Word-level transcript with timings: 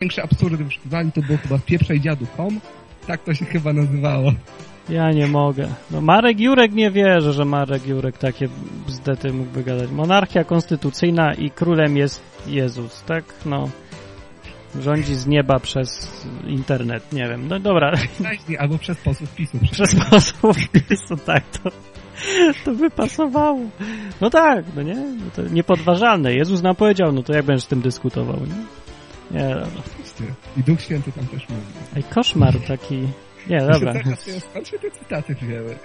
największy 0.00 0.22
absurd 0.22 0.54
w 0.54 0.64
wyszukiwaniu 0.64 1.10
to 1.10 1.22
było 1.22 1.38
chyba 1.38 1.58
Pieprzej 1.58 2.00
Dziadu.com. 2.00 2.60
Tak 3.06 3.24
to 3.24 3.34
się 3.34 3.44
chyba 3.44 3.72
nazywało. 3.72 4.32
Ja 4.88 5.10
nie 5.10 5.26
mogę. 5.26 5.68
No 5.90 6.00
Marek 6.00 6.40
Jurek 6.40 6.72
nie 6.72 6.90
wierzy, 6.90 7.32
że 7.32 7.44
Marek 7.44 7.86
Jurek 7.86 8.18
takie 8.18 8.48
bzdety 8.86 9.32
mógł 9.32 9.50
wygadać. 9.50 9.90
Monarchia 9.90 10.44
konstytucyjna 10.44 11.34
i 11.34 11.50
królem 11.50 11.96
jest 11.96 12.22
Jezus, 12.46 13.02
tak? 13.02 13.24
No. 13.46 13.70
Rządzi 14.80 15.14
z 15.14 15.26
nieba 15.26 15.58
przez 15.58 16.10
internet, 16.46 17.12
nie 17.12 17.28
wiem. 17.28 17.48
No 17.48 17.58
dobra. 17.58 17.92
Albo 18.58 18.78
przez 18.78 18.98
posłów 18.98 19.34
PiSu. 19.34 19.58
Przez 19.72 19.94
posłów 20.10 20.56
PiSu, 20.68 21.16
tak, 21.26 21.44
to, 21.44 21.70
to 22.64 22.72
by 22.72 22.90
pasowało. 22.90 23.60
No 24.20 24.30
tak, 24.30 24.64
no 24.76 24.82
nie? 24.82 24.94
No 24.94 25.30
to 25.36 25.42
niepodważalne. 25.42 26.34
Jezus 26.34 26.62
nam 26.62 26.76
powiedział, 26.76 27.12
no 27.12 27.22
to 27.22 27.32
jak 27.32 27.44
będziesz 27.44 27.64
z 27.64 27.68
tym 27.68 27.80
dyskutował, 27.80 28.36
nie? 28.36 28.79
Nie, 29.30 29.48
dobra. 29.48 29.82
I 30.56 30.62
Duch 30.62 30.80
Święty 30.80 31.12
tam 31.12 31.26
też 31.26 31.48
mówi. 31.48 31.62
Ej, 31.96 32.02
koszmar 32.02 32.54
taki... 32.68 33.08
Nie, 33.48 33.58
dobra. 33.60 33.94
Skąd 34.50 34.68
się 34.68 34.78
te 34.78 34.90
cytaty 34.90 35.34
wzięły? 35.34 35.76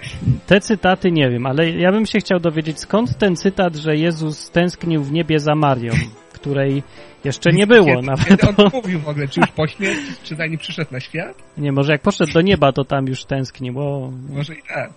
Te 0.46 0.60
cytaty 0.60 1.12
nie 1.12 1.30
wiem, 1.30 1.46
ale 1.46 1.70
ja 1.70 1.92
bym 1.92 2.06
się 2.06 2.18
chciał 2.18 2.40
dowiedzieć, 2.40 2.80
skąd 2.80 3.18
ten 3.18 3.36
cytat, 3.36 3.76
że 3.76 3.96
Jezus 3.96 4.50
tęsknił 4.50 5.02
w 5.02 5.12
niebie 5.12 5.38
za 5.38 5.54
Marią, 5.54 5.92
której 6.32 6.82
jeszcze 7.24 7.50
nie 7.52 7.66
było 7.66 7.86
Kiedy, 7.86 8.06
nawet. 8.06 8.28
kiedy 8.28 8.48
on 8.48 8.54
to 8.54 8.70
mówił 8.72 9.00
w 9.00 9.08
ogóle? 9.08 9.28
Czy 9.28 9.40
już 9.40 9.50
po 9.50 9.66
śmierci, 9.66 10.12
czy 10.22 10.36
zanim 10.36 10.58
przyszedł 10.58 10.92
na 10.92 11.00
świat? 11.00 11.42
Nie, 11.58 11.72
może 11.72 11.92
jak 11.92 12.02
poszedł 12.02 12.32
do 12.32 12.40
nieba, 12.40 12.72
to 12.72 12.84
tam 12.84 13.06
już 13.06 13.24
tęsknił, 13.24 13.74
bo... 13.74 14.12
Może 14.28 14.54
i 14.54 14.62
tak. 14.68 14.90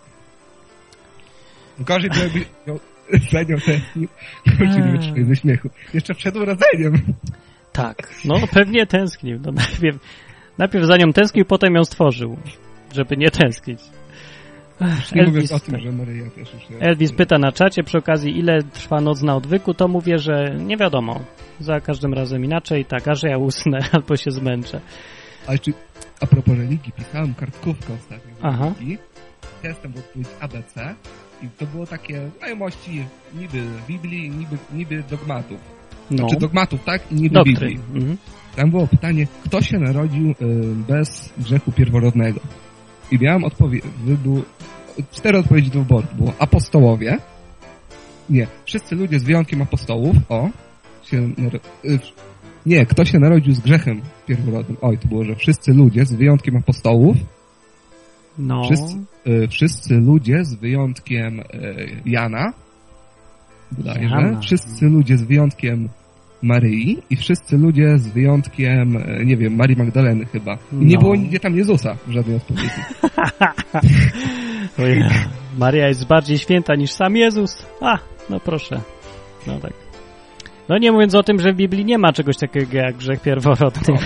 Gorzej 1.80 2.10
byłoby 2.10 2.46
za 3.32 3.42
nią 3.42 3.58
tęsknił. 3.66 4.08
Wytrzymaj 4.46 5.24
ze 5.24 5.36
śmiechu. 5.36 5.70
Jeszcze 5.94 6.14
przed 6.14 6.36
urodzeniem. 6.36 6.94
Tak, 7.82 8.14
no 8.26 8.36
pewnie 8.54 8.86
tęsknił. 8.86 9.40
No, 9.46 9.52
najpierw, 9.62 9.98
najpierw 10.58 10.86
za 10.86 10.98
nią 10.98 11.14
tęsknił, 11.14 11.46
potem 11.46 11.76
ją 11.76 11.84
stworzył, 11.84 12.38
żeby 12.94 13.18
nie 13.18 13.32
tęsknić. 13.32 13.80
Nie 15.16 15.22
Elvis, 15.22 15.52
o 15.52 15.60
tym, 15.60 15.80
że 15.80 15.92
Maryja 15.92 16.30
też 16.30 16.54
już... 16.54 16.70
nie- 16.70 16.80
Elvis 16.80 17.12
pyta 17.14 17.38
na 17.38 17.52
czacie 17.52 17.84
przy 17.84 17.98
okazji, 17.98 18.40
ile 18.40 18.64
trwa 18.64 19.02
noc 19.02 19.22
na 19.22 19.36
odwyku, 19.36 19.74
to 19.74 19.88
mówię, 19.88 20.18
że 20.20 20.56
nie 20.60 20.78
wiadomo. 20.78 21.20
Za 21.60 21.80
każdym 21.80 22.14
razem 22.14 22.46
inaczej, 22.46 22.86
tak, 22.86 23.08
aż 23.08 23.24
ja 23.24 23.38
usnę 23.38 23.80
albo 23.94 24.18
się 24.18 24.32
zmęczę. 24.32 24.82
Ale 25.48 25.60
czy 25.60 25.74
a 26.22 26.26
propos 26.28 26.58
religii, 26.58 26.92
pisałem 26.92 27.34
kartkówkę 27.34 27.94
ostatnio 27.94 28.34
Aha. 28.42 28.74
religii. 28.80 28.98
Testem 29.62 29.92
był 29.92 30.02
odpowiedź 30.02 30.28
ABC 30.40 30.96
i 31.44 31.48
to 31.58 31.66
było 31.66 31.86
takie 31.86 32.30
znajomości 32.40 33.06
niby 33.34 33.64
Biblii, 33.88 34.30
niby, 34.30 34.58
niby 34.74 35.04
dogmatów. 35.10 35.79
No, 36.12 36.18
Znaczy 36.18 36.36
dogmatów, 36.40 36.84
tak? 36.84 37.12
I 37.12 37.16
niby 37.16 37.34
doktryn. 37.36 37.56
Biblii. 37.56 37.80
Mhm. 37.94 38.18
Tam 38.56 38.72
było 38.72 38.88
pytanie, 38.88 39.28
kto 39.46 39.62
się 39.62 39.80
narodził 39.80 40.32
y, 40.32 40.36
bez 40.88 41.34
grzechu 41.38 41.72
pierworodnego? 41.72 42.40
I 43.12 43.20
miałem 43.20 43.44
odpowiedź, 43.44 43.84
był 44.24 44.44
cztery 45.12 45.38
odpowiedzi 45.38 45.70
do 45.70 45.80
wyboru. 45.80 46.08
Było 46.18 46.34
apostołowie. 46.40 47.18
Nie, 48.30 48.48
wszyscy 48.66 48.96
ludzie 48.96 49.20
z 49.20 49.24
wyjątkiem 49.24 49.62
apostołów. 49.62 50.16
O, 50.30 50.50
się 51.04 51.18
y, 51.86 52.00
nie, 52.66 52.86
kto 52.86 53.06
się 53.06 53.20
narodził 53.20 53.54
z 53.54 53.60
grzechem 53.60 54.02
pierworodnym? 54.28 54.78
Oj, 54.82 54.98
to 54.98 55.08
było, 55.08 55.24
że 55.24 55.36
wszyscy 55.36 55.74
ludzie 55.74 56.06
z 56.06 56.14
wyjątkiem 56.14 56.58
apostołów. 56.58 57.18
No, 58.38 58.64
Wszyscy, 58.64 58.98
y, 59.28 59.48
wszyscy 59.48 59.94
ludzie 59.96 60.44
z 60.44 60.56
wyjątkiem 60.56 61.40
y, 61.40 61.44
Jana. 62.06 62.54
Bodajże. 63.72 64.38
Wszyscy 64.42 64.86
ludzie 64.86 65.18
z 65.18 65.24
wyjątkiem 65.24 65.90
Maryi 66.42 66.98
i 67.10 67.16
wszyscy 67.16 67.58
ludzie 67.58 67.98
z 67.98 68.08
wyjątkiem, 68.08 68.98
y, 68.98 69.26
nie 69.26 69.38
wiem, 69.38 69.56
Marii 69.56 69.78
Magdaleny 69.78 70.26
chyba. 70.26 70.58
I 70.74 70.76
nie 70.86 70.96
No. 70.96 71.02
było 71.02 71.16
nigdzie 71.16 71.40
tam 71.40 71.56
Jezusa 71.56 71.96
w 72.08 72.12
żadnej 72.12 72.36
odpowiedzi. 72.38 72.70
Maria 75.58 75.88
jest 75.88 76.08
bardziej 76.08 76.38
święta 76.38 76.76
niż 76.76 76.92
sam 76.92 77.16
Jezus. 77.16 77.66
A, 77.82 77.98
no 78.30 78.40
proszę. 78.40 78.82
No 79.48 79.60
tak. 79.60 79.74
No 80.70 80.78
nie 80.78 80.92
mówiąc 80.92 81.16
o 81.16 81.24
tym, 81.24 81.40
że 81.40 81.54
w 81.54 81.56
Biblii 81.56 81.86
nie 81.86 81.98
ma 81.98 82.14
czegoś 82.14 82.38
takiego 82.38 82.78
jak 82.78 82.96
grzech 82.98 83.22
pierworodny. 83.22 83.98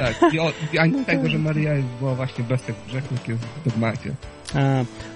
Tak. 0.00 0.32
I, 0.34 0.40
o, 0.40 0.52
i 0.72 0.78
ani 0.78 1.04
tego, 1.04 1.28
że 1.28 1.38
Maria 1.38 1.70
była 2.00 2.14
właśnie 2.14 2.44
bez 2.44 2.62
tych 2.62 2.74
grzechów, 2.88 3.28
jest 3.28 3.44
w 3.44 3.64
dogmacie. 3.64 4.14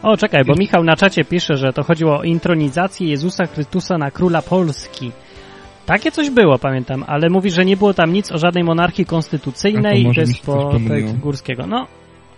A, 0.03 0.09
o, 0.09 0.17
czekaj, 0.17 0.45
bo 0.45 0.55
Michał 0.55 0.85
na 0.85 0.97
czacie 0.97 1.25
pisze, 1.25 1.57
że 1.57 1.73
to 1.73 1.83
chodziło 1.83 2.19
o 2.19 2.23
intronizację 2.23 3.09
Jezusa 3.09 3.47
Chrystusa 3.47 3.99
na 3.99 4.11
króla 4.11 4.43
Polski. 4.43 5.13
Takie 5.89 6.11
coś 6.13 6.31
było, 6.31 6.59
pamiętam, 6.59 7.05
ale 7.07 7.31
mówi, 7.31 7.51
że 7.51 7.65
nie 7.65 7.77
było 7.77 7.95
tam 7.95 8.13
nic 8.13 8.33
o 8.33 8.39
żadnej 8.39 8.65
monarchii 8.65 9.05
konstytucyjnej 9.07 10.05
to 10.05 10.13
to 10.15 10.21
jest 10.21 10.45
po 10.47 10.71
Górskiego. 11.21 11.67
No, 11.67 11.87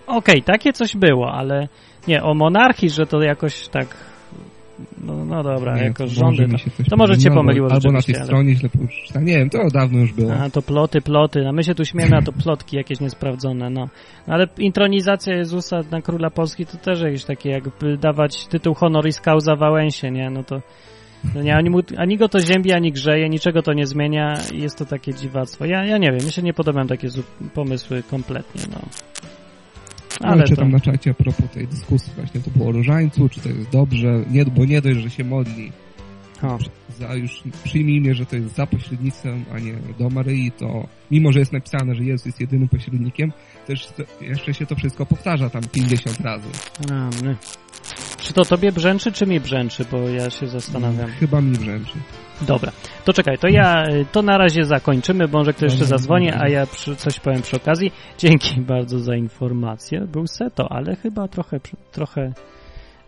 okej, 0.06 0.43
takie 0.43 0.72
coś 0.72 0.97
było, 0.97 1.33
ale 1.33 1.69
nie, 2.09 2.22
o 2.22 2.34
monarchii, 2.34 2.91
że 2.91 3.06
to 3.06 3.22
jakoś 3.22 3.69
tak, 3.69 3.87
no, 5.05 5.25
no 5.25 5.43
dobra, 5.43 5.77
Nie, 5.77 5.83
jako 5.84 6.05
to 6.05 6.11
rządy. 6.11 6.43
może 6.43 6.53
To, 6.53 6.59
się 6.59 6.71
coś 6.71 6.88
to 6.88 6.97
może 6.97 7.19
cię 7.19 7.31
pomyliło, 7.31 7.69
Albo 7.72 7.93
na 7.93 8.03
tej 8.03 8.15
ale- 8.16 8.25
stronie 8.25 8.55
źle 8.56 8.69
przeczytałem. 8.88 9.27
Nie 9.28 9.38
wiem, 9.38 9.50
to 9.50 9.59
dawno 9.75 9.99
już 9.99 10.12
było. 10.12 10.32
a 10.34 10.50
to 10.50 10.62
ploty, 10.62 11.00
ploty, 11.00 11.49
a 11.49 11.53
my 11.53 11.65
się 11.65 11.75
tu 11.75 11.84
śmiejemy, 11.84 12.17
a 12.17 12.22
to 12.22 12.32
plotki 12.32 12.77
jakieś 12.77 13.00
niesprawdzone, 13.00 13.71
no. 13.71 13.88
No 14.27 14.34
ale 14.34 14.47
intronizacja 14.59 15.34
Jezusa 15.37 15.81
na 15.91 16.03
króla 16.03 16.31
Polski 16.31 16.67
to 16.67 16.77
też 16.78 17.00
jakieś 17.00 17.25
takie, 17.25 17.50
jakby 17.50 17.97
dawać 17.97 18.47
tytuł 18.47 18.75
honoris 18.75 19.21
causa 19.21 19.56
Wałęsie, 19.56 20.11
nie? 20.11 20.31
No 20.31 20.44
to 20.44 20.61
no 21.34 21.42
nie, 21.42 21.56
ani, 21.56 21.70
mu, 21.70 21.81
ani 21.97 22.16
go 22.16 22.28
to 22.28 22.41
ziębi, 22.41 22.72
ani 22.72 22.92
grzeje, 22.92 23.28
niczego 23.28 23.62
to 23.62 23.72
nie 23.72 23.86
zmienia 23.86 24.38
i 24.54 24.60
jest 24.62 24.78
to 24.78 24.84
takie 24.84 25.14
dziwactwo. 25.14 25.64
Ja, 25.64 25.84
ja 25.84 25.98
nie 25.98 26.12
wiem, 26.12 26.26
mi 26.26 26.32
się 26.32 26.42
nie 26.42 26.54
podobają 26.54 26.86
takie 26.86 27.08
pomysły 27.54 28.03
kompletnie, 28.03 28.62
no. 28.72 28.81
Ale 30.20 30.42
to, 30.42 30.48
czytam 30.48 30.70
na 30.70 30.81
czacie 30.81 31.10
a 31.10 31.14
propos 31.14 31.50
tej 31.50 31.66
dyskusji 31.66 32.12
właśnie, 32.16 32.41
to 32.41 32.50
było 32.50 32.69
o 32.69 32.72
różańcu, 32.72 33.28
czy 33.28 33.41
to 33.41 33.48
jest 33.48 33.70
dobrze, 33.70 34.25
nie, 34.31 34.44
bo 34.44 34.64
nie 34.64 34.82
dość, 34.82 35.00
że 35.00 35.10
się 35.10 35.25
modli, 35.25 35.72
o, 36.42 36.58
za 36.98 37.14
już 37.14 37.42
przyjmijmy, 37.64 38.14
że 38.14 38.26
to 38.26 38.37
jest 38.37 38.54
za 38.54 38.66
pośrednictwem, 38.66 39.44
a 39.54 39.58
nie 39.58 39.72
do 39.98 40.10
Maryi, 40.10 40.52
to 40.52 40.87
mimo, 41.10 41.32
że 41.32 41.38
jest 41.38 41.52
napisane, 41.52 41.94
że 41.94 42.04
Jezus 42.04 42.26
jest 42.26 42.41
jedynym 42.41 42.69
pośrednikiem, 42.69 43.32
też 43.66 43.87
to, 43.87 44.02
jeszcze 44.20 44.54
się 44.54 44.66
to 44.66 44.75
wszystko 44.75 45.06
powtarza 45.06 45.50
tam 45.50 45.62
50 45.72 46.20
razy. 46.20 46.48
a, 46.91 47.25
my. 47.25 47.37
Czy 48.22 48.32
to 48.32 48.44
tobie 48.44 48.72
brzęczy, 48.72 49.12
czy 49.12 49.26
mi 49.26 49.41
brzęczy, 49.41 49.84
bo 49.91 50.08
ja 50.08 50.31
się 50.31 50.47
zastanawiam. 50.47 51.10
Chyba 51.10 51.41
mi 51.41 51.56
wręczy. 51.56 51.92
Dobra, 52.41 52.72
to 53.04 53.12
czekaj, 53.12 53.38
to 53.38 53.48
ja 53.48 53.88
y, 53.88 54.06
to 54.12 54.22
na 54.22 54.38
razie 54.38 54.64
zakończymy, 54.64 55.28
bo 55.28 55.38
może 55.38 55.53
ktoś 55.53 55.70
jeszcze 55.70 55.84
zadzwoni, 55.84 56.31
a 56.32 56.48
ja 56.48 56.66
przy, 56.66 56.97
coś 56.97 57.20
powiem 57.20 57.42
przy 57.42 57.56
okazji. 57.56 57.92
Dzięki 58.19 58.60
bardzo 58.60 58.98
za 58.98 59.16
informację. 59.16 60.00
Był 60.00 60.26
seto, 60.26 60.72
ale 60.72 60.97
chyba 60.97 61.28
trochę, 61.28 61.60
trochę 61.92 62.32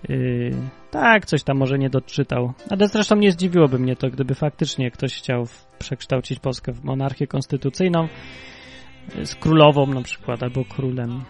yy, 0.08 0.50
tak, 0.90 1.26
coś 1.26 1.42
tam 1.42 1.56
może 1.56 1.78
nie 1.78 1.90
doczytał. 1.90 2.52
Ale 2.70 2.88
zresztą 2.88 3.16
nie 3.16 3.32
zdziwiłoby 3.32 3.78
mnie 3.78 3.96
to, 3.96 4.10
gdyby 4.10 4.34
faktycznie 4.34 4.90
ktoś 4.90 5.14
chciał 5.14 5.46
przekształcić 5.78 6.38
Polskę 6.38 6.72
w 6.72 6.84
monarchię 6.84 7.26
konstytucyjną 7.26 8.08
y, 9.18 9.26
z 9.26 9.34
królową 9.34 9.86
na 9.86 10.02
przykład, 10.02 10.42
albo 10.42 10.64
królem. 10.64 11.22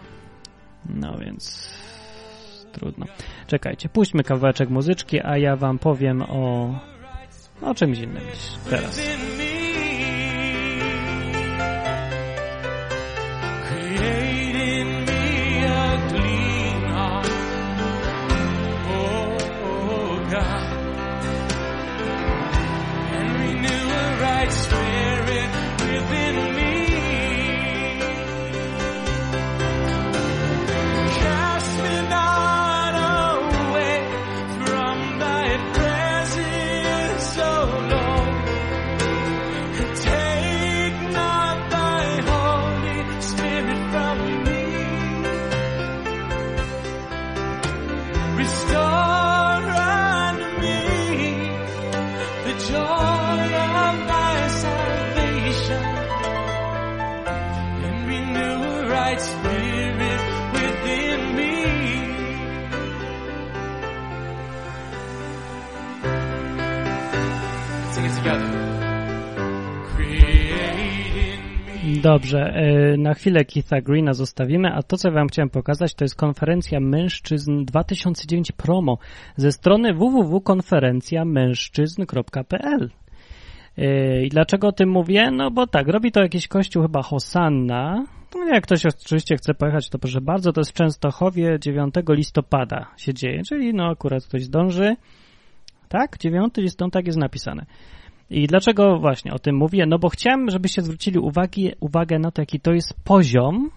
No 0.89 1.17
więc 1.17 1.69
trudno. 2.73 3.05
Czekajcie, 3.47 3.89
puśćmy 3.89 4.23
kawałeczek 4.23 4.69
muzyczki, 4.69 5.19
a 5.23 5.37
ja 5.37 5.55
wam 5.55 5.79
powiem 5.79 6.21
o 6.21 6.73
o 7.61 7.75
czymś 7.75 7.99
innym 7.99 8.23
teraz. 8.69 8.99
Dobrze, 72.03 72.39
e, 72.39 72.97
na 72.97 73.13
chwilę 73.13 73.45
Keitha 73.45 73.81
Greena 73.81 74.13
zostawimy, 74.13 74.73
a 74.73 74.83
to, 74.83 74.97
co 74.97 75.11
wam 75.11 75.27
chciałem 75.27 75.49
pokazać, 75.49 75.93
to 75.93 76.03
jest 76.03 76.15
konferencja 76.15 76.79
mężczyzn 76.79 77.65
2009 77.65 78.51
promo 78.51 78.97
ze 79.35 79.51
strony 79.51 79.93
www.konferencjamężczyzn.pl. 79.93 82.89
E, 83.77 84.23
I 84.23 84.29
dlaczego 84.29 84.67
o 84.67 84.71
tym 84.71 84.89
mówię? 84.89 85.31
No 85.31 85.51
bo 85.51 85.67
tak, 85.67 85.87
robi 85.87 86.11
to 86.11 86.21
jakiś 86.21 86.47
kościół 86.47 86.83
chyba 86.83 87.01
Hosanna. 87.01 88.05
No, 88.35 88.45
jak 88.45 88.63
ktoś 88.63 88.85
oczywiście 88.85 89.35
chce 89.35 89.53
pojechać, 89.53 89.89
to 89.89 89.99
proszę 89.99 90.21
bardzo, 90.21 90.53
to 90.53 90.61
jest 90.61 90.71
w 90.71 90.73
Częstochowie 90.73 91.57
9 91.59 91.95
listopada 92.09 92.87
się 92.97 93.13
dzieje, 93.13 93.41
czyli 93.49 93.73
no 93.73 93.85
akurat 93.85 94.25
ktoś 94.25 94.43
zdąży. 94.43 94.95
Tak? 95.89 96.17
9 96.17 96.53
listopada, 96.57 96.91
tak 96.91 97.07
jest 97.07 97.19
napisane. 97.19 97.65
I 98.29 98.47
dlaczego 98.47 98.99
właśnie 98.99 99.33
o 99.33 99.39
tym 99.39 99.55
mówię? 99.55 99.85
No 99.87 99.99
bo 99.99 100.09
chciałem, 100.09 100.49
żebyście 100.49 100.81
zwrócili 100.81 101.19
uwagi, 101.19 101.71
uwagę 101.79 102.19
na 102.19 102.31
to, 102.31 102.41
jaki 102.41 102.59
to 102.59 102.71
jest 102.71 102.93
poziom 103.03 103.69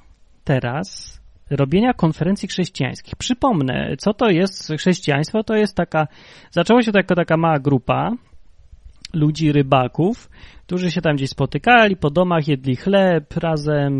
teraz 0.44 1.20
robienia 1.50 1.92
konferencji 1.92 2.48
chrześcijańskich. 2.48 3.16
Przypomnę, 3.16 3.96
co 3.98 4.14
to 4.14 4.30
jest 4.30 4.72
chrześcijaństwo? 4.78 5.42
To 5.42 5.54
jest 5.54 5.76
taka, 5.76 6.06
zaczęło 6.50 6.82
się 6.82 6.92
to 6.92 6.98
jako 6.98 7.14
taka 7.14 7.36
mała 7.36 7.58
grupa 7.58 8.12
ludzi, 9.16 9.52
rybaków, 9.52 10.30
którzy 10.66 10.90
się 10.90 11.00
tam 11.00 11.16
gdzieś 11.16 11.30
spotykali, 11.30 11.96
po 11.96 12.10
domach 12.10 12.48
jedli 12.48 12.76
chleb 12.76 13.36
razem, 13.36 13.94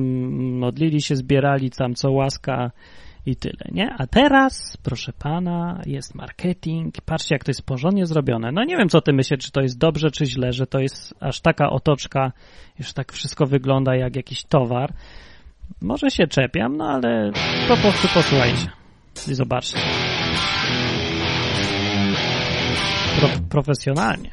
modlili 0.59 1.03
się, 1.03 1.17
zbierali 1.17 1.71
tam 1.71 1.95
co 1.95 2.11
łaska 2.11 2.71
i 3.27 3.37
tyle, 3.37 3.71
nie? 3.73 3.95
A 3.99 4.07
teraz, 4.07 4.77
proszę 4.83 5.13
pana, 5.19 5.81
jest 5.87 6.15
marketing. 6.15 7.01
Patrzcie, 7.01 7.35
jak 7.35 7.45
to 7.45 7.51
jest 7.51 7.63
porządnie 7.63 8.07
zrobione. 8.07 8.53
No 8.53 8.65
nie 8.65 8.77
wiem, 8.77 8.89
co 8.89 9.01
ty 9.01 9.13
myślisz, 9.13 9.41
czy 9.41 9.51
to 9.51 9.61
jest 9.61 9.79
dobrze, 9.79 10.11
czy 10.11 10.27
źle, 10.27 10.53
że 10.53 10.67
to 10.67 10.79
jest 10.79 11.15
aż 11.21 11.41
taka 11.41 11.71
otoczka, 11.71 12.33
już 12.79 12.93
tak 12.93 13.13
wszystko 13.13 13.47
wygląda 13.47 13.97
jak 13.97 14.17
jakiś 14.17 14.45
towar. 14.45 14.93
Może 15.83 16.11
się 16.11 16.27
czepiam, 16.27 16.77
no 16.77 16.89
ale 16.89 17.33
po 17.69 17.77
prostu 17.77 18.09
posłuchajcie 18.09 18.69
i 19.29 19.35
zobaczcie. 19.35 19.79
Pro, 23.21 23.29
profesjonalnie. 23.51 24.31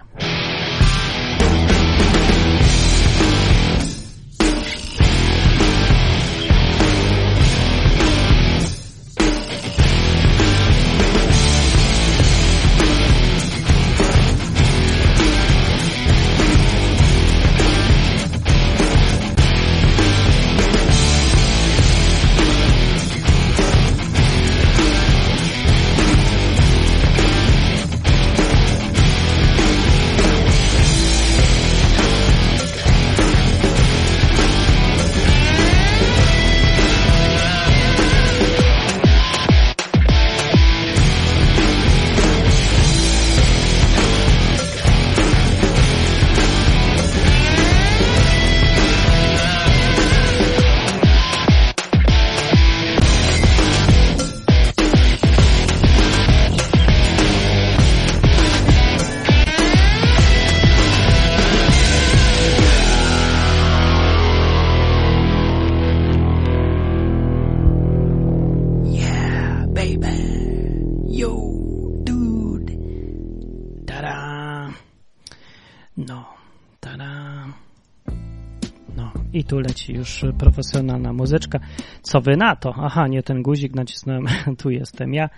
I 79.90 79.94
już 79.94 80.26
profesjonalna 80.40 81.14
muzyczka. 81.14 81.60
Co 82.02 82.22
wy 82.22 82.38
na 82.38 82.56
to? 82.56 82.74
Aha, 82.78 83.08
nie 83.08 83.24
ten 83.24 83.42
guzik 83.42 83.76
nacisnąłem, 83.76 84.26
tu 84.62 84.70
jestem 84.70 85.14
ja. 85.14 85.30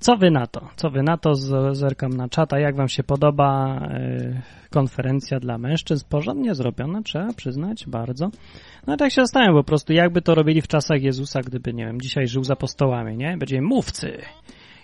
Co 0.00 0.16
wy 0.16 0.30
na 0.30 0.46
to? 0.46 0.68
Co 0.76 0.90
wy 0.90 1.02
na 1.02 1.16
to? 1.16 1.34
Zerkam 1.72 2.10
na 2.10 2.28
czata. 2.28 2.58
Jak 2.58 2.76
wam 2.76 2.88
się 2.88 3.02
podoba 3.02 3.80
y, 3.94 4.42
konferencja 4.70 5.40
dla 5.40 5.58
mężczyzn? 5.58 6.06
Porządnie 6.08 6.54
zrobiona, 6.54 7.02
trzeba 7.02 7.32
przyznać, 7.32 7.86
bardzo. 7.86 8.30
No 8.86 8.96
tak 8.96 9.12
się 9.12 9.20
zastanawiam 9.20 9.54
po 9.54 9.64
prostu, 9.64 9.92
jakby 9.92 10.22
to 10.22 10.34
robili 10.34 10.62
w 10.62 10.68
czasach 10.68 11.02
Jezusa, 11.02 11.40
gdyby, 11.40 11.74
nie 11.74 11.86
wiem, 11.86 12.00
dzisiaj 12.00 12.28
żył 12.28 12.44
za 12.44 12.52
apostołami, 12.52 13.16
nie? 13.16 13.36
Będzie 13.36 13.62
mówcy. 13.62 14.18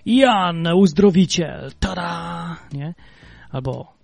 Jan, 0.07 0.67
uzdrowiciel, 0.67 1.71
tada, 1.81 2.57
nie? 2.73 2.95
Albo 3.50 3.95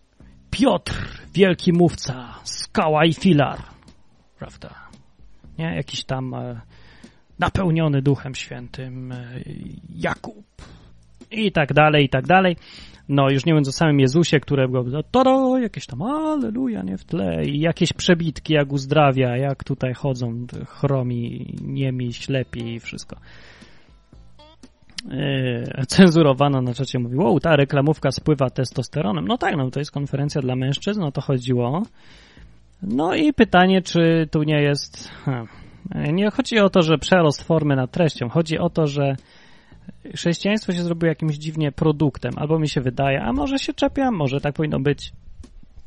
Piotr, 0.50 1.20
wielki 1.34 1.72
mówca, 1.72 2.34
skała 2.44 3.04
i 3.04 3.14
filar, 3.14 3.58
prawda? 4.38 4.89
Nie? 5.60 5.74
Jakiś 5.76 6.04
tam 6.04 6.34
e, 6.34 6.60
napełniony 7.38 8.02
Duchem 8.02 8.34
Świętym 8.34 9.12
e, 9.12 9.40
Jakub 9.94 10.46
i 11.30 11.52
tak 11.52 11.72
dalej, 11.72 12.04
i 12.04 12.08
tak 12.08 12.26
dalej. 12.26 12.56
No, 13.08 13.30
już 13.30 13.46
nie 13.46 13.52
mówiąc 13.52 13.68
o 13.68 13.72
samym 13.72 14.00
Jezusie, 14.00 14.40
którego 14.40 14.84
tada, 15.10 15.60
jakieś 15.60 15.86
tam 15.86 16.02
alleluja, 16.02 16.82
nie 16.82 16.98
w 16.98 17.04
tle 17.04 17.44
i 17.44 17.60
jakieś 17.60 17.92
przebitki, 17.92 18.54
jak 18.54 18.72
uzdrawia, 18.72 19.36
jak 19.36 19.64
tutaj 19.64 19.94
chodzą 19.94 20.46
chromi, 20.66 21.54
niemi, 21.62 22.12
ślepi 22.12 22.74
i 22.74 22.80
wszystko. 22.80 23.16
Yy, 25.08 25.86
cenzurowano 25.86 26.62
na 26.62 26.74
czacie 26.74 26.98
mówi, 26.98 27.16
wow, 27.16 27.40
ta 27.40 27.56
reklamówka 27.56 28.10
spływa 28.10 28.50
testosteronem. 28.50 29.28
No 29.28 29.38
tak, 29.38 29.56
no 29.56 29.70
to 29.70 29.80
jest 29.80 29.90
konferencja 29.90 30.40
dla 30.40 30.56
mężczyzn, 30.56 31.00
no 31.00 31.12
to 31.12 31.20
chodziło. 31.20 31.82
No 32.82 33.14
i 33.14 33.32
pytanie, 33.32 33.82
czy 33.82 34.28
tu 34.30 34.42
nie 34.42 34.62
jest... 34.62 35.08
Hmm, 35.08 35.46
nie 35.94 36.30
chodzi 36.30 36.58
o 36.58 36.70
to, 36.70 36.82
że 36.82 36.98
przerost 36.98 37.42
formy 37.42 37.76
nad 37.76 37.90
treścią. 37.90 38.28
Chodzi 38.28 38.58
o 38.58 38.70
to, 38.70 38.86
że 38.86 39.16
chrześcijaństwo 40.14 40.72
się 40.72 40.82
zrobiło 40.82 41.08
jakimś 41.08 41.36
dziwnie 41.36 41.72
produktem, 41.72 42.32
albo 42.36 42.58
mi 42.58 42.68
się 42.68 42.80
wydaje, 42.80 43.22
a 43.22 43.32
może 43.32 43.58
się 43.58 43.74
czepiam, 43.74 44.14
może 44.14 44.40
tak 44.40 44.54
powinno 44.54 44.80
być. 44.80 45.12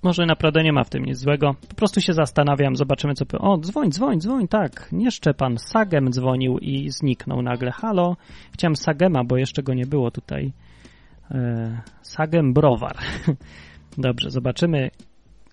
Może 0.04 0.26
naprawdę 0.26 0.64
nie 0.64 0.74
ma 0.74 0.84
w 0.84 0.90
tym 0.90 1.06
nic 1.06 1.18
złego. 1.18 1.56
Po 1.70 1.76
prostu 1.76 2.02
się 2.02 2.14
zastanawiam, 2.14 2.76
zobaczymy 2.76 3.14
co... 3.14 3.26
O, 3.40 3.58
dzwoń, 3.58 3.92
dzwoń, 3.92 4.20
dzwoń, 4.22 4.48
tak. 4.48 4.90
Nie 4.92 5.12
Szczepan, 5.12 5.58
Sagem 5.58 6.12
dzwonił 6.12 6.58
i 6.58 6.90
zniknął 6.90 7.42
nagle. 7.42 7.72
Halo, 7.72 8.16
chciałem 8.54 8.76
Sagema, 8.76 9.24
bo 9.24 9.38
jeszcze 9.38 9.64
go 9.64 9.74
nie 9.74 9.86
było 9.86 10.12
tutaj. 10.12 10.54
E, 11.32 11.82
Sagem 12.02 12.54
Browar. 12.54 12.98
Dobrze, 13.98 14.30
zobaczymy. 14.30 14.90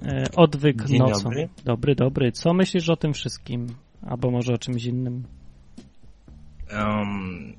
E, 0.07 0.25
odwyk 0.37 0.85
Dzień 0.85 0.99
nocą. 0.99 1.23
dobry. 1.25 1.49
dobry, 1.65 1.95
dobry. 1.95 2.33
Co 2.33 2.55
myślisz 2.55 2.89
o 2.89 2.97
tym 2.97 3.13
wszystkim? 3.13 3.67
Albo 4.03 4.31
może 4.31 4.55
o 4.55 4.59
czymś 4.59 4.85
innym? 4.85 5.25
Um, 6.73 7.53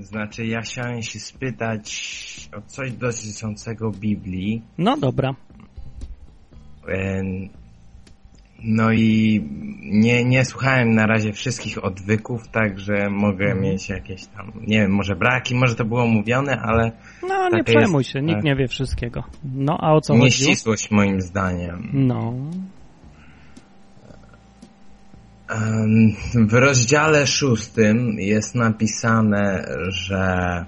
znaczy, 0.00 0.46
ja 0.46 0.60
chciałem 0.60 1.02
się 1.02 1.20
spytać 1.20 2.50
o 2.56 2.60
coś 2.60 2.92
dotyczącego 2.92 3.90
Biblii. 3.90 4.62
No 4.78 4.96
dobra. 4.96 5.34
No 8.64 8.92
i 8.92 9.42
nie, 9.82 10.24
nie 10.24 10.44
słuchałem 10.44 10.94
na 10.94 11.06
razie 11.06 11.32
wszystkich 11.32 11.84
odwyków, 11.84 12.48
także 12.48 13.10
mogę 13.10 13.44
Mhm. 13.44 13.60
mieć 13.62 13.88
jakieś 13.88 14.26
tam, 14.26 14.52
nie 14.66 14.80
wiem, 14.80 14.90
może 14.94 15.16
braki, 15.16 15.54
może 15.54 15.74
to 15.74 15.84
było 15.84 16.06
mówione, 16.06 16.60
ale 16.60 16.92
No, 17.28 17.48
nie 17.48 17.64
przejmuj 17.64 18.00
jest, 18.00 18.10
się, 18.10 18.22
nikt 18.22 18.34
tak. 18.38 18.44
nie 18.44 18.56
wie 18.56 18.68
wszystkiego. 18.68 19.24
No, 19.44 19.78
a 19.80 19.92
o 19.92 20.00
co 20.00 20.12
chodziło? 20.12 20.24
nieścisłość 20.24 20.90
moim 20.90 21.20
zdaniem. 21.20 21.88
No, 21.92 22.34
W 26.34 26.52
rozdziale 26.52 27.26
szóstym 27.26 28.16
jest 28.18 28.54
napisane, 28.54 29.64
że 29.88 30.64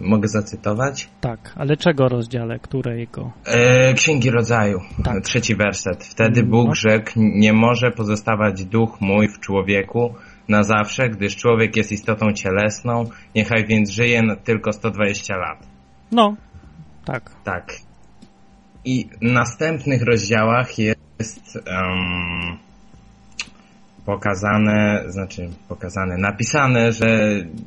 mogę 0.00 0.28
zacytować? 0.28 1.08
tak, 1.20 1.52
ale 1.56 1.76
czego 1.76 2.08
rozdziale, 2.08 2.58
którego? 2.58 3.32
E, 3.44 3.94
Księgi 3.94 4.30
Rodzaju, 4.30 4.78
Tak. 5.04 5.24
trzeci 5.24 5.56
werset. 5.56 6.04
Wtedy 6.04 6.42
No. 6.42 6.48
Bóg 6.48 6.74
rzekł, 6.74 7.10
nie 7.16 7.52
może 7.52 7.90
pozostawać 7.90 8.64
duch 8.64 9.00
mój 9.00 9.28
w 9.28 9.40
człowieku 9.40 10.14
na 10.48 10.62
zawsze, 10.62 11.08
gdyż 11.08 11.36
człowiek 11.36 11.76
jest 11.76 11.92
istotą 11.92 12.32
cielesną, 12.32 13.04
niechaj 13.34 13.66
więc 13.66 13.90
żyje 13.90 14.22
tylko 14.44 14.72
120 14.72 15.36
lat. 15.36 15.66
No, 16.12 16.36
tak. 17.04 17.30
Tak. 17.44 17.72
I 18.84 19.08
w 19.22 19.32
następnych 19.32 20.02
rozdziałach 20.02 20.78
jest 20.78 21.58
em, 21.66 22.58
pokazane, 24.06 25.04
znaczy 25.06 25.48
pokazane, 25.68 26.16
napisane, 26.16 26.92
że 26.92 27.08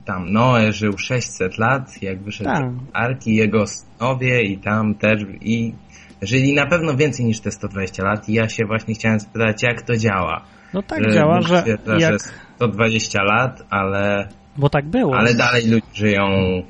tam 0.06 0.32
Noe 0.32 0.72
żył 0.72 0.98
600 0.98 1.58
lat, 1.58 2.02
jak 2.02 2.24
wyszedł 2.24 2.50
Tak. 2.50 2.64
Arki, 2.94 3.36
jego 3.36 3.68
synowie 3.68 4.44
i 4.44 4.58
tam 4.58 4.96
też 4.96 5.22
i 5.42 5.74
żyli 6.22 6.54
na 6.54 6.66
pewno 6.66 6.96
więcej 6.96 7.26
niż 7.26 7.40
te 7.40 7.52
120 7.52 8.04
lat 8.04 8.30
i 8.30 8.34
ja 8.34 8.50
się 8.50 8.66
właśnie 8.66 8.94
chciałem 8.94 9.20
spytać, 9.20 9.64
jak 9.64 9.82
to 9.82 9.98
działa. 9.98 10.42
No 10.74 10.82
tak 10.84 11.12
działa, 11.14 11.38
Bóg 11.38 11.48
że 11.48 11.64
jak... 12.00 12.02
że 12.02 12.20
120 12.56 13.24
lat, 13.24 13.64
ale, 13.70 14.28
Bo 14.58 14.70
tak 14.70 14.86
było. 14.86 15.16
ale 15.16 15.34
dalej 15.34 15.68
ludzie 15.68 15.88
żyją 15.94 16.28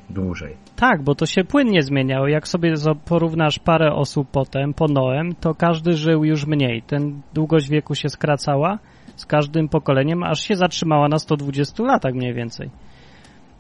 dłużej. 0.10 0.58
Tak, 0.76 1.04
bo 1.04 1.16
to 1.16 1.26
się 1.26 1.44
płynnie 1.44 1.82
zmieniało. 1.82 2.28
Jak 2.28 2.48
sobie 2.48 2.74
porównasz 3.06 3.60
parę 3.60 3.94
osób 3.94 4.28
potem, 4.32 4.74
po 4.74 4.88
Noem, 4.88 5.36
to 5.36 5.56
każdy 5.56 5.94
żył 5.94 6.24
już 6.24 6.46
mniej. 6.46 6.82
Ten 6.82 7.22
długość 7.34 7.70
wieku 7.70 7.96
się 7.96 8.10
skracała 8.10 8.80
z 9.20 9.26
każdym 9.26 9.70
pokoleniem, 9.70 10.24
aż 10.24 10.40
się 10.40 10.56
zatrzymała 10.56 11.08
na 11.08 11.20
120 11.20 11.84
latach 11.84 12.14
mniej 12.14 12.34
więcej. 12.34 12.70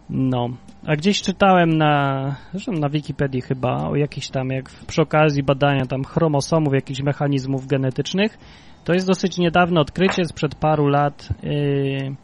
No, 0.09 0.49
a 0.85 0.95
gdzieś 0.95 1.21
czytałem 1.21 1.77
na, 1.77 2.35
zresztą 2.51 2.71
na 2.71 2.89
Wikipedii 2.89 3.41
chyba, 3.41 3.89
o 3.89 3.95
jakichś 3.95 4.29
tam, 4.29 4.49
jak 4.49 4.69
przy 4.87 5.01
okazji 5.01 5.43
badania 5.43 5.85
tam 5.85 6.03
chromosomów, 6.03 6.73
jakichś 6.73 7.01
mechanizmów 7.01 7.67
genetycznych, 7.67 8.37
to 8.83 8.93
jest 8.93 9.07
dosyć 9.07 9.37
niedawne 9.37 9.81
odkrycie, 9.81 10.25
sprzed 10.25 10.55
paru 10.55 10.87
lat 10.87 11.29
yy, 11.43 12.15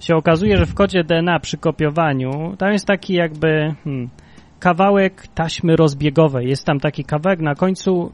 się 0.00 0.16
okazuje, 0.16 0.56
że 0.56 0.66
w 0.66 0.74
kodzie 0.74 1.04
DNA 1.04 1.40
przy 1.40 1.58
kopiowaniu, 1.58 2.56
tam 2.58 2.72
jest 2.72 2.86
taki 2.86 3.14
jakby 3.14 3.74
hmm, 3.84 4.08
kawałek 4.58 5.26
taśmy 5.34 5.76
rozbiegowej. 5.76 6.48
Jest 6.48 6.64
tam 6.64 6.80
taki 6.80 7.04
kawałek 7.04 7.40
na 7.40 7.54
końcu, 7.54 8.12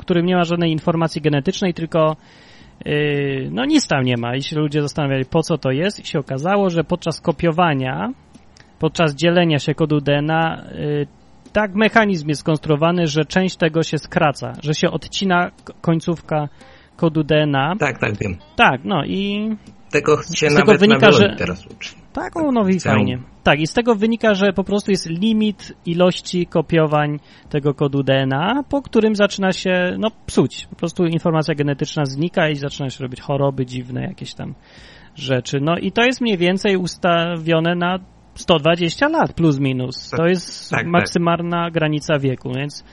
którym 0.00 0.26
nie 0.26 0.36
ma 0.36 0.44
żadnej 0.44 0.72
informacji 0.72 1.22
genetycznej, 1.22 1.74
tylko 1.74 2.16
no 3.50 3.64
nic 3.64 3.88
tam 3.88 4.04
nie 4.04 4.16
ma. 4.16 4.36
I 4.36 4.42
się 4.42 4.56
ludzie 4.56 4.82
zastanawiali, 4.82 5.24
po 5.24 5.42
co 5.42 5.58
to 5.58 5.70
jest. 5.70 6.00
I 6.00 6.06
się 6.06 6.18
okazało, 6.18 6.70
że 6.70 6.84
podczas 6.84 7.20
kopiowania, 7.20 8.12
podczas 8.78 9.14
dzielenia 9.14 9.58
się 9.58 9.74
kodu 9.74 10.00
DNA, 10.00 10.64
yy, 10.78 11.06
tak 11.52 11.74
mechanizm 11.74 12.28
jest 12.28 12.40
skonstruowany, 12.40 13.06
że 13.06 13.24
część 13.24 13.56
tego 13.56 13.82
się 13.82 13.98
skraca, 13.98 14.52
że 14.62 14.74
się 14.74 14.90
odcina 14.90 15.50
końcówka 15.80 16.48
kodu 16.96 17.24
DNA. 17.24 17.74
Tak, 17.78 17.98
tak, 17.98 18.16
wiem. 18.20 18.36
Tak, 18.56 18.80
no 18.84 19.04
i 19.04 19.50
Tego 19.94 20.16
się 20.22 20.50
Z 20.50 20.54
tego 20.54 20.54
nawet 20.58 20.80
wynika, 20.80 21.12
że- 21.12 21.34
teraz 21.38 21.66
uczy. 21.66 21.94
tak, 22.12 22.36
o, 22.36 22.52
no 22.52 22.68
i 22.68 22.72
Chcę- 22.78 22.88
fajnie. 22.90 23.18
Tak, 23.42 23.60
i 23.60 23.66
z 23.66 23.72
tego 23.72 23.94
wynika, 23.94 24.34
że 24.34 24.52
po 24.52 24.64
prostu 24.64 24.90
jest 24.90 25.10
limit 25.10 25.72
ilości 25.86 26.46
kopiowań 26.46 27.18
tego 27.50 27.74
kodu 27.74 28.02
DNA, 28.02 28.62
po 28.68 28.82
którym 28.82 29.14
zaczyna 29.16 29.52
się, 29.52 29.96
no, 29.98 30.08
psuć. 30.26 30.66
Po 30.70 30.76
prostu 30.76 31.04
informacja 31.04 31.54
genetyczna 31.54 32.04
znika 32.04 32.48
i 32.48 32.56
zaczyna 32.56 32.90
się 32.90 33.02
robić 33.02 33.20
choroby 33.20 33.66
dziwne, 33.66 34.02
jakieś 34.02 34.34
tam 34.34 34.54
rzeczy. 35.14 35.58
No 35.60 35.76
i 35.76 35.92
to 35.92 36.02
jest 36.02 36.20
mniej 36.20 36.38
więcej 36.38 36.76
ustawione 36.76 37.74
na 37.74 37.98
120 38.34 39.08
lat 39.08 39.32
plus 39.32 39.58
minus. 39.58 40.10
To 40.10 40.26
jest 40.26 40.70
tak, 40.70 40.80
tak. 40.80 40.88
maksymalna 40.88 41.70
granica 41.70 42.18
wieku, 42.18 42.52
więc 42.56 42.84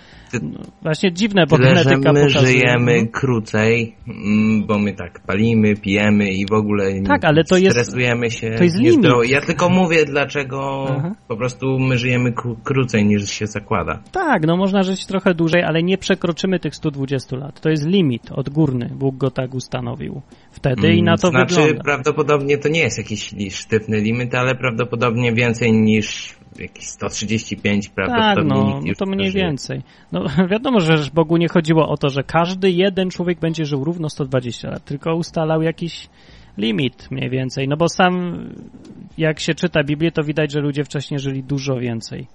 no, 0.42 0.60
właśnie 0.82 1.14
dziwne, 1.14 1.46
bo 1.48 1.58
Tyle, 1.58 1.76
że 1.76 1.84
genetyka 1.84 2.14
my 2.14 2.20
pokazuje. 2.28 2.52
żyjemy 2.52 3.02
no. 3.02 3.08
krócej, 3.12 3.96
mm, 4.08 4.64
bo 4.68 4.80
my 4.80 4.94
tak 4.94 5.20
palimy, 5.28 5.76
pijemy 5.76 6.32
i 6.32 6.46
w 6.46 6.54
ogóle 6.54 7.02
Tak, 7.08 7.26
ale 7.26 7.44
to 7.44 7.58
jest- 7.58 7.72
stresujemy 7.78 8.32
się. 8.32 8.52
to 8.58 8.64
jest 8.64 8.78
limit. 8.80 9.06
Ja 9.30 9.42
tylko 9.42 9.70
mówię, 9.70 10.06
dlaczego 10.06 10.86
Aha. 10.98 11.16
po 11.28 11.38
prostu 11.38 11.80
my 11.80 11.98
żyjemy 11.98 12.32
kró- 12.32 12.56
krócej 12.64 13.06
niż 13.06 13.32
się 13.32 13.48
zakłada. 13.48 14.00
Tak, 14.12 14.48
no 14.48 14.58
można 14.58 14.84
żyć 14.84 15.06
trochę 15.06 15.34
dłużej, 15.34 15.64
ale 15.64 15.84
nie 15.84 15.98
przekroczymy 15.98 16.60
tych 16.60 16.76
120 16.76 17.38
lat. 17.38 17.62
To 17.62 17.70
jest 17.70 17.88
limit 17.88 18.32
odgórny. 18.32 18.90
Bóg 18.96 19.18
go 19.18 19.32
tak 19.32 19.54
ustanowił 19.54 20.22
wtedy 20.52 20.94
i 20.94 21.04
na 21.04 21.18
to 21.18 21.28
znaczy, 21.28 21.56
wygląda. 21.56 21.84
prawdopodobnie 21.84 22.58
to 22.58 22.70
nie 22.70 22.80
jest 22.80 22.98
jakiś 22.98 23.34
sztywny 23.50 23.98
limit, 24.02 24.36
ale 24.36 24.56
prawdopodobnie 24.56 25.34
więcej 25.34 25.72
niż 25.74 26.36
jakieś 26.60 26.88
135 26.88 27.86
Tak, 27.86 27.96
prawdopodobnie 27.96 28.64
no, 28.64 28.66
nikt 28.66 28.82
no 28.82 28.88
już 28.88 28.98
to 28.98 29.06
mniej 29.06 29.20
przeżyje. 29.20 29.46
więcej. 29.46 29.82
No 30.12 30.26
wiadomo, 30.52 30.80
że 30.80 30.94
Bogu 31.14 31.38
nie 31.38 31.48
chodziło 31.48 31.90
o 31.90 31.98
to, 31.98 32.10
że 32.10 32.24
każdy 32.24 32.72
jeden 32.72 33.10
człowiek 33.10 33.40
będzie 33.40 33.66
żył 33.66 33.84
równo 33.84 34.10
120 34.10 34.70
lat, 34.70 34.86
tylko 34.86 35.16
ustalał 35.16 35.62
jakiś 35.62 36.10
limit 36.58 37.12
mniej 37.12 37.30
więcej. 37.30 37.68
No 37.68 37.78
bo 37.78 37.90
sam 37.90 38.46
jak 39.18 39.40
się 39.40 39.54
czyta 39.54 39.84
Biblię, 39.84 40.12
to 40.12 40.24
widać, 40.24 40.52
że 40.52 40.60
ludzie 40.60 40.84
wcześniej 40.84 41.20
żyli 41.20 41.44
dużo 41.44 41.76
więcej. 41.76 42.28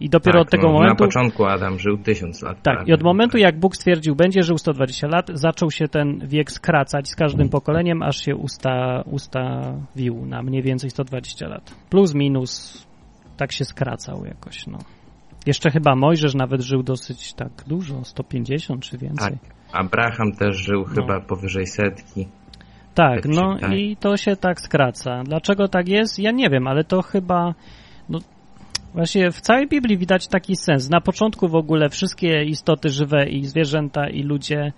I 0.00 0.08
dopiero 0.08 0.38
tak, 0.38 0.46
od 0.46 0.50
tego 0.50 0.66
no, 0.66 0.72
momentu... 0.72 1.04
Na 1.04 1.06
początku 1.06 1.44
Adam 1.44 1.78
żył 1.78 1.98
1000 1.98 2.42
lat. 2.42 2.62
Tak, 2.62 2.74
prawie. 2.74 2.90
i 2.90 2.94
od 2.94 3.02
momentu 3.02 3.38
jak 3.38 3.58
Bóg 3.58 3.76
stwierdził, 3.76 4.16
będzie 4.16 4.42
żył 4.42 4.58
120 4.58 5.06
lat, 5.08 5.30
zaczął 5.34 5.70
się 5.70 5.88
ten 5.88 6.20
wiek 6.28 6.50
skracać 6.50 7.08
z 7.08 7.16
każdym 7.16 7.48
pokoleniem, 7.48 8.02
aż 8.02 8.24
się 8.24 8.36
usta, 8.36 9.02
ustawił 9.06 10.26
na 10.26 10.42
mniej 10.42 10.62
więcej 10.62 10.90
120 10.90 11.48
lat. 11.48 11.74
Plus, 11.90 12.14
minus, 12.14 12.86
tak 13.38 13.52
się 13.52 13.64
skracał 13.64 14.24
jakoś, 14.24 14.66
no. 14.66 14.78
Jeszcze 15.46 15.70
chyba 15.70 15.96
Mojżesz 15.96 16.34
nawet 16.34 16.60
żył 16.60 16.82
dosyć 16.82 17.32
tak 17.32 17.50
dużo, 17.66 18.04
150 18.04 18.82
czy 18.82 18.98
więcej. 18.98 19.38
Tak. 19.42 19.54
Abraham 19.72 20.32
też 20.32 20.56
żył 20.56 20.84
No. 20.88 20.94
chyba 20.94 21.20
powyżej 21.20 21.66
setki. 21.66 22.28
Tak, 22.94 23.22
tak 23.22 23.32
no 23.34 23.54
wydaje. 23.54 23.80
i 23.80 23.96
to 23.96 24.16
się 24.16 24.36
tak 24.36 24.60
skraca. 24.60 25.22
Dlaczego 25.24 25.68
tak 25.68 25.88
jest? 25.88 26.18
Ja 26.18 26.30
nie 26.30 26.50
wiem, 26.50 26.66
ale 26.66 26.84
to 26.84 27.02
chyba. 27.02 27.54
No, 28.08 28.18
właśnie 28.94 29.30
w 29.30 29.40
całej 29.40 29.68
Biblii 29.68 29.98
widać 29.98 30.28
taki 30.28 30.56
sens. 30.56 30.90
Na 30.90 31.00
początku 31.00 31.48
w 31.48 31.54
ogóle 31.54 31.88
wszystkie 31.88 32.44
istoty 32.44 32.88
żywe 32.88 33.28
i 33.28 33.44
zwierzęta 33.46 34.08
i 34.08 34.22
ludzie 34.22 34.72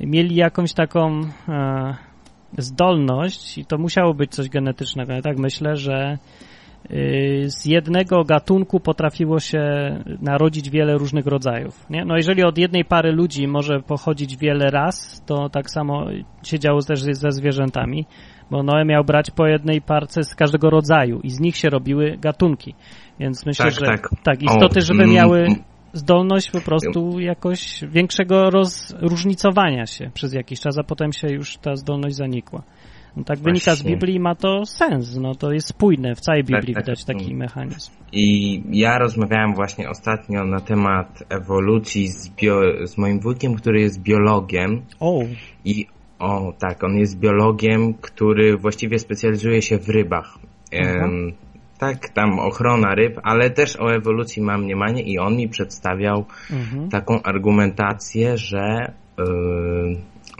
mieli 0.00 0.36
jakąś 0.36 0.72
taką 0.72 1.20
e, 1.48 1.94
zdolność, 2.58 3.58
i 3.58 3.64
to 3.64 3.78
musiało 3.78 4.14
być 4.14 4.30
coś 4.30 4.48
genetycznego. 4.48 5.12
Ja 5.12 5.22
tak 5.22 5.38
myślę, 5.38 5.76
że 5.76 6.18
z 7.46 7.66
jednego 7.66 8.24
gatunku 8.24 8.80
potrafiło 8.80 9.40
się 9.40 9.60
narodzić 10.20 10.70
wiele 10.70 10.98
różnych 10.98 11.26
rodzajów. 11.26 11.90
Nie? 11.90 12.04
No 12.04 12.16
jeżeli 12.16 12.44
od 12.44 12.58
jednej 12.58 12.84
pary 12.84 13.12
ludzi 13.12 13.48
może 13.48 13.80
pochodzić 13.80 14.36
wiele 14.36 14.70
ras, 14.70 15.22
to 15.26 15.48
tak 15.48 15.70
samo 15.70 16.06
się 16.42 16.58
działo 16.58 16.82
też 16.82 17.02
ze 17.02 17.32
zwierzętami, 17.32 18.06
bo 18.50 18.62
Noe 18.62 18.84
miał 18.84 19.04
brać 19.04 19.30
po 19.30 19.46
jednej 19.46 19.82
parce 19.82 20.24
z 20.24 20.34
każdego 20.34 20.70
rodzaju 20.70 21.20
i 21.20 21.30
z 21.30 21.40
nich 21.40 21.56
się 21.56 21.70
robiły 21.70 22.16
gatunki. 22.20 22.74
Więc 23.20 23.46
myślę, 23.46 23.64
Tak, 23.64 23.74
że 23.74 23.86
tak. 23.86 24.08
tak 24.22 24.42
istoty 24.42 24.78
O, 24.78 24.82
żywe 24.82 25.02
mm, 25.02 25.14
miały 25.14 25.38
mm. 25.38 25.54
zdolność 25.92 26.50
po 26.50 26.60
prostu 26.60 27.20
jakoś 27.20 27.84
większego 27.88 28.50
rozróżnicowania 28.50 29.86
się 29.86 30.10
przez 30.14 30.32
jakiś 30.32 30.60
czas, 30.60 30.78
a 30.78 30.82
potem 30.82 31.12
się 31.12 31.28
już 31.28 31.56
ta 31.56 31.76
zdolność 31.76 32.16
zanikła. 32.16 32.62
No 33.16 33.24
tak 33.24 33.38
wynika 33.38 33.60
z 33.60 33.64
Właśnie. 33.82 33.90
Biblii 33.90 34.20
ma 34.20 34.34
to 34.34 34.66
sens, 34.66 35.16
no 35.16 35.34
to 35.34 35.52
jest 35.52 35.68
spójne, 35.68 36.14
w 36.14 36.20
całej 36.20 36.44
Biblii 36.44 36.74
tak, 36.74 36.84
widać 36.84 37.04
taki 37.04 37.34
mechanizm. 37.34 37.92
I 38.12 38.62
ja 38.70 38.98
rozmawiałem 38.98 39.54
właśnie 39.54 39.90
ostatnio 39.90 40.44
na 40.44 40.60
temat 40.60 41.22
ewolucji 41.28 42.08
z, 42.08 42.28
bio, 42.28 42.60
z 42.86 42.98
moim 42.98 43.20
wujkiem, 43.20 43.54
który 43.54 43.80
jest 43.80 44.02
biologiem 44.02 44.82
O, 45.00 45.22
i 45.64 45.86
o 46.18 46.52
tak, 46.58 46.84
on 46.84 46.96
jest 46.96 47.18
biologiem, 47.18 47.94
który 47.94 48.56
właściwie 48.56 48.98
specjalizuje 48.98 49.62
się 49.62 49.78
w 49.78 49.88
rybach. 49.88 50.38
Em, 50.70 51.32
tak, 51.78 52.08
tam 52.08 52.38
ochrona 52.38 52.94
ryb, 52.94 53.20
ale 53.22 53.50
też 53.50 53.76
o 53.80 53.94
ewolucji 53.94 54.42
ma 54.42 54.58
mniemanie 54.58 55.02
i 55.02 55.18
on 55.18 55.36
mi 55.36 55.48
przedstawiał 55.48 56.24
mhm. 56.50 56.88
taką 56.88 57.22
argumentację, 57.22 58.38
że 58.38 58.92
y, 59.18 59.22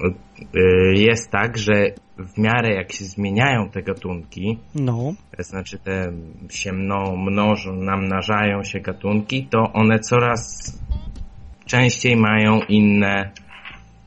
y, 0.06 0.14
jest 0.94 1.30
tak, 1.30 1.58
że 1.58 1.72
w 2.18 2.38
miarę 2.38 2.74
jak 2.74 2.92
się 2.92 3.04
zmieniają 3.04 3.68
te 3.68 3.82
gatunki, 3.82 4.58
no, 4.74 5.14
to 5.36 5.42
znaczy 5.42 5.78
te 5.78 6.12
się 6.50 6.72
mno, 6.72 7.16
mnożą, 7.16 7.72
namnażają 7.76 8.64
się 8.64 8.80
gatunki, 8.80 9.46
to 9.50 9.72
one 9.72 9.98
coraz 9.98 10.72
częściej 11.66 12.16
mają 12.16 12.60
inne 12.68 13.30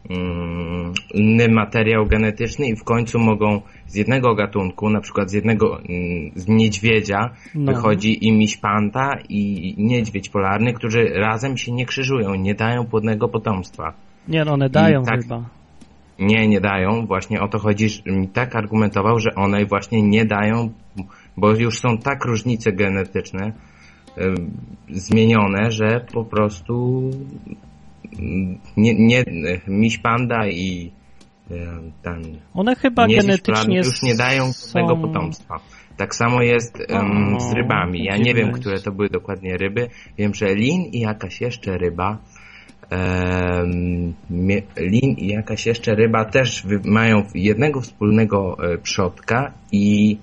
mm, 0.10 0.94
inny 1.14 1.50
materiał 1.50 2.06
genetyczny 2.06 2.68
i 2.68 2.76
w 2.76 2.84
końcu 2.84 3.20
mogą 3.20 3.62
z 3.88 3.96
jednego 3.96 4.36
gatunku, 4.36 4.90
na 4.90 5.02
przykład 5.02 5.30
z 5.30 5.34
jednego 5.34 5.80
mm, 5.80 6.32
z 6.36 6.48
niedźwiedzia 6.48 7.30
No. 7.56 7.74
wychodzi 7.74 8.28
i 8.28 8.32
miś 8.32 8.58
panta 8.58 9.10
i 9.30 9.76
niedźwiedź 9.78 10.30
polarny, 10.30 10.74
którzy 10.74 11.04
razem 11.14 11.58
się 11.58 11.72
nie 11.72 11.86
krzyżują, 11.86 12.36
nie 12.36 12.56
dają 12.56 12.86
płodnego 12.86 13.30
potomstwa. 13.30 13.94
nie 14.28 14.46
no, 14.46 14.54
one 14.54 14.70
dają 14.70 15.04
tak. 15.04 15.22
chyba. 15.22 15.44
Nie, 16.20 16.48
nie 16.48 16.62
dają. 16.62 17.06
Właśnie 17.06 17.42
o 17.42 17.48
to 17.48 17.60
chodzi, 17.60 17.90
że 17.90 18.02
mi 18.06 18.28
tak 18.28 18.56
argumentował, 18.56 19.20
że 19.20 19.36
one 19.36 19.66
właśnie 19.66 20.02
nie 20.02 20.26
dają, 20.26 20.70
bo 21.38 21.56
już 21.56 21.80
są 21.80 21.98
tak 21.98 22.26
różnice 22.26 22.72
genetyczne 22.72 23.54
ym, 24.18 24.52
zmienione, 24.90 25.72
że 25.72 26.06
po 26.14 26.26
prostu 26.26 27.02
ym, 28.20 28.60
nie, 28.78 28.94
nie, 28.94 29.24
miś 29.68 29.98
panda 29.98 30.48
i 30.48 30.92
ym, 31.52 31.92
ten 32.02 32.38
One 32.54 32.76
chyba 32.76 33.08
genetycznie 33.08 33.78
już 33.78 34.04
nie 34.04 34.16
dają 34.16 34.54
są... 34.54 34.72
płodnego 34.72 35.08
potomstwa. 35.08 35.60
Tak 35.98 36.16
samo 36.16 36.42
jest 36.42 36.78
O, 37.36 37.40
z 37.40 37.54
rybami. 37.54 38.04
Ja 38.04 38.18
nie 38.18 38.34
wiem, 38.34 38.52
które 38.52 38.80
to 38.80 38.92
były 38.92 39.10
dokładnie 39.10 39.58
ryby. 39.58 39.90
Wiem, 40.18 40.34
że 40.34 40.56
lin 40.56 40.84
i 40.84 41.00
jakaś 41.00 41.42
jeszcze 41.42 41.78
ryba 41.78 42.18
lin 44.78 45.16
i 45.18 45.28
jakaś 45.28 45.66
jeszcze 45.66 45.96
ryba 45.96 46.26
też 46.26 46.64
mają 46.86 47.24
jednego 47.36 47.82
wspólnego 47.82 48.58
e, 48.74 48.78
przodka 48.78 49.52
i 49.72 50.18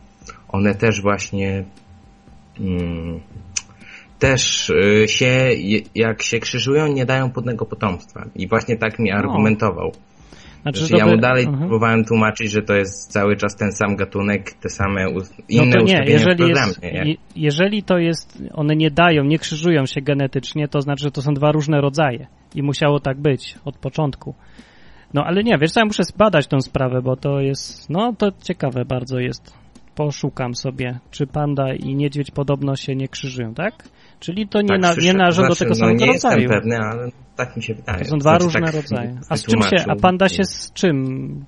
one 0.49 0.75
też 0.75 1.03
właśnie 1.03 1.65
mm, 2.61 3.21
też 4.19 4.71
e, 4.71 5.09
się, 5.09 5.49
jak 5.95 6.23
się 6.23 6.39
krzyżują, 6.39 6.87
nie 6.87 7.07
dają 7.07 7.31
płodnego 7.31 7.67
potomstwa. 7.67 8.25
I 8.35 8.49
właśnie 8.49 8.77
tak 8.77 8.99
mi 8.99 9.13
argumentował. 9.13 9.93
Znaczy, 10.63 10.85
ja 10.97 11.07
mu 11.07 11.17
dalej 11.17 11.45
Mhm. 11.45 11.59
próbowałem 11.61 12.05
tłumaczyć, 12.05 12.51
że 12.53 12.63
to 12.63 12.75
jest 12.75 13.13
cały 13.13 13.37
czas 13.37 13.57
ten 13.57 13.73
sam 13.73 13.97
gatunek, 13.97 14.53
te 14.53 14.69
same 14.69 15.05
No 15.05 15.21
inne 15.49 15.73
to 15.73 15.85
nie, 15.85 16.05
jeżeli, 16.07 16.49
jest, 16.49 16.83
je- 16.83 17.17
jeżeli 17.37 17.83
to 17.83 17.99
jest, 17.99 18.43
one 18.53 18.77
nie 18.77 18.91
dają, 18.91 19.25
nie 19.25 19.39
krzyżują 19.39 19.87
się 19.87 20.01
genetycznie, 20.01 20.69
to 20.69 20.81
znaczy, 20.81 21.05
że 21.05 21.11
to 21.11 21.23
są 21.23 21.35
dwa 21.35 21.53
różne 21.53 21.81
rodzaje 21.81 22.27
i 22.55 22.63
musiało 22.63 23.01
tak 23.01 23.21
być 23.21 23.59
od 23.65 23.79
początku. 23.79 24.35
No 25.15 25.25
ale 25.25 25.43
nie, 25.43 25.59
wiesz 25.59 25.71
co, 25.71 25.81
ja 25.81 25.87
muszę 25.87 26.05
zbadać 26.05 26.47
tą 26.47 26.61
sprawę, 26.61 27.03
bo 27.03 27.17
to 27.17 27.41
jest, 27.41 27.91
no 27.91 28.13
to 28.19 28.33
ciekawe 28.43 28.85
bardzo 28.85 29.19
jest. 29.19 29.55
Poszukam 29.95 30.55
sobie, 30.55 30.99
czy 31.11 31.27
panda 31.27 31.75
i 31.75 31.95
niedźwiedź 31.95 32.31
podobno 32.31 32.77
się 32.77 32.97
nie 32.97 33.09
krzyżują, 33.09 33.55
tak? 33.55 33.75
Czyli 34.21 34.49
to 34.49 34.61
nie, 34.63 34.69
Tak, 34.69 34.81
na, 34.81 34.95
nie 35.03 35.13
należą 35.15 35.43
do 35.43 35.47
znaczy, 35.47 35.59
tego 35.59 35.71
no, 35.71 35.77
samego 35.77 36.01
nie 36.07 36.13
rodzaju. 36.13 36.41
jestem 36.41 36.61
pewny, 36.61 36.77
ale 36.79 37.09
tak 37.37 37.57
mi 37.57 37.63
się 37.63 37.75
wydaje. 37.75 37.99
To 37.99 38.05
są 38.05 38.19
dwa 38.19 38.31
Znaczy, 38.31 38.45
różne 38.45 38.61
tak 38.61 38.75
rodzaje. 38.75 39.21
A 39.29 39.37
z 39.37 39.45
czym 39.45 39.63
się, 39.63 39.77
a 39.89 39.97
panda 39.97 40.29
się 40.29 40.45
z 40.45 40.73
czym 40.73 40.97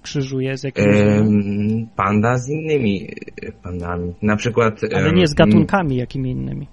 krzyżuje? 0.03 0.57
Z 0.57 0.65
jakim 0.65 0.85
Em, 0.85 1.87
Panda 1.97 2.39
z 2.39 2.51
innymi 2.51 3.09
e, 3.43 3.53
pandami. 3.53 4.13
Na 4.23 4.37
przykład... 4.37 4.81
Ale 4.97 5.13
nie 5.13 5.27
z 5.27 5.35
gatunkami 5.35 5.97
jakimi 5.97 6.31
innymi. 6.31 6.67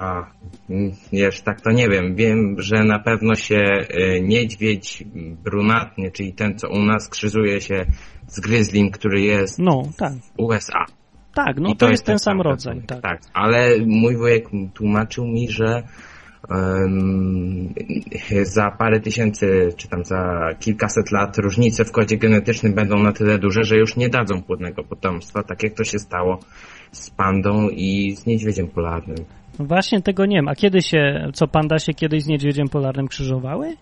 A, 0.00 0.26
mm, 0.70 0.92
wiesz, 1.12 1.40
tak 1.40 1.60
to 1.60 1.70
nie 1.70 1.88
wiem. 1.88 2.14
Wiem, 2.14 2.56
że 2.58 2.84
na 2.84 2.98
pewno 2.98 3.34
się 3.34 3.56
e, 3.56 4.20
niedźwiedź 4.20 5.04
brunatny, 5.44 6.10
czyli 6.10 6.32
ten, 6.32 6.58
co 6.58 6.68
u 6.68 6.78
nas 6.78 7.08
krzyżuje 7.08 7.60
się 7.60 7.86
z 8.26 8.40
gryzlim, 8.40 8.90
który 8.90 9.20
jest 9.20 9.58
No, 9.58 9.82
tak. 9.98 10.12
w 10.12 10.32
USA. 10.38 10.84
Tak, 11.34 11.56
no 11.60 11.70
I 11.70 11.76
to, 11.76 11.90
jest 11.90 12.04
ten 12.04 12.18
sam 12.18 12.40
rodzaj, 12.40 12.80
gatunek, 12.80 13.02
tak. 13.02 13.20
ale 13.32 13.78
mój 13.86 14.16
wujek 14.16 14.48
tłumaczył 14.74 15.26
mi, 15.26 15.50
że 15.50 15.82
za 18.42 18.70
parę 18.70 19.00
tysięcy, 19.00 19.68
czy 19.76 19.88
tam 19.88 20.04
za 20.04 20.48
kilkaset 20.60 21.12
lat 21.12 21.38
różnice 21.38 21.84
w 21.84 21.92
kodzie 21.92 22.16
genetycznym 22.16 22.74
będą 22.74 22.98
na 22.98 23.12
tyle 23.12 23.38
duże, 23.38 23.64
że 23.64 23.76
już 23.76 23.96
nie 23.96 24.08
dadzą 24.08 24.42
płodnego 24.42 24.84
potomstwa, 24.84 25.42
tak 25.42 25.62
jak 25.62 25.74
to 25.74 25.84
się 25.84 25.98
stało 25.98 26.38
z 26.92 27.10
pandą 27.10 27.68
i 27.68 28.16
z 28.16 28.26
niedźwiedziem 28.26 28.68
polarnym. 28.68 29.24
No 29.60 29.66
Właśnie 29.66 30.02
tego 30.02 30.26
nie 30.26 30.36
wiem. 30.36 30.48
A 30.48 30.54
kiedy 30.54 30.82
się, 30.82 31.30
co 31.34 31.48
panda 31.48 31.78
się 31.78 31.94
kiedyś 31.94 32.22
z 32.22 32.26
niedźwiedziem 32.26 32.68
polarnym 32.68 33.08
krzyżowały? 33.08 33.76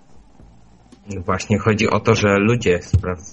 Właśnie 1.25 1.58
chodzi 1.58 1.90
o 1.90 2.00
to, 2.00 2.14
że 2.14 2.38
ludzie 2.38 2.78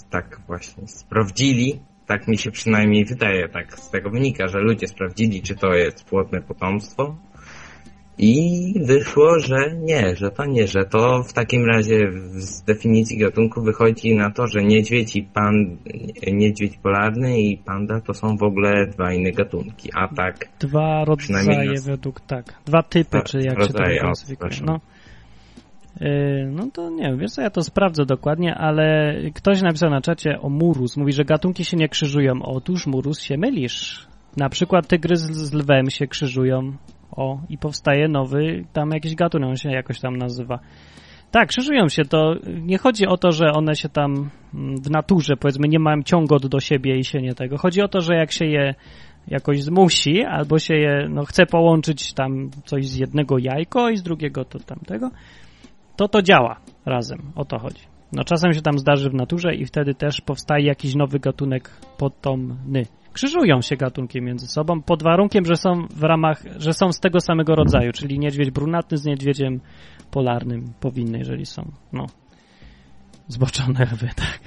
tak 0.09 0.41
właśnie 0.47 0.87
sprawdzili, 0.87 1.79
tak 2.07 2.27
mi 2.27 2.37
się 2.37 2.51
przynajmniej 2.51 3.05
wydaje, 3.05 3.49
tak 3.49 3.79
z 3.79 3.89
tego 3.89 4.09
wynika, 4.09 4.47
że 4.47 4.59
ludzie 4.59 4.87
sprawdzili, 4.87 5.41
czy 5.41 5.55
to 5.55 5.73
jest 5.73 6.05
płodne 6.05 6.41
potomstwo 6.41 7.15
i 8.17 8.73
wyszło, 8.85 9.39
że 9.39 9.75
nie, 9.81 10.15
że 10.15 10.31
to 10.31 10.45
nie, 10.45 10.67
że 10.67 10.85
to 10.85 11.23
w 11.23 11.33
takim 11.33 11.65
razie 11.65 12.11
z 12.31 12.61
definicji 12.63 13.17
gatunku 13.17 13.61
wychodzi 13.61 14.15
na 14.15 14.31
to, 14.31 14.47
że 14.47 14.63
niedźwiedź 14.63 15.15
i 15.15 15.23
pan, 15.23 15.77
niedźwiedź 16.33 16.77
polarny 16.77 17.41
i 17.41 17.57
panda 17.57 18.01
to 18.01 18.13
są 18.13 18.37
w 18.37 18.43
ogóle 18.43 18.87
dwa 18.87 19.13
inne 19.13 19.31
gatunki, 19.31 19.89
a 19.93 20.07
tak 20.15 20.49
Dwa 20.59 21.05
rodzaje 21.05 21.71
nas- 21.71 21.85
według, 21.85 22.21
tak. 22.21 22.45
Dwa 22.65 22.83
typy, 22.83 23.17
Dwa 23.17 23.21
czy 23.21 23.37
jak 23.37 23.49
się 23.49 23.55
to 23.55 23.61
rodzaje, 23.61 23.99
klasyfikuje. 23.99 24.57
No. 24.65 24.79
Yy, 26.01 26.51
no 26.51 26.67
to 26.73 26.89
nie 26.89 27.03
wiem, 27.03 27.17
wiesz 27.17 27.31
co, 27.31 27.41
ja 27.41 27.49
to 27.49 27.63
sprawdzę 27.63 28.05
dokładnie, 28.05 28.55
ale 28.55 29.15
ktoś 29.33 29.61
napisał 29.61 29.89
na 29.89 30.01
czacie 30.01 30.41
o 30.41 30.49
murus. 30.49 30.97
Mówi, 30.97 31.13
że 31.13 31.25
gatunki 31.25 31.65
się 31.65 31.77
nie 31.77 31.89
krzyżują. 31.89 32.41
Otóż 32.41 32.87
murus 32.87 33.21
się 33.21 33.37
mylisz. 33.37 34.07
Na 34.37 34.49
przykład 34.49 34.87
tygrys 34.87 35.21
z 35.21 35.53
lwem 35.53 35.89
się 35.89 36.07
krzyżują. 36.07 36.73
O, 37.15 37.39
i 37.49 37.57
powstaje 37.57 38.07
nowy, 38.07 38.65
tam 38.73 38.89
jakiś 38.91 39.15
gatunek, 39.15 39.49
on 39.49 39.55
się 39.55 39.69
jakoś 39.69 39.99
tam 39.99 40.17
nazywa. 40.17 40.59
Tak, 41.31 41.49
krzyżują 41.49 41.89
się, 41.89 42.05
to 42.05 42.35
nie 42.61 42.77
chodzi 42.77 43.07
o 43.07 43.17
to, 43.17 43.31
że 43.31 43.51
one 43.51 43.75
się 43.75 43.89
tam 43.89 44.29
mm, 44.53 44.77
w 44.77 44.89
naturze, 44.89 45.37
powiedzmy, 45.37 45.67
nie 45.67 45.79
mają 45.79 46.03
ciągot 46.03 46.47
do 46.47 46.59
siebie 46.59 46.97
i 46.97 47.03
się 47.03 47.21
nie 47.21 47.33
tego. 47.33 47.57
Chodzi 47.57 47.81
o 47.81 47.87
to, 47.87 48.01
że 48.01 48.15
jak 48.15 48.31
się 48.31 48.45
je 48.45 48.75
jakoś 49.27 49.63
zmusi, 49.63 50.23
albo 50.23 50.59
się 50.59 50.75
je, 50.75 51.07
no 51.09 51.25
chce 51.25 51.45
połączyć 51.45 52.13
tam 52.13 52.49
coś 52.65 52.87
z 52.87 52.95
jednego 52.95 53.37
jajko 53.37 53.89
i 53.89 53.97
z 53.97 54.03
drugiego 54.03 54.45
to 54.45 54.59
tamtego, 54.59 55.11
to 55.95 56.07
to 56.07 56.21
działa 56.21 56.59
razem, 56.85 57.31
o 57.35 57.45
to 57.45 57.59
chodzi. 57.59 57.81
No 58.11 58.23
czasem 58.23 58.53
się 58.53 58.61
tam 58.61 58.79
zdarzy 58.79 59.09
w 59.09 59.13
naturze 59.13 59.55
i 59.55 59.65
wtedy 59.65 59.95
też 59.95 60.21
powstaje 60.21 60.65
jakiś 60.65 60.95
nowy 60.95 61.19
gatunek 61.19 61.69
potomny. 61.97 62.85
Krzyżują 63.15 63.61
się 63.61 63.75
gatunki 63.75 64.21
między 64.21 64.47
sobą 64.47 64.81
pod 64.81 65.03
warunkiem, 65.03 65.45
że 65.45 65.55
są 65.55 65.87
w 65.89 66.03
ramach, 66.03 66.43
że 66.57 66.73
są 66.73 66.91
z 66.91 66.99
tego 66.99 67.19
samego 67.19 67.55
rodzaju, 67.55 67.91
czyli 67.91 68.19
niedźwiedź 68.19 68.51
brunatny 68.51 68.97
z 68.97 69.05
niedźwiedziem 69.05 69.59
polarnym 70.11 70.73
powinny, 70.79 71.17
jeżeli 71.17 71.45
są, 71.45 71.71
no, 71.93 72.05
zboczone 73.27 73.85
lwy, 73.93 74.09
tak. 74.23 74.39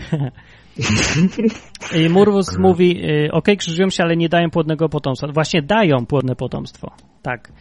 I 2.00 2.08
Murwus 2.08 2.58
mówi, 2.58 3.04
y, 3.04 3.32
ok, 3.32 3.46
krzyżują 3.58 3.90
się, 3.90 4.02
ale 4.02 4.16
nie 4.16 4.28
dają 4.28 4.50
płodnego 4.50 4.88
potomstwa. 4.88 5.28
Właśnie 5.32 5.62
dają 5.62 6.06
płodne 6.06 6.36
potomstwo, 6.36 6.90
tak. 7.22 7.52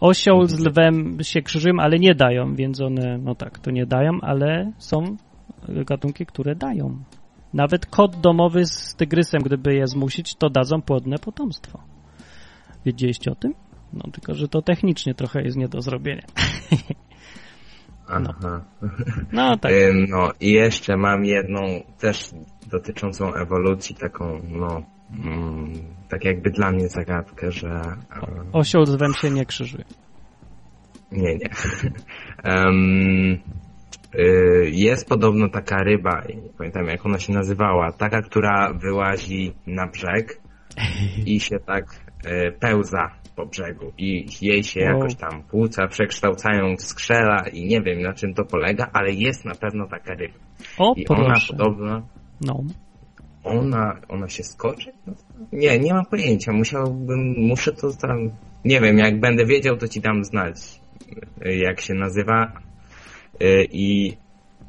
Osioł 0.00 0.44
z 0.44 0.60
lwem 0.60 1.18
się 1.22 1.42
krzyżują, 1.42 1.74
ale 1.80 1.98
nie 1.98 2.14
dają, 2.14 2.54
więc 2.54 2.80
one, 2.80 3.18
no 3.18 3.34
tak, 3.34 3.58
to 3.58 3.70
nie 3.70 3.86
dają, 3.86 4.18
ale 4.20 4.72
są 4.78 5.16
gatunki, 5.68 6.26
które 6.26 6.54
dają. 6.54 6.98
Nawet 7.56 7.86
kot 7.86 8.20
domowy 8.20 8.66
z 8.66 8.94
tygrysem, 8.94 9.42
gdyby 9.42 9.74
je 9.74 9.86
zmusić, 9.86 10.34
to 10.34 10.50
dadzą 10.50 10.82
płodne 10.82 11.18
potomstwo. 11.18 11.80
Wiedzieliście 12.86 13.30
o 13.32 13.34
tym? 13.34 13.54
No 13.92 14.02
tylko, 14.12 14.34
że 14.34 14.48
to 14.48 14.62
technicznie 14.62 15.14
trochę 15.14 15.42
jest 15.42 15.56
nie 15.56 15.68
do 15.68 15.82
zrobienia. 15.82 16.22
Aha. 18.08 18.64
No 19.32 19.56
tak. 19.56 19.72
Ym, 19.72 20.06
No 20.10 20.32
i 20.40 20.52
jeszcze 20.52 20.96
mam 20.96 21.24
jedną 21.24 21.82
też 21.98 22.30
dotyczącą 22.70 23.34
ewolucji, 23.34 23.96
taką 23.96 24.40
no 24.48 24.82
mm, 25.24 25.72
tak 26.08 26.24
jakby 26.24 26.50
dla 26.50 26.72
mnie 26.72 26.88
zagadkę, 26.88 27.52
że 27.52 27.80
Osioł 28.52 28.86
z 28.86 28.90
lwem 28.90 29.14
się 29.14 29.30
nie 29.30 29.46
krzyżuje. 29.46 29.84
nie, 31.12 31.36
nie. 31.36 31.48
Y, 32.46 33.38
jest 34.72 35.08
podobno 35.08 35.48
taka 35.48 35.82
ryba, 35.82 36.22
nie 36.28 36.48
pamiętam 36.58 36.86
jak 36.86 37.06
ona 37.06 37.18
się 37.18 37.32
nazywała, 37.32 37.92
taka, 37.92 38.22
która 38.22 38.72
wyłazi 38.72 39.52
na 39.66 39.86
brzeg 39.86 40.40
i 41.26 41.40
się 41.40 41.58
tak 41.58 41.84
e, 42.24 42.52
pełza 42.52 43.10
po 43.36 43.46
brzegu 43.46 43.92
i 43.98 44.26
jej 44.40 44.64
się 44.64 44.80
Wow. 44.80 44.94
jakoś 44.94 45.14
tam 45.14 45.42
płuca 45.42 45.86
przekształcają 45.86 46.76
w 46.76 46.82
skrzela 46.82 47.44
i 47.52 47.66
nie 47.66 47.82
wiem 47.82 48.02
na 48.02 48.12
czym 48.12 48.34
to 48.34 48.44
polega, 48.44 48.90
ale 48.92 49.12
jest 49.12 49.44
na 49.44 49.54
pewno 49.54 49.86
taka 49.88 50.14
ryba. 50.14 50.34
O, 50.78 50.94
I 50.96 51.06
ona 51.08 51.24
proszę. 51.26 51.56
podobno 51.56 52.06
No. 52.40 52.62
ona, 53.44 54.00
ona 54.08 54.28
się 54.28 54.42
skoczy? 54.42 54.92
No, 55.06 55.12
Nie, 55.52 55.78
nie 55.78 55.94
mam 55.94 56.04
pojęcia. 56.06 56.52
Musiałbym, 56.52 57.34
muszę 57.38 57.72
to 57.72 57.90
tam, 58.02 58.30
nie 58.64 58.80
wiem, 58.80 58.98
jak 58.98 59.20
będę 59.20 59.46
wiedział, 59.46 59.76
to 59.76 59.88
ci 59.88 60.00
dam 60.00 60.24
znać, 60.24 60.56
y, 61.46 61.56
jak 61.56 61.80
się 61.80 61.94
nazywa. 61.94 62.52
Y, 63.42 63.66
I 63.72 64.16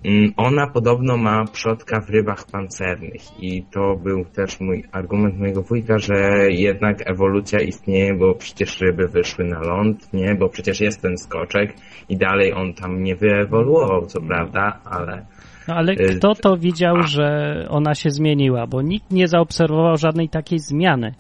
mm, 0.06 0.34
ona 0.38 0.68
podobno 0.68 1.18
ma 1.18 1.46
przodka 1.46 2.02
w 2.02 2.10
rybach 2.10 2.46
pancernych 2.52 3.44
i 3.44 3.64
to 3.64 3.96
był 4.04 4.26
też 4.26 4.60
mój 4.60 4.84
argument 4.92 5.40
mojego 5.40 5.62
wujka, 5.62 5.98
że 5.98 6.14
jednak 6.50 7.10
ewolucja 7.10 7.60
istnieje, 7.60 8.14
bo 8.14 8.36
przecież 8.36 8.82
ryby 8.82 9.08
wyszły 9.08 9.46
na 9.46 9.60
ląd, 9.60 10.14
nie? 10.14 10.36
Bo 10.36 10.50
przecież 10.50 10.82
jest 10.82 11.02
ten 11.02 11.18
skoczek 11.18 11.74
i 12.10 12.18
dalej 12.18 12.54
on 12.54 12.74
tam 12.74 13.04
nie 13.04 13.16
wyewoluował, 13.16 14.06
co 14.06 14.22
prawda, 14.22 14.80
ale 14.86 15.26
No 15.68 15.76
ale 15.76 15.94
Y, 15.94 16.16
kto 16.18 16.36
to 16.36 16.58
widział, 16.58 17.04
że 17.04 17.66
ona 17.70 17.96
się 17.96 18.10
zmieniła? 18.10 18.68
Bo 18.68 18.82
nikt 18.82 19.12
nie 19.12 19.28
zaobserwował 19.28 19.98
żadnej 19.98 20.30
takiej 20.30 20.60
zmiany. 20.60 21.14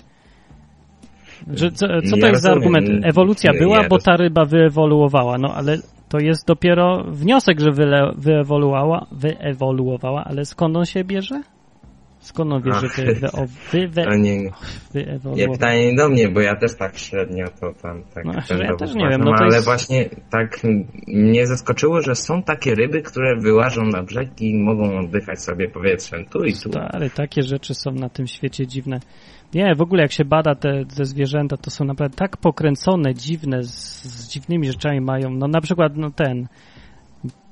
Że, 1.53 1.71
co, 1.71 1.87
co 2.01 2.11
to 2.17 2.17
Ja 2.17 2.29
jest 2.29 2.41
za 2.41 2.53
rozumiem. 2.53 2.75
argument? 2.75 3.05
Ewolucja 3.05 3.53
była, 3.53 3.81
nie, 3.81 3.87
bo 3.87 3.99
ta 3.99 4.17
ryba 4.17 4.45
wyewoluowała. 4.45 5.37
No 5.37 5.53
ale 5.55 5.77
to 6.09 6.19
jest 6.19 6.47
dopiero 6.47 7.03
wniosek, 7.07 7.59
że 7.59 7.71
wyle, 7.71 8.11
wyewoluowała, 8.17 9.05
wyewoluowała, 9.11 10.23
ale 10.23 10.45
skąd 10.45 10.77
on 10.77 10.85
się 10.85 11.03
bierze? 11.03 11.41
Skąd 12.19 12.53
on 12.53 12.61
wie, 12.61 12.73
że 12.73 12.87
wy, 12.87 13.13
wy, 13.13 13.31
o, 13.31 13.45
wy, 13.71 13.89
nie, 14.17 14.51
nie 15.35 15.47
pytanie 15.49 15.91
nie 15.91 15.95
do 15.95 16.09
mnie, 16.09 16.29
bo 16.29 16.41
ja 16.41 16.55
też 16.55 16.77
tak 16.77 16.97
średnio 16.97 17.45
to 17.61 17.73
tam 17.81 18.03
tak 18.13 18.25
No, 18.25 18.33
ja 18.63 18.75
też 18.75 18.95
nie 18.95 19.09
wiem, 19.09 19.21
no 19.21 19.31
to 19.31 19.43
ale 19.43 19.55
jest- 19.55 19.65
właśnie 19.65 20.09
tak 20.29 20.61
mnie 21.07 21.47
zaskoczyło, 21.47 22.01
że 22.01 22.15
są 22.15 22.43
takie 22.43 22.75
ryby, 22.75 23.01
które 23.01 23.39
wyłażą 23.39 23.83
na 23.83 24.03
brzeg 24.03 24.41
i 24.41 24.57
mogą 24.57 24.99
oddychać 24.99 25.41
sobie 25.41 25.69
powietrzem 25.69 26.25
tu 26.25 26.43
i 26.43 26.53
tu. 26.53 26.69
Ale 26.91 27.09
takie 27.09 27.43
rzeczy 27.43 27.73
są 27.73 27.91
na 27.91 28.09
tym 28.09 28.27
świecie 28.27 28.67
dziwne. 28.67 28.99
Nie, 29.53 29.75
w 29.75 29.81
ogóle 29.81 30.01
jak 30.01 30.11
się 30.11 30.25
bada 30.25 30.55
te, 30.55 30.85
te 30.85 31.05
zwierzęta, 31.05 31.57
to 31.57 31.71
są 31.71 31.85
naprawdę 31.85 32.17
tak 32.17 32.37
pokręcone, 32.37 33.13
dziwne, 33.13 33.63
z, 33.63 34.03
z 34.03 34.29
dziwnymi 34.29 34.67
rzeczami 34.67 35.01
mają. 35.01 35.29
No 35.29 35.47
na 35.47 35.61
przykład 35.61 35.91
no 35.95 36.11
ten 36.11 36.47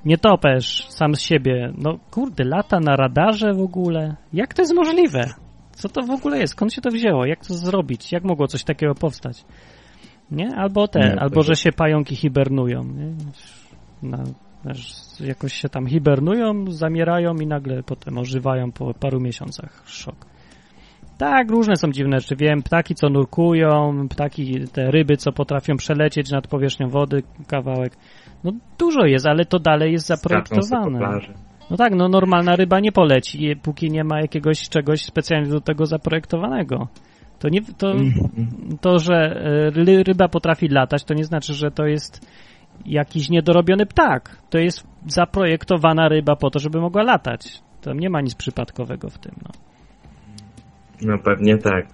Nietoperz 0.06 0.88
sam 0.90 1.16
z 1.16 1.22
siebie, 1.22 1.74
no 1.78 2.00
kurde, 2.12 2.44
lata 2.44 2.80
na 2.80 2.96
radarze 2.96 3.54
w 3.54 3.62
ogóle. 3.62 4.16
Jak 4.34 4.54
to 4.54 4.62
jest 4.62 4.76
możliwe? 4.76 5.26
Co 5.72 5.90
to 5.90 6.02
w 6.02 6.10
ogóle 6.10 6.40
jest? 6.40 6.54
Skąd 6.54 6.74
się 6.74 6.82
to 6.82 6.92
wzięło? 6.92 7.26
Jak 7.26 7.46
to 7.46 7.54
zrobić? 7.54 8.12
Jak 8.12 8.24
mogło 8.24 8.48
coś 8.48 8.64
takiego 8.64 8.96
powstać? 8.96 9.46
Nie? 10.32 10.56
Albo 10.56 10.88
te, 10.88 11.00
Nie, 11.00 11.20
albo 11.20 11.44
że 11.44 11.56
się 11.56 11.72
pająki 11.72 12.16
hibernują. 12.16 12.84
Nie? 12.84 13.14
Wiesz, 14.66 14.94
jakoś 15.20 15.54
się 15.54 15.70
tam 15.70 15.88
hibernują, 15.88 16.72
zamierają 16.72 17.36
i 17.36 17.48
nagle 17.48 17.84
potem 17.84 18.18
ożywają 18.18 18.72
po 18.72 18.94
paru 18.94 19.20
miesiącach. 19.20 19.84
Szok. 19.86 20.26
Tak, 21.18 21.52
różne 21.52 21.76
są 21.76 21.92
dziwne 21.92 22.20
rzeczy. 22.20 22.36
Wiem, 22.36 22.64
ptaki, 22.64 22.96
co 22.96 23.10
nurkują, 23.10 24.08
ptaki, 24.10 24.60
te 24.74 24.92
ryby, 24.92 25.18
co 25.18 25.32
potrafią 25.32 25.78
przelecieć 25.78 26.32
nad 26.32 26.48
powierzchnią 26.48 26.90
wody 26.90 27.24
kawałek. 27.48 27.98
No 28.44 28.52
dużo 28.80 29.06
jest, 29.06 29.26
ale 29.26 29.46
to 29.46 29.60
dalej 29.60 29.92
jest 29.92 30.06
zaprojektowane. 30.08 31.00
No 31.70 31.78
tak, 31.78 31.96
no 31.96 32.08
normalna 32.10 32.56
ryba 32.56 32.80
nie 32.80 32.92
poleci, 32.92 33.56
póki 33.64 33.92
nie 33.92 34.04
ma 34.04 34.22
jakiegoś 34.22 34.70
czegoś 34.70 35.02
specjalnie 35.06 35.50
do 35.50 35.62
tego 35.62 35.86
zaprojektowanego. 35.86 36.88
To, 37.40 37.50
nie, 37.50 37.62
to, 37.78 37.92
Mhm. 37.92 38.30
to 38.82 39.00
że 39.00 39.16
e, 39.16 39.70
ry- 39.70 40.04
ryba 40.04 40.28
potrafi 40.28 40.68
latać, 40.68 41.04
to 41.04 41.14
nie 41.14 41.24
znaczy, 41.24 41.54
że 41.54 41.72
to 41.72 41.86
jest 41.86 42.28
jakiś 42.86 43.30
niedorobiony 43.30 43.86
ptak. 43.86 44.38
To 44.50 44.58
jest 44.58 44.88
zaprojektowana 45.08 46.10
ryba 46.10 46.36
po 46.36 46.50
to, 46.50 46.60
żeby 46.60 46.82
mogła 46.82 47.04
latać. 47.04 47.62
Tam 47.82 48.00
nie 48.00 48.10
ma 48.10 48.22
nic 48.22 48.36
przypadkowego 48.36 49.10
w 49.10 49.18
tym. 49.18 49.36
No. 49.44 49.50
No 51.02 51.18
pewnie 51.18 51.58
tak. 51.58 51.86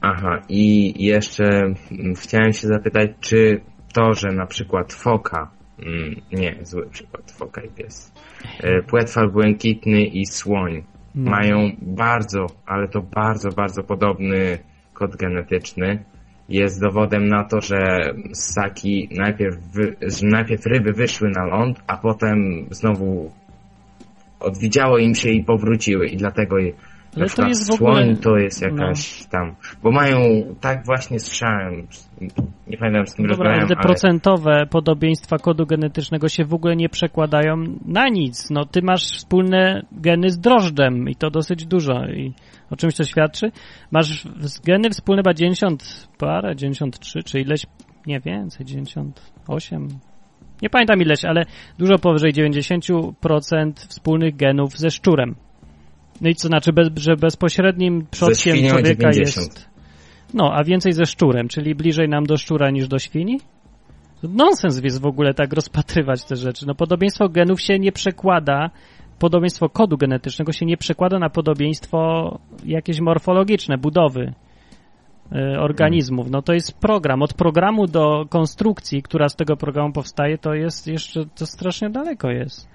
Aha, 0.00 0.42
i 0.48 0.94
jeszcze 1.04 1.44
mm, 1.44 2.14
chciałem 2.16 2.52
się 2.52 2.68
zapytać, 2.68 3.10
czy 3.20 3.60
to, 3.94 4.14
że 4.14 4.28
na 4.28 4.46
przykład 4.46 4.92
foka, 4.92 5.50
mm, 5.78 6.14
nie, 6.32 6.56
zły 6.62 6.86
przykład, 6.90 7.32
foka 7.32 7.62
i 7.62 7.68
pies, 7.68 8.12
e, 8.60 8.82
płetwal 8.82 9.30
błękitny 9.30 10.02
i 10.02 10.26
słoń 10.26 10.82
No. 11.14 11.30
mają 11.30 11.70
bardzo, 11.82 12.46
ale 12.66 12.88
to 12.88 13.02
bardzo, 13.02 13.48
bardzo 13.50 13.82
podobny 13.82 14.58
kod 14.94 15.16
genetyczny, 15.16 16.04
jest 16.48 16.80
dowodem 16.80 17.28
na 17.28 17.44
to, 17.44 17.60
że 17.60 17.76
ssaki 18.32 19.08
najpierw, 19.16 19.56
wy, 19.72 19.96
że 20.02 20.26
najpierw 20.26 20.66
ryby 20.66 20.92
wyszły 20.92 21.30
na 21.30 21.44
ląd, 21.44 21.78
a 21.86 21.96
potem 21.96 22.66
znowu 22.70 23.30
odwidziało 24.40 24.98
im 24.98 25.14
się 25.14 25.30
i 25.30 25.44
powróciły 25.44 26.06
i 26.06 26.16
dlatego 26.16 26.58
je- 26.58 26.72
Ale 27.16 27.26
na 27.26 27.32
to 27.34 27.48
jest 27.48 27.70
w 27.70 27.74
ogóle- 27.74 28.04
słoń 28.04 28.16
to 28.16 28.36
jest 28.36 28.62
jakaś 28.62 29.26
tam, 29.26 29.54
bo 29.82 29.90
mają, 29.90 30.18
tak 30.60 30.86
właśnie 30.86 31.20
słyszałem, 31.20 31.86
nie 32.66 32.78
pamiętam 32.78 33.06
z 33.06 33.14
kim 33.14 33.26
No 33.26 33.34
Dobra, 33.34 33.50
ale 33.50 33.60
rozmawiałem, 33.60 33.78
ale 33.78 33.94
procentowe 33.94 34.66
podobieństwa 34.70 35.38
kodu 35.38 35.66
genetycznego 35.66 36.28
się 36.28 36.44
w 36.44 36.54
ogóle 36.54 36.76
nie 36.76 36.88
przekładają 36.88 37.56
na 37.84 38.08
nic. 38.08 38.50
No 38.50 38.64
ty 38.64 38.82
masz 38.82 39.04
wspólne 39.04 39.82
geny 39.92 40.30
z 40.30 40.38
drożdżem 40.38 41.08
i 41.08 41.16
to 41.16 41.30
dosyć 41.30 41.66
dużo. 41.66 42.06
I 42.06 42.34
o 42.70 42.76
czymś 42.76 42.94
to 42.94 43.04
świadczy? 43.04 43.52
Masz 43.90 44.28
geny 44.64 44.90
wspólne 44.90 45.20
chyba 45.22 45.34
90 45.34 46.08
parę, 46.18 46.56
93 46.56 47.22
czy 47.22 47.40
ileś, 47.40 47.66
nie 48.06 48.20
więcej, 48.20 48.66
98. 48.66 49.88
Nie 50.62 50.70
pamiętam 50.70 51.02
ileś, 51.02 51.24
ale 51.24 51.44
dużo 51.78 51.98
powyżej 51.98 52.32
90% 52.32 53.72
wspólnych 53.88 54.36
genów 54.36 54.78
ze 54.78 54.90
szczurem. 54.90 55.34
No 56.20 56.28
i 56.28 56.34
co 56.34 56.48
znaczy, 56.48 56.72
bez, 56.72 56.88
że 56.96 57.16
bezpośrednim 57.16 58.06
przodkiem 58.10 58.56
człowieka 58.68 59.10
90. 59.10 59.46
jest 59.46 59.68
no, 60.34 60.52
a 60.54 60.64
więcej 60.64 60.92
ze 60.92 61.06
szczurem, 61.06 61.48
czyli 61.48 61.74
bliżej 61.74 62.08
nam 62.08 62.24
do 62.24 62.36
szczura 62.36 62.70
niż 62.70 62.88
do 62.88 62.98
świni? 62.98 63.40
Nonsens 64.22 64.84
jest 64.84 65.00
w 65.00 65.06
ogóle 65.06 65.34
tak 65.34 65.52
rozpatrywać 65.52 66.24
te 66.24 66.36
rzeczy. 66.36 66.66
No, 66.66 66.74
podobieństwo 66.74 67.28
genów 67.28 67.60
się 67.60 67.78
nie 67.78 67.92
przekłada, 67.92 68.70
podobieństwo 69.18 69.68
kodu 69.68 69.96
genetycznego 69.96 70.52
się 70.52 70.66
nie 70.66 70.76
przekłada 70.76 71.18
na 71.18 71.30
podobieństwo 71.30 72.38
jakieś 72.64 73.00
morfologiczne, 73.00 73.78
budowy 73.78 74.32
e, 75.32 75.60
organizmów. 75.60 76.30
No 76.30 76.42
to 76.42 76.52
jest 76.52 76.80
program. 76.80 77.22
Od 77.22 77.34
programu 77.34 77.86
do 77.86 78.26
konstrukcji, 78.28 79.02
która 79.02 79.28
z 79.28 79.36
tego 79.36 79.56
programu 79.56 79.92
powstaje, 79.92 80.38
to 80.38 80.54
jest 80.54 80.86
jeszcze, 80.86 81.24
to 81.34 81.46
strasznie 81.46 81.90
daleko 81.90 82.30
jest. 82.30 82.68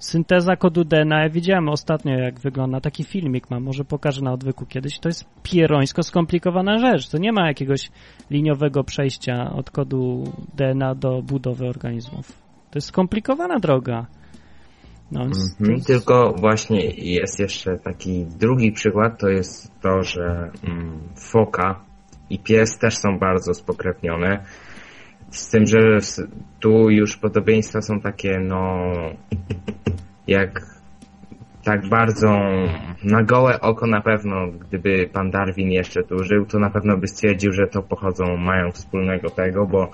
Synteza 0.00 0.56
kodu 0.56 0.84
DNA, 0.84 1.22
ja 1.22 1.28
widziałem 1.28 1.68
ostatnio 1.68 2.18
jak 2.18 2.40
wygląda, 2.40 2.80
taki 2.80 3.04
filmik 3.04 3.50
mam, 3.50 3.62
może 3.62 3.84
pokażę 3.84 4.22
na 4.22 4.32
odwyku 4.32 4.66
kiedyś, 4.66 4.98
to 4.98 5.08
jest 5.08 5.24
pierońsko 5.42 6.02
skomplikowana 6.02 6.78
rzecz, 6.78 7.08
to 7.08 7.18
nie 7.18 7.32
ma 7.32 7.46
jakiegoś 7.46 7.90
liniowego 8.30 8.84
przejścia 8.84 9.52
od 9.52 9.70
kodu 9.70 10.24
DNA 10.54 10.94
do 10.94 11.22
budowy 11.22 11.66
organizmów. 11.68 12.28
To 12.70 12.76
jest 12.76 12.88
skomplikowana 12.88 13.58
droga. 13.58 14.06
No, 15.12 15.20
Mhm, 15.20 15.74
jest- 15.74 15.86
Tylko 15.86 16.34
właśnie 16.40 16.80
jest 16.90 17.40
jeszcze 17.40 17.78
taki 17.78 18.26
drugi 18.38 18.72
przykład, 18.72 19.20
to 19.20 19.28
jest 19.28 19.80
to, 19.80 20.02
że 20.02 20.50
mm, 20.64 20.98
foka 21.32 21.80
i 22.30 22.38
pies 22.38 22.78
też 22.78 22.96
są 22.96 23.18
bardzo 23.18 23.54
spokrewnione. 23.54 24.44
Z 25.30 25.50
tym, 25.50 25.66
że 25.66 25.78
tu 26.60 26.90
już 26.90 27.16
podobieństwa 27.16 27.80
są 27.80 28.00
takie, 28.00 28.38
no, 28.40 28.82
jak 30.26 30.60
tak 31.64 31.88
bardzo 31.88 32.30
na 33.04 33.22
gołe 33.22 33.60
oko 33.60 33.86
na 33.86 34.00
pewno, 34.00 34.46
gdyby 34.46 35.10
pan 35.12 35.30
Darwin 35.30 35.70
jeszcze 35.70 36.02
tu 36.02 36.24
żył, 36.24 36.46
to 36.46 36.58
na 36.58 36.70
pewno 36.70 36.96
by 36.96 37.06
stwierdził, 37.06 37.52
że 37.52 37.66
to 37.66 37.82
pochodzą, 37.82 38.36
mają 38.36 38.70
wspólnego 38.70 39.30
tego, 39.30 39.66
bo 39.66 39.90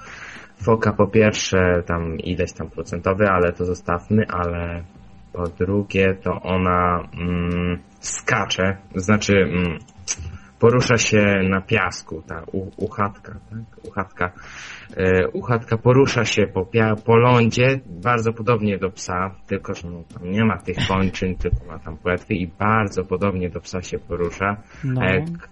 foka 0.65 0.93
po 0.93 1.07
pierwsze 1.07 1.83
tam 1.87 2.19
ileś 2.19 2.53
tam 2.53 2.71
procentowy, 2.71 3.29
ale 3.29 3.53
to 3.53 3.65
zostawmy, 3.65 4.27
ale 4.29 4.83
po 5.33 5.49
drugie 5.49 6.15
to 6.23 6.41
ona 6.43 7.09
mm, 7.19 7.79
skacze, 8.01 8.77
znaczy 8.95 9.33
mm, 9.37 9.79
porusza 10.59 10.99
się 10.99 11.23
na 11.51 11.61
piasku, 11.61 12.23
ta 12.23 12.43
u, 12.53 12.71
uchatka, 12.77 13.33
tak? 13.33 13.85
Uchatka. 13.89 14.33
E, 14.97 15.29
uchatka 15.29 15.79
porusza 15.79 16.25
się 16.25 16.47
po, 16.47 16.69
po 17.05 17.17
lądzie, 17.17 17.81
bardzo 17.87 18.33
podobnie 18.33 18.79
do 18.79 18.91
psa, 18.91 19.35
tylko 19.47 19.75
że 19.75 19.91
no, 19.91 20.03
tam 20.15 20.31
nie 20.31 20.45
ma 20.45 20.59
tych 20.59 20.77
kończyn, 20.89 21.35
tylko 21.35 21.65
ma 21.67 21.79
tam 21.79 21.97
płetwy 21.97 22.35
i 22.35 22.47
bardzo 22.47 23.05
podobnie 23.05 23.51
do 23.51 23.61
psa 23.61 23.83
się 23.83 23.99
porusza. 23.99 24.57
no. 24.85 25.05
Jak, 25.05 25.49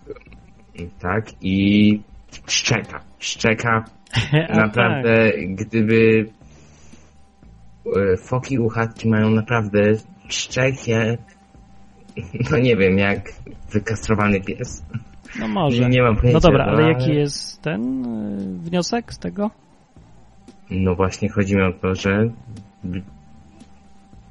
tak, 1.00 1.24
i 1.42 2.00
szczeka. 2.46 3.00
Szczeka 3.18 3.84
naprawdę, 4.64 5.32
gdyby 5.48 6.26
e, 7.86 8.16
foki 8.16 8.58
uchatki 8.58 9.08
mają 9.08 9.30
naprawdę 9.30 9.80
szczekie, 10.28 11.18
no 12.50 12.58
nie 12.58 12.76
wiem, 12.76 12.98
jak 12.98 13.32
wykastrowany 13.72 14.40
pies. 14.40 14.84
Tak, 15.34 15.40
no 15.40 15.48
może. 15.48 15.88
Nie 15.88 16.02
mam 16.02 16.16
pojęcia. 16.16 16.34
No 16.36 16.40
dobra, 16.40 16.64
ale 16.64 16.82
no, 16.82 16.88
jaki 16.88 17.14
jest 17.14 17.62
ten 17.62 18.04
y, 18.04 18.58
wniosek 18.70 19.12
z 19.12 19.18
tego? 19.18 19.50
No 20.70 20.94
właśnie 20.94 21.28
chodzi 21.28 21.56
mi 21.56 21.62
o 21.62 21.72
to, 21.72 21.94
że 21.94 22.28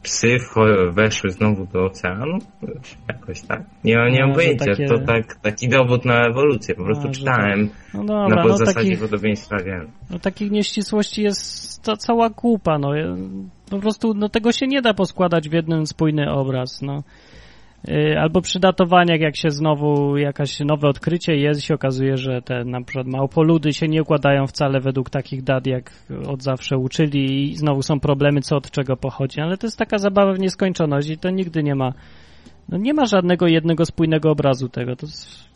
psy 0.04 0.38
weszły 0.92 1.30
znowu 1.30 1.66
do 1.66 1.86
oceanu? 1.86 2.38
Jakoś 3.08 3.42
tak? 3.42 3.62
Nie, 3.84 3.94
nie 4.12 4.20
No, 4.20 4.26
mam 4.28 4.36
pojęcia, 4.36 4.66
takie- 4.66 4.86
to 4.88 5.00
tak, 5.00 5.36
taki 5.42 5.70
dowód 5.70 6.06
na 6.06 6.28
ewolucję. 6.28 6.76
Po 6.76 6.84
prostu 6.84 7.08
że 7.08 7.12
czytałem 7.14 7.70
No 7.94 8.04
na 8.04 8.30
dobra, 8.30 8.44
no 8.44 8.58
zasadzie 8.58 8.74
takich, 8.90 9.00
podobieństwa 9.00 9.58
gen. 9.58 9.88
no 10.10 10.20
takich 10.20 10.52
nieścisłości 10.52 11.22
jest 11.24 11.84
ca 11.84 11.98
cała 11.98 12.30
kupa, 12.30 12.78
no. 12.80 12.92
Po 13.70 13.80
prostu 13.80 14.14
no, 14.14 14.30
tego 14.30 14.52
się 14.52 14.68
nie 14.68 14.82
da 14.82 14.94
poskładać 14.94 15.50
w 15.50 15.54
jeden 15.54 15.86
spójny 15.86 16.32
obraz, 16.32 16.82
no. 16.82 17.04
Y, 17.90 18.20
Albo 18.20 18.42
przy 18.42 18.60
datowaniach, 18.60 19.20
jak 19.20 19.38
się 19.38 19.50
znowu 19.50 20.18
jakaś 20.18 20.60
nowe 20.60 20.88
odkrycie 20.88 21.36
jest 21.36 21.60
i 21.60 21.64
się 21.64 21.74
okazuje, 21.74 22.18
że 22.18 22.42
te 22.42 22.66
na 22.66 22.82
przykład 22.82 23.08
małpoludy 23.08 23.74
się 23.74 23.88
nie 23.88 24.02
układają 24.02 24.48
wcale 24.48 24.80
według 24.80 25.10
takich 25.10 25.44
dat, 25.44 25.68
jak 25.68 25.92
od 26.28 26.44
zawsze 26.44 26.78
uczyli 26.78 27.52
i 27.52 27.56
znowu 27.56 27.82
są 27.82 28.00
problemy, 28.00 28.42
co 28.42 28.56
od 28.56 28.72
czego 28.72 28.98
pochodzi. 28.98 29.42
Ale 29.42 29.58
to 29.58 29.68
jest 29.68 29.80
taka 29.80 29.98
zabawa 29.98 30.34
w 30.34 30.40
nieskończoność 30.40 31.10
i 31.10 31.18
to 31.18 31.30
nigdy 31.30 31.64
nie 31.64 31.76
ma, 31.76 31.94
no 32.70 32.78
nie 32.78 32.94
ma 32.94 33.06
żadnego 33.06 33.48
jednego 33.48 33.86
spójnego 33.86 34.32
obrazu 34.32 34.70
tego. 34.70 34.96
To 34.96 35.06
jest 35.06 35.53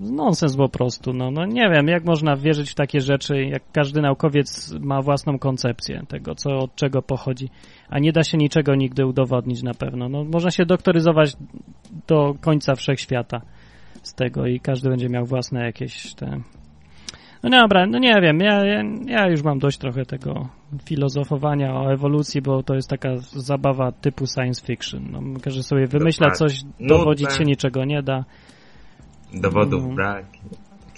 nonsens 0.00 0.56
po 0.56 0.68
prostu. 0.68 1.12
No, 1.12 1.30
no 1.30 1.46
nie 1.46 1.70
wiem, 1.70 1.88
jak 1.88 2.04
można 2.04 2.36
wierzyć 2.36 2.70
w 2.70 2.74
takie 2.74 3.00
rzeczy, 3.00 3.44
jak 3.44 3.62
każdy 3.72 4.00
naukowiec 4.00 4.74
ma 4.80 5.02
własną 5.02 5.38
koncepcję 5.38 6.02
tego, 6.08 6.34
co 6.34 6.50
od 6.50 6.74
czego 6.74 7.02
pochodzi, 7.02 7.48
a 7.88 7.98
nie 7.98 8.12
da 8.12 8.22
się 8.22 8.38
niczego 8.38 8.74
nigdy 8.74 9.06
udowodnić 9.06 9.62
na 9.62 9.74
pewno. 9.74 10.08
No, 10.08 10.24
można 10.24 10.50
się 10.50 10.66
doktoryzować 10.66 11.32
do 12.06 12.34
końca 12.40 12.74
wszechświata 12.74 13.40
z 14.02 14.14
tego 14.14 14.46
i 14.46 14.60
każdy 14.60 14.88
będzie 14.88 15.08
miał 15.08 15.26
własne 15.26 15.64
jakieś 15.64 16.14
te... 16.14 16.40
No 17.42 17.50
nie, 17.50 17.58
dobra, 17.58 17.86
no 17.86 17.98
nie 17.98 18.20
wiem, 18.22 18.40
ja, 18.40 18.64
ja, 18.64 18.82
ja 19.06 19.28
już 19.28 19.42
mam 19.42 19.58
dość 19.58 19.78
trochę 19.78 20.04
tego 20.04 20.48
filozofowania 20.84 21.74
o 21.74 21.92
ewolucji, 21.92 22.42
bo 22.42 22.62
to 22.62 22.74
jest 22.74 22.90
taka 22.90 23.16
zabawa 23.16 23.92
typu 23.92 24.26
science 24.26 24.66
fiction. 24.66 25.08
No, 25.10 25.20
każdy 25.42 25.62
sobie 25.62 25.86
wymyśla 25.86 26.30
coś, 26.30 26.60
dowodzić 26.80 27.32
się 27.32 27.44
niczego 27.44 27.84
nie 27.84 28.02
da. 28.02 28.24
Dowodów 29.40 29.82
No. 29.88 29.94
brak. 29.94 30.24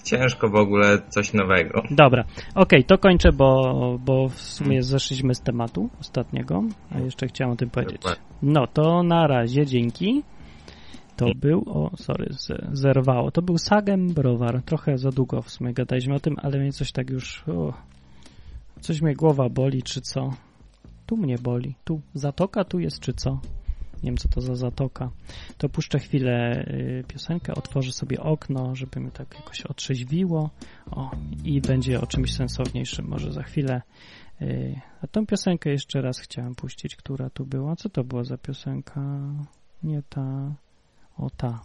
ciężko 0.04 0.48
w 0.48 0.54
ogóle 0.54 0.98
coś 1.08 1.32
nowego. 1.32 1.82
Dobra, 1.90 2.24
okej, 2.54 2.84
to 2.84 2.98
kończę, 2.98 3.32
bo, 3.32 3.98
bo 4.04 4.28
w 4.28 4.40
sumie 4.40 4.82
zeszliśmy 4.82 5.34
z 5.34 5.40
tematu 5.40 5.88
ostatniego, 6.00 6.62
a 6.90 6.98
jeszcze 6.98 7.26
chciałem 7.26 7.52
o 7.52 7.56
tym 7.56 7.70
powiedzieć. 7.70 8.02
No 8.42 8.66
to 8.66 9.02
na 9.02 9.26
razie, 9.26 9.66
dzięki. 9.66 10.22
To 11.16 11.26
był, 11.36 11.64
o 11.66 11.96
sorry, 11.96 12.26
zerwało. 12.72 13.30
To 13.30 13.42
był 13.42 13.58
Sagem 13.58 14.08
Browar. 14.08 14.62
Trochę 14.62 14.98
za 14.98 15.10
długo 15.10 15.42
w 15.42 15.50
sumie 15.50 15.72
gadaliśmy 15.72 16.14
o 16.14 16.20
tym, 16.20 16.36
ale 16.42 16.58
mnie 16.58 16.72
coś 16.72 16.92
tak 16.92 17.10
już, 17.10 17.44
o, 17.48 17.72
coś 18.80 19.02
mnie 19.02 19.14
głowa 19.14 19.48
boli, 19.48 19.82
czy 19.82 20.00
co? 20.00 20.30
Tu 21.06 21.16
mnie 21.16 21.38
boli. 21.38 21.74
Tu 21.84 22.00
zatoka 22.14 22.64
tu 22.64 22.78
jest, 22.80 23.00
czy 23.00 23.12
co? 23.12 23.40
Nie 24.02 24.10
wiem, 24.10 24.16
co 24.16 24.28
to 24.28 24.40
za 24.40 24.54
zatoka. 24.54 25.10
To 25.58 25.68
puszczę 25.68 25.98
chwilę 25.98 26.64
y, 26.68 27.04
piosenkę, 27.08 27.54
otworzę 27.54 27.92
sobie 27.92 28.20
okno, 28.20 28.74
żeby 28.74 29.00
mi 29.00 29.10
tak 29.10 29.34
jakoś 29.34 29.60
otrzeźwiło. 29.60 30.50
O, 30.90 31.10
i 31.44 31.60
będzie 31.60 32.00
o 32.00 32.06
czymś 32.06 32.34
sensowniejszym 32.34 33.08
może 33.08 33.32
za 33.32 33.42
chwilę. 33.42 33.82
Y, 34.42 34.80
A 35.02 35.06
tą 35.06 35.26
piosenkę 35.26 35.70
jeszcze 35.70 36.00
raz 36.00 36.18
chciałem 36.18 36.54
puścić, 36.54 36.96
która 36.96 37.30
tu 37.30 37.46
była. 37.46 37.76
Co 37.76 37.88
to 37.88 38.04
była 38.04 38.24
za 38.24 38.38
piosenka? 38.38 39.00
Nie 39.82 40.02
ta. 40.02 40.54
O 41.18 41.30
ta. 41.30 41.60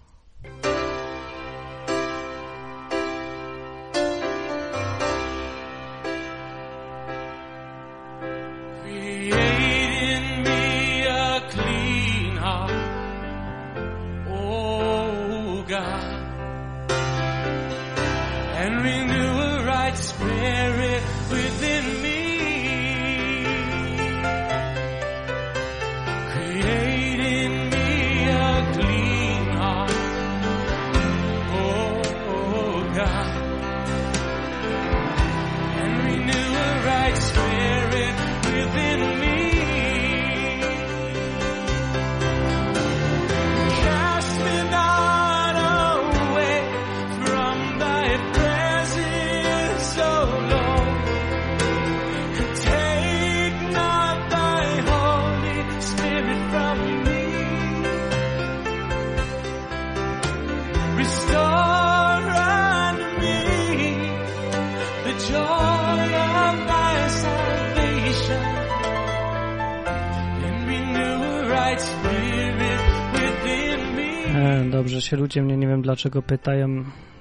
Się 75.12 75.17
ludzie 75.17 75.41
mnie 75.41 75.58
nie 75.58 75.67
wiem 75.67 75.82
dlaczego 75.82 76.21
pytają, 76.21 76.67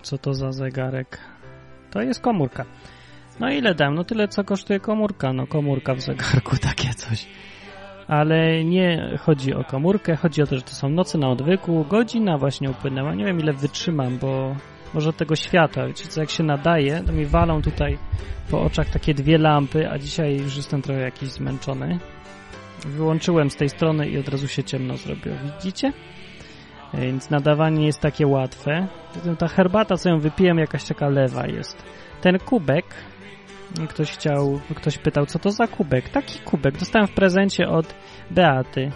co 0.02 0.18
to 0.18 0.34
za 0.34 0.52
zegarek. 0.52 1.18
To 1.90 2.02
jest 2.02 2.20
komórka. 2.20 2.64
No 3.40 3.50
ile 3.50 3.74
dam? 3.74 3.94
No 3.94 4.04
tyle 4.04 4.28
co 4.28 4.44
kosztuje 4.44 4.80
komórka. 4.80 5.32
No 5.32 5.46
komórka 5.46 5.94
w 5.94 6.00
zegarku, 6.00 6.56
takie 6.68 6.88
coś. 6.94 7.26
Ale 8.08 8.64
nie 8.64 9.18
chodzi 9.20 9.54
o 9.54 9.64
komórkę, 9.64 10.16
chodzi 10.16 10.42
o 10.42 10.46
to, 10.46 10.56
że 10.56 10.62
to 10.62 10.70
są 10.70 10.88
noce 10.88 11.18
na 11.18 11.28
odwyku. 11.28 11.84
Godzina 11.88 12.38
właśnie 12.38 12.70
upłynęła. 12.70 13.14
Nie 13.14 13.24
wiem 13.24 13.40
ile 13.40 13.52
wytrzymam, 13.52 14.18
bo 14.18 14.56
może 14.94 15.12
tego 15.12 15.36
światła. 15.36 15.86
Wiecie 15.86 16.08
co, 16.08 16.20
jak 16.20 16.30
się 16.30 16.42
nadaje, 16.42 17.02
to 17.06 17.12
mi 17.12 17.26
walą 17.26 17.62
tutaj 17.62 17.98
po 18.50 18.62
oczach 18.62 18.90
takie 18.90 19.14
dwie 19.14 19.38
lampy, 19.38 19.90
a 19.90 19.98
dzisiaj 19.98 20.36
już 20.36 20.56
jestem 20.56 20.82
trochę 20.82 21.00
jakiś 21.00 21.28
zmęczony. 21.28 21.98
Wyłączyłem 22.86 23.50
z 23.50 23.56
tej 23.56 23.68
strony 23.68 24.08
i 24.08 24.18
od 24.18 24.28
razu 24.28 24.48
się 24.48 24.64
ciemno 24.64 24.96
zrobiło. 24.96 25.36
Widzicie? 25.44 25.92
Więc 26.94 27.30
nadawanie 27.30 27.86
jest 27.86 28.00
takie 28.00 28.26
łatwe. 28.26 28.86
Ta 29.38 29.48
herbata, 29.48 29.96
co 29.96 30.08
ją 30.08 30.18
wypiłem, 30.18 30.58
jakaś 30.58 30.84
taka 30.84 31.08
lewa 31.08 31.46
jest. 31.46 31.84
Ten 32.20 32.38
kubek, 32.38 32.84
ktoś 33.88 34.12
chciał, 34.12 34.60
ktoś 34.74 34.98
pytał, 34.98 35.26
co 35.26 35.38
to 35.38 35.50
za 35.50 35.66
kubek? 35.66 36.08
Taki 36.08 36.38
kubek. 36.38 36.78
Dostałem 36.78 37.08
w 37.08 37.14
prezencie 37.14 37.68
od 37.68 37.94
Beaty. 38.30 38.90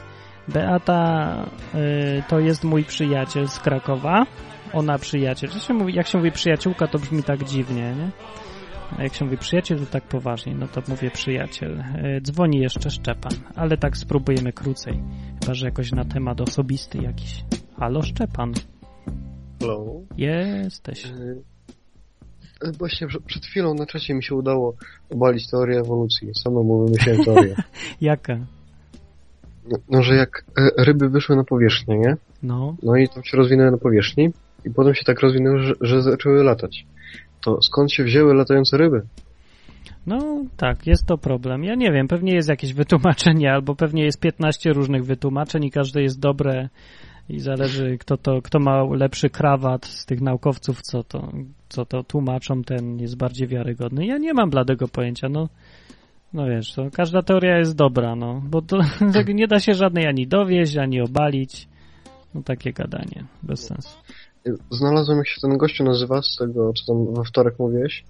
Beata 0.49 1.37
y, 1.75 2.23
to 2.29 2.41
jest 2.41 2.65
mój 2.65 2.85
przyjaciel 2.85 3.49
z 3.49 3.59
Krakowa. 3.59 4.27
Ona 4.73 4.99
przyjaciel. 4.99 5.51
Jak 5.55 5.63
się 5.63 5.75
mówi, 5.75 5.95
jak 5.95 6.07
się 6.07 6.19
mówi 6.19 6.33
przyjaciółka, 6.33 6.87
to 6.87 6.99
brzmi 6.99 7.23
tak 7.23 7.45
dziwnie, 7.45 7.83
nie? 7.83 8.09
A 8.99 9.03
jak 9.03 9.15
się 9.15 9.25
mówi 9.25 9.37
przyjaciel, 9.39 9.79
to 9.79 9.87
tak 9.87 10.05
poważnie. 10.05 10.55
No 10.55 10.69
to 10.69 10.83
mówię 10.89 11.11
przyjaciel. 11.11 11.81
Y, 11.81 12.21
dzwoni 12.21 12.59
jeszcze 12.59 12.91
Szczepan, 12.91 13.33
ale 13.57 13.77
tak 13.77 13.97
spróbujemy 13.97 14.53
krócej. 14.53 15.01
Chyba, 15.41 15.55
że 15.55 15.67
jakoś 15.67 15.93
na 15.93 16.05
temat 16.05 16.41
osobisty 16.41 16.99
jakiś. 16.99 17.45
Halo 17.79 18.03
Szczepan, 18.03 18.53
Hello. 19.61 20.01
jesteś. 20.17 21.05
E, 21.07 21.13
Właśnie 22.79 23.07
przed- 23.07 23.47
chwilą 23.47 23.75
na 23.75 23.87
czasie 23.87 24.15
mi 24.15 24.23
się 24.25 24.35
udało 24.35 24.75
obalić 25.11 25.51
teorię 25.51 25.79
ewolucji. 25.81 26.29
Samemu 26.45 26.85
wymyśliłem 26.85 27.25
teorię. 27.25 27.55
Jaka? 28.01 28.37
No, 29.71 29.79
no, 29.91 30.03
że 30.03 30.15
jak 30.15 30.45
e, 30.59 30.85
ryby 30.85 31.09
wyszły 31.09 31.37
na 31.37 31.45
powierzchnię, 31.45 31.99
nie? 31.99 32.17
No, 32.43 32.77
No 32.83 32.97
i 32.97 33.09
tam 33.09 33.25
się 33.25 33.37
rozwinęły 33.37 33.71
na 33.71 33.79
powierzchni 33.79 34.31
i 34.65 34.71
potem 34.71 34.95
się 34.95 35.05
tak 35.05 35.21
rozwinęły, 35.21 35.59
że, 35.59 35.73
że 35.81 36.03
zaczęły 36.03 36.45
latać. 36.45 36.87
To 37.45 37.63
skąd 37.63 37.93
się 37.93 38.05
wzięły 38.05 38.35
latające 38.35 38.77
ryby? 38.77 39.03
no 40.07 40.45
tak, 40.57 40.87
jest 40.87 41.07
to 41.07 41.19
problem. 41.19 41.65
Ja 41.65 41.75
nie 41.75 41.93
wiem, 41.93 42.09
pewnie 42.09 42.35
jest 42.35 42.49
jakieś 42.49 42.73
wytłumaczenie, 42.73 43.53
albo 43.53 43.75
pewnie 43.75 44.05
jest 44.05 44.21
15 44.21 44.73
różnych 44.73 45.05
wytłumaczeń 45.05 45.65
i 45.65 45.71
każde 45.71 46.03
jest 46.03 46.21
dobre 46.21 46.69
i 47.29 47.41
zależy 47.41 47.99
kto 47.99 48.17
to, 48.17 48.43
kto 48.43 48.59
ma 48.59 48.83
lepszy 48.83 49.31
krawat 49.31 49.87
z 49.87 50.07
tych 50.07 50.21
naukowców, 50.21 50.83
co 50.83 51.05
to, 51.05 51.33
co 51.69 51.87
to 51.87 52.05
tłumaczą, 52.05 52.63
ten 52.63 52.99
jest 52.99 53.17
bardziej 53.17 53.49
wiarygodny. 53.49 54.07
Ja 54.07 54.19
nie 54.19 54.35
mam 54.35 54.51
bladego 54.51 54.89
pojęcia, 54.89 55.29
no. 55.29 55.49
No 56.33 56.47
wiesz, 56.47 56.73
to 56.73 56.91
każda 56.91 57.23
teoria 57.23 57.59
jest 57.59 57.77
dobra, 57.77 58.17
no, 58.17 58.43
bo 58.45 58.63
to 58.63 58.79
nie 59.35 59.47
da 59.49 59.61
się 59.61 59.75
żadnej 59.75 60.07
ani 60.07 60.27
dowieść, 60.27 60.77
ani 60.77 61.01
obalić. 61.01 61.69
No 62.35 62.43
takie 62.43 62.73
gadanie, 62.73 63.25
bez 63.43 63.67
sensu. 63.67 63.99
Znalazłem, 64.71 65.19
jak 65.19 65.29
się 65.29 65.41
ten 65.41 65.59
gościu 65.59 65.85
nazywa, 65.85 66.23
z 66.23 66.37
tego, 66.37 66.73
co 66.73 66.93
tam 66.95 67.15
we 67.15 67.25
wtorek 67.25 67.59
mówiłeś. 67.59 68.05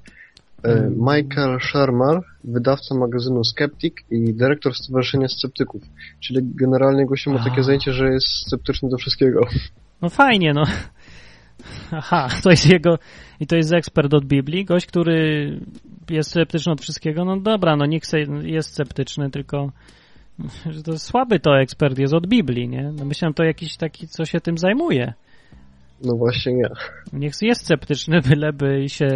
E, 0.65 0.69
Mm. 0.73 0.95
Michael 0.99 1.59
Shermar, 1.61 2.21
wydawca 2.45 2.95
magazynu 2.95 3.45
Skeptic 3.45 3.95
i 4.11 4.35
dyrektor 4.35 4.75
Stowarzyszenia 4.75 5.29
Sceptyków. 5.29 5.83
Czyli 6.21 6.41
generalnie 6.43 7.07
gościu 7.07 7.31
ma 7.31 7.45
takie 7.45 7.63
zajęcie, 7.63 7.93
że 7.93 8.09
jest 8.13 8.27
sceptyczny 8.27 8.89
do 8.89 8.97
wszystkiego. 8.97 9.41
No 10.03 10.09
fajnie, 10.11 10.53
no. 10.55 10.65
Aha, 11.91 12.29
to 12.43 12.51
jest 12.51 12.71
jego. 12.71 12.99
I 13.41 13.47
to 13.47 13.57
jest 13.57 13.73
ekspert 13.73 14.15
od 14.15 14.25
Biblii, 14.25 14.65
gość, 14.65 14.87
który 14.87 15.51
jest 16.11 16.31
sceptyczny 16.31 16.73
od 16.73 16.81
wszystkiego. 16.81 17.25
No 17.25 17.41
dobra, 17.41 17.77
no 17.77 17.87
niech 17.87 18.03
jest 18.43 18.71
sceptyczny, 18.71 19.31
tylko 19.31 19.73
że 20.71 20.83
to 20.83 20.99
słaby 20.99 21.41
to 21.41 21.59
ekspert 21.59 21.99
jest 21.99 22.15
od 22.15 22.27
Biblii, 22.27 22.69
nie? 22.69 22.93
No 22.93 23.05
myślałem, 23.05 23.35
to 23.35 23.45
jakiś 23.45 23.77
taki, 23.77 24.09
co 24.09 24.25
się 24.25 24.41
tym 24.41 24.59
zajmuje. 24.59 25.15
No 26.05 26.17
właśnie 26.17 26.53
nie. 26.53 26.69
Niech 27.13 27.33
jest 27.43 27.61
sceptyczny, 27.61 28.21
byleby 28.21 28.89
się 28.89 29.09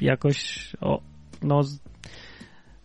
jakoś 0.00 0.70
o, 0.80 1.00
no, 1.42 1.60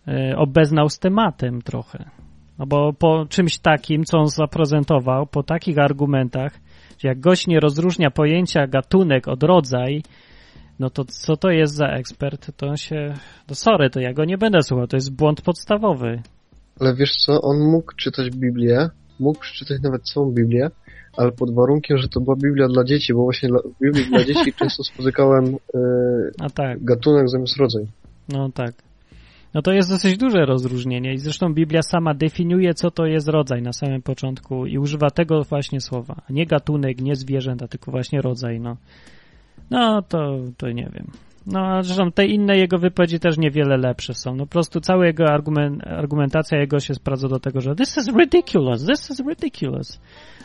e, 0.08 0.36
obeznał 0.36 0.88
z 0.88 0.98
tematem 0.98 1.62
trochę. 1.62 2.10
No 2.58 2.66
bo 2.66 2.92
po 2.92 3.26
czymś 3.28 3.58
takim, 3.58 4.04
co 4.04 4.18
on 4.18 4.28
zaprezentował, 4.28 5.26
po 5.26 5.42
takich 5.42 5.78
argumentach, 5.78 6.52
że 6.98 7.08
jak 7.08 7.20
gość 7.20 7.46
nie 7.46 7.60
rozróżnia 7.60 8.10
pojęcia 8.10 8.66
gatunek 8.66 9.28
od 9.28 9.42
rodzaj, 9.42 10.02
no 10.78 10.90
to 10.90 11.04
co 11.04 11.36
to 11.36 11.50
jest 11.50 11.74
za 11.74 11.86
ekspert, 11.86 12.56
to 12.56 12.76
się... 12.76 13.14
No 13.48 13.54
sorry, 13.54 13.90
to 13.90 14.00
ja 14.00 14.12
go 14.12 14.24
nie 14.24 14.38
będę 14.38 14.62
słuchał, 14.62 14.86
to 14.86 14.96
jest 14.96 15.16
błąd 15.16 15.40
podstawowy. 15.40 16.22
Ale 16.80 16.94
wiesz 16.94 17.12
co, 17.16 17.40
on 17.42 17.58
mógł 17.58 17.92
czytać 17.94 18.30
Biblię, 18.30 18.88
mógł 19.20 19.40
przeczytać 19.40 19.82
nawet 19.82 20.02
całą 20.02 20.30
Biblię, 20.32 20.70
ale 21.18 21.32
pod 21.32 21.54
warunkiem, 21.54 21.98
że 21.98 22.08
to 22.08 22.20
była 22.20 22.36
Biblia 22.36 22.68
dla 22.68 22.84
dzieci, 22.84 23.14
bo 23.14 23.22
właśnie 23.22 23.48
dla, 23.48 23.58
w 23.58 23.82
Biblii 23.82 24.06
dla 24.06 24.24
dzieci 24.24 24.52
często 24.52 24.84
spotykałem 24.84 25.56
A 26.40 26.50
tak. 26.50 26.84
gatunek 26.84 27.28
zamiast 27.28 27.56
rodzaj. 27.56 27.86
No 28.28 28.50
tak. 28.54 28.74
No 29.54 29.62
to 29.62 29.72
jest 29.72 29.90
dosyć 29.90 30.16
duże 30.16 30.46
rozróżnienie 30.46 31.14
i 31.14 31.18
zresztą 31.18 31.54
Biblia 31.54 31.82
sama 31.82 32.14
definiuje, 32.14 32.74
co 32.74 32.90
to 32.90 33.06
jest 33.06 33.28
rodzaj 33.28 33.62
na 33.62 33.72
samym 33.72 34.02
początku 34.02 34.66
i 34.66 34.78
używa 34.78 35.10
tego 35.10 35.44
właśnie 35.44 35.80
słowa. 35.80 36.16
Nie 36.30 36.46
gatunek, 36.46 37.00
nie 37.00 37.16
zwierzęta, 37.16 37.68
tylko 37.68 37.90
właśnie 37.90 38.20
rodzaj, 38.20 38.60
no. 38.60 38.76
No 39.70 40.02
to, 40.02 40.38
to 40.56 40.70
nie 40.70 40.90
wiem. 40.94 41.06
No, 41.52 41.82
zresztą 41.82 42.12
te 42.12 42.26
inne 42.26 42.56
jego 42.56 42.78
wypowiedzi 42.78 43.20
też 43.20 43.38
niewiele 43.38 43.76
lepsze 43.76 44.14
są. 44.14 44.34
No 44.34 44.46
po 44.46 44.50
prostu 44.50 44.80
cała 44.80 45.06
jego 45.06 45.24
argument, 45.24 45.86
argumentacja 45.86 46.58
jego 46.58 46.80
się 46.80 46.94
sprawdza 46.94 47.28
do 47.28 47.40
tego, 47.40 47.60
że 47.60 47.74
this 47.74 47.96
is 47.96 48.08
ridiculous, 48.16 48.86
this 48.86 49.10
is 49.10 49.20
ridiculous. 49.28 50.00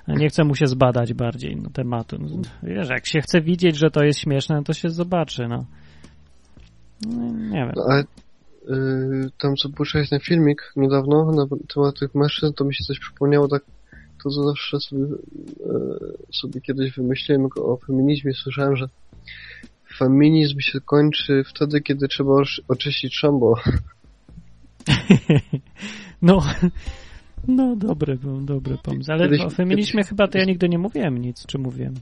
Nie 0.07 0.29
chce 0.29 0.43
mu 0.43 0.55
się 0.55 0.67
zbadać 0.67 1.13
bardziej 1.13 1.55
no, 1.55 1.69
tematu. 1.69 2.17
No, 2.19 2.27
wiesz, 2.63 2.89
jak 2.89 3.07
się 3.07 3.21
chce 3.21 3.41
widzieć, 3.41 3.75
że 3.75 3.91
to 3.91 4.03
jest 4.03 4.19
śmieszne, 4.19 4.63
to 4.63 4.73
się 4.73 4.89
zobaczy, 4.89 5.47
no. 5.47 5.65
no 7.07 7.31
nie 7.31 7.65
wiem. 7.65 7.71
No, 7.75 7.83
ale 7.89 8.03
y, 8.03 9.29
tam 9.41 9.55
co 9.55 9.69
puszczałeś 9.69 10.09
ten 10.09 10.19
filmik 10.19 10.73
niedawno 10.75 11.31
na 11.31 11.45
temat 11.73 11.99
tych 11.99 12.15
mężczyzn, 12.15 12.53
to 12.53 12.65
mi 12.65 12.75
się 12.75 12.83
coś 12.83 12.99
przypomniało 12.99 13.47
tak, 13.47 13.63
to 14.23 14.29
co 14.29 14.43
zawsze 14.43 14.79
sobie, 14.79 15.03
y, 15.03 15.17
sobie 16.31 16.61
kiedyś 16.61 16.95
wymyśliłem 16.95 17.47
o 17.55 17.77
feminizmie, 17.77 18.33
słyszałem, 18.33 18.75
że 18.75 18.85
feminizm 19.97 20.59
się 20.59 20.81
kończy 20.81 21.43
wtedy, 21.47 21.81
kiedy 21.81 22.07
trzeba 22.07 22.31
oczy- 22.33 22.61
oczyścić 22.67 23.15
szambo. 23.15 23.53
No, 26.21 26.43
no 27.47 27.75
dobry, 27.75 28.17
dobry 28.41 28.77
pomysł. 28.83 29.11
Ale 29.11 29.23
Kiedyś- 29.25 29.41
o 29.41 29.49
feminizmie 29.49 29.93
kiedyś- 30.03 30.09
chyba 30.09 30.27
to 30.27 30.37
ja 30.37 30.45
nigdy 30.45 30.69
nie 30.69 30.77
mówiłem 30.77 31.17
nic, 31.17 31.45
czy 31.45 31.57
mówiłem? 31.57 31.93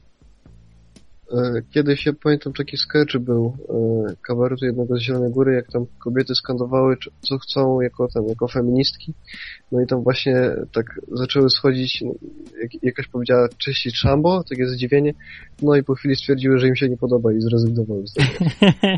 E, 1.33 1.61
Kiedyś, 1.71 2.05
ja 2.05 2.13
pamiętam, 2.23 2.53
taki 2.53 2.77
sketch 2.77 3.17
był 3.17 3.57
e, 3.69 4.15
kabaretu 4.21 4.65
jednego 4.65 4.97
z 4.97 4.99
Zielonej 4.99 5.31
Góry, 5.31 5.53
jak 5.53 5.71
tam 5.71 5.85
kobiety 5.99 6.35
skandowały, 6.35 6.97
co 7.21 7.37
chcą 7.37 7.81
jako, 7.81 8.07
tam, 8.07 8.27
jako 8.27 8.47
feministki. 8.47 9.13
No 9.71 9.81
i 9.81 9.87
tam 9.87 10.03
właśnie 10.03 10.51
tak 10.71 10.99
zaczęły 11.11 11.49
schodzić, 11.49 12.01
no, 12.01 12.13
jak, 12.61 12.83
jakaś 12.83 13.07
powiedziała 13.07 13.49
czyścić 13.57 13.97
szambo, 13.97 14.43
takie 14.43 14.67
zdziwienie, 14.67 15.13
no 15.61 15.75
i 15.75 15.83
po 15.83 15.95
chwili 15.95 16.15
stwierdziły, 16.15 16.59
że 16.59 16.67
im 16.67 16.75
się 16.75 16.89
nie 16.89 16.97
podoba 16.97 17.33
i 17.33 17.41
zrezygnowały 17.41 18.07
z 18.07 18.13
tego. 18.13 18.51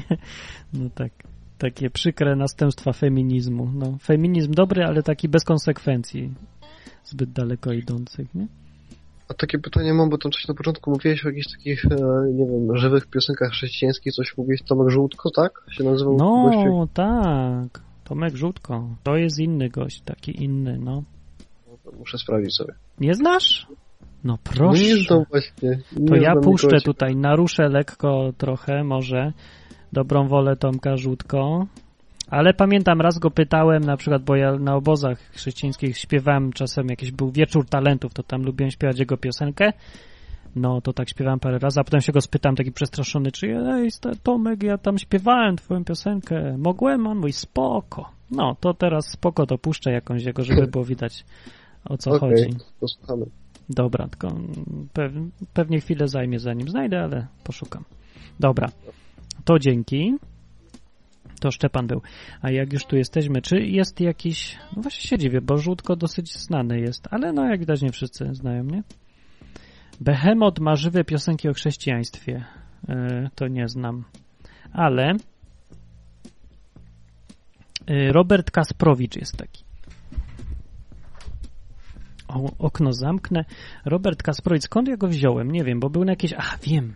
no 0.74 0.89
tak, 0.96 1.12
takie 1.58 1.89
przykre 1.89 2.36
następstwa 2.36 2.93
feminizmu. 2.93 3.72
No, 3.76 3.98
feminizm 4.02 4.54
dobry, 4.54 4.84
ale 4.84 5.04
taki 5.04 5.30
bez 5.30 5.43
konsekwencji 5.43 6.34
zbyt 7.06 7.32
daleko 7.32 7.74
idących, 7.74 8.36
nie? 8.36 8.48
A 9.34 9.36
takie 9.36 9.60
pytanie 9.60 9.93
mam, 9.93 10.10
bo 10.10 10.17
tam 10.17 10.32
coś 10.32 10.48
na 10.48 10.54
początku 10.54 10.91
mówiłeś 10.91 11.26
o 11.26 11.30
jakichś 11.30 11.52
takich, 11.52 11.86
e, 11.86 11.96
nie 12.34 12.46
wiem, 12.46 12.78
żywych 12.78 13.08
piosenkach 13.08 13.52
chrześcijańskich, 13.52 14.13
coś 14.13 14.38
mówiłeś, 14.38 14.62
Tomek 14.62 14.89
Żółtko, 14.89 15.30
tak? 15.36 15.52
Się 15.72 15.84
nazywał 15.84 16.17
gościu? 16.17 16.69
No, 16.69 16.88
tak. 16.93 17.84
Tomek 18.04 18.36
Żółtko. 18.36 18.88
To 19.04 19.15
jest 19.15 19.39
inny 19.39 19.69
gość, 19.69 20.02
taki 20.02 20.43
inny, 20.43 20.78
no. 20.80 21.04
Muszę 22.00 22.17
sprawdzić 22.17 22.56
sobie. 22.56 22.74
Nie 23.00 23.13
znasz? 23.13 23.67
No 23.69 23.76
No 24.24 24.38
proszę. 24.43 24.84
nie 24.84 24.96
znam 24.96 25.24
właśnie. 25.30 25.80
Nie 25.98 26.08
To 26.08 26.15
ja 26.15 26.36
puszczę 26.36 26.82
tutaj, 26.86 27.15
naruszę 27.15 27.69
lekko 27.69 28.32
trochę, 28.38 28.84
może, 28.84 29.34
dobrą 29.93 30.28
wolę 30.28 30.56
Tomka 30.56 30.98
Żółtko. 30.98 31.67
Ale 32.34 32.54
pamiętam, 32.54 33.02
raz 33.02 33.19
go 33.19 33.32
pytałem, 33.32 33.84
na 33.84 33.98
przykład, 33.98 34.24
bo 34.24 34.36
ja 34.36 34.54
na 34.54 34.76
obozach 34.76 35.19
chrześcijańskich 35.19 35.98
śpiewałem 35.98 36.54
czasem, 36.54 36.88
jakiś 36.89 37.12
był 37.12 37.32
wieczór 37.32 37.65
talentów, 37.65 38.13
to 38.13 38.24
tam 38.24 38.43
lubiłem 38.43 38.72
śpiewać 38.72 39.00
jego 39.00 39.17
piosenkę. 39.17 39.74
No, 40.56 40.82
to 40.82 40.93
tak 40.93 41.10
śpiewałem 41.10 41.39
parę 41.39 41.60
razy, 41.60 41.80
a 41.80 41.84
potem 41.84 42.02
się 42.02 42.12
go 42.12 42.22
spytałem, 42.22 42.56
taki 42.56 42.72
przestraszony, 42.72 43.32
czy 43.32 43.48
ej, 43.48 43.89
Tomek, 44.24 44.63
ja 44.63 44.78
tam 44.78 44.98
śpiewałem 44.98 45.56
twoją 45.56 45.84
piosenkę, 45.84 46.58
mogłem? 46.58 47.08
On 47.08 47.17
mówi, 47.17 47.34
spoko. 47.34 48.10
No, 48.32 48.56
to 48.60 48.74
teraz 48.74 49.10
spoko, 49.10 49.46
to 49.46 49.58
puszczę 49.58 49.91
jakąś 49.91 50.24
jego, 50.24 50.43
żeby 50.43 50.67
było 50.67 50.84
widać, 50.84 51.26
o 51.86 51.98
co 51.98 52.12
Okej, 52.12 52.30
chodzi. 52.30 52.58
posłuchamy. 52.80 53.26
Dobra, 53.69 54.08
tylko 54.08 54.28
pew- 54.93 55.30
pewnie 55.54 55.80
chwilę 55.82 56.08
zajmie 56.08 56.39
zanim 56.39 56.69
znajdę, 56.69 57.02
ale 57.02 57.28
poszukam. 57.43 57.84
Dobra, 58.39 58.69
to 59.46 59.60
dzięki. 59.60 60.17
To 61.39 61.52
Szczepan 61.52 61.88
był. 61.88 62.02
A 62.41 62.52
jak 62.52 62.74
już 62.74 62.86
tu 62.86 62.96
jesteśmy, 62.96 63.41
czy 63.41 63.60
jest 63.60 64.02
jakiś... 64.02 64.58
No 64.76 64.82
właśnie 64.82 65.10
się 65.10 65.17
dziwię, 65.17 65.41
bo 65.41 65.58
Żółtko 65.58 65.96
dosyć 65.96 66.34
znany 66.34 66.80
jest, 66.80 67.08
ale 67.12 67.34
no 67.34 67.46
jak 67.46 67.60
widać 67.60 67.82
nie 67.82 67.91
wszyscy 67.91 68.30
znają, 68.32 68.63
nie? 68.63 68.84
Behemoth 70.02 70.60
ma 70.60 70.76
żywe 70.76 71.04
piosenki 71.04 71.50
o 71.50 71.54
chrześcijaństwie. 71.54 72.46
E, 72.89 73.30
to 73.36 73.48
nie 73.48 73.67
znam. 73.67 74.04
Ale 74.74 75.13
e, 77.88 78.12
Robert 78.12 78.52
Kasprowicz 78.52 79.15
jest 79.15 79.38
taki. 79.38 79.63
O, 82.28 82.52
okno 82.60 82.93
zamknę. 82.93 83.46
Robert 83.86 84.24
Kasprowicz, 84.24 84.63
skąd 84.63 84.88
ja 84.88 84.98
go 84.98 85.08
wziąłem? 85.08 85.52
Nie 85.52 85.63
wiem, 85.63 85.80
bo 85.80 85.89
był 85.89 86.06
na 86.06 86.12
jakieś... 86.12 86.34
Ach, 86.34 86.60
wiem. 86.63 86.96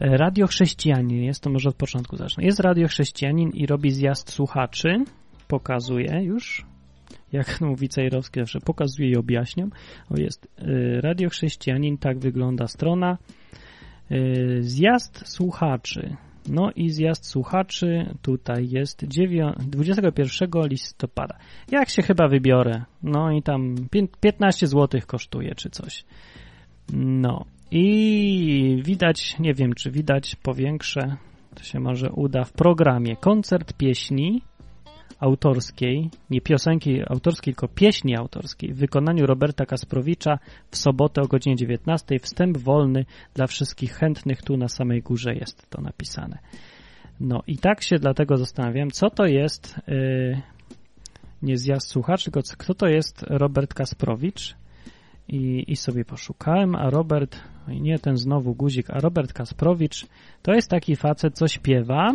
Radio 0.00 0.46
Chrześcijanin 0.46 1.22
jest, 1.22 1.42
to 1.42 1.50
może 1.50 1.68
od 1.68 1.76
początku 1.76 2.16
zacznę. 2.16 2.44
Jest 2.44 2.60
Radio 2.60 2.88
Chrześcijanin 2.88 3.50
i 3.50 3.66
robi 3.66 3.90
zjazd 3.90 4.32
słuchaczy. 4.32 5.04
Pokazuje 5.48 6.22
już, 6.22 6.66
jak 7.32 7.60
mówi 7.60 7.88
Cejrowski 7.88 8.40
zawsze, 8.40 8.60
pokazuje 8.60 9.08
i 9.10 9.16
objaśniam. 9.16 9.70
O, 10.10 10.20
jest 10.20 10.48
e, 10.58 11.00
Radio 11.00 11.28
Chrześcijanin, 11.28 11.98
tak 11.98 12.18
wygląda 12.18 12.66
strona. 12.66 13.18
E, 14.10 14.16
Zjazd 14.62 15.28
słuchaczy. 15.28 16.16
No 16.48 16.70
i 16.76 16.90
zjazd 16.90 17.26
słuchaczy 17.26 18.14
tutaj 18.22 18.68
jest 18.70 19.04
dziewią- 19.04 19.54
21 19.58 20.50
listopada. 20.68 21.38
Jak 21.70 21.88
się 21.88 22.02
chyba 22.02 22.28
wybiorę? 22.28 22.84
No 23.02 23.30
i 23.32 23.42
tam 23.42 23.74
pię- 23.90 24.08
15 24.20 24.66
zł 24.66 25.00
kosztuje 25.06 25.54
czy 25.54 25.70
coś. 25.70 26.04
No 26.92 27.44
i 27.70 28.82
widać, 28.84 29.38
nie 29.38 29.54
wiem 29.54 29.74
czy 29.74 29.90
widać, 29.90 30.36
powiększę, 30.36 31.16
to 31.54 31.62
się 31.62 31.80
może 31.80 32.10
uda, 32.10 32.44
w 32.44 32.52
programie 32.52 33.16
koncert 33.16 33.72
pieśni 33.72 34.42
autorskiej, 35.20 36.10
nie 36.30 36.40
piosenki 36.40 37.02
autorskiej, 37.08 37.54
tylko 37.54 37.68
pieśni 37.68 38.16
autorskiej 38.16 38.72
w 38.72 38.76
wykonaniu 38.76 39.26
Roberta 39.26 39.66
Kasprowicza 39.66 40.38
w 40.70 40.76
sobotę 40.76 41.22
o 41.22 41.26
godzinie 41.26 41.56
19. 41.56 42.18
Wstęp 42.18 42.58
wolny 42.58 43.04
dla 43.34 43.46
wszystkich 43.46 43.92
chętnych, 43.92 44.42
tu 44.42 44.56
na 44.56 44.68
samej 44.68 45.02
górze 45.02 45.34
jest 45.34 45.70
to 45.70 45.80
napisane. 45.80 46.38
No 47.20 47.42
i 47.46 47.58
tak 47.58 47.82
się 47.82 47.96
dlatego 47.96 48.36
zastanawiam, 48.36 48.90
co 48.90 49.10
to 49.10 49.26
jest 49.26 49.80
yy, 49.88 50.42
nie 51.42 51.56
zjazd 51.56 51.88
słuchaczy, 51.88 52.24
tylko 52.24 52.40
kto 52.58 52.74
to 52.74 52.86
jest 52.86 53.22
Robert 53.22 53.74
Kasprowicz 53.74 54.59
i, 55.32 55.72
i 55.72 55.76
sobie 55.76 56.04
poszukałem, 56.04 56.74
a 56.74 56.90
Robert, 56.90 57.40
oj 57.68 57.80
nie 57.80 57.98
ten 57.98 58.16
znowu 58.16 58.54
guzik, 58.54 58.90
a 58.90 59.00
Robert 59.00 59.32
Kasprowicz 59.32 60.06
to 60.42 60.52
jest 60.52 60.70
taki 60.70 60.96
facet, 60.96 61.34
co 61.34 61.48
śpiewa 61.48 62.14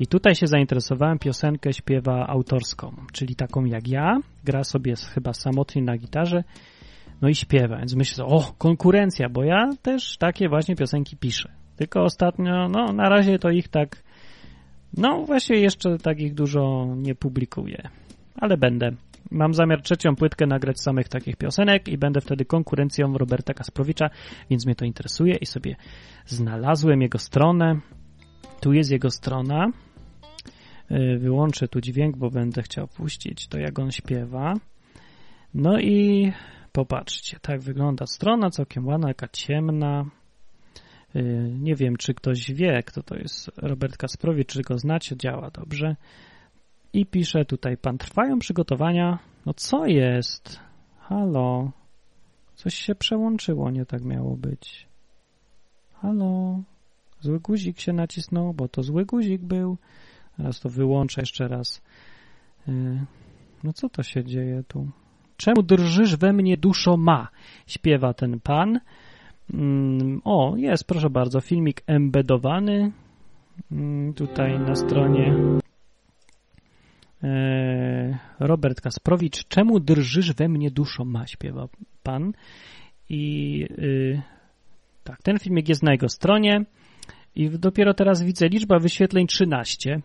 i 0.00 0.06
tutaj 0.06 0.34
się 0.34 0.46
zainteresowałem, 0.46 1.18
piosenkę 1.18 1.72
śpiewa 1.72 2.26
autorską, 2.26 2.92
czyli 3.12 3.36
taką 3.36 3.64
jak 3.64 3.88
ja, 3.88 4.20
gra 4.44 4.64
sobie 4.64 4.94
chyba 5.14 5.32
samotnie 5.32 5.82
na 5.82 5.96
gitarze, 5.96 6.44
no 7.22 7.28
i 7.28 7.34
śpiewa, 7.34 7.76
więc 7.78 7.94
myślę, 7.94 8.24
o, 8.24 8.52
konkurencja, 8.58 9.28
bo 9.28 9.44
ja 9.44 9.70
też 9.82 10.16
takie 10.16 10.48
właśnie 10.48 10.76
piosenki 10.76 11.16
piszę. 11.16 11.48
Tylko 11.76 12.02
ostatnio, 12.02 12.68
no 12.68 12.92
na 12.92 13.08
razie 13.08 13.38
to 13.38 13.50
ich 13.50 13.68
tak, 13.68 14.02
no 14.96 15.22
właśnie 15.22 15.56
jeszcze 15.56 15.98
takich 15.98 16.34
dużo 16.34 16.94
nie 16.96 17.14
publikuję, 17.14 17.88
ale 18.36 18.56
będę. 18.56 18.92
Mam 19.30 19.54
zamiar 19.54 19.82
trzecią 19.82 20.16
płytkę 20.16 20.46
nagrać 20.46 20.80
samych 20.80 21.08
takich 21.08 21.36
piosenek 21.36 21.88
i 21.88 21.98
będę 21.98 22.20
wtedy 22.20 22.44
konkurencją 22.44 23.18
Roberta 23.18 23.54
Kasprowicza, 23.54 24.10
więc 24.50 24.66
mnie 24.66 24.74
to 24.74 24.84
interesuje 24.84 25.36
i 25.36 25.46
sobie 25.46 25.76
znalazłem 26.26 27.02
jego 27.02 27.18
stronę. 27.18 27.80
Tu 28.60 28.72
jest 28.72 28.90
jego 28.90 29.10
strona. 29.10 29.66
Yy, 30.90 31.18
Wyłączę 31.18 31.68
tu 31.68 31.80
dźwięk, 31.80 32.16
bo 32.16 32.30
będę 32.30 32.62
chciał 32.62 32.88
puścić 32.88 33.48
to, 33.48 33.58
jak 33.58 33.78
on 33.78 33.90
śpiewa. 33.90 34.54
No 35.54 35.80
i 35.80 36.32
popatrzcie, 36.72 37.38
tak 37.42 37.60
wygląda 37.60 38.06
strona, 38.06 38.50
całkiem 38.50 38.86
ładna, 38.86 39.08
taka 39.08 39.28
ciemna. 39.28 40.04
Yy, 41.14 41.50
Nie 41.60 41.74
wiem, 41.74 41.96
czy 41.96 42.14
ktoś 42.14 42.52
wie, 42.52 42.82
kto 42.86 43.02
to 43.02 43.16
jest 43.16 43.50
Robert 43.56 43.96
Kasprowicz, 43.96 44.48
czy 44.48 44.62
go 44.62 44.78
znacie, 44.78 45.16
działa 45.16 45.50
dobrze. 45.50 45.96
I 46.92 47.06
pisze 47.06 47.44
tutaj, 47.44 47.76
pan 47.76 47.98
trwają 47.98 48.38
przygotowania. 48.38 49.18
No 49.46 49.54
co 49.54 49.86
jest? 49.86 50.60
Halo? 50.98 51.70
Coś 52.54 52.74
się 52.74 52.94
przełączyło, 52.94 53.70
nie 53.70 53.86
tak 53.86 54.04
miało 54.04 54.36
być. 54.36 54.88
Halo? 55.92 56.60
Zły 57.20 57.40
guzik 57.40 57.80
się 57.80 57.92
nacisnął, 57.92 58.54
bo 58.54 58.68
to 58.68 58.82
zły 58.82 59.04
guzik 59.04 59.42
był. 59.42 59.76
Teraz 60.36 60.60
to 60.60 60.68
wyłączę 60.68 61.20
jeszcze 61.22 61.48
raz. 61.48 61.82
Yy, 62.68 63.04
No 63.64 63.72
co 63.72 63.88
to 63.88 64.02
się 64.02 64.24
dzieje 64.24 64.62
tu? 64.68 64.88
Czemu 65.36 65.62
drżysz 65.62 66.16
we 66.16 66.32
mnie 66.32 66.56
duszo 66.56 66.96
ma? 66.96 67.28
Śpiewa 67.66 68.14
ten 68.14 68.40
pan. 68.40 68.80
Mm, 69.54 70.20
O, 70.24 70.54
jest, 70.56 70.84
proszę 70.84 71.10
bardzo, 71.10 71.40
filmik 71.40 71.82
embedowany. 71.86 72.92
Mm, 73.72 74.14
Tutaj 74.14 74.60
na 74.60 74.74
stronie 74.74 75.34
Robert 78.40 78.80
Kasprowicz. 78.80 79.48
Czemu 79.48 79.80
drżysz 79.80 80.32
we 80.32 80.48
mnie 80.48 80.70
duszo 80.70 81.04
ma? 81.04 81.26
Śpiewa 81.26 81.68
pan. 82.02 82.32
I 83.08 83.64
y, 83.78 84.22
tak, 85.04 85.22
ten 85.22 85.38
filmik 85.38 85.68
jest 85.68 85.82
na 85.82 85.92
jego 85.92 86.08
stronie. 86.08 86.64
I 87.36 87.50
dopiero 87.50 87.94
teraz 87.94 88.22
widzę 88.22 88.48
liczba 88.48 88.78
wyświetleń 88.78 89.26
13. 89.26 90.00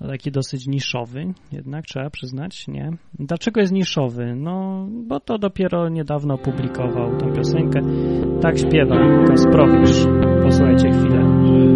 No 0.00 0.08
taki 0.08 0.30
dosyć 0.30 0.66
niszowy, 0.66 1.34
jednak 1.52 1.84
trzeba 1.84 2.10
przyznać, 2.10 2.68
nie? 2.68 2.90
Dlaczego 3.18 3.60
jest 3.60 3.72
niszowy? 3.72 4.34
No, 4.36 4.86
bo 5.06 5.20
to 5.20 5.38
dopiero 5.38 5.88
niedawno 5.88 6.38
publikował 6.38 7.16
tą 7.18 7.32
piosenkę. 7.32 7.80
Tak 8.40 8.58
śpiewa 8.58 9.24
Kasprowicz. 9.26 10.06
Posłuchajcie 10.42 10.90
chwilę. 10.90 11.73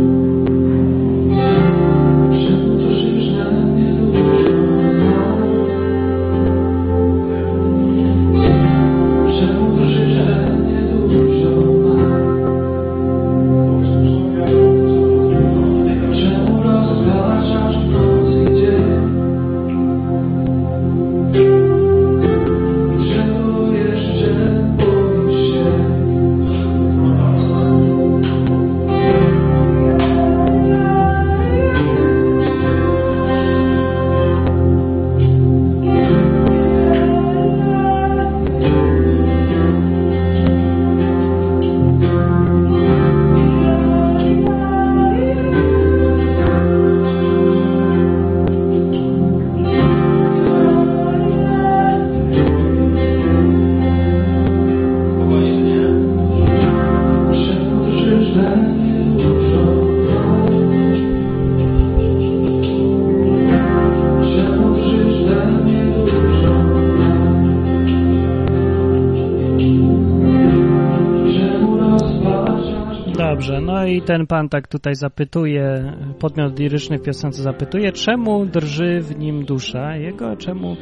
Ten 74.08 74.26
pan 74.26 74.48
tak 74.48 74.68
tutaj 74.68 74.94
zapytuje, 74.94 75.92
podmiot 76.18 76.58
liryczny 76.58 76.98
w 76.98 77.02
piosence 77.02 77.42
zapytuje, 77.42 77.92
czemu 77.92 78.46
drży 78.46 79.00
w 79.00 79.18
nim 79.18 79.44
dusza 79.44 79.96
jego, 79.96 80.36
czemu 80.36 80.76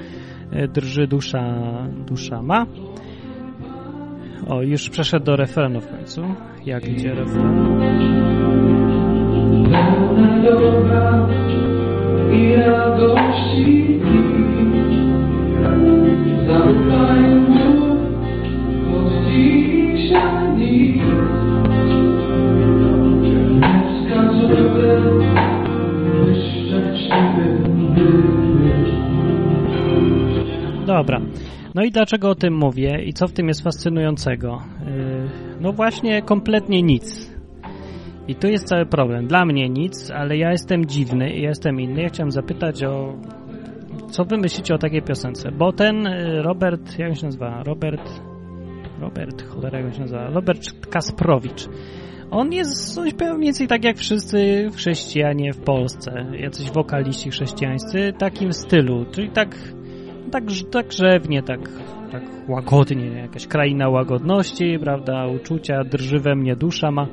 e, 0.52 0.68
drży 0.68 1.06
dusza, 1.06 1.44
dusza 2.06 2.42
ma. 2.42 2.66
O, 4.48 4.62
już 4.62 4.90
przeszedł 4.90 5.24
do 5.24 5.36
refrenu 5.36 5.80
w 5.80 5.88
końcu. 5.88 6.22
Jak 6.66 6.88
idzie 6.88 7.14
refren? 7.14 7.80
I 12.32 12.56
radości 12.56 13.85
No 31.76 31.84
i 31.84 31.90
dlaczego 31.90 32.30
o 32.30 32.34
tym 32.34 32.54
mówię 32.54 33.02
i 33.04 33.12
co 33.12 33.28
w 33.28 33.32
tym 33.32 33.48
jest 33.48 33.62
fascynującego? 33.62 34.62
Yy, 34.86 35.28
No 35.60 35.72
właśnie 35.72 36.22
kompletnie 36.22 36.82
nic. 36.82 37.30
I 38.28 38.34
tu 38.34 38.48
jest 38.48 38.64
cały 38.64 38.86
problem. 38.86 39.26
Dla 39.26 39.44
mnie 39.44 39.68
nic, 39.68 40.10
ale 40.10 40.36
ja 40.36 40.50
jestem 40.50 40.86
dziwny 40.86 41.30
i 41.30 41.42
ja 41.42 41.48
jestem 41.48 41.80
inny. 41.80 42.02
Ja 42.02 42.08
chciałem 42.08 42.30
zapytać 42.30 42.84
o 42.84 43.14
co 44.10 44.24
wy 44.24 44.36
myślicie 44.36 44.74
o 44.74 44.78
takiej 44.78 45.02
piosence? 45.02 45.52
Bo 45.52 45.72
ten 45.72 46.06
y, 46.06 46.42
Robert, 46.42 46.98
jak 46.98 47.16
się 47.16 47.26
nazywa? 47.26 47.62
Robert, 47.62 48.20
Robert, 49.00 49.42
cholera, 49.48 49.80
jak 49.80 49.94
się 49.94 50.00
nazywa? 50.00 50.30
Robert 50.30 50.88
Kasprowicz. 50.90 51.68
On 52.30 52.52
jest, 52.52 53.00
mniej 53.20 53.38
więcej 53.40 53.68
tak 53.68 53.84
jak 53.84 53.96
wszyscy 53.96 54.70
chrześcijanie 54.74 55.52
w 55.52 55.60
Polsce, 55.60 56.26
jacyś 56.40 56.70
wokaliści 56.70 57.30
chrześcijańscy, 57.30 58.12
takim 58.18 58.52
stylu, 58.52 59.04
czyli 59.12 59.30
tak, 59.30 59.56
tak, 60.30 60.44
tak 60.72 60.92
rzewnie, 60.92 61.42
tak, 61.42 61.60
tak 62.12 62.22
łagodnie, 62.48 63.06
jakaś 63.06 63.46
kraina 63.46 63.88
łagodności, 63.88 64.78
prawda, 64.80 65.26
uczucia, 65.26 65.84
drży 65.84 66.18
we 66.18 66.34
mnie 66.34 66.56
dusza 66.56 66.90
ma. 66.90 67.06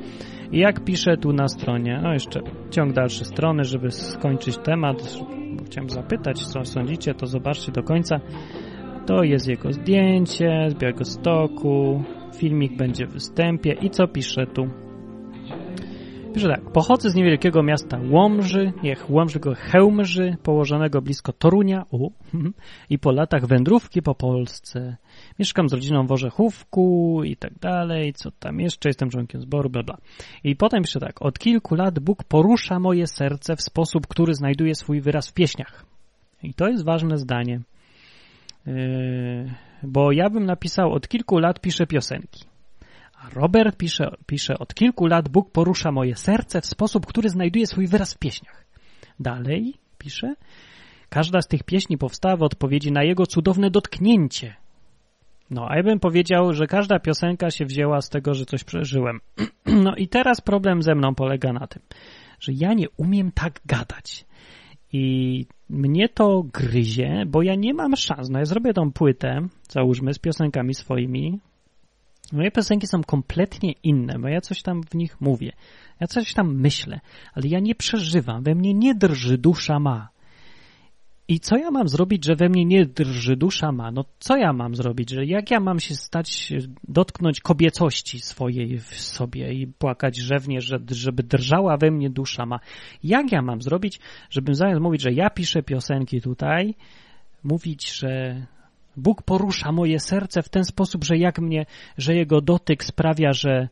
I 0.51 0.59
jak 0.59 0.83
pisze 0.83 1.17
tu 1.17 1.33
na 1.33 1.47
stronie, 1.47 1.99
no 2.03 2.13
jeszcze 2.13 2.39
ciąg 2.69 2.93
dalszy 2.93 3.25
strony, 3.25 3.63
żeby 3.63 3.91
skończyć 3.91 4.57
temat, 4.57 5.17
chciałem 5.65 5.89
zapytać, 5.89 6.45
co 6.45 6.65
sądzicie, 6.65 7.13
to 7.13 7.27
zobaczcie 7.27 7.71
do 7.71 7.83
końca. 7.83 8.19
To 9.05 9.23
jest 9.23 9.47
jego 9.47 9.73
zdjęcie 9.73 10.67
z 10.69 10.75
Białego 10.75 11.05
Stoku, 11.05 12.03
filmik 12.35 12.77
będzie 12.77 13.07
w 13.07 13.13
występie 13.13 13.71
i 13.81 13.89
co 13.89 14.07
pisze 14.07 14.47
tu? 14.47 14.67
Pisze 16.33 16.47
tak, 16.47 16.71
pochodzę 16.71 17.09
z 17.09 17.15
niewielkiego 17.15 17.63
miasta 17.63 17.99
Łomży, 18.11 18.73
niech 18.83 19.09
Łomżygo 19.09 19.55
Chełmży, 19.55 20.37
położonego 20.43 21.01
blisko 21.01 21.33
Torunia 21.33 21.85
u, 21.91 22.09
i 22.89 22.99
po 22.99 23.11
latach 23.11 23.45
wędrówki 23.45 24.01
po 24.01 24.15
Polsce. 24.15 24.97
Mieszkam 25.39 25.69
z 25.69 25.73
rodziną 25.73 26.07
w 26.07 26.11
Orzechówku 26.11 27.21
i 27.23 27.35
tak 27.35 27.59
dalej, 27.59 28.13
co 28.13 28.31
tam 28.31 28.59
jeszcze, 28.59 28.89
jestem 28.89 29.09
członkiem 29.09 29.41
zboru, 29.41 29.69
bla 29.69 29.83
bla. 29.83 29.97
I 30.43 30.55
potem 30.55 30.83
pisze 30.83 30.99
tak, 30.99 31.21
od 31.21 31.39
kilku 31.39 31.75
lat 31.75 31.99
Bóg 31.99 32.23
porusza 32.23 32.79
moje 32.79 33.07
serce 33.07 33.55
w 33.55 33.61
sposób, 33.61 34.07
który 34.07 34.33
znajduje 34.33 34.75
swój 34.75 35.01
wyraz 35.01 35.29
w 35.29 35.33
pieśniach. 35.33 35.85
I 36.43 36.53
to 36.53 36.67
jest 36.67 36.85
ważne 36.85 37.17
zdanie, 37.17 37.61
yy, 38.65 38.73
bo 39.83 40.11
ja 40.11 40.29
bym 40.29 40.45
napisał, 40.45 40.93
od 40.93 41.07
kilku 41.07 41.39
lat 41.39 41.61
piszę 41.61 41.87
piosenki. 41.87 42.52
Robert 43.33 43.77
pisze, 43.77 44.15
pisze, 44.25 44.59
od 44.59 44.73
kilku 44.73 45.05
lat 45.05 45.29
Bóg 45.29 45.51
porusza 45.51 45.91
moje 45.91 46.15
serce 46.15 46.61
w 46.61 46.65
sposób, 46.65 47.05
który 47.05 47.29
znajduje 47.29 47.67
swój 47.67 47.87
wyraz 47.87 48.13
w 48.13 48.17
pieśniach. 48.17 48.65
Dalej 49.19 49.73
pisze, 49.97 50.35
każda 51.09 51.41
z 51.41 51.47
tych 51.47 51.63
pieśni 51.63 51.97
powstała 51.97 52.37
w 52.37 52.43
odpowiedzi 52.43 52.91
na 52.91 53.03
jego 53.03 53.25
cudowne 53.25 53.69
dotknięcie. 53.69 54.55
No, 55.49 55.67
a 55.69 55.77
ja 55.77 55.83
bym 55.83 55.99
powiedział, 55.99 56.53
że 56.53 56.67
każda 56.67 56.99
piosenka 56.99 57.51
się 57.51 57.65
wzięła 57.65 58.01
z 58.01 58.09
tego, 58.09 58.33
że 58.33 58.45
coś 58.45 58.63
przeżyłem. 58.63 59.19
No 59.65 59.95
i 59.95 60.07
teraz 60.07 60.41
problem 60.41 60.81
ze 60.81 60.95
mną 60.95 61.15
polega 61.15 61.53
na 61.53 61.67
tym, 61.67 61.81
że 62.39 62.51
ja 62.55 62.73
nie 62.73 62.89
umiem 62.89 63.31
tak 63.31 63.59
gadać. 63.65 64.25
I 64.93 65.45
mnie 65.69 66.09
to 66.09 66.43
gryzie, 66.53 67.23
bo 67.27 67.41
ja 67.41 67.55
nie 67.55 67.73
mam 67.73 67.95
szans. 67.95 68.29
No 68.29 68.39
ja 68.39 68.45
zrobię 68.45 68.73
tą 68.73 68.91
płytę, 68.91 69.47
załóżmy, 69.69 70.13
z 70.13 70.19
piosenkami 70.19 70.73
swoimi, 70.73 71.39
Moje 72.33 72.51
piosenki 72.51 72.87
są 72.87 73.03
kompletnie 73.03 73.71
inne, 73.83 74.19
bo 74.19 74.27
ja 74.27 74.41
coś 74.41 74.61
tam 74.61 74.83
w 74.83 74.95
nich 74.95 75.21
mówię. 75.21 75.51
Ja 75.99 76.07
coś 76.07 76.33
tam 76.33 76.55
myślę, 76.55 76.99
ale 77.33 77.47
ja 77.47 77.59
nie 77.59 77.75
przeżywam, 77.75 78.43
we 78.43 78.55
mnie 78.55 78.73
nie 78.73 78.95
drży 78.95 79.37
dusza 79.37 79.79
ma. 79.79 80.09
I 81.27 81.39
co 81.39 81.57
ja 81.57 81.71
mam 81.71 81.87
zrobić, 81.87 82.25
że 82.25 82.35
we 82.35 82.49
mnie 82.49 82.65
nie 82.65 82.85
drży 82.85 83.35
dusza 83.35 83.71
ma? 83.71 83.91
No 83.91 84.05
co 84.19 84.37
ja 84.37 84.53
mam 84.53 84.75
zrobić, 84.75 85.09
że 85.09 85.25
jak 85.25 85.51
ja 85.51 85.59
mam 85.59 85.79
się 85.79 85.95
stać, 85.95 86.53
dotknąć 86.87 87.39
kobiecości 87.39 88.19
swojej 88.19 88.79
w 88.79 88.99
sobie 88.99 89.53
i 89.53 89.67
płakać 89.67 90.17
rzewnie, 90.17 90.61
że, 90.61 90.79
żeby 90.91 91.23
drżała 91.23 91.77
we 91.77 91.91
mnie 91.91 92.09
dusza 92.09 92.45
ma? 92.45 92.59
Jak 93.03 93.31
ja 93.31 93.41
mam 93.41 93.61
zrobić, 93.61 93.99
żebym 94.29 94.55
zamiast 94.55 94.81
mówić, 94.81 95.01
że 95.01 95.13
ja 95.13 95.29
piszę 95.29 95.63
piosenki 95.63 96.21
tutaj, 96.21 96.75
mówić, 97.43 97.93
że 97.93 98.41
Bóg 98.97 99.21
porusza 99.21 99.71
moje 99.71 99.99
serce 99.99 100.41
w 100.41 100.49
ten 100.49 100.65
sposób, 100.65 101.03
że 101.03 101.17
jak 101.17 101.39
mnie, 101.39 101.65
że 101.97 102.15
jego 102.15 102.41
dotyk 102.41 102.83
sprawia, 102.83 103.33
że, 103.33 103.69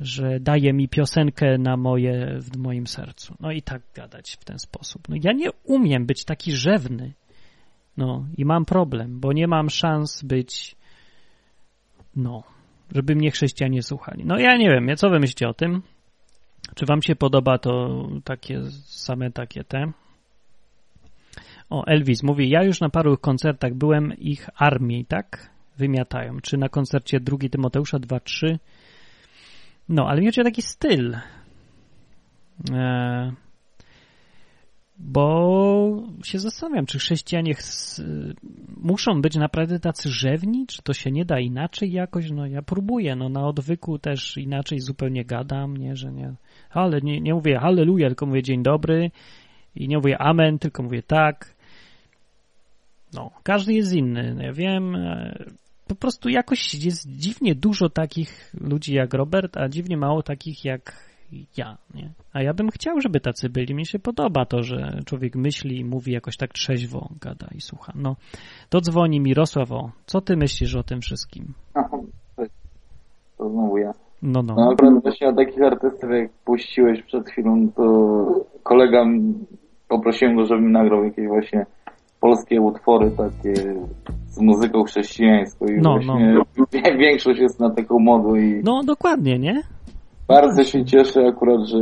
że 0.00 0.40
daje 0.40 0.72
mi 0.72 0.88
piosenkę 0.88 1.58
na 1.58 1.76
moje, 1.76 2.38
w 2.40 2.56
moim 2.56 2.86
sercu. 2.86 3.34
No 3.40 3.52
i 3.52 3.62
tak 3.62 3.82
gadać 3.94 4.36
w 4.40 4.44
ten 4.44 4.58
sposób. 4.58 5.08
No 5.08 5.16
ja 5.22 5.32
nie 5.32 5.50
umiem 5.64 6.06
być 6.06 6.24
taki 6.24 6.52
rzewny. 6.52 7.12
No 7.96 8.26
i 8.36 8.44
mam 8.44 8.64
problem, 8.64 9.20
bo 9.20 9.32
nie 9.32 9.48
mam 9.48 9.70
szans 9.70 10.22
być, 10.22 10.76
no, 12.16 12.42
żeby 12.94 13.14
mnie 13.14 13.30
chrześcijanie 13.30 13.82
słuchali. 13.82 14.24
No 14.26 14.38
ja 14.38 14.56
nie 14.56 14.70
wiem, 14.70 14.96
co 14.96 15.10
wy 15.10 15.18
myślicie 15.18 15.48
o 15.48 15.54
tym? 15.54 15.82
Czy 16.74 16.86
wam 16.86 17.02
się 17.02 17.16
podoba 17.16 17.58
to 17.58 18.04
takie 18.24 18.62
same 18.84 19.30
takie 19.30 19.64
te? 19.64 19.92
O, 21.70 21.84
Elvis 21.86 22.22
mówi, 22.22 22.50
ja 22.50 22.62
już 22.62 22.80
na 22.80 22.88
paru 22.88 23.16
koncertach 23.18 23.74
byłem 23.74 24.12
ich 24.18 24.48
armii, 24.56 25.04
tak? 25.04 25.50
Wymiatają. 25.78 26.40
Czy 26.40 26.56
na 26.56 26.68
koncercie 26.68 27.20
drugi 27.20 27.50
Tymoteusza 27.50 27.98
2.3 27.98 28.58
No, 29.88 30.08
ale 30.08 30.20
mi 30.20 30.26
chodzi 30.26 30.40
o 30.40 30.44
taki 30.44 30.62
styl. 30.62 31.16
E, 32.72 33.32
bo 34.98 36.02
się 36.24 36.38
zastanawiam, 36.38 36.86
czy 36.86 36.98
chrześcijanie 36.98 37.54
ch- 37.54 38.00
muszą 38.76 39.22
być 39.22 39.36
naprawdę 39.36 39.80
tacy 39.80 40.08
rzewni, 40.08 40.66
czy 40.66 40.82
to 40.82 40.92
się 40.92 41.10
nie 41.10 41.24
da 41.24 41.40
inaczej 41.40 41.92
jakoś? 41.92 42.30
No 42.30 42.46
ja 42.46 42.62
próbuję, 42.62 43.16
no 43.16 43.28
na 43.28 43.46
odwyku 43.46 43.98
też 43.98 44.36
inaczej 44.36 44.80
zupełnie 44.80 45.24
gadam, 45.24 45.76
nie, 45.76 45.96
że 45.96 46.12
nie, 46.12 46.34
ale 46.70 47.00
nie, 47.00 47.20
nie 47.20 47.34
mówię 47.34 47.58
halleluja, 47.58 48.08
tylko 48.08 48.26
mówię 48.26 48.42
dzień 48.42 48.62
dobry 48.62 49.10
i 49.76 49.88
nie 49.88 49.96
mówię 49.96 50.18
amen, 50.18 50.58
tylko 50.58 50.82
mówię 50.82 51.02
tak. 51.02 51.54
No, 53.14 53.30
każdy 53.42 53.72
jest 53.72 53.92
inny, 53.92 54.34
no 54.34 54.42
ja 54.42 54.52
wiem, 54.52 54.96
e, 54.96 55.44
po 55.88 55.94
prostu 55.94 56.28
jakoś 56.28 56.74
jest 56.74 57.08
dziwnie 57.08 57.54
dużo 57.54 57.88
takich 57.88 58.54
ludzi 58.60 58.94
jak 58.94 59.14
Robert, 59.14 59.56
a 59.56 59.68
dziwnie 59.68 59.96
mało 59.96 60.22
takich 60.22 60.64
jak 60.64 61.14
ja, 61.56 61.76
nie? 61.94 62.10
A 62.32 62.42
ja 62.42 62.54
bym 62.54 62.70
chciał, 62.70 63.00
żeby 63.00 63.20
tacy 63.20 63.48
byli. 63.48 63.74
Mi 63.74 63.86
się 63.86 63.98
podoba 63.98 64.44
to, 64.44 64.62
że 64.62 65.00
człowiek 65.06 65.36
myśli 65.36 65.80
i 65.80 65.84
mówi 65.84 66.12
jakoś 66.12 66.36
tak 66.36 66.52
trzeźwo, 66.52 67.08
gada 67.20 67.46
i 67.54 67.60
słucha. 67.60 67.92
No, 67.96 68.16
to 68.68 68.80
dzwoni 68.80 69.20
Mirosław, 69.20 69.72
o, 69.72 69.90
co 70.06 70.20
ty 70.20 70.36
myślisz 70.36 70.74
o 70.74 70.82
tym 70.82 71.00
wszystkim? 71.00 71.54
To 73.38 73.50
znowu 73.50 73.78
ja. 73.78 73.92
No, 74.22 74.42
no. 74.42 74.54
No 74.54 74.70
akurat 74.72 75.02
właśnie 75.02 75.28
o 75.28 75.32
takich 75.32 75.62
artystów 75.62 76.10
jak 76.10 76.32
puściłeś 76.32 77.02
przed 77.02 77.28
chwilą, 77.28 77.68
to 77.76 77.84
kolega 78.62 79.04
poprosiłem 79.88 80.36
go, 80.36 80.44
żeby 80.44 80.60
mi 80.62 80.72
nagrał 80.72 81.04
jakieś 81.04 81.26
właśnie 81.28 81.66
polskie 82.20 82.60
utwory 82.60 83.10
takie 83.10 83.54
z 84.26 84.40
muzyką 84.40 84.84
chrześcijańską 84.84 85.66
i 85.66 85.80
No, 85.82 85.92
właśnie 85.98 86.36
większość 86.98 87.40
jest 87.40 87.60
na 87.60 87.70
taką 87.70 87.98
modę 87.98 88.40
i 88.40 88.60
No, 88.64 88.80
dokładnie, 88.84 89.38
nie? 89.38 89.62
bardzo 90.28 90.64
się 90.64 90.84
cieszę 90.84 91.26
akurat, 91.28 91.60
że, 91.68 91.78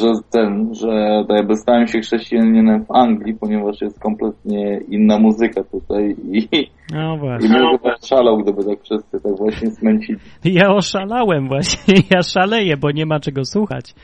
że 0.00 0.12
ten, 0.30 0.74
że 0.74 1.24
jakby 1.28 1.56
stałem 1.56 1.86
się 1.86 2.00
chrześcijaninem 2.00 2.84
w 2.84 2.90
Anglii, 2.90 3.34
ponieważ 3.40 3.80
jest 3.80 4.00
kompletnie 4.00 4.80
inna 4.88 5.18
muzyka 5.18 5.64
tutaj 5.64 6.16
i, 6.32 6.48
No 6.94 7.14
i 7.16 7.18
właśnie. 7.18 7.48
bym 7.48 7.78
chyba 7.78 7.94
szalał, 8.04 8.38
gdyby 8.38 8.64
tak 8.64 8.82
wszyscy 8.82 9.20
tak 9.20 9.36
właśnie 9.38 9.70
smęcili. 9.70 10.18
Ja 10.44 10.70
oszalałem 10.74 11.48
właśnie, 11.48 11.94
ja 12.10 12.22
szaleję, 12.22 12.76
bo 12.76 12.90
nie 12.90 13.06
ma 13.06 13.20
czego 13.20 13.44
słuchać. 13.44 13.94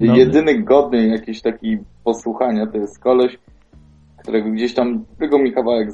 No. 0.00 0.16
Jedyny 0.16 0.62
godny 0.62 1.08
jakiś 1.08 1.42
taki 1.42 1.78
posłuchania 2.04 2.66
to 2.66 2.78
jest 2.78 2.98
koleś, 2.98 3.38
którego 4.18 4.50
gdzieś 4.50 4.74
tam, 4.74 5.04
tylko 5.18 5.38
mi 5.38 5.52
kawałek 5.52 5.88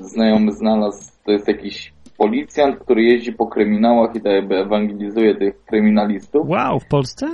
znajomy 0.00 0.52
znalazł, 0.52 1.12
to 1.24 1.32
jest 1.32 1.48
jakiś 1.48 1.92
policjant, 2.18 2.78
który 2.78 3.02
jeździ 3.02 3.32
po 3.32 3.46
kryminałach 3.46 4.16
i 4.16 4.20
tak 4.20 4.32
jakby 4.32 4.56
ewangelizuje 4.56 5.34
tych 5.34 5.64
kryminalistów. 5.64 6.48
Wow, 6.48 6.80
w 6.80 6.88
Polsce? 6.88 7.26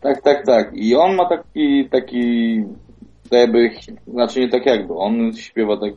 Tak, 0.00 0.22
tak, 0.22 0.46
tak. 0.46 0.70
I 0.74 0.96
on 0.96 1.14
ma 1.16 1.28
taki, 1.28 1.88
taki, 1.88 2.64
tak 3.30 3.40
jakby, 3.40 3.70
znaczy 4.06 4.40
nie 4.40 4.48
tak 4.48 4.66
jakby, 4.66 4.94
on 4.94 5.32
śpiewa 5.32 5.76
tak, 5.76 5.92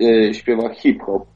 e, 0.00 0.34
śpiewa 0.34 0.74
hip-hop. 0.74 1.26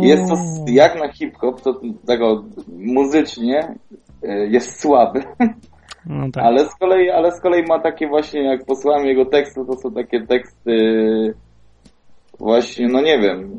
Jest 0.00 0.28
to 0.28 0.36
jak 0.66 0.98
na 0.98 1.12
hip-hop, 1.12 1.60
to 1.60 1.80
tego 2.06 2.44
muzycznie 2.78 3.74
e, 4.22 4.46
jest 4.46 4.80
słaby. 4.80 5.22
no 6.06 6.26
tak. 6.32 6.44
Ale 6.44 6.64
z 6.64 6.74
kolei, 6.74 7.10
ale 7.10 7.32
z 7.32 7.40
kolei 7.40 7.62
ma 7.68 7.78
takie 7.78 8.08
właśnie, 8.08 8.42
jak 8.42 8.64
posłuchałem 8.64 9.06
jego 9.06 9.24
tekstu, 9.24 9.64
to 9.64 9.76
są 9.76 9.92
takie 9.92 10.26
teksty 10.26 10.72
właśnie, 12.38 12.88
no 12.88 13.00
nie 13.00 13.18
wiem. 13.18 13.50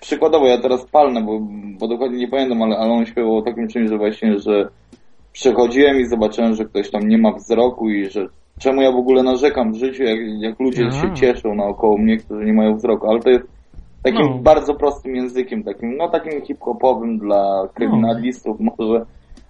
Przykładowo 0.00 0.46
ja 0.46 0.58
teraz 0.60 0.86
palnę, 0.86 1.22
bo, 1.22 1.40
bo 1.80 1.88
dokładnie 1.88 2.18
nie 2.18 2.28
pamiętam, 2.28 2.62
ale, 2.62 2.76
ale 2.76 2.92
on 2.92 3.06
śpiewał 3.06 3.36
o 3.36 3.42
takim 3.42 3.68
czymś, 3.68 3.90
że 3.90 3.98
właśnie, 3.98 4.38
że 4.38 4.68
przechodziłem 5.32 6.00
i 6.00 6.06
zobaczyłem, 6.06 6.54
że 6.54 6.64
ktoś 6.64 6.90
tam 6.90 7.08
nie 7.08 7.18
ma 7.18 7.32
wzroku 7.32 7.90
i 7.90 8.10
że 8.10 8.26
czemu 8.58 8.82
ja 8.82 8.92
w 8.92 8.96
ogóle 8.96 9.22
narzekam 9.22 9.72
w 9.72 9.76
życiu, 9.76 10.02
jak, 10.02 10.18
jak 10.38 10.60
ludzie 10.60 10.90
się 10.90 11.14
cieszą 11.14 11.54
naokoło 11.54 11.98
mnie, 11.98 12.16
którzy 12.16 12.44
nie 12.44 12.52
mają 12.52 12.76
wzroku, 12.76 13.10
ale 13.10 13.20
to 13.20 13.30
jest 13.30 13.44
takim 14.02 14.26
No. 14.26 14.38
bardzo 14.38 14.74
prostym 14.74 15.16
językiem, 15.16 15.62
takim, 15.62 15.96
no 15.96 16.08
takim 16.08 16.40
hip-hopowym 16.42 17.18
dla 17.18 17.68
kryminalistów 17.74 18.56
może, 18.60 19.06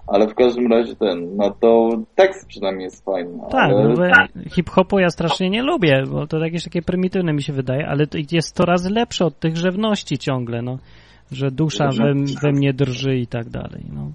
ale 0.07 0.29
w 0.29 0.35
każdym 0.35 0.73
razie 0.73 0.97
ten, 0.97 1.37
no 1.37 1.51
to 1.61 1.91
tekst 2.15 2.49
przynajmniej 2.49 2.85
jest 2.85 3.05
fajny. 3.05 3.39
Tak, 3.51 3.71
ale... 3.71 3.89
no, 3.89 4.05
ja 4.05 4.29
hip-hopu 4.51 4.99
ja 4.99 5.11
strasznie 5.11 5.51
nie 5.51 5.63
lubię, 5.63 6.05
bo 6.11 6.27
to 6.27 6.39
jakieś 6.39 6.65
takie 6.65 6.83
prymitywne 6.83 7.33
mi 7.33 7.43
się 7.43 7.53
wydaje, 7.53 7.87
ale 7.87 8.07
to 8.07 8.19
jest 8.33 8.57
coraz 8.57 8.91
lepsze 8.91 9.25
od 9.25 9.39
tych 9.39 9.57
rzewności 9.57 10.19
ciągle, 10.19 10.63
no. 10.63 10.79
Że 11.33 11.51
dusza 11.51 11.89
we, 11.89 12.15
we 12.43 12.53
mnie 12.53 12.73
drży 12.73 13.17
i 13.17 13.27
tak 13.27 13.49
dalej, 13.49 13.85
no. 13.95 14.11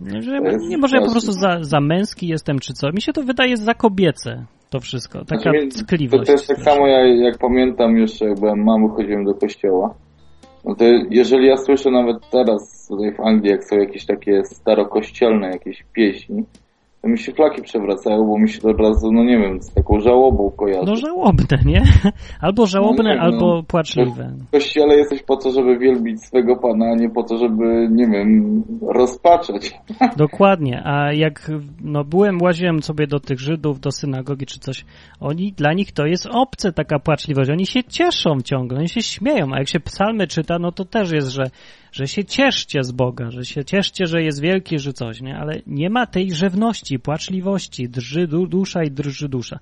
Nie, 0.00 0.22
że 0.22 0.40
nie 0.68 0.78
może 0.78 0.96
ja 0.96 1.04
po 1.04 1.10
prostu 1.10 1.32
za, 1.32 1.58
za 1.60 1.80
męski 1.80 2.28
jestem, 2.28 2.58
czy 2.58 2.72
co. 2.72 2.92
Mi 2.92 3.02
się 3.02 3.12
to 3.12 3.22
wydaje 3.22 3.56
za 3.56 3.74
kobiece, 3.74 4.44
to 4.70 4.80
wszystko. 4.80 5.24
Taka 5.24 5.40
Znaczy, 5.40 5.68
ckliwość. 5.68 6.20
To, 6.20 6.26
to 6.26 6.32
jest 6.32 6.48
tak 6.48 6.58
samo, 6.58 6.86
jak, 6.86 7.18
jak 7.18 7.38
pamiętam 7.38 7.96
jeszcze, 7.96 8.24
jak 8.24 8.40
byłem 8.40 8.64
mały, 8.64 8.88
chodziłem 8.88 9.24
do 9.24 9.34
kościoła. 9.34 9.94
No 10.66 10.74
to 10.74 10.84
jeżeli 11.10 11.46
ja 11.46 11.56
słyszę 11.56 11.90
nawet 11.90 12.16
teraz 12.30 12.86
tutaj 12.88 13.14
w 13.14 13.20
Anglii, 13.20 13.50
jak 13.50 13.64
są 13.64 13.78
jakieś 13.78 14.06
takie 14.06 14.44
starokościelne 14.44 15.50
jakieś 15.50 15.84
pieśni, 15.92 16.44
to 17.06 17.10
mi 17.10 17.18
się 17.18 17.32
flaki 17.32 17.62
przewracają, 17.62 18.24
bo 18.24 18.38
mi 18.38 18.48
się 18.48 18.60
to 18.60 18.68
od 18.68 18.80
razu, 18.80 19.12
no 19.12 19.24
nie 19.24 19.38
wiem, 19.38 19.62
z 19.62 19.74
taką 19.74 20.00
żałobą 20.00 20.50
kojarzy. 20.50 20.86
No 20.86 20.96
żałobne, 20.96 21.58
nie? 21.64 21.82
Albo 22.40 22.66
żałobne, 22.66 23.04
No 23.04 23.10
nie, 23.10 23.16
no. 23.16 23.22
albo 23.22 23.62
płaczliwe. 23.62 24.32
W 24.48 24.50
kościele 24.50 24.96
jesteś 24.96 25.22
po 25.22 25.36
to, 25.36 25.50
żeby 25.50 25.78
wielbić 25.78 26.24
swego 26.24 26.56
Pana, 26.56 26.86
a 26.86 26.94
nie 26.94 27.10
po 27.10 27.22
to, 27.22 27.38
żeby, 27.38 27.88
nie 27.90 28.06
wiem, 28.06 28.62
rozpaczać. 28.88 29.74
Dokładnie, 30.16 30.82
a 30.84 31.12
jak 31.12 31.50
no 31.80 32.04
byłem, 32.04 32.42
łaziłem 32.42 32.82
sobie 32.82 33.06
do 33.06 33.20
tych 33.20 33.40
Żydów, 33.40 33.80
do 33.80 33.90
synagogi 33.90 34.46
czy 34.46 34.58
coś, 34.58 34.84
oni, 35.20 35.52
dla 35.52 35.72
nich 35.72 35.92
to 35.92 36.06
jest 36.06 36.28
obce 36.30 36.72
taka 36.72 36.98
płaczliwość, 36.98 37.50
oni 37.50 37.66
się 37.66 37.84
cieszą 37.84 38.40
ciągle, 38.44 38.78
oni 38.78 38.88
się 38.88 39.02
śmieją, 39.02 39.46
a 39.52 39.58
jak 39.58 39.68
się 39.68 39.80
psalmy 39.80 40.26
czyta, 40.26 40.58
no 40.58 40.72
to 40.72 40.84
też 40.84 41.12
jest, 41.12 41.28
że, 41.28 41.44
że 41.96 42.08
się 42.08 42.24
cieszcie 42.24 42.84
z 42.84 42.92
Boga, 42.92 43.30
że 43.30 43.44
się 43.44 43.64
cieszcie, 43.64 44.06
że 44.06 44.22
jest 44.22 44.40
wielki, 44.40 44.78
że 44.78 44.92
coś, 44.92 45.20
nie? 45.20 45.36
Ale 45.36 45.60
nie 45.66 45.90
ma 45.90 46.06
tej 46.06 46.32
rzewności, 46.32 46.98
płaczliwości, 46.98 47.88
drży 47.88 48.26
du- 48.26 48.46
dusza 48.46 48.84
i 48.84 48.90
drży 48.90 49.28
dusza. 49.28 49.58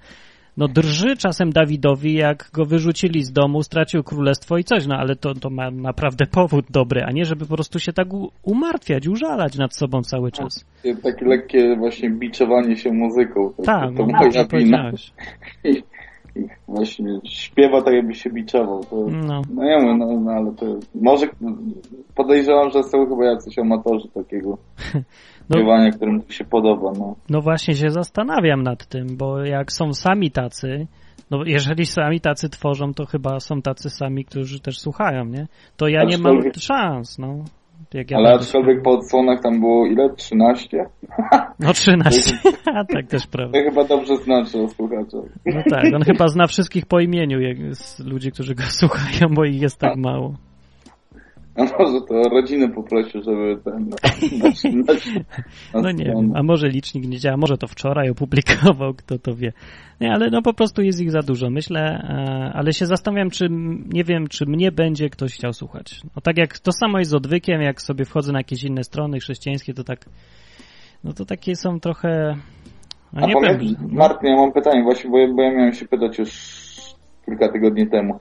No 0.57 0.69
drży 0.69 1.17
czasem 1.17 1.53
Dawidowi, 1.53 2.15
jak 2.15 2.51
go 2.53 2.65
wyrzucili 2.65 3.25
z 3.25 3.33
domu, 3.33 3.63
stracił 3.63 4.03
królestwo 4.03 4.59
i 4.59 4.65
coś, 4.65 4.87
no 4.87 4.97
ale 4.97 5.17
to, 5.17 5.35
to 5.35 5.51
ma 5.51 5.71
naprawdę 5.71 6.27
powód 6.27 6.65
dobry, 6.71 7.03
a 7.05 7.11
nie 7.11 7.25
żeby 7.25 7.47
po 7.47 7.55
prostu 7.55 7.79
się 7.79 7.93
tak 7.93 8.09
umartwiać, 8.43 9.09
użalać 9.09 9.59
nad 9.59 9.77
sobą 9.77 10.03
cały 10.03 10.33
czas. 10.33 10.65
Takie 11.03 11.25
lekkie 11.25 11.77
właśnie 11.77 12.11
biczowanie 12.11 12.77
się 12.77 12.93
muzyką. 12.93 13.53
To, 13.57 13.63
Tak, 13.63 13.97
to 13.97 14.07
no, 14.07 14.13
moja 14.13 14.31
dobrze 14.31 14.59
wina. 14.59 14.93
I 16.37 16.47
właśnie 16.69 17.21
śpiewa 17.25 17.83
tak, 17.83 17.95
jakby 17.95 18.15
się 18.15 18.31
biczował. 18.31 18.85
To, 18.85 18.97
No. 19.11 19.43
no 19.55 19.65
nie 19.65 19.71
wiem, 19.81 19.99
no, 19.99 20.21
no 20.21 20.33
ale 20.33 20.53
to 20.53 20.67
może 20.95 21.27
podejrzewam, 22.15 22.71
że 22.71 22.83
są 22.83 23.07
chyba 23.09 23.25
jacyś 23.25 23.59
amatorzy 23.59 24.09
takiego 24.09 24.59
No. 25.51 25.57
śpiewania, 25.57 25.91
którym 25.91 26.23
to 26.23 26.33
się 26.33 26.45
podoba. 26.45 26.93
No. 26.99 27.17
No 27.31 27.41
właśnie 27.41 27.75
się 27.75 27.91
zastanawiam 27.91 28.63
nad 28.63 28.87
tym, 28.87 29.07
bo 29.17 29.45
jak 29.45 29.73
są 29.73 29.93
sami 29.93 30.31
tacy, 30.31 30.87
no 31.31 31.45
jeżeli 31.47 31.87
sami 31.87 32.21
tacy 32.21 32.49
tworzą, 32.49 32.95
to 32.95 33.07
chyba 33.07 33.41
są 33.41 33.63
tacy 33.63 33.91
sami, 33.91 34.25
którzy 34.25 34.61
też 34.61 34.79
słuchają, 34.79 35.25
nie? 35.25 35.47
To 35.77 35.89
ja 35.89 36.05
nie 36.05 36.19
mam 36.19 36.37
Aczkolwiek- 36.39 36.59
szans, 36.61 37.19
no. 37.19 37.35
Jak 37.95 38.11
ja 38.11 38.17
ale 38.17 38.29
będę 38.29 38.45
aczkolwiek 38.45 38.83
po 38.83 38.91
odsłonach 38.91 39.43
tam 39.43 39.61
było 39.61 39.87
ile? 39.87 40.15
13? 40.17 40.69
No 41.61 41.73
13, 41.73 42.39
a 42.67 42.85
tak 42.95 43.07
też 43.07 43.27
prawda. 43.27 43.59
To 43.59 43.65
chyba 43.65 43.85
dobrze 43.85 44.17
znaczy 44.17 44.63
o 44.63 44.69
słuchaczach. 44.69 45.25
No 45.47 45.63
tak, 45.71 45.85
on 45.95 46.03
chyba 46.03 46.29
zna 46.29 46.47
wszystkich 46.47 46.87
po 46.87 47.01
imieniu 47.01 47.41
jak, 47.41 47.75
z 47.75 48.01
ludzi, 48.01 48.33
którzy 48.33 48.55
go 48.55 48.63
słuchają, 48.81 49.35
bo 49.35 49.45
ich 49.45 49.63
jest 49.63 49.79
tak 49.79 49.97
mało. 49.97 50.35
A 51.57 51.63
może 51.63 52.01
to 52.09 52.15
rodzinę 52.29 52.69
poprosił, 52.69 53.23
żeby 53.23 53.57
ten... 53.65 53.91
No 55.75 55.91
nie 55.91 56.05
wiem, 56.05 56.33
a 56.37 56.43
może 56.43 56.69
licznik 56.69 57.09
nie 57.09 57.19
działa, 57.19 57.37
może 57.37 57.57
to 57.59 57.67
wczoraj 57.67 58.11
opublikował, 58.11 58.95
kto 58.95 59.19
to 59.19 59.35
wie. 59.35 59.53
Nie, 60.01 60.13
ale 60.13 60.31
no 60.31 60.43
po 60.43 60.55
prostu 60.55 60.83
jest 60.83 61.01
ich 61.01 61.11
za 61.11 61.21
dużo, 61.21 61.51
myślę, 61.51 61.81
e, 61.81 62.53
ale 62.55 62.73
się 62.73 62.87
zastanawiam, 62.87 63.31
czy, 63.31 63.49
nie 63.95 64.05
wiem, 64.05 64.27
czy 64.29 64.47
mnie 64.47 64.73
będzie 64.73 65.11
ktoś 65.11 65.35
chciał 65.35 65.53
słuchać. 65.53 66.01
No 66.17 66.23
tak 66.23 66.39
jak, 66.39 66.59
to 66.59 66.73
samo 66.73 66.99
jest 66.99 67.11
z 67.11 67.15
odwykiem, 67.15 67.61
jak 67.63 67.83
sobie 67.83 68.05
wchodzę 68.05 68.33
na 68.33 68.39
jakieś 68.39 68.65
inne 68.65 68.85
strony 68.85 69.19
chrześcijańskie, 69.19 69.75
to 69.75 69.85
tak, 69.85 70.05
no 71.05 71.13
to 71.13 71.25
takie 71.25 71.57
są 71.57 71.81
trochę, 71.81 72.37
no 73.13 73.23
A 73.23 73.27
nie 73.27 73.35
pamię- 73.35 73.59
wiem, 73.59 73.77
Martin, 73.93 74.29
ja 74.31 74.37
mam 74.37 74.53
pytanie 74.53 74.83
właśnie, 74.83 75.11
bo, 75.11 75.19
ja- 75.19 75.35
bo 75.35 75.43
ja 75.43 75.51
miałem 75.53 75.73
się 75.75 75.87
pytać 75.89 76.19
już 76.19 76.31
kilka 77.27 77.53
tygodni 77.53 77.87
temu. 77.91 78.21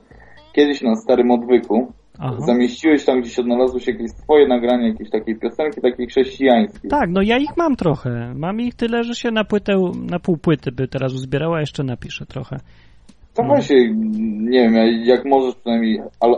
Kiedyś 0.52 0.82
na 0.82 0.96
starym 0.96 1.30
odwyku 1.30 1.92
aha. 2.18 2.36
zamieściłeś 2.38 3.04
tam 3.04 3.20
gdzieś 3.20 3.38
odnalazłeś 3.38 3.86
jakieś 3.86 4.12
twoje 4.12 4.48
nagranie 4.48 4.88
jakiejś 4.88 5.10
takiej 5.10 5.36
piosenki, 5.38 5.80
takiej 5.80 6.06
chrześcijańskiej. 6.06 6.90
Tak, 6.90 7.10
no 7.10 7.22
ja 7.22 7.38
ich 7.38 7.56
mam 7.56 7.76
trochę. 7.76 8.34
Mam 8.36 8.60
ich 8.60 8.74
tyle, 8.74 9.04
że 9.04 9.14
się 9.14 9.30
na 9.30 9.44
płytę, 9.44 9.72
na 10.10 10.18
pół 10.18 10.36
płyty 10.36 10.72
by 10.72 10.88
teraz 10.88 11.12
uzbierała, 11.12 11.60
jeszcze 11.60 11.84
napiszę 11.84 12.26
trochę. 12.26 12.56
To 13.34 13.42
No. 13.42 13.48
właśnie, 13.48 13.94
nie 14.50 14.70
wiem, 14.70 14.74
jak 15.04 15.24
możesz 15.24 15.54
przynajmniej, 15.54 16.00
ale 16.20 16.36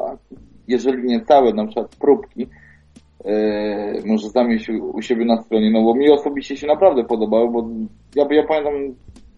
jeżeli 0.69 1.03
nie 1.07 1.21
całe, 1.21 1.53
na 1.53 1.65
przykład 1.67 1.97
próbki, 1.97 2.47
e, 3.25 4.07
może 4.07 4.29
zamieść 4.29 4.69
u, 4.69 4.97
u 4.97 5.03
siebie 5.03 5.25
na 5.25 5.43
stronie, 5.43 5.71
no 5.71 5.83
bo 5.83 5.95
mi 5.95 6.11
osobiście 6.11 6.57
się 6.57 6.67
naprawdę 6.67 7.05
podobało, 7.05 7.53
bo 7.53 7.69
ja, 8.17 8.25
ja 8.31 8.47
pamiętam, 8.49 8.73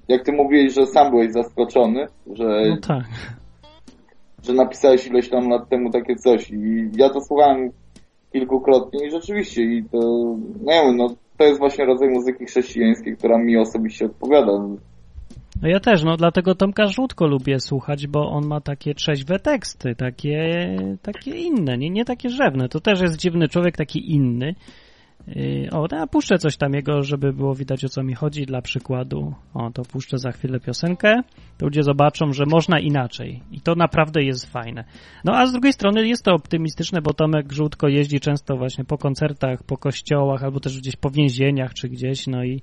jak 0.09 0.25
ty 0.25 0.33
mówiłeś, 0.33 0.75
że 0.75 0.87
sam 0.87 1.11
byłeś 1.11 1.33
zaskoczony, 1.33 2.07
że, 2.35 2.63
No 2.69 2.77
tak. 2.77 3.05
Że 4.49 4.55
napisałeś 4.55 5.07
ileś 5.07 5.29
tam 5.29 5.49
lat 5.49 5.69
temu 5.69 5.91
takie 5.91 6.17
coś 6.17 6.51
i 6.51 6.91
ja 6.97 7.11
to 7.11 7.21
słuchałem 7.21 7.71
kilkukrotnie 8.33 9.07
i 9.07 9.11
rzeczywiście 9.11 9.63
i 9.63 9.85
to, 9.93 9.99
no 10.65 10.73
ja 10.73 10.93
no 10.93 11.15
to 11.39 11.45
jest 11.45 11.59
właśnie 11.59 11.85
rodzaj 11.85 12.09
muzyki 12.09 12.45
chrześcijańskiej, 12.45 13.17
która 13.17 13.39
mi 13.39 13.57
osobiście 13.57 14.07
odpowiada. 14.07 14.53
No 15.63 15.69
ja 15.69 15.81
też, 15.81 16.05
no 16.05 16.17
dlatego 16.17 16.55
Tomka 16.55 16.87
Żółtko 16.87 17.27
lubię 17.27 17.61
słuchać, 17.61 18.07
bo 18.07 18.31
on 18.31 18.47
ma 18.47 18.61
takie 18.61 18.95
trzeźwe 18.95 19.39
teksty, 19.39 19.95
takie, 19.95 20.67
takie 21.03 21.31
inne, 21.31 21.79
nie, 21.79 21.91
nie 21.91 22.05
takie 22.05 22.29
rzewne. 22.29 22.69
To 22.69 22.81
też 22.81 23.01
jest 23.01 23.17
dziwny 23.17 23.49
człowiek, 23.49 23.77
taki 23.77 24.13
inny. 24.13 24.55
Yy, 25.37 25.71
O, 25.71 25.87
ja 25.93 26.07
puszczę 26.07 26.39
coś 26.39 26.57
tam 26.57 26.75
jego, 26.75 27.03
żeby 27.03 27.33
było 27.33 27.55
widać 27.55 27.85
o 27.85 27.89
co 27.89 28.03
mi 28.03 28.15
chodzi, 28.15 28.47
dla 28.47 28.63
przykładu. 28.63 29.35
O, 29.55 29.71
to 29.71 29.83
puszczę 29.83 30.19
za 30.19 30.33
chwilę 30.33 30.61
piosenkę. 30.61 31.15
To 31.59 31.67
ludzie 31.67 31.83
zobaczą, 31.83 32.33
że 32.33 32.45
można 32.47 32.81
inaczej. 32.81 33.43
I 33.53 33.61
to 33.61 33.75
naprawdę 33.75 34.23
jest 34.23 34.53
fajne. 34.53 34.85
No 35.25 35.37
a 35.37 35.47
z 35.47 35.53
drugiej 35.53 35.73
strony 35.73 36.09
jest 36.09 36.25
to 36.25 36.33
optymistyczne, 36.33 37.03
bo 37.03 37.15
Tomek 37.15 37.53
Żółtko 37.53 37.89
jeździ 37.89 38.21
często 38.21 38.57
właśnie 38.57 38.85
po 38.85 38.99
koncertach, 38.99 39.63
po 39.63 39.77
kościołach, 39.77 40.45
albo 40.45 40.61
też 40.61 40.79
gdzieś 40.79 40.97
po 40.97 41.11
więzieniach, 41.11 41.75
czy 41.75 41.89
gdzieś, 41.89 42.27
no 42.27 42.45
i 42.45 42.63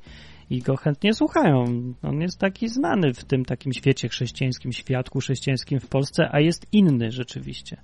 i 0.49 0.61
go 0.61 0.77
chętnie 0.77 1.13
słuchają. 1.13 1.65
On 2.03 2.21
jest 2.21 2.39
taki 2.39 2.69
znany 2.69 3.13
w 3.13 3.23
tym 3.23 3.45
takim 3.45 3.73
świecie 3.73 4.09
chrześcijańskim, 4.09 4.71
świadku 4.71 5.19
chrześcijańskim 5.19 5.79
w 5.79 5.87
Polsce, 5.87 6.29
a 6.31 6.39
jest 6.39 6.67
inny 6.71 7.11
rzeczywiście. 7.11 7.77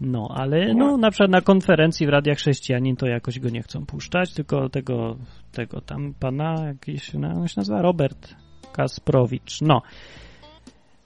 No, 0.00 0.28
ale 0.34 0.74
no, 0.74 0.96
na 0.96 1.10
przykład 1.10 1.30
na 1.30 1.40
konferencji 1.40 2.06
w 2.06 2.10
Radiach 2.10 2.38
Chrześcijanin 2.38 2.96
to 2.96 3.06
jakoś 3.06 3.40
go 3.40 3.48
nie 3.48 3.62
chcą 3.62 3.86
puszczać, 3.86 4.34
tylko 4.34 4.68
tego, 4.68 5.16
tego 5.52 5.80
tam 5.80 6.14
pana 6.20 6.66
jakiś, 6.66 7.14
no, 7.14 7.28
on 7.28 7.48
się 7.48 7.54
nazywa 7.56 7.82
Robert 7.82 8.34
Kasprowicz. 8.72 9.60
No. 9.60 9.82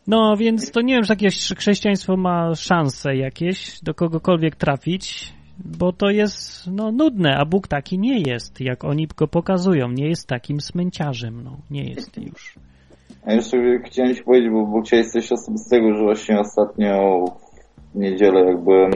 No, 0.06 0.36
więc 0.36 0.70
to 0.70 0.80
nie 0.80 0.94
wiem, 0.94 1.02
czy 1.02 1.08
takie 1.08 1.28
chrześcijaństwo 1.56 2.16
ma 2.16 2.54
szanse 2.54 3.16
jakieś 3.16 3.80
do 3.82 3.94
kogokolwiek 3.94 4.56
trafić, 4.56 5.32
bo 5.64 5.92
to 5.92 6.10
jest 6.10 6.66
no, 6.66 6.92
nudne, 6.92 7.36
a 7.36 7.44
Bóg 7.44 7.68
taki 7.68 7.98
nie 7.98 8.20
jest, 8.20 8.60
jak 8.60 8.84
oni 8.84 9.06
go 9.16 9.28
pokazują. 9.28 9.88
Nie 9.88 10.08
jest 10.08 10.28
takim 10.28 10.60
smęciarzem, 10.60 11.42
no, 11.44 11.56
nie 11.70 11.84
jest 11.84 12.16
już. 12.16 12.54
A 13.26 13.32
jeszcze 13.32 13.56
chciałem 13.86 14.14
ci 14.14 14.22
powiedzieć, 14.22 14.50
bo, 14.50 14.66
bo 14.66 14.82
chciałeś 14.82 15.06
coś 15.06 15.32
osobistego, 15.32 15.94
że 15.94 16.02
właśnie 16.02 16.40
ostatnio 16.40 17.24
niedzielę 17.94 18.40
jak 18.40 18.64
byłem 18.64 18.90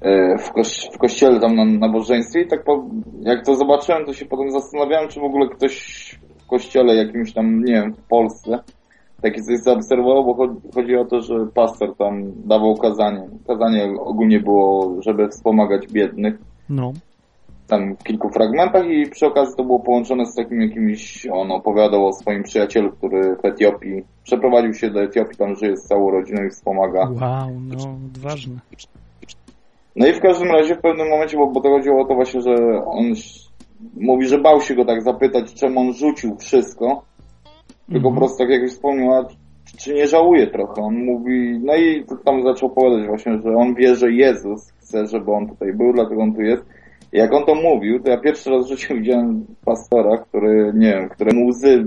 e, 0.00 0.38
w, 0.38 0.52
koś 0.52 0.88
w 0.94 0.98
kościele 0.98 1.40
tam 1.40 1.56
na 1.56 1.64
nabożeństwie 1.64 2.40
i 2.40 2.48
tak 2.48 2.64
po, 2.64 2.84
jak 3.20 3.44
to 3.44 3.54
zobaczyłem, 3.54 4.06
to 4.06 4.12
się 4.12 4.26
potem 4.26 4.50
zastanawiałem, 4.50 5.08
czy 5.08 5.20
w 5.20 5.24
ogóle 5.24 5.48
ktoś 5.48 6.18
w 6.38 6.46
kościele 6.46 6.94
jakimś 6.96 7.32
tam, 7.32 7.64
nie 7.64 7.72
wiem, 7.72 7.94
w 7.94 8.08
Polsce 8.08 8.58
taki 9.22 9.42
coś 9.42 9.58
zaobserwował, 9.58 10.24
bo 10.24 10.34
chodzi, 10.34 10.60
chodzi 10.74 10.96
o 10.96 11.04
to, 11.04 11.20
że 11.20 11.34
pastor 11.54 11.96
tam 11.96 12.32
dawał 12.44 12.76
kazanie. 12.76 13.28
Kazanie 13.46 13.92
ogólnie 14.00 14.40
było, 14.40 14.96
żeby 15.02 15.28
wspomagać 15.28 15.86
biednych. 15.86 16.34
No. 16.68 16.92
Tam 17.68 17.96
w 17.96 18.02
kilku 18.02 18.28
fragmentach 18.28 18.86
i 18.86 19.10
przy 19.10 19.26
okazji 19.26 19.56
to 19.56 19.64
było 19.64 19.80
połączone 19.80 20.26
z 20.26 20.34
takim 20.34 20.60
jakimś, 20.62 21.26
on 21.32 21.52
opowiadał 21.52 22.06
o 22.06 22.12
swoim 22.12 22.42
przyjacielu, 22.42 22.92
który 22.92 23.36
w 23.36 23.44
Etiopii 23.44 24.04
przeprowadził 24.24 24.74
się 24.74 24.90
do 24.90 25.02
Etiopii, 25.02 25.38
tam 25.38 25.56
żyje 25.56 25.76
z 25.76 25.82
całą 25.82 26.10
rodziną 26.10 26.44
i 26.44 26.50
wspomaga. 26.50 27.00
Wow, 27.00 27.50
no, 27.60 27.98
odważne. 28.14 28.54
No 29.96 30.06
i 30.06 30.12
w 30.12 30.20
każdym 30.20 30.48
razie 30.48 30.74
w 30.74 30.80
pewnym 30.80 31.08
momencie, 31.08 31.36
bo, 31.36 31.46
bo 31.46 31.60
to 31.60 31.68
chodziło 31.68 32.02
o 32.02 32.04
to 32.04 32.14
właśnie, 32.14 32.40
że 32.40 32.54
on 32.84 33.04
mówi, 33.96 34.28
że 34.28 34.38
bał 34.38 34.60
się 34.60 34.74
go 34.74 34.84
tak 34.84 35.02
zapytać, 35.02 35.54
czemu 35.54 35.80
on 35.80 35.92
rzucił 35.92 36.36
wszystko, 36.36 37.02
tylko 37.92 38.10
po 38.10 38.16
prostu 38.16 38.38
tak 38.38 38.48
jak 38.48 38.68
wspomniał, 38.68 39.14
a 39.14 39.28
czy 39.78 39.94
nie 39.94 40.06
żałuje 40.06 40.46
trochę? 40.46 40.82
On 40.82 41.04
mówi, 41.04 41.60
no 41.64 41.76
i 41.76 42.04
tam 42.24 42.42
zaczął 42.42 42.68
opowiadać 42.68 43.06
właśnie, 43.06 43.38
że 43.44 43.56
on 43.56 43.74
wie, 43.74 43.94
że 43.94 44.12
Jezus 44.12 44.70
chce, 44.70 45.06
żeby 45.06 45.32
on 45.32 45.48
tutaj 45.48 45.72
był, 45.72 45.92
dlatego 45.92 46.22
on 46.22 46.34
tu 46.34 46.42
jest. 46.42 46.64
Jak 47.12 47.32
on 47.32 47.44
to 47.46 47.54
mówił, 47.54 48.00
to 48.02 48.10
ja 48.10 48.18
pierwszy 48.20 48.50
raz 48.50 48.66
w 48.66 48.68
życiu 48.68 48.94
widziałem 48.94 49.46
pastora, 49.64 50.18
który, 50.18 50.72
nie 50.74 50.92
wiem, 50.92 51.08
któremu 51.08 51.46
łzy 51.46 51.84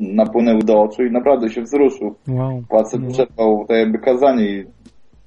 napłynęły 0.00 0.58
do 0.62 0.80
oczu 0.80 1.04
i 1.04 1.10
naprawdę 1.10 1.50
się 1.50 1.62
wzruszył. 1.62 2.14
Wow. 2.28 2.62
Facet 2.70 3.00
No. 3.02 3.10
przerwał 3.10 3.64
to 3.68 3.74
jakby 3.74 3.98
kazanie 3.98 4.44
i 4.48 4.64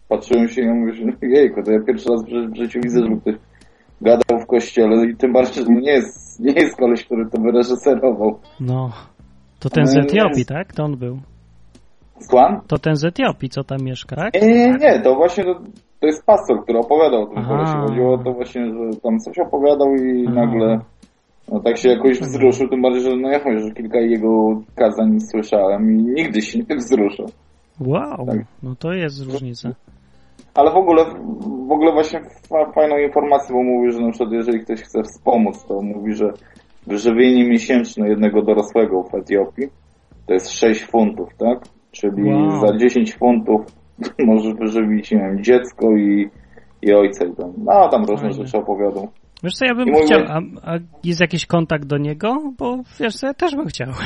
patrzyłem 0.09 0.47
się 0.47 0.61
i 0.61 0.65
mówię, 0.69 0.93
że 0.93 1.05
no 1.05 1.13
jejku, 1.21 1.63
to 1.63 1.71
ja 1.71 1.79
pierwszy 1.87 2.09
raz 2.09 2.25
w, 2.25 2.29
ży- 2.29 2.47
w 2.47 2.55
życiu 2.55 2.79
widzę, 2.83 2.99
żeby 2.99 3.21
ktoś 3.21 3.35
gadał 4.01 4.39
w 4.43 4.45
kościele 4.47 5.05
i 5.05 5.15
tym 5.15 5.33
bardziej, 5.33 5.53
że 5.55 5.65
to 5.65 5.71
nie 5.71 5.91
jest, 5.91 6.39
nie 6.39 6.53
jest 6.53 6.77
koleś, 6.77 7.05
który 7.05 7.29
to 7.29 7.41
wyreżyserował. 7.41 8.39
No. 8.59 8.91
To 9.59 9.69
ten 9.69 9.85
z 9.87 9.95
nie 9.95 10.01
Etiopii, 10.01 10.45
tak? 10.45 10.73
To 10.73 10.83
on 10.83 10.97
był. 10.97 11.19
Skłam? 12.19 12.61
To 12.67 12.77
ten 12.77 12.95
z 12.95 13.05
Etiopii, 13.05 13.49
co 13.49 13.63
tam 13.63 13.81
mieszka, 13.83 14.15
tak? 14.15 14.33
Nie, 14.33 14.41
nie, 14.47 14.77
nie, 14.81 14.99
to 14.99 15.15
właśnie 15.15 15.43
to, 15.43 15.61
to 16.01 16.07
jest 16.07 16.25
pastor, 16.25 16.63
który 16.63 16.79
opowiadał 16.79 17.21
o 17.23 17.25
tym 17.27 17.45
kolesie. 17.45 17.73
Chodziło 17.73 18.13
o 18.13 18.17
to 18.17 18.33
właśnie, 18.33 18.65
że 18.65 18.99
tam 19.03 19.19
coś 19.19 19.39
opowiadał 19.39 19.95
i 19.95 20.25
Aha. 20.27 20.35
nagle 20.35 20.79
no, 21.51 21.59
tak 21.59 21.77
się 21.77 21.89
jakoś 21.89 22.19
wzruszył, 22.19 22.67
tym 22.69 22.81
bardziej, 22.81 23.01
że 23.01 23.15
no 23.15 23.29
ja 23.29 23.39
mówię, 23.45 23.59
że 23.59 23.71
kilka 23.71 23.99
jego 23.99 24.61
kazań 24.75 25.19
słyszałem 25.19 25.91
i 25.99 26.03
nigdy 26.03 26.41
się 26.41 26.59
nie 26.69 26.75
wzruszał. 26.75 27.25
Wow, 27.79 28.25
Tak. 28.25 28.37
no 28.63 28.75
to 28.79 28.93
jest 28.93 29.25
różnica. 29.25 29.69
Ale 30.53 30.71
w 30.71 30.75
ogóle, 30.75 31.05
w 31.67 31.71
ogóle 31.71 31.91
właśnie 31.93 32.19
fa- 32.49 32.71
fajną 32.71 32.97
informację, 32.97 33.55
bo 33.55 33.63
mówi, 33.63 33.91
że 33.91 33.99
na 34.01 34.09
przykład 34.09 34.31
jeżeli 34.31 34.59
ktoś 34.59 34.81
chce 34.81 35.03
wspomóc, 35.03 35.65
to 35.65 35.81
mówi, 35.81 36.13
że 36.13 36.29
wyżywienie 36.87 37.49
miesięczne 37.49 38.09
jednego 38.09 38.41
dorosłego 38.41 39.03
w 39.03 39.15
Etiopii 39.15 39.67
to 40.27 40.33
jest 40.33 40.49
6 40.51 40.85
funtów, 40.85 41.29
tak? 41.37 41.59
Czyli 41.91 42.23
Wow. 42.29 42.67
za 42.67 42.77
10 42.77 43.15
funtów 43.17 43.61
możesz 44.27 44.53
wyżywić, 44.53 45.11
nie 45.11 45.17
wiem, 45.17 45.43
dziecko 45.43 45.97
i, 45.97 46.29
i 46.81 46.93
ojca 46.93 47.25
i 47.25 47.35
tam, 47.35 47.53
no 47.57 47.89
tam 47.89 48.05
różne 48.05 48.29
Fajne. 48.29 48.45
rzeczy 48.45 48.57
opowiadał. 48.57 49.07
Wiesz 49.43 49.53
co, 49.53 49.65
ja 49.65 49.75
bym 49.75 49.87
I 49.89 50.05
chciał, 50.05 50.19
a, 50.27 50.41
a 50.63 50.77
jest 51.03 51.21
jakiś 51.21 51.45
kontakt 51.45 51.85
do 51.85 51.97
niego? 51.97 52.53
Bo 52.57 52.77
wiesz 52.99 53.15
co, 53.15 53.27
ja 53.27 53.33
też 53.33 53.55
bym 53.55 53.65
chciał. 53.65 53.87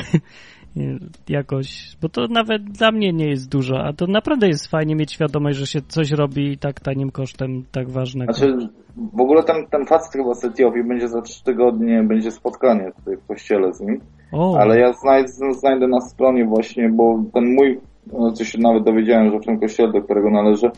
Jakoś, 1.28 1.96
bo 2.02 2.08
to 2.08 2.26
nawet 2.30 2.62
dla 2.64 2.92
mnie 2.92 3.12
nie 3.12 3.28
jest 3.28 3.48
dużo, 3.48 3.78
a 3.84 3.92
to 3.92 4.06
naprawdę 4.06 4.46
jest 4.46 4.70
fajnie 4.70 4.96
mieć 4.96 5.12
świadomość, 5.12 5.58
że 5.58 5.66
się 5.66 5.80
coś 5.88 6.10
robi 6.10 6.58
tak 6.58 6.80
tanim 6.80 7.10
kosztem, 7.10 7.64
tak 7.72 7.90
ważnego. 7.90 8.32
Znaczy, 8.32 8.68
w 8.96 9.20
ogóle 9.20 9.42
ten, 9.42 9.66
ten 9.70 9.86
facet 9.86 10.12
chyba 10.12 10.34
z 10.34 10.44
Etiopii 10.44 10.84
będzie 10.84 11.08
za 11.08 11.22
3 11.22 11.44
tygodnie, 11.44 12.02
będzie 12.02 12.30
spotkanie 12.30 12.92
tutaj 12.96 13.16
w 13.16 13.26
kościele 13.26 13.72
z 13.72 13.80
nim. 13.80 14.00
o, 14.32 14.58
Ale 14.58 14.78
ja 14.78 14.92
znajdę, 14.92 15.28
znajdę 15.52 15.88
na 15.88 16.00
stronie 16.00 16.44
właśnie, 16.44 16.88
bo 16.88 17.22
ten 17.34 17.54
mój, 17.54 17.80
no, 18.12 18.32
co 18.32 18.44
się 18.44 18.58
nawet 18.58 18.84
dowiedziałem, 18.84 19.30
że 19.30 19.38
w 19.38 19.44
tym 19.44 19.60
kościele, 19.60 19.92
do 19.92 20.02
którego 20.02 20.30
należę, 20.30 20.70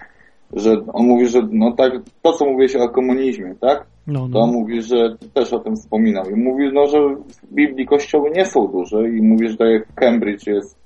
że 0.52 0.76
on 0.92 1.06
mówi, 1.06 1.26
że 1.26 1.48
no 1.52 1.72
tak, 1.72 1.92
to 2.22 2.32
co 2.32 2.44
mówiłeś 2.44 2.76
o 2.76 2.88
komunizmie, 2.88 3.54
tak? 3.60 3.86
no, 4.06 4.28
To 4.32 4.38
on 4.38 4.52
no. 4.52 4.58
mówi, 4.58 4.82
że 4.82 5.16
też 5.34 5.52
o 5.52 5.58
tym 5.58 5.76
wspominał. 5.76 6.30
I 6.30 6.36
mówi, 6.36 6.70
no, 6.72 6.86
że 6.86 6.98
w 7.26 7.54
Biblii 7.54 7.86
kościoły 7.86 8.30
nie 8.30 8.44
są 8.44 8.66
duże 8.66 9.08
i 9.08 9.22
mówi, 9.22 9.48
że 9.48 9.56
tak 9.56 9.68
jak 9.68 9.94
Cambridge 9.94 10.46
jest 10.46 10.77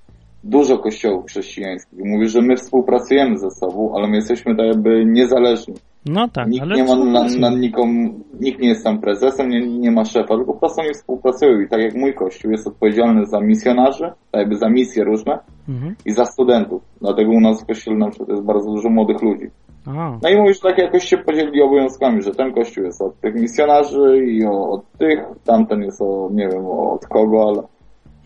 dużo 0.44 0.78
kościołów 0.78 1.26
chrześcijańskich. 1.26 1.98
Mówi, 2.04 2.28
że 2.28 2.42
my 2.42 2.56
współpracujemy 2.56 3.38
ze 3.38 3.50
sobą, 3.50 3.92
ale 3.96 4.08
my 4.08 4.16
jesteśmy 4.16 4.56
tak 4.56 4.66
jakby 4.66 5.04
niezależni. 5.06 5.74
no 6.06 6.28
tak, 6.28 6.48
Nikt 6.48 6.62
ale 6.62 6.76
nie 6.76 6.84
ma 6.84 6.88
na, 6.88 6.96
współpracują. 6.96 7.40
na 7.40 7.50
nikomu, 7.50 8.20
nikt 8.40 8.60
nie 8.60 8.68
jest 8.68 8.84
tam 8.84 9.00
prezesem, 9.00 9.48
nie, 9.48 9.66
nie 9.66 9.90
ma 9.90 10.04
szefa, 10.04 10.36
tylko 10.36 10.52
po 10.52 10.58
prostu 10.58 10.80
oni 10.80 10.94
współpracują 10.94 11.60
i 11.60 11.68
tak 11.68 11.80
jak 11.80 11.94
mój 11.94 12.14
kościół 12.14 12.50
jest 12.50 12.66
odpowiedzialny 12.66 13.26
za 13.26 13.40
misjonarzy, 13.40 14.04
tak 14.30 14.40
jakby 14.40 14.56
za 14.56 14.68
misje 14.68 15.04
różne 15.04 15.38
Mhm. 15.68 15.94
i 16.06 16.10
za 16.12 16.24
studentów. 16.24 16.82
Dlatego 17.00 17.30
u 17.32 17.40
nas 17.40 17.62
w 17.62 17.66
kościele 17.66 17.96
na 17.96 18.08
przykład 18.10 18.28
jest 18.28 18.42
bardzo 18.44 18.70
dużo 18.70 18.88
młodych 18.90 19.22
ludzi. 19.22 19.46
A, 19.86 20.18
No 20.22 20.28
i 20.30 20.36
mówisz, 20.36 20.60
tak 20.60 20.78
jakoś 20.78 21.04
się 21.04 21.18
podzielili 21.18 21.62
obowiązkami, 21.62 22.22
że 22.22 22.30
ten 22.30 22.52
kościół 22.52 22.84
jest 22.84 23.02
od 23.02 23.20
tych 23.20 23.34
misjonarzy 23.34 24.24
i 24.26 24.44
od 24.46 24.92
tych, 24.98 25.18
tamten 25.44 25.82
jest 25.82 26.02
o, 26.02 26.28
nie 26.32 26.48
wiem, 26.48 26.66
od 26.66 27.06
kogo, 27.06 27.48
ale 27.48 27.62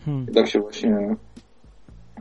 hmm. 0.05 0.25
i 0.31 0.33
tak 0.33 0.47
się 0.47 0.59
właśnie 0.59 1.15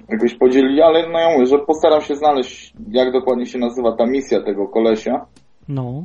jakoś 0.09 0.35
podzielili, 0.35 0.83
ale 0.83 1.09
no 1.13 1.19
ja 1.19 1.31
mówię, 1.33 1.47
że 1.47 1.59
postaram 1.59 2.01
się 2.01 2.17
znaleźć, 2.17 2.73
jak 2.91 3.13
dokładnie 3.13 3.47
się 3.47 3.59
nazywa 3.59 3.97
ta 3.97 4.07
misja 4.07 4.43
tego 4.43 4.69
kolesia, 4.69 5.27
no, 5.69 6.05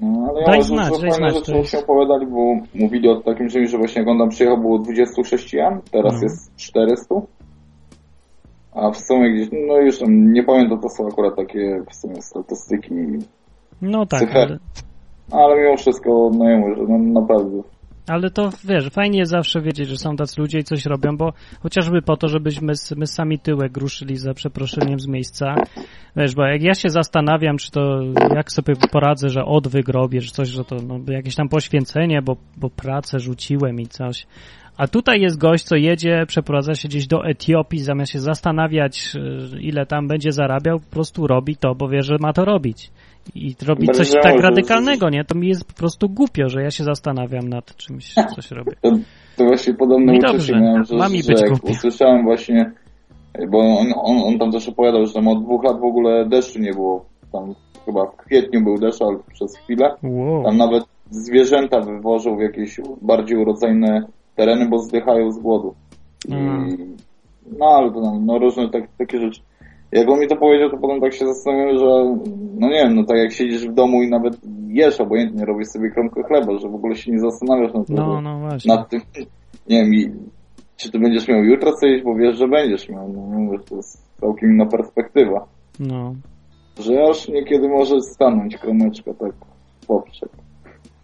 no, 0.00 0.26
ale 0.30 0.40
ja 0.40 0.46
Daj 0.46 0.62
znać, 0.62 1.00
daj 1.00 1.10
znać, 1.12 1.34
rzeczy 1.34 1.52
jest- 1.52 1.52
właśnie 1.52 1.78
opowiadali, 1.78 2.26
bo 2.26 2.54
mówili 2.74 3.08
o 3.08 3.20
takim 3.20 3.48
czymś, 3.48 3.70
że 3.70 3.78
właśnie 3.78 4.00
jak 4.02 4.08
on 4.08 4.18
tam 4.18 4.28
przyjechał 4.28 4.58
było 4.60 4.78
20 4.78 5.22
chrześcijan, 5.22 5.80
teraz 5.90 6.14
No. 6.14 6.22
jest 6.22 6.56
400. 6.56 7.14
A 8.74 8.90
w 8.90 8.96
sumie 8.96 9.32
gdzieś, 9.34 9.48
no 9.68 9.76
już 9.76 9.98
tam, 9.98 10.32
nie 10.32 10.42
pamiętam, 10.44 10.80
to 10.80 10.88
są 10.88 11.06
akurat 11.08 11.36
takie 11.36 11.82
w 11.90 11.94
sumie 11.96 12.22
statystyki, 12.22 12.94
no 13.82 14.06
tak, 14.06 14.36
ale, 14.36 14.58
ale 15.30 15.62
mimo 15.62 15.76
wszystko, 15.76 16.30
no 16.38 16.50
ja 16.50 16.58
mówię, 16.58 16.74
że 16.76 16.82
no, 16.88 16.98
naprawdę 17.20 17.62
Ale 18.06 18.30
to 18.30 18.50
wiesz, 18.64 18.88
fajnie 18.88 19.18
jest 19.18 19.30
zawsze 19.30 19.60
wiedzieć, 19.60 19.88
że 19.88 19.96
są 19.96 20.16
tacy 20.16 20.40
ludzie 20.40 20.58
i 20.58 20.64
coś 20.64 20.86
robią, 20.86 21.16
bo 21.16 21.32
chociażby 21.60 22.02
po 22.02 22.16
to, 22.16 22.28
żebyśmy 22.28 22.72
my 22.96 23.06
sami 23.06 23.38
tyłek 23.38 23.76
ruszyli 23.76 24.16
za 24.16 24.34
przeproszeniem 24.34 25.00
z 25.00 25.06
miejsca. 25.06 25.54
Wiesz, 26.16 26.34
bo 26.34 26.44
jak 26.44 26.62
ja 26.62 26.74
się 26.74 26.90
zastanawiam, 26.90 27.58
czy 27.58 27.70
to 27.70 28.00
jak 28.34 28.52
sobie 28.52 28.74
poradzę, 28.92 29.28
że 29.28 29.44
odwyk 29.44 29.88
robię, 29.88 30.20
czy 30.20 30.30
coś, 30.30 30.48
że 30.48 30.64
to 30.64 30.76
no, 30.76 31.00
jakieś 31.08 31.34
tam 31.34 31.48
poświęcenie, 31.48 32.22
bo, 32.22 32.36
bo 32.56 32.70
pracę 32.70 33.20
rzuciłem 33.20 33.80
i 33.80 33.86
coś. 33.86 34.26
A 34.76 34.88
tutaj 34.88 35.20
jest 35.20 35.38
gość, 35.38 35.64
co 35.64 35.76
jedzie, 35.76 36.24
przeprowadza 36.28 36.74
się 36.74 36.88
gdzieś 36.88 37.06
do 37.06 37.26
Etiopii, 37.26 37.80
zamiast 37.80 38.12
się 38.12 38.20
zastanawiać, 38.20 39.12
y, 39.54 39.60
ile 39.60 39.86
tam 39.86 40.08
będzie 40.08 40.32
zarabiał, 40.32 40.80
po 40.80 40.90
prostu 40.90 41.26
robi 41.26 41.56
to, 41.56 41.74
bo 41.74 41.88
wie, 41.88 42.02
że 42.02 42.16
ma 42.20 42.32
to 42.32 42.44
robić. 42.44 42.90
I 43.34 43.54
robi 43.66 43.86
Bez 43.86 43.96
coś 43.96 44.10
tak 44.22 44.36
że- 44.36 44.42
radykalnego, 44.42 45.10
nie? 45.10 45.24
To 45.24 45.34
mi 45.38 45.48
jest 45.48 45.64
po 45.64 45.72
prostu 45.74 46.08
głupio, 46.08 46.48
że 46.48 46.62
ja 46.62 46.70
się 46.70 46.84
zastanawiam 46.84 47.48
nad 47.48 47.76
czymś, 47.76 48.14
coś 48.34 48.50
robię. 48.50 48.72
To, 48.82 48.90
to 49.36 49.44
właśnie 49.44 49.74
podobne 49.74 50.12
No 50.12 50.18
uczucie 50.18 50.32
dobrze, 50.32 50.60
miałem, 50.60 50.84
że, 50.84 50.96
ma 50.96 51.08
mi 51.08 51.22
że 51.22 51.32
być 51.32 51.40
jak 51.40 51.50
głupio. 51.50 51.68
usłyszałem 51.70 52.24
właśnie, 52.24 52.72
bo 53.50 53.58
on, 53.78 53.86
on, 53.96 54.16
on 54.26 54.38
tam 54.38 54.52
też 54.52 54.68
opowiadał, 54.68 55.06
że 55.06 55.12
tam 55.12 55.28
od 55.28 55.44
dwóch 55.44 55.64
lat 55.64 55.80
w 55.80 55.84
ogóle 55.84 56.26
deszczu 56.28 56.58
nie 56.58 56.72
było. 56.72 57.04
Tam 57.32 57.54
chyba 57.86 58.06
w 58.06 58.16
kwietniu 58.16 58.64
był 58.64 58.78
deszcz, 58.78 59.02
ale 59.02 59.18
przez 59.32 59.56
chwilę. 59.56 59.94
Wow. 60.02 60.44
Tam 60.44 60.56
nawet 60.56 60.84
zwierzęta 61.10 61.80
wywożą 61.80 62.36
w 62.36 62.40
jakieś 62.40 62.80
bardziej 63.02 63.36
urodzajne 63.38 64.06
tereny, 64.36 64.68
bo 64.68 64.78
zdychają 64.78 65.32
z 65.32 65.38
głodu. 65.38 65.74
I, 66.28 66.32
Mm. 66.34 66.96
no 67.58 67.66
ale 67.66 67.92
to 67.92 68.02
tam, 68.02 68.26
no 68.26 68.38
różne 68.38 68.68
tak, 68.70 68.82
takie 68.98 69.18
rzeczy. 69.20 69.40
Jak 69.92 70.08
on 70.08 70.20
mi 70.20 70.28
to 70.28 70.36
powiedział, 70.36 70.70
to 70.70 70.76
potem 70.78 71.00
tak 71.00 71.14
się 71.14 71.26
zastanawiam, 71.26 71.78
że 71.78 71.86
no 72.58 72.68
nie 72.68 72.82
wiem, 72.82 72.94
no 72.94 73.04
tak 73.04 73.18
jak 73.18 73.32
siedzisz 73.32 73.68
w 73.68 73.74
domu 73.74 74.02
i 74.02 74.10
nawet 74.10 74.36
jesz, 74.68 75.00
obojętnie 75.00 75.44
robisz 75.44 75.68
sobie 75.68 75.90
kromkę 75.90 76.22
chleba, 76.22 76.58
że 76.58 76.68
w 76.68 76.74
ogóle 76.74 76.94
się 76.94 77.12
nie 77.12 77.20
zastanawiasz 77.20 77.74
nad, 77.74 77.88
No, 77.88 78.14
tym, 78.14 78.24
no 78.24 78.38
właśnie. 78.40 78.74
nad 78.74 78.88
tym, 78.88 79.00
nie 79.68 79.82
wiem, 79.82 79.94
i, 79.94 80.12
czy 80.76 80.90
ty 80.90 80.98
będziesz 80.98 81.28
miał 81.28 81.44
jutro 81.44 81.72
co 81.72 81.86
jeść, 81.86 82.04
bo 82.04 82.14
wiesz, 82.14 82.36
że 82.36 82.48
będziesz 82.48 82.88
miał. 82.88 83.08
No, 83.12 83.20
mówię, 83.20 83.58
to 83.68 83.76
jest 83.76 84.20
całkiem 84.20 84.50
inna 84.50 84.66
perspektywa. 84.66 85.46
No. 85.80 86.14
Że 86.80 87.02
aż 87.10 87.28
niekiedy 87.28 87.68
może 87.68 88.00
stanąć 88.00 88.56
kromeczka 88.56 89.14
tak 89.14 89.32
poprzek. 89.88 90.30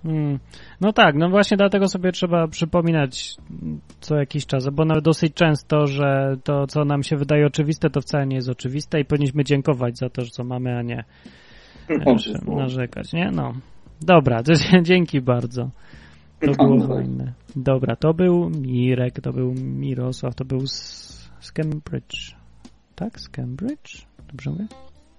Mm. 0.05 0.38
No 0.80 0.92
tak, 0.92 1.14
no 1.14 1.28
właśnie 1.28 1.57
dlatego 1.57 1.88
sobie 1.88 2.12
trzeba 2.12 2.49
przypominać 2.49 3.36
mm, 3.62 3.80
co 4.01 4.16
jakiś 4.16 4.46
czas, 4.46 4.68
bo 4.68 4.84
nawet 4.84 5.05
dosyć 5.05 5.34
często, 5.34 5.86
że 5.86 6.36
to, 6.44 6.66
co 6.66 6.84
nam 6.84 7.03
się 7.03 7.16
wydaje 7.16 7.46
oczywiste, 7.46 7.90
to 7.90 8.01
wcale 8.01 8.26
nie 8.26 8.36
jest 8.36 8.49
oczywiste 8.49 9.01
i 9.01 9.05
powinniśmy 9.05 9.44
dziękować 9.44 9.99
za 9.99 10.11
to, 10.11 10.24
że 10.24 10.30
co 10.30 10.44
mamy, 10.44 10.78
a 10.78 10.82
nie 10.82 11.05
No, 11.88 12.57
narzekać, 12.57 13.12
nie? 13.12 13.30
No. 13.30 13.53
Dobra, 14.01 14.42
to 14.42 14.53
dzięki 14.82 15.20
bardzo. 15.20 15.70
To 16.40 16.64
było 16.64 16.88
fajne. 16.88 17.32
Dobra, 17.57 17.96
to 17.96 18.14
był 18.14 18.51
Mirek, 18.51 19.20
to 19.20 19.32
był 19.32 19.55
Mirosław, 19.55 20.34
to 20.34 20.44
był 20.44 20.66
z, 20.66 21.30
z 21.40 21.53
Cambridge. 21.53 22.36
Tak? 22.94 23.20
Z 23.20 23.28
Cambridge? 23.28 24.07
Dobrze 24.30 24.51
mówię? 24.51 24.66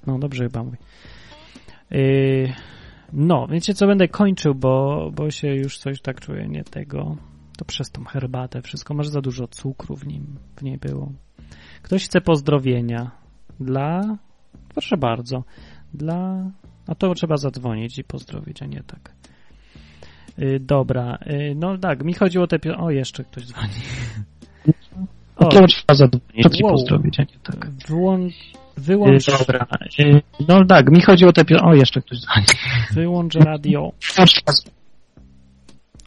No, 0.07 0.19
dobrze 0.19 0.43
chyba 0.43 0.63
mówię. 0.63 0.77
Yy, 1.91 2.53
no, 3.13 3.47
wiecie 3.47 3.73
co, 3.73 3.87
będę 3.87 4.07
kończył, 4.07 4.55
bo, 4.55 5.11
bo 5.15 5.31
się 5.31 5.47
już 5.47 5.77
coś 5.77 6.01
tak 6.01 6.21
czuję, 6.21 6.47
nie 6.47 6.63
tego. 6.63 7.15
To 7.57 7.65
przez 7.65 7.91
tą 7.91 8.03
herbatę 8.03 8.61
wszystko, 8.61 8.93
może 8.93 9.09
za 9.09 9.21
dużo 9.21 9.47
cukru 9.47 9.95
w 9.95 10.07
nim, 10.07 10.25
w 10.55 10.61
niej 10.63 10.77
było. 10.77 11.11
Ktoś 11.81 12.05
chce 12.05 12.21
pozdrowienia 12.21 13.11
dla... 13.59 14.17
Proszę 14.73 14.97
bardzo. 14.97 15.43
Dla... 15.93 16.51
A 16.87 16.95
to 16.95 17.13
trzeba 17.13 17.37
zadzwonić 17.37 17.99
i 17.99 18.03
pozdrowić, 18.03 18.61
a 18.61 18.65
nie 18.65 18.83
tak. 18.83 19.11
Yy, 20.37 20.59
dobra, 20.59 21.17
yy, 21.25 21.55
no 21.55 21.77
tak, 21.77 22.03
mi 22.03 22.13
chodziło 22.13 22.43
o 22.43 22.47
te... 22.47 22.59
pio- 22.59 22.77
O, 22.83 22.91
jeszcze 22.91 23.23
ktoś 23.23 23.45
dzwoni. 23.45 23.69
O, 25.35 25.45
To 25.49 25.67
trzeba 25.67 25.93
zadzwonić 25.95 26.59
i 26.59 26.63
Wow. 26.63 26.71
pozdrowić, 26.73 27.19
a 27.19 27.23
nie 27.23 27.39
tak. 27.43 27.69
wyłącz... 27.87 28.33
Wyłącz, 28.79 29.27
Y, 29.27 29.31
Dobra. 29.39 29.67
y, 29.99 30.21
No 30.47 30.65
tak, 30.65 30.89
mi 30.91 31.01
chodzi 31.01 31.25
o 31.25 31.33
te... 31.33 31.43
O, 31.63 31.73
jeszcze 31.73 32.01
ktoś 32.01 32.19
dzwoni. 32.19 32.45
wyłącz 32.93 33.35
radio. 33.49 33.91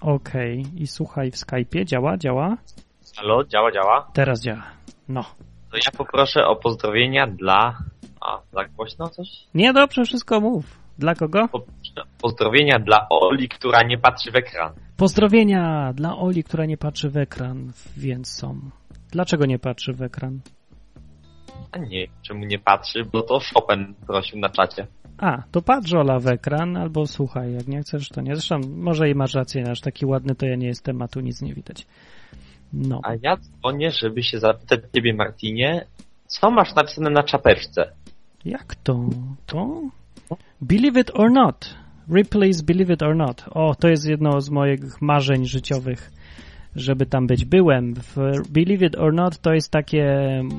Okej, 0.01 0.65
i 0.77 0.87
słuchaj 0.87 1.31
w 1.31 1.35
Skype'ie, 1.35 1.85
działa, 1.85 2.17
działa? 2.17 2.57
Halo, 3.17 3.45
działa, 3.45 3.73
działa. 3.73 4.11
Teraz 4.13 4.43
działa. 4.43 4.63
No. 5.09 5.23
To 5.71 5.77
ja 5.77 5.91
poproszę 5.99 6.47
o 6.47 6.57
pozdrowienia 6.57 7.27
dla... 7.27 7.79
A, 8.21 8.39
za 8.53 8.65
głośno 8.65 9.09
coś? 9.09 9.29
Nie, 9.55 9.73
dobrze, 9.73 10.05
wszystko 10.05 10.41
mów. 10.41 10.65
Dla 10.99 11.15
kogo? 11.15 11.49
Pozdrowienia 12.21 12.79
dla 12.79 13.07
Oli, 13.11 13.49
która 13.49 13.83
nie 13.83 13.99
patrzy 13.99 14.31
w 14.31 14.37
ekran. 14.37 14.73
Pozdrowienia 14.97 15.93
dla 15.95 16.17
Oli, 16.19 16.45
która 16.45 16.67
nie 16.67 16.77
patrzy 16.77 17.11
w 17.11 17.17
ekran, 17.17 17.73
więc 17.97 18.33
są. 18.33 18.61
Dlaczego 19.11 19.47
nie 19.47 19.59
patrzy 19.59 19.93
w 19.93 20.03
ekran? 20.03 20.41
A 21.73 21.79
nie, 21.79 22.07
czemu 22.23 22.45
nie 22.45 22.59
patrzy? 22.59 23.05
Bo 23.13 23.23
to 23.23 23.41
Chopin 23.55 23.95
prosił 24.07 24.39
na 24.39 24.49
czacie. 24.49 24.87
A, 25.19 25.43
to 25.51 25.63
patrz 25.63 25.95
Ola 25.95 26.19
w 26.19 26.27
ekran, 26.27 26.77
albo 26.77 27.07
słuchaj, 27.07 27.53
jak 27.53 27.69
nie 27.69 27.81
chcesz, 27.81 28.09
to 28.09 28.21
nie. 28.21 28.35
Zresztą 28.37 28.61
może 28.77 29.11
i 29.11 29.15
masz 29.15 29.35
rację, 29.35 29.71
aż 29.71 29.81
taki 29.81 30.07
ładny 30.07 30.35
to 30.35 30.47
ja 30.47 30.57
nie 30.57 30.67
jestem, 30.67 31.03
a 31.03 31.09
tu 31.09 31.21
nic 31.21 31.43
nie 31.43 31.55
widać. 31.55 31.87
No. 32.73 33.01
A 33.05 33.13
ja 33.23 33.37
dzwonię, 33.37 33.91
żeby 33.91 34.23
się 34.23 34.39
zapytać 34.39 34.81
ciebie, 34.95 35.15
Martinie, 35.15 35.87
co 36.27 36.51
masz 36.51 36.75
napisane 36.75 37.11
na 37.11 37.23
czapeczce? 37.23 37.93
Jak 38.45 38.75
to? 38.75 39.09
To? 39.47 39.83
Believe 40.61 41.01
it 41.01 41.11
or 41.15 41.31
not. 41.31 41.75
Ripley's 42.09 42.63
Believe 42.63 42.95
it 42.95 43.03
or 43.03 43.17
not. 43.17 43.45
O, 43.51 43.75
to 43.75 43.89
jest 43.89 44.09
jedno 44.09 44.41
z 44.41 44.51
moich 44.51 45.03
marzeń 45.03 45.47
życiowych, 45.47 46.11
żeby 46.77 47.07
tam 47.07 47.27
być. 47.27 47.45
Byłem 47.45 47.95
w 47.95 48.17
Believe 48.51 48.87
it 48.87 48.97
or 48.99 49.15
not, 49.15 49.39
to 49.39 49.53
jest 49.53 49.71
takie 49.71 50.05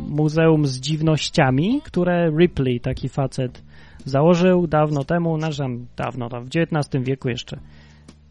muzeum 0.09 0.65
z 0.65 0.79
dziwnościami, 0.79 1.81
które 1.83 2.31
Ripley, 2.39 2.79
taki 2.79 3.09
facet, 3.09 3.63
założył 4.05 4.67
dawno 4.67 5.03
temu, 5.03 5.39
tam 5.57 5.85
dawno, 5.97 6.29
tam 6.29 6.45
w 6.45 6.49
XIX 6.55 7.03
wieku 7.03 7.29
jeszcze. 7.29 7.59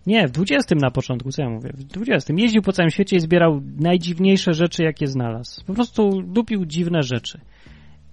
Nie, 0.06 0.28
w 0.28 0.32
XX 0.38 0.82
na 0.82 0.90
początku, 0.90 1.30
co 1.30 1.42
ja 1.42 1.50
mówię, 1.50 1.70
w 1.74 2.08
XX. 2.08 2.40
Jeździł 2.40 2.62
po 2.62 2.72
całym 2.72 2.90
świecie 2.90 3.16
i 3.16 3.20
zbierał 3.20 3.62
najdziwniejsze 3.80 4.54
rzeczy, 4.54 4.82
jakie 4.82 5.06
znalazł. 5.06 5.64
Po 5.64 5.74
prostu 5.74 6.22
dupił 6.22 6.66
dziwne 6.66 7.02
rzeczy 7.02 7.40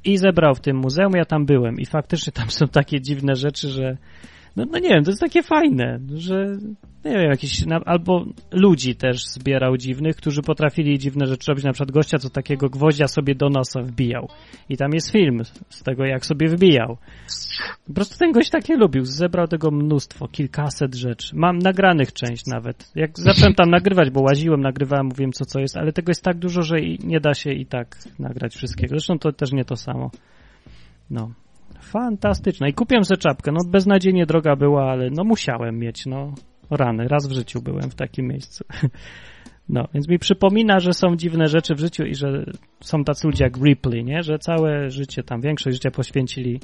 i 0.04 0.18
zebrał 0.18 0.56
w 0.56 0.60
tym 0.60 0.78
muzeum, 0.78 1.14
ja 1.16 1.26
tam 1.26 1.46
byłem 1.46 1.80
i 1.80 1.86
faktycznie 1.86 2.34
tam 2.34 2.50
są 2.50 2.68
takie 2.68 3.02
dziwne 3.02 3.36
rzeczy, 3.36 3.70
że 3.70 3.98
no, 4.56 4.66
no 4.72 4.80
nie 4.80 4.90
wiem, 4.90 5.04
to 5.04 5.12
jest 5.12 5.22
takie 5.22 5.44
fajne, 5.44 6.00
że 6.16 6.58
nie 7.06 7.12
wiem, 7.12 7.30
jakieś, 7.30 7.66
na, 7.66 7.80
albo 7.86 8.26
ludzi 8.52 8.96
też 8.96 9.26
zbierał 9.26 9.78
dziwnych, 9.78 10.16
którzy 10.16 10.42
potrafili 10.42 11.00
dziwne 11.00 11.26
rzeczy 11.26 11.52
robić, 11.52 11.66
na 11.66 11.72
przykład 11.72 11.92
gościa, 11.92 12.18
co 12.18 12.30
takiego 12.30 12.70
gwoździa 12.70 13.08
sobie 13.08 13.36
do 13.36 13.50
nosa 13.50 13.82
wbijał 13.82 14.30
i 14.70 14.78
tam 14.78 14.94
jest 14.94 15.12
film 15.12 15.42
z 15.70 15.84
tego, 15.84 16.06
jak 16.06 16.26
sobie 16.26 16.48
wbijał. 16.48 16.98
Po 17.88 17.94
prostu 17.94 18.18
ten 18.18 18.32
gość 18.32 18.50
takie 18.50 18.76
lubił, 18.76 19.06
zebrał 19.06 19.48
tego 19.48 19.72
mnóstwo, 19.72 20.28
kilkaset 20.28 20.96
rzeczy. 20.96 21.36
Mam 21.36 21.60
nagranych 21.60 22.14
część 22.14 22.46
nawet. 22.48 22.92
Jak 22.96 23.12
zacząłem 23.20 23.54
tam 23.54 23.70
nagrywać, 23.70 24.10
bo 24.10 24.22
łaziłem, 24.22 24.62
nagrywałem, 24.62 25.06
mówiłem 25.06 25.32
co 25.32 25.46
co 25.46 25.60
jest, 25.60 25.78
ale 25.78 25.94
tego 25.94 26.10
jest 26.10 26.24
tak 26.24 26.38
dużo, 26.38 26.62
że 26.62 26.76
nie 27.04 27.20
da 27.20 27.34
się 27.34 27.52
i 27.52 27.66
tak 27.66 27.98
nagrać 28.20 28.56
wszystkiego. 28.56 28.90
Zresztą 28.90 29.20
to 29.20 29.32
też 29.32 29.52
nie 29.52 29.66
to 29.66 29.76
samo. 29.76 30.12
No. 31.10 31.32
Fantastyczne. 31.80 32.70
I 32.70 32.74
kupiłem 32.74 33.06
sobie 33.06 33.18
czapkę. 33.18 33.52
No 33.52 33.60
beznadziejnie 33.68 34.26
droga 34.26 34.56
była, 34.56 34.92
ale 34.92 35.10
no 35.10 35.24
musiałem 35.24 35.80
mieć, 35.80 36.06
no. 36.06 36.34
Rany. 36.70 37.08
Raz 37.08 37.28
w 37.28 37.32
życiu 37.32 37.62
byłem 37.62 37.90
w 37.90 37.96
takim 37.96 38.28
miejscu. 38.28 38.66
No, 39.70 39.88
więc 39.94 40.08
mi 40.08 40.20
przypomina, 40.20 40.80
że 40.80 40.94
są 40.94 41.16
dziwne 41.16 41.48
rzeczy 41.48 41.76
w 41.76 41.80
życiu 41.80 42.04
i 42.04 42.16
że 42.16 42.46
są 42.82 43.04
tacy 43.04 43.28
ludzie 43.28 43.44
jak 43.44 43.58
Ripley, 43.58 44.04
nie? 44.04 44.24
Że 44.24 44.40
całe 44.40 44.90
życie, 44.90 45.24
tam 45.24 45.42
większość 45.42 45.76
życia 45.76 45.92
poświęcili 45.92 46.60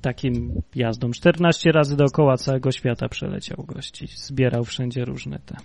takim 0.00 0.62
jazdom. 0.74 1.12
14 1.12 1.72
razy 1.72 1.96
dookoła 1.96 2.36
całego 2.36 2.72
świata 2.72 3.08
przeleciał 3.08 3.64
gości. 3.66 4.06
Zbierał 4.06 4.64
wszędzie 4.64 5.04
różne 5.04 5.38
te. 5.46 5.56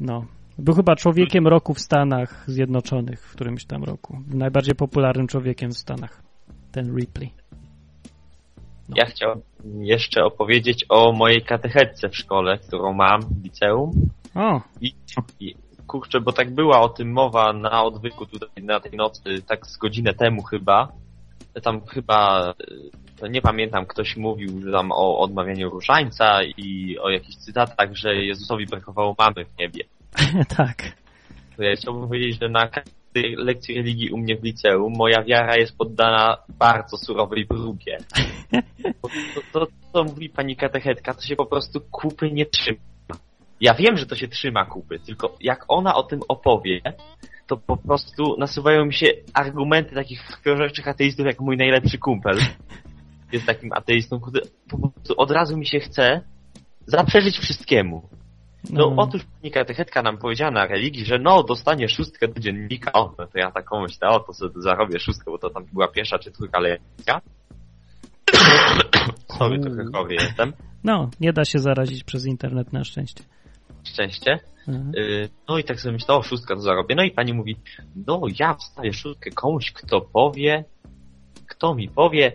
No. 0.00 0.26
Był 0.58 0.74
chyba 0.74 0.96
człowiekiem 0.96 1.46
roku 1.46 1.74
w 1.74 1.80
Stanach 1.80 2.44
Zjednoczonych 2.46 3.20
w 3.20 3.32
którymś 3.32 3.64
tam 3.64 3.84
roku. 3.84 4.18
Najbardziej 4.34 4.74
popularnym 4.74 5.26
człowiekiem 5.26 5.70
w 5.70 5.78
Stanach. 5.78 6.22
Ten 6.72 6.96
Ripley. 6.96 7.30
No. 8.88 8.94
Ja 8.96 9.06
chciałem 9.06 9.40
jeszcze 9.80 10.24
opowiedzieć 10.24 10.86
o 10.88 11.12
mojej 11.12 11.42
katechetce 11.42 12.08
w 12.08 12.16
szkole, 12.16 12.58
którą 12.58 12.92
mam 12.92 13.20
w 13.20 13.44
liceum. 13.44 13.90
O, 14.34 14.60
I, 14.80 14.94
I 15.40 15.54
kurczę, 15.86 16.20
bo 16.20 16.32
tak 16.32 16.54
była 16.54 16.80
o 16.80 16.88
tym 16.88 17.12
mowa 17.12 17.52
na 17.52 17.84
odwyku 17.84 18.26
tutaj 18.26 18.64
na 18.64 18.80
tej 18.80 18.92
nocy, 18.92 19.42
tak 19.48 19.66
z 19.66 19.76
godzinę 19.76 20.14
temu 20.14 20.42
chyba. 20.42 20.92
Tam 21.62 21.86
chyba, 21.86 22.52
no 23.22 23.28
nie 23.28 23.42
pamiętam, 23.42 23.86
ktoś 23.86 24.16
mówił 24.16 24.72
tam 24.72 24.92
o 24.92 25.18
odmawianiu 25.18 25.70
różańca 25.70 26.42
i 26.42 26.98
o 26.98 27.10
jakichś 27.10 27.36
cytatach, 27.36 27.94
że 27.94 28.16
Jezusowi 28.16 28.66
brakowało 28.66 29.14
mamy 29.18 29.44
w 29.44 29.58
niebie. 29.58 29.84
tak. 30.56 30.76
To 31.56 31.62
ja 31.62 31.76
chciałbym 31.76 32.08
powiedzieć, 32.08 32.40
że 32.40 32.48
na 32.48 32.68
każdej 33.16 33.36
lekcji 33.36 33.74
religii 33.74 34.10
u 34.10 34.18
mnie 34.18 34.36
w 34.36 34.44
liceum 34.44 34.92
moja 34.96 35.22
wiara 35.22 35.56
jest 35.56 35.78
poddana 35.78 36.36
bardzo 36.48 36.96
surowej 36.96 37.46
próbie. 37.46 37.98
To, 39.52 39.66
co 39.92 40.04
mówi 40.04 40.28
pani 40.28 40.56
katechetka, 40.56 41.14
to 41.14 41.22
się 41.22 41.36
po 41.36 41.46
prostu 41.46 41.80
kupy 41.90 42.30
nie 42.32 42.46
trzyma. 42.46 42.78
Ja 43.60 43.74
wiem, 43.74 43.96
że 43.96 44.06
to 44.06 44.16
się 44.16 44.28
trzyma 44.28 44.64
kupy, 44.64 44.98
tylko 44.98 45.36
jak 45.40 45.64
ona 45.68 45.94
o 45.94 46.02
tym 46.02 46.20
opowie, 46.28 46.80
to 47.46 47.56
po 47.56 47.76
prostu 47.76 48.36
nasuwają 48.38 48.84
mi 48.84 48.94
się 48.94 49.06
argumenty 49.34 49.94
takich 49.94 50.22
wskrzeszczych 50.24 50.88
ateistów, 50.88 51.26
jak 51.26 51.40
mój 51.40 51.56
najlepszy 51.56 51.98
kumpel. 51.98 52.38
Jest 53.32 53.46
takim 53.46 53.72
ateistą, 53.72 54.20
który 54.20 54.40
po 54.70 54.78
prostu 54.78 55.14
od 55.16 55.30
razu 55.30 55.56
mi 55.56 55.66
się 55.66 55.80
chce 55.80 56.20
zaprzeczyć 56.86 57.38
wszystkiemu. 57.38 58.08
No, 58.70 58.90
No. 58.90 59.02
otóż 59.02 59.22
pani 59.40 59.50
katechetka 59.52 60.02
nam 60.02 60.18
powiedziała 60.18 60.50
na 60.50 60.66
religii, 60.66 61.04
że 61.04 61.18
no, 61.18 61.42
dostanie 61.42 61.88
szóstkę 61.88 62.28
do 62.28 62.40
dziennika. 62.40 62.92
O, 62.92 63.14
no 63.18 63.26
to 63.26 63.38
ja 63.38 63.50
taką 63.50 63.82
myślę, 63.82 64.08
o, 64.08 64.20
to 64.20 64.32
sobie 64.32 64.60
zarobię 64.62 64.98
szóstkę, 65.00 65.30
bo 65.30 65.38
to 65.38 65.50
tam 65.50 65.64
była 65.72 65.88
pierwsza 65.88 66.18
czy 66.18 66.30
trójka 66.32 66.60
lekcja. 66.60 67.20
Sorry, 69.38 69.60
trochę 69.60 69.84
chory 69.92 70.14
jestem. 70.14 70.52
No, 70.84 71.10
nie 71.20 71.32
da 71.32 71.44
się 71.44 71.58
zarazić 71.58 72.04
przez 72.04 72.26
internet 72.26 72.72
na 72.72 72.84
szczęście. 72.84 73.24
Szczęście. 73.84 74.38
Mhm. 74.68 74.92
Y, 74.96 75.28
No 75.48 75.58
i 75.58 75.64
tak 75.64 75.80
sobie 75.80 75.92
myślę, 75.92 76.14
o, 76.14 76.22
szóstka 76.22 76.54
to 76.54 76.60
zarobię. 76.60 76.94
No 76.94 77.02
i 77.02 77.10
pani 77.10 77.34
mówi, 77.34 77.56
no 78.06 78.20
ja 78.40 78.54
wstawię 78.54 78.92
szóstkę 78.92 79.30
komuś, 79.30 79.72
kto 79.72 80.00
powie, 80.00 80.64
kto 81.46 81.74
mi 81.74 81.88
powie, 81.88 82.32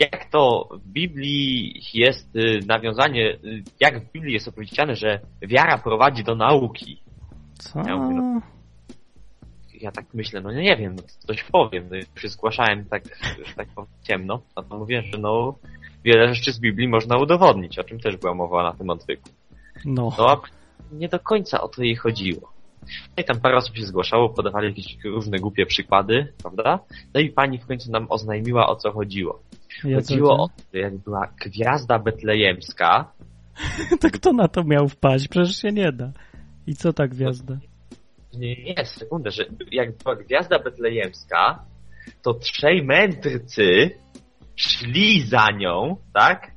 jak 0.00 0.30
to 0.30 0.68
w 0.72 0.88
Biblii 0.88 1.80
jest 1.94 2.36
y, 2.36 2.60
nawiązanie, 2.66 3.30
y, 3.44 3.62
jak 3.80 4.04
w 4.04 4.12
Biblii 4.12 4.34
jest 4.34 4.48
opowiedziane, 4.48 4.96
że 4.96 5.20
wiara 5.42 5.78
prowadzi 5.78 6.24
do 6.24 6.34
nauki. 6.34 7.02
Co? 7.58 7.82
Ja 7.86 7.96
mówię, 7.96 8.14
no. 8.14 8.40
Ja 9.80 9.92
tak 9.92 10.04
myślę, 10.14 10.40
no 10.40 10.52
nie 10.52 10.76
wiem, 10.76 10.94
no 10.94 11.02
coś 11.02 11.44
powiem. 11.44 11.88
No 11.90 12.20
się 12.20 12.28
zgłaszałem 12.28 12.84
tak, 12.84 13.02
tak 13.56 13.68
ciemno, 14.02 14.42
a 14.54 14.62
to 14.62 14.78
mówię, 14.78 15.02
że 15.02 15.18
no 15.18 15.54
wiele 16.04 16.34
rzeczy 16.34 16.52
z 16.52 16.60
Biblii 16.60 16.88
można 16.88 17.16
udowodnić, 17.16 17.78
o 17.78 17.84
czym 17.84 18.00
też 18.00 18.16
była 18.16 18.34
mowa 18.34 18.62
na 18.62 18.72
tym 18.72 18.90
odwyku. 18.90 19.28
No. 19.84 20.12
No 20.18 20.42
nie 20.92 21.08
do 21.08 21.20
końca 21.20 21.60
o 21.60 21.68
to 21.68 21.82
jej 21.82 21.96
chodziło. 21.96 22.52
No 22.82 23.22
i 23.22 23.24
tam 23.24 23.40
parę 23.40 23.56
osób 23.56 23.76
się 23.76 23.86
zgłaszało, 23.86 24.28
podawali 24.28 24.68
jakieś 24.68 24.98
różne 25.04 25.38
głupie 25.38 25.66
przykłady, 25.66 26.32
prawda? 26.42 26.78
No 27.14 27.20
i 27.20 27.30
pani 27.30 27.58
w 27.58 27.66
końcu 27.66 27.90
nam 27.90 28.06
oznajmiła 28.08 28.68
o 28.68 28.76
co 28.76 28.92
chodziło. 28.92 29.42
Ja 29.84 29.96
Chodziło 29.96 30.44
o 30.44 30.48
to, 30.48 30.54
że 30.74 30.80
jak 30.80 30.96
była 30.98 31.28
gwiazda 31.44 31.98
betlejemska, 31.98 33.12
To 34.00 34.10
kto 34.10 34.32
na 34.32 34.48
to 34.48 34.64
miał 34.64 34.88
wpaść? 34.88 35.28
Przecież 35.28 35.56
się 35.56 35.72
nie 35.72 35.92
da. 35.92 36.12
I 36.66 36.74
co 36.74 36.92
ta 36.92 37.08
gwiazda? 37.08 37.58
nie, 38.34 38.64
nie, 38.64 38.84
sekundę, 38.84 39.30
że 39.30 39.44
jak 39.70 39.96
była 39.96 40.16
gwiazda 40.16 40.58
betlejemska, 40.58 41.64
to 42.22 42.34
trzej 42.34 42.82
mędrcy 42.82 43.90
szli 44.56 45.22
za 45.22 45.46
nią, 45.50 45.96
tak? 46.14 46.52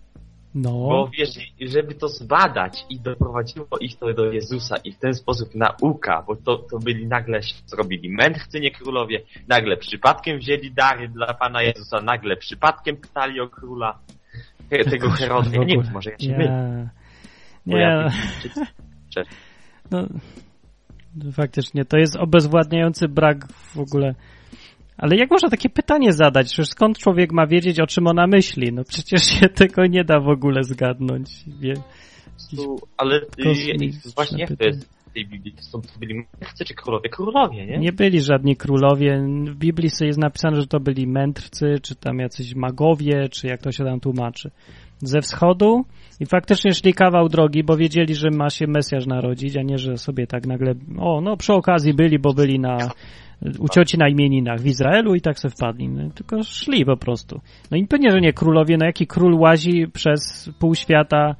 No. 0.55 0.71
Bo 0.71 1.09
wiesz, 1.17 1.29
żeby 1.61 1.95
to 1.95 2.07
zbadać 2.07 2.85
i 2.89 2.99
doprowadziło 2.99 3.67
ich 3.81 3.97
to 3.97 4.13
do 4.13 4.31
Jezusa 4.31 4.75
i 4.77 4.91
w 4.91 4.99
ten 4.99 5.13
sposób 5.13 5.55
nauka, 5.55 6.23
bo 6.27 6.35
to, 6.35 6.57
to 6.57 6.79
byli 6.79 7.07
nagle 7.07 7.43
się 7.43 7.55
zrobili 7.65 8.09
mędrcy, 8.09 8.59
nie 8.59 8.71
królowie, 8.71 9.21
nagle 9.47 9.77
przypadkiem 9.77 10.39
wzięli 10.39 10.71
dary 10.71 11.07
dla 11.07 11.33
Pana 11.33 11.61
Jezusa, 11.61 12.01
nagle 12.01 12.37
przypadkiem 12.37 12.97
pytali 12.97 13.39
o 13.39 13.47
króla 13.47 13.99
te- 14.69 14.85
tego 14.85 15.09
Heroda. 15.19 15.49
Ja 15.53 15.63
nie 15.63 15.75
wiem, 15.75 15.93
może 15.93 16.11
ja 16.11 16.19
się 16.19 16.37
mylę. 16.37 16.89
Nie. 17.65 17.79
Ja 17.79 18.09
no, 19.91 20.07
faktycznie, 21.31 21.85
to 21.85 21.97
jest 21.97 22.15
obezwładniający 22.15 23.07
brak 23.07 23.47
w 23.47 23.79
ogóle. 23.79 24.15
Ale 24.97 25.15
jak 25.15 25.31
można 25.31 25.49
takie 25.49 25.69
pytanie 25.69 26.13
zadać? 26.13 26.47
Przecież 26.47 26.69
skąd 26.69 26.97
człowiek 26.97 27.31
ma 27.31 27.47
wiedzieć, 27.47 27.79
o 27.79 27.87
czym 27.87 28.07
ona 28.07 28.27
myśli? 28.27 28.73
No 28.73 28.83
przecież 28.83 29.23
się 29.23 29.49
tego 29.63 29.85
nie 29.85 30.03
da 30.03 30.19
w 30.19 30.29
ogóle 30.29 30.63
zgadnąć. 30.63 31.29
Wie, 31.59 31.73
tu- 32.55 32.79
Ale 32.97 33.15
y, 33.17 33.25
właśnie 34.15 34.39
jak 34.39 34.49
to 34.49 34.55
pytanie. 34.57 34.71
jest 34.75 34.89
w 35.09 35.13
tej 35.13 35.27
Biblii? 35.27 35.51
To 35.53 35.61
są 35.63 35.81
to 35.81 35.99
byli 35.99 36.15
mędrcy 36.15 36.65
czy 36.65 36.73
królowie? 36.73 37.09
Królowie, 37.09 37.65
nie? 37.65 37.77
nie 37.77 37.91
byli 37.91 38.21
żadni 38.21 38.55
królowie. 38.55 39.23
W 39.47 39.55
Biblii 39.55 39.89
sobie 39.89 40.07
jest 40.07 40.19
napisane, 40.19 40.61
że 40.61 40.67
to 40.67 40.79
byli 40.79 41.07
mędrcy, 41.07 41.75
czy 41.81 41.95
tam 41.95 42.19
jacyś 42.19 42.55
magowie, 42.55 43.29
czy 43.29 43.47
jak 43.47 43.61
to 43.61 43.71
się 43.71 43.83
tam 43.83 43.99
tłumaczy. 43.99 44.51
Ze 45.03 45.21
wschodu 45.21 45.85
i 46.19 46.25
faktycznie 46.25 46.73
szli 46.73 46.93
kawał 46.93 47.29
drogi, 47.29 47.63
bo 47.63 47.77
wiedzieli, 47.77 48.15
że 48.15 48.29
ma 48.29 48.49
się 48.49 48.67
Mesjasz 48.67 49.05
narodzić, 49.05 49.57
a 49.57 49.61
nie, 49.61 49.77
że 49.77 49.97
sobie 49.97 50.27
tak 50.27 50.47
nagle, 50.47 50.73
o, 50.99 51.21
no 51.21 51.37
przy 51.37 51.53
okazji 51.53 51.93
byli, 51.93 52.19
bo 52.19 52.33
byli 52.33 52.59
na, 52.59 52.77
u 53.59 53.69
cioci 53.69 53.97
na 53.97 54.09
imieninach 54.09 54.59
w 54.59 54.65
Izraelu 54.65 55.15
i 55.15 55.21
tak 55.21 55.39
se 55.39 55.49
wpadli. 55.49 55.89
No, 55.89 56.09
tylko 56.09 56.43
szli 56.43 56.85
po 56.85 56.97
prostu. 56.97 57.41
No 57.71 57.77
i 57.77 57.87
pewnie, 57.87 58.11
że 58.11 58.21
nie 58.21 58.33
królowie, 58.33 58.77
no 58.77 58.85
jaki 58.85 59.07
król 59.07 59.33
łazi 59.39 59.87
przez 59.93 60.49
pół 60.59 60.75
świata, 60.75 61.35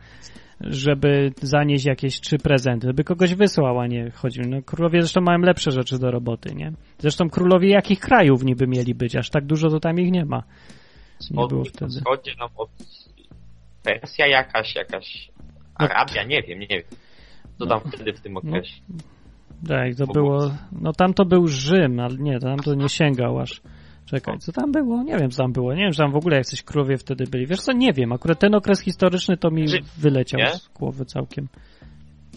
żeby 0.62 1.32
zanieść 1.42 1.86
jakieś 1.86 2.22
trzy 2.22 2.38
prezenty, 2.38 2.88
żeby 2.88 3.04
kogoś 3.04 3.36
wysłał, 3.36 3.80
a 3.80 3.88
nie 3.88 4.12
chodził. 4.12 4.44
No 4.48 4.62
królowie 4.62 5.02
zresztą 5.02 5.22
mają 5.22 5.40
lepsze 5.40 5.72
rzeczy 5.72 6.00
do 6.00 6.12
roboty, 6.12 6.56
nie? 6.56 6.72
Zresztą 6.98 7.30
królowie 7.30 7.70
jakich 7.70 8.00
krajów 8.00 8.44
niby 8.44 8.68
mieli 8.68 8.96
być? 8.96 9.16
Aż 9.16 9.30
tak 9.30 9.46
dużo 9.46 9.70
to 9.70 9.80
tam 9.80 10.00
ich 10.00 10.12
nie 10.12 10.26
ma. 10.26 10.44
Nie 11.32 11.48
było 11.48 11.64
wtedy. 11.64 11.92
wschodzie 11.92 12.32
nam 12.40 12.50
od 12.58 12.70
Persja 13.84 14.28
jakaś, 14.28 14.76
jakaś 14.76 15.32
No. 15.80 15.86
Arabia, 15.86 16.24
nie 16.24 16.42
wiem, 16.42 16.60
nie 16.60 16.68
wiem. 16.68 16.82
Co 17.60 17.66
tam 17.66 17.80
wtedy 17.80 18.14
w 18.14 18.22
tym 18.22 18.38
okresie? 18.38 18.82
Tak, 19.68 19.96
to 19.96 20.08
było. 20.08 20.52
No 20.82 20.94
tam 20.94 21.14
to 21.14 21.26
był 21.26 21.48
Rzym, 21.48 22.00
ale 22.00 22.18
nie, 22.18 22.40
tam 22.40 22.58
to 22.58 22.74
nie 22.76 22.90
sięgał 22.90 23.40
aż. 23.40 23.62
Czekaj, 24.06 24.40
co 24.40 24.52
tam 24.52 24.72
było? 24.72 25.04
Nie 25.04 25.18
wiem, 25.18 25.30
co 25.32 25.44
tam 25.44 25.54
było. 25.54 25.74
Nie 25.74 25.82
wiem, 25.84 25.92
czy 25.92 25.98
tam 25.98 26.12
w 26.12 26.16
ogóle 26.16 26.38
jacyś 26.38 26.64
królowie 26.64 26.98
wtedy 26.98 27.24
byli. 27.32 27.48
Wiesz 27.48 27.62
co, 27.62 27.72
nie 27.74 27.94
wiem. 27.94 28.12
Akurat 28.12 28.40
ten 28.40 28.56
okres 28.56 28.82
historyczny 28.82 29.38
to 29.38 29.52
mi 29.52 29.68
Rzym, 29.68 29.82
wyleciał 29.98 30.40
nie? 30.40 30.50
z 30.50 30.68
głowy 30.68 31.06
całkiem. 31.06 31.48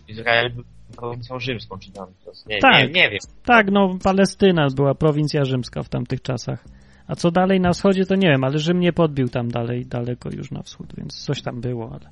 Izrael 0.08 0.52
był 0.52 0.64
prowincją 0.96 1.38
rzymską, 1.38 1.78
czy 1.78 1.92
tam. 1.92 2.06
Nie, 2.46 2.58
Tak. 2.58 2.72
nie, 2.74 3.02
nie 3.02 3.10
wiem. 3.10 3.18
Tak, 3.44 3.66
no 3.70 3.98
Palestyna 4.04 4.66
była 4.76 4.94
prowincja 4.94 5.44
rzymska 5.44 5.82
w 5.82 5.88
tamtych 5.88 6.22
czasach. 6.22 6.64
A 7.08 7.14
co 7.16 7.30
dalej 7.30 7.60
na 7.60 7.72
wschodzie, 7.72 8.06
to 8.06 8.14
nie 8.14 8.28
wiem, 8.28 8.44
ale 8.44 8.58
Rzym 8.58 8.80
nie 8.80 8.92
podbił 8.92 9.28
tam 9.28 9.50
dalej, 9.50 9.86
daleko 9.86 10.30
już 10.30 10.50
na 10.50 10.62
wschód, 10.62 10.86
więc 10.96 11.24
coś 11.24 11.42
tam 11.42 11.60
było, 11.60 11.90
ale 11.92 12.10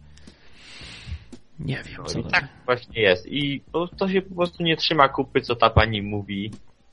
nie 1.58 1.74
wiem, 1.86 1.94
No 1.98 2.04
co 2.04 2.18
i 2.18 2.24
tak 2.24 2.48
właśnie 2.66 3.02
jest. 3.02 3.26
I 3.26 3.62
to, 3.98 4.08
się 4.08 4.22
po 4.22 4.34
prostu 4.34 4.62
nie 4.62 4.76
trzyma 4.76 5.08
kupy, 5.08 5.40
co 5.40 5.56
ta 5.56 5.70
pani 5.70 6.02
mówi. 6.02 6.50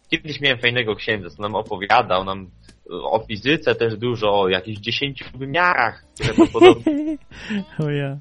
Kiedyś 0.10 0.42
miałem 0.42 0.60
fajnego 0.60 0.96
księdza, 0.96 1.30
co 1.30 1.42
nam 1.42 1.56
opowiadał, 1.56 2.24
nam 2.24 2.50
o 2.90 3.20
fizyce 3.28 3.76
też 3.76 3.98
dużo, 3.98 4.40
o 4.42 4.50
jakichś 4.50 4.80
dziesięciu 4.80 5.26
wymiarach, 5.38 6.04
które 6.14 6.34
to 6.34 6.48
podobnie, 6.54 7.18
O 7.86 7.90
ja. 7.90 8.18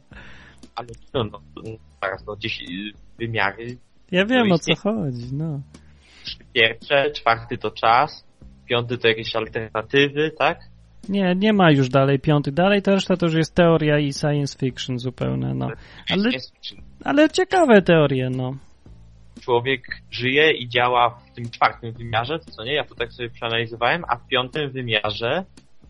ale 0.74 0.88
no, 1.14 1.24
no, 1.24 1.40
zaraz, 2.02 2.26
no, 2.26 2.36
dziesię- 2.36 2.92
wymiary 3.18 3.76
Ja 4.10 4.26
wiem, 4.26 4.52
o 4.52 4.58
co 4.58 4.74
chodzi, 4.76 5.34
no. 5.34 5.60
pierwsze, 6.52 7.10
czwarty 7.10 7.58
to 7.58 7.70
czas, 7.70 8.24
piąty 8.70 8.98
to 8.98 9.08
jakieś 9.08 9.36
alternatywy, 9.36 10.30
tak? 10.38 10.58
Nie, 11.08 11.34
nie 11.36 11.52
ma 11.52 11.70
już 11.70 11.88
dalej 11.88 12.18
piątych. 12.18 12.54
Dalej 12.54 12.82
to 12.82 12.90
reszta 12.90 13.16
to 13.16 13.26
już 13.26 13.34
jest 13.34 13.54
teoria 13.54 13.98
i 13.98 14.12
science 14.12 14.58
fiction 14.58 14.98
zupełne, 14.98 15.54
no. 15.54 15.68
Ale, 16.10 16.30
ale 17.04 17.28
ciekawe 17.30 17.82
teorie, 17.82 18.30
no. 18.30 18.54
człowiek 19.40 19.82
żyje 20.10 20.50
i 20.52 20.68
działa 20.68 21.10
w 21.10 21.34
tym 21.34 21.50
czwartym 21.50 21.92
wymiarze, 21.92 22.38
to 22.38 22.50
co 22.50 22.64
nie? 22.64 22.74
Ja 22.74 22.84
to 22.84 22.94
tak 22.94 23.12
sobie 23.12 23.30
przeanalizowałem, 23.30 24.02
a 24.08 24.16
w 24.16 24.26
piątym 24.26 24.70
wymiarze 24.70 25.44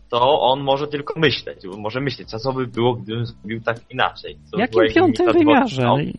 to 0.09 0.41
on 0.41 0.59
może 0.63 0.87
tylko 0.87 1.19
myśleć. 1.19 1.65
On 1.65 1.81
może 1.81 2.01
myśleć, 2.01 2.29
co 2.29 2.53
by 2.53 2.67
było, 2.67 2.93
gdybym 2.93 3.25
zrobił 3.25 3.61
tak 3.61 3.77
inaczej. 3.89 4.37
Co 4.51 4.59
Jakim 4.59 4.81
piątym 4.95 5.33
wymiarze? 5.33 5.81
dwoma- 5.81 5.91
Ale, 5.91 6.11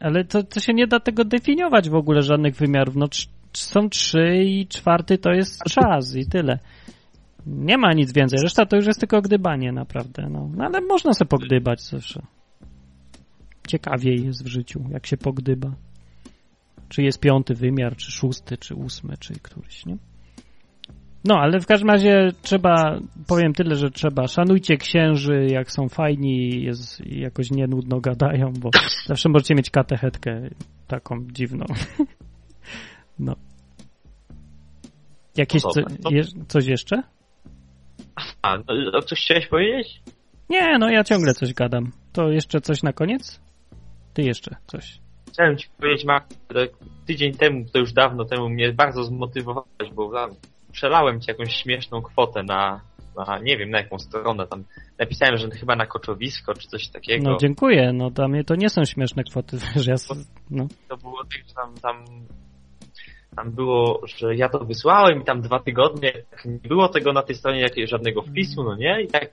ale 0.00 0.24
to, 0.24 0.42
to 0.42 0.60
się 0.60 0.74
nie 0.74 0.86
da 0.86 1.00
tego 1.00 1.24
definiować 1.24 1.88
w 1.90 1.94
ogóle, 1.94 2.22
żadnych 2.22 2.54
wymiarów. 2.56 2.96
No 2.96 3.08
są 3.58 3.88
trzy 3.88 4.44
i 4.44 4.66
czwarty 4.66 5.18
to 5.18 5.30
jest 5.30 5.62
czas 5.64 6.16
i 6.16 6.26
tyle. 6.26 6.58
Nie 7.46 7.78
ma 7.78 7.92
nic 7.92 8.12
więcej. 8.12 8.38
Reszta 8.42 8.66
to 8.66 8.76
już 8.76 8.86
jest 8.86 9.00
tylko 9.00 9.22
gdybanie 9.22 9.72
naprawdę. 9.72 10.28
No, 10.30 10.50
no 10.56 10.64
ale 10.64 10.80
można 10.80 11.14
sobie 11.14 11.28
pogdybać 11.28 11.82
zawsze. 11.82 12.22
Ciekawiej 13.68 14.24
jest 14.24 14.44
w 14.44 14.46
życiu, 14.46 14.84
jak 14.90 15.06
się 15.06 15.16
pogdyba. 15.16 15.72
Czy 16.88 17.02
jest 17.02 17.20
piąty 17.20 17.54
wymiar, 17.54 17.96
czy 17.96 18.12
szósty, 18.12 18.56
czy 18.58 18.74
ósmy, 18.74 19.16
czy 19.18 19.34
któryś, 19.34 19.86
nie? 19.86 19.96
No, 21.24 21.38
ale 21.38 21.60
w 21.60 21.66
każdym 21.66 21.90
razie 21.90 22.28
trzeba, 22.42 22.98
powiem 23.26 23.52
tyle, 23.52 23.76
że 23.76 23.90
trzeba, 23.90 24.26
szanujcie 24.26 24.76
księży, 24.76 25.46
jak 25.50 25.70
są 25.70 25.88
fajni 25.88 26.62
jest, 26.62 27.06
jakoś 27.06 27.50
nie 27.50 27.66
nudno 27.66 28.00
gadają, 28.00 28.52
bo 28.60 28.70
zawsze 29.06 29.28
możecie 29.28 29.54
mieć 29.54 29.70
katechetkę 29.70 30.48
taką 30.88 31.26
dziwną. 31.32 31.64
No. 33.22 33.36
Jakieś 35.36 35.64
No 35.64 35.70
co, 35.70 35.80
dobra, 35.80 36.10
je, 36.10 36.24
coś 36.48 36.66
jeszcze? 36.66 37.02
A, 38.42 38.56
no, 38.92 39.02
coś 39.02 39.20
chciałeś 39.24 39.46
powiedzieć? 39.46 40.02
Nie, 40.50 40.78
no 40.78 40.90
ja 40.90 41.04
ciągle 41.04 41.34
coś 41.34 41.54
gadam. 41.54 41.92
To 42.12 42.28
jeszcze 42.28 42.60
coś 42.60 42.82
na 42.82 42.92
koniec? 42.92 43.40
Ty 44.14 44.22
jeszcze 44.22 44.56
coś. 44.66 45.00
Chciałem 45.32 45.58
ci 45.58 45.68
powiedzieć, 45.78 46.04
Mark, 46.04 46.26
tydzień 47.06 47.34
temu, 47.34 47.64
to 47.72 47.78
już 47.78 47.92
dawno 47.92 48.24
temu 48.24 48.48
mnie 48.48 48.72
bardzo 48.72 49.04
zmotywowałeś, 49.04 49.92
bo 49.94 50.10
przelałem 50.72 51.20
ci 51.20 51.30
jakąś 51.30 51.56
śmieszną 51.56 52.02
kwotę 52.02 52.42
na 52.42 52.80
na, 53.16 53.38
nie 53.38 53.56
wiem 53.56 53.70
na 53.70 53.78
jaką 53.78 53.98
stronę, 53.98 54.46
tam 54.46 54.64
napisałem, 54.98 55.36
że 55.36 55.50
chyba 55.50 55.76
na 55.76 55.86
koczowisko, 55.86 56.54
czy 56.54 56.68
coś 56.68 56.88
takiego. 56.88 57.30
No 57.30 57.36
dziękuję, 57.40 57.92
no 57.92 58.10
dla 58.10 58.28
mnie 58.28 58.44
to 58.44 58.54
nie 58.54 58.70
są 58.70 58.84
śmieszne 58.84 59.24
kwoty, 59.24 59.58
że 59.76 59.90
ja, 59.90 59.96
no. 60.50 60.66
To 60.88 60.96
było 60.96 61.24
tak, 61.24 61.48
że 61.48 61.54
tam, 61.54 61.74
tam, 61.74 62.04
tam 63.36 63.50
było, 63.50 64.00
że 64.18 64.36
ja 64.36 64.48
to 64.48 64.58
wysłałem 64.58 65.22
i 65.22 65.24
tam 65.24 65.40
dwa 65.40 65.58
tygodnie 65.58 66.12
nie 66.44 66.68
było 66.68 66.88
tego 66.88 67.12
na 67.12 67.22
tej 67.22 67.36
stronie 67.36 67.60
jakiegoś 67.60 67.90
żadnego 67.90 68.22
wpisu, 68.22 68.64
no 68.64 68.76
nie? 68.76 69.02
I 69.02 69.08
tak 69.08 69.30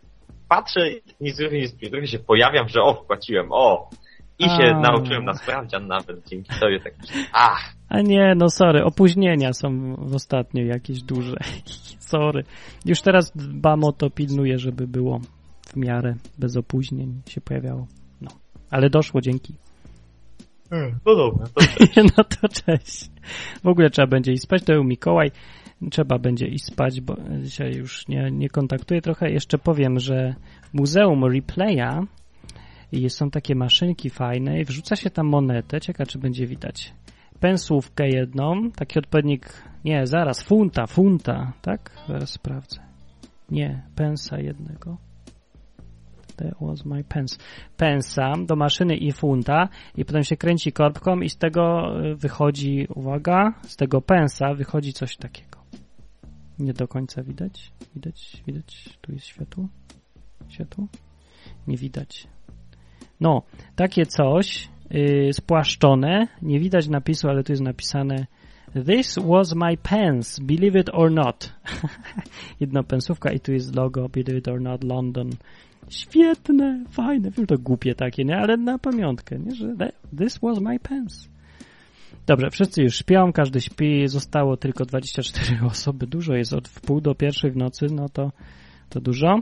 patrzę, 0.49 0.89
i 0.89 1.01
nic 1.21 1.37
trochę, 1.37 1.57
nic, 1.57 1.77
trochę 1.89 2.07
się 2.07 2.19
pojawiam, 2.19 2.69
że 2.69 2.81
o, 2.81 2.93
wpłaciłem, 2.93 3.47
o! 3.51 3.89
I 4.39 4.43
się 4.43 4.75
A. 4.75 4.79
nauczyłem 4.79 5.25
na 5.25 5.33
sprawdzian 5.33 5.87
nawet 5.87 6.27
dzięki 6.27 6.59
tobie 6.59 6.79
tak. 6.79 6.93
Ach, 7.33 7.73
A 7.89 8.01
nie, 8.01 8.33
no 8.37 8.49
sorry, 8.49 8.83
opóźnienia 8.83 9.53
są 9.53 9.95
w 9.95 10.15
ostatnio 10.15 10.63
jakieś 10.63 11.01
duże. 11.01 11.37
sorry. 12.11 12.43
Już 12.85 13.01
teraz 13.01 13.31
dbam 13.35 13.83
o 13.83 13.91
to, 13.91 14.09
pilnuję, 14.09 14.59
żeby 14.59 14.87
było 14.87 15.19
w 15.67 15.75
miarę 15.75 16.15
bez 16.37 16.57
opóźnień 16.57 17.21
się 17.29 17.41
pojawiało. 17.41 17.87
No, 18.21 18.29
ale 18.71 18.89
doszło 18.89 19.21
dzięki. 19.21 19.53
No 21.05 21.15
dobra, 21.15 21.45
to 21.47 21.61
no 22.17 22.23
to 22.23 22.47
cześć. 22.47 23.09
W 23.63 23.67
ogóle 23.67 23.89
trzeba 23.89 24.07
będzie 24.07 24.31
iść 24.31 24.43
spać, 24.43 24.63
to 24.63 24.73
był 24.73 24.83
Mikołaj. 24.83 25.31
Trzeba 25.91 26.19
będzie 26.19 26.47
iść 26.47 26.65
spać, 26.65 27.01
bo 27.01 27.15
dzisiaj 27.43 27.73
już 27.75 28.07
nie, 28.07 28.31
nie 28.31 28.49
kontaktuję 28.49 29.01
trochę. 29.01 29.31
Jeszcze 29.31 29.57
powiem, 29.57 29.99
że 29.99 30.35
w 30.61 30.73
Muzeum 30.73 31.25
Replaya 31.25 32.05
i 32.91 33.09
są 33.09 33.29
takie 33.29 33.55
maszynki 33.55 34.09
fajne 34.09 34.61
i 34.61 34.65
wrzuca 34.65 34.95
się 34.95 35.09
tam 35.09 35.27
monetę. 35.27 35.81
Ciekawe, 35.81 36.07
czy 36.07 36.19
będzie 36.19 36.47
widać. 36.47 36.93
Pensłówkę 37.39 38.07
jedną, 38.07 38.71
taki 38.71 38.99
odpowiednik, 38.99 39.63
nie, 39.85 40.07
zaraz, 40.07 40.43
funta, 40.43 40.87
funta, 40.87 41.53
tak? 41.61 41.91
Zaraz 42.07 42.29
sprawdzę. 42.29 42.79
Nie, 43.51 43.83
pensa 43.95 44.39
jednego. 44.39 45.08
That 46.39 46.55
was 46.61 46.85
my 46.85 47.03
pence. 47.03 47.37
Pensa 47.77 48.33
do 48.45 48.55
maszyny 48.55 48.97
i 48.97 49.11
funta 49.11 49.69
i 49.95 50.05
potem 50.05 50.23
się 50.23 50.37
kręci 50.37 50.71
korbką 50.71 51.19
i 51.19 51.29
z 51.29 51.37
tego 51.37 51.93
y, 52.05 52.15
wychodzi, 52.15 52.87
uwaga, 52.95 53.53
z 53.63 53.75
tego 53.75 54.01
pensa 54.01 54.53
wychodzi 54.53 54.93
coś 54.93 55.17
takiego. 55.17 55.59
Nie 56.59 56.73
do 56.73 56.87
końca 56.87 57.23
widać. 57.23 57.71
Widać, 57.95 58.43
widać. 58.47 58.97
Tu 59.01 59.11
jest 59.11 59.25
światło. 59.25 59.67
Światło? 60.49 60.87
Nie 61.67 61.77
widać. 61.77 62.27
No, 63.19 63.41
takie 63.75 64.05
coś 64.05 64.69
yy, 64.89 65.33
spłaszczone. 65.33 66.27
Nie 66.41 66.59
widać 66.59 66.87
napisu, 66.87 67.29
ale 67.29 67.43
tu 67.43 67.51
jest 67.51 67.63
napisane 67.63 68.25
This 68.73 69.17
was 69.17 69.55
my 69.55 69.77
pence, 69.77 70.37
believe 70.37 70.75
it 70.75 70.89
or 70.93 71.09
not. 71.09 71.51
Jedna 72.59 72.83
pensówka 72.83 73.31
i 73.31 73.39
tu 73.39 73.51
jest 73.51 73.75
logo 73.75 74.09
Believe 74.09 74.37
it 74.37 74.47
or 74.47 74.61
not 74.61 74.83
London. 74.83 75.29
Świetne, 75.89 76.83
fajne. 76.89 77.31
Wiem, 77.31 77.47
to 77.47 77.57
głupie 77.57 77.95
takie, 77.95 78.23
nie? 78.23 78.37
Ale 78.37 78.57
na 78.57 78.79
pamiątkę, 78.79 79.39
nie? 79.39 79.55
Że 79.55 79.75
this 80.17 80.39
was 80.39 80.59
my 80.59 80.79
pence. 80.79 81.29
Dobrze, 82.27 82.49
wszyscy 82.49 82.83
już 82.83 82.97
śpią, 82.97 83.33
każdy 83.33 83.61
śpi, 83.61 84.07
zostało 84.07 84.57
tylko 84.57 84.85
24 84.85 85.59
osoby. 85.71 86.07
Dużo 86.07 86.33
jest 86.33 86.53
od 86.53 86.67
wpół 86.67 87.01
do 87.01 87.15
pierwszej 87.15 87.51
w 87.51 87.57
nocy, 87.57 87.87
no 87.91 88.09
to, 88.09 88.31
to 88.89 89.01
dużo. 89.01 89.39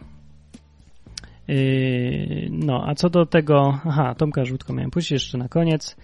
Yy, 1.48 2.50
no, 2.52 2.84
a 2.88 2.96
co 2.96 3.10
do 3.10 3.26
tego, 3.26 3.80
aha, 3.86 4.16
Tomka 4.18 4.46
Żółtko 4.46 4.74
miałem 4.74 4.92
puścić 4.92 5.12
jeszcze 5.12 5.38
na 5.38 5.48
koniec. 5.48 5.96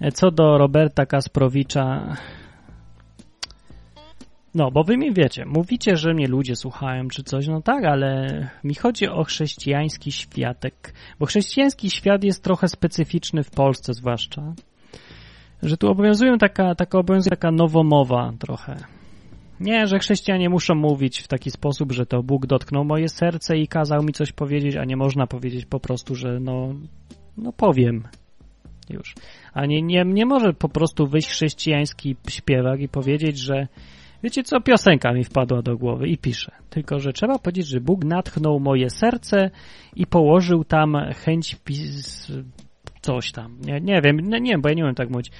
E, 0.00 0.12
Co 0.12 0.30
do 0.30 0.58
Roberta 0.58 1.06
Kasprowicza, 1.06 2.16
no, 4.54 4.70
bo 4.70 4.84
wy 4.84 4.96
mi 4.96 5.12
wiecie, 5.12 5.44
mówicie, 5.46 5.96
że 5.96 6.14
mnie 6.14 6.26
ludzie 6.26 6.56
słuchają 6.56 7.08
czy 7.08 7.22
coś, 7.22 7.46
no 7.46 7.62
tak, 7.62 7.84
ale 7.84 8.26
mi 8.64 8.74
chodzi 8.74 9.08
o 9.08 9.24
chrześcijański 9.24 10.12
światek, 10.12 10.94
bo 11.18 11.26
chrześcijański 11.26 11.90
świat 11.90 12.24
jest 12.24 12.44
trochę 12.44 12.68
specyficzny 12.68 13.42
w 13.42 13.50
Polsce 13.50 13.94
zwłaszcza, 13.94 14.54
że 15.62 15.76
tu 15.76 15.88
obowiązują 15.88 16.38
taka, 16.38 16.74
taka 16.74 16.98
obowiązuje 16.98 17.30
taka 17.30 17.50
nowomowa 17.50 18.32
trochę. 18.38 18.76
Nie, 19.60 19.86
że 19.86 19.98
chrześcijanie 19.98 20.48
muszą 20.48 20.74
mówić 20.74 21.20
w 21.20 21.28
taki 21.28 21.50
sposób, 21.50 21.92
że 21.92 22.06
to 22.06 22.22
Bóg 22.22 22.46
dotknął 22.46 22.84
moje 22.84 23.08
serce 23.08 23.56
i 23.56 23.68
kazał 23.68 24.02
mi 24.02 24.12
coś 24.12 24.32
powiedzieć, 24.32 24.76
a 24.76 24.84
nie 24.84 24.96
można 24.96 25.26
powiedzieć 25.26 25.66
po 25.66 25.80
prostu, 25.80 26.14
że 26.14 26.40
no, 26.40 26.74
no 27.36 27.52
powiem. 27.52 28.04
Już. 28.90 29.14
A 29.52 29.66
nie, 29.66 29.82
nie, 29.82 30.04
nie 30.04 30.26
może 30.26 30.52
po 30.52 30.68
prostu 30.68 31.06
wyjść 31.06 31.28
chrześcijański 31.28 32.16
śpiewak 32.28 32.80
i 32.80 32.88
powiedzieć, 32.88 33.38
że 33.38 33.68
wiecie 34.24 34.42
co, 34.42 34.60
piosenka 34.60 35.12
mi 35.12 35.24
wpadła 35.24 35.62
do 35.62 35.76
głowy 35.76 36.08
i 36.08 36.18
piszę. 36.18 36.52
Tylko, 36.70 36.98
że 36.98 37.12
trzeba 37.12 37.38
powiedzieć, 37.38 37.66
że 37.66 37.80
Bóg 37.80 38.04
natchnął 38.04 38.60
moje 38.60 38.90
serce 38.90 39.50
i 39.96 40.06
położył 40.06 40.64
tam 40.64 40.96
chęć 41.24 41.56
pis... 41.64 42.32
coś 43.00 43.32
tam. 43.32 43.58
Nie, 43.60 43.80
nie 43.80 44.00
wiem, 44.04 44.16
nie, 44.16 44.40
nie 44.40 44.50
wiem, 44.50 44.62
bo 44.62 44.68
ja 44.68 44.74
nie 44.74 44.82
wiem 44.82 44.94
tak 44.94 45.10
mówić. 45.10 45.30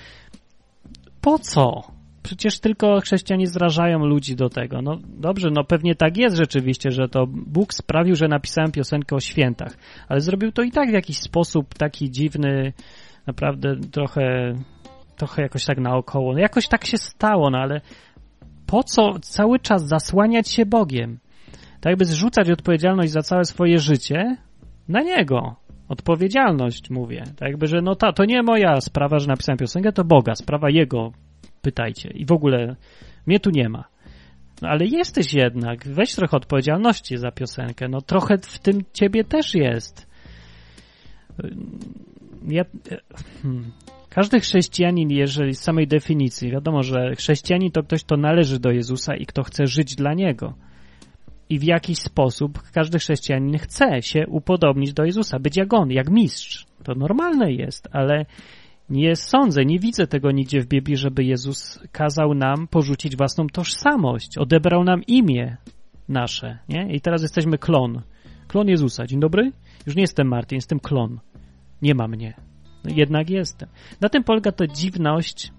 Po 1.21 1.39
co? 1.39 1.83
Przecież 2.23 2.61
tylko 2.61 3.01
chrześcijanie 3.01 3.47
zrażają 3.47 3.99
ludzi 3.99 4.37
do 4.37 4.49
tego. 4.49 4.83
No 4.83 4.99
dobrze, 5.07 5.49
no 5.53 5.65
pewnie 5.65 5.95
tak 5.95 6.17
jest 6.17 6.37
rzeczywiście, 6.37 6.91
że 6.91 7.09
to 7.09 7.27
Bóg 7.27 7.75
sprawił, 7.75 8.15
że 8.15 8.29
napisałem 8.29 8.73
piosenkę 8.73 9.17
o 9.17 9.21
świętach, 9.21 9.77
ale 10.09 10.21
zrobił 10.21 10.53
to 10.53 10.63
i 10.63 10.71
tak 10.71 10.91
w 10.91 10.93
jakiś 10.93 11.19
sposób 11.19 11.75
taki 11.75 12.11
dziwny, 12.11 12.73
naprawdę 13.27 13.77
trochę, 13.93 14.55
trochę 15.17 15.43
jakoś 15.43 15.65
tak 15.65 15.79
naokoło. 15.79 16.33
No 16.33 16.39
jakoś 16.39 16.69
tak 16.69 16.85
się 16.85 16.99
stało, 16.99 17.51
no 17.51 17.59
ale 17.59 17.81
po 18.67 18.83
co 18.83 19.19
cały 19.21 19.59
czas 19.59 19.89
zasłaniać 19.89 20.49
się 20.49 20.67
Bogiem? 20.67 21.19
Tak 21.81 21.91
jakby 21.91 22.05
zrzucać 22.05 22.51
odpowiedzialność 22.51 23.13
za 23.13 23.23
całe 23.23 23.45
swoje 23.45 23.79
życie 23.79 24.37
na 24.89 25.03
Niego. 25.03 25.57
Odpowiedzialność, 25.89 26.91
mówię. 26.91 27.25
Tak 27.37 27.49
jakby, 27.49 27.67
że 27.67 27.83
no 27.83 27.95
ta, 27.95 28.13
to 28.13 28.25
nie 28.25 28.43
moja 28.43 28.81
sprawa, 28.81 29.19
że 29.19 29.29
napisałem 29.29 29.59
piosenkę, 29.59 29.93
to 29.93 30.05
Boga, 30.05 30.35
sprawa 30.35 30.71
Jego, 30.71 31.13
pytajcie. 31.63 32.11
I 32.11 32.27
w 32.27 32.33
ogóle 32.33 32.77
mnie 33.27 33.41
tu 33.41 33.51
nie 33.51 33.69
ma. 33.69 33.85
No 34.63 34.69
ale 34.69 34.87
jesteś 34.87 35.35
jednak, 35.35 35.89
weź 35.89 36.15
trochę 36.15 36.37
odpowiedzialności 36.37 37.17
za 37.17 37.31
piosenkę, 37.31 37.89
no 37.89 38.01
trochę 38.01 38.39
w 38.39 38.59
tym 38.59 38.83
ciebie 38.93 39.25
też 39.25 39.55
jest. 39.55 40.07
Ja, 42.49 42.65
hmm. 43.43 43.73
Każdy 44.15 44.41
chrześcijanin, 44.41 45.11
jeżeli 45.11 45.55
z 45.55 45.61
samej 45.61 45.87
definicji, 45.87 46.51
wiadomo, 46.51 46.83
że 46.83 47.15
chrześcijanin 47.17 47.71
to 47.71 47.83
ktoś, 47.83 48.05
kto 48.05 48.17
należy 48.17 48.61
do 48.61 48.71
Jezusa 48.71 49.17
i 49.17 49.27
kto 49.27 49.43
chce 49.43 49.67
żyć 49.67 49.95
dla 49.95 50.15
Niego. 50.15 50.55
I 51.49 51.59
w 51.59 51.63
jakiś 51.63 51.99
sposób 51.99 52.63
każdy 52.73 52.99
chrześcijanin 52.99 53.59
chce 53.59 54.03
się 54.03 54.27
upodobnić 54.27 54.93
do 54.93 55.05
Jezusa, 55.05 55.39
być 55.39 55.57
jak 55.57 55.75
On, 55.75 55.91
jak 55.91 56.11
mistrz. 56.11 56.67
To 56.83 56.95
normalne 56.95 57.53
jest, 57.53 57.89
ale 57.93 58.27
nie 58.91 59.17
sądzę, 59.17 59.65
nie 59.65 59.79
widzę 59.79 60.07
tego 60.07 60.31
nigdzie 60.31 60.61
w 60.61 60.67
Biblii, 60.67 60.97
żeby 60.97 61.25
Jezus 61.25 61.81
kazał 61.93 62.35
nam 62.35 62.69
porzucić 62.69 63.17
własną 63.17 63.47
tożsamość, 63.47 64.39
odebrał 64.39 64.85
nam 64.85 65.03
imię 65.07 65.57
nasze, 66.09 66.59
nie? 66.69 66.89
I 66.93 67.01
teraz 67.01 67.23
jesteśmy 67.23 67.59
klon. 67.59 68.03
Klon 68.49 68.69
Jezusa. 68.69 69.07
Dzień 69.07 69.21
dobry? 69.21 69.53
Już 69.87 69.97
nie 69.97 70.03
jestem 70.03 70.29
Martin, 70.29 70.57
jestem 70.57 70.81
klon. 70.81 71.21
Nie 71.83 71.95
ma 71.95 72.09
mnie. 72.09 72.54
Jednak 72.85 73.31
jestem. 73.31 73.69
Na 74.01 74.09
tym 74.09 74.25
polega 74.25 74.53
to 74.53 74.67
dziwność 74.67 75.53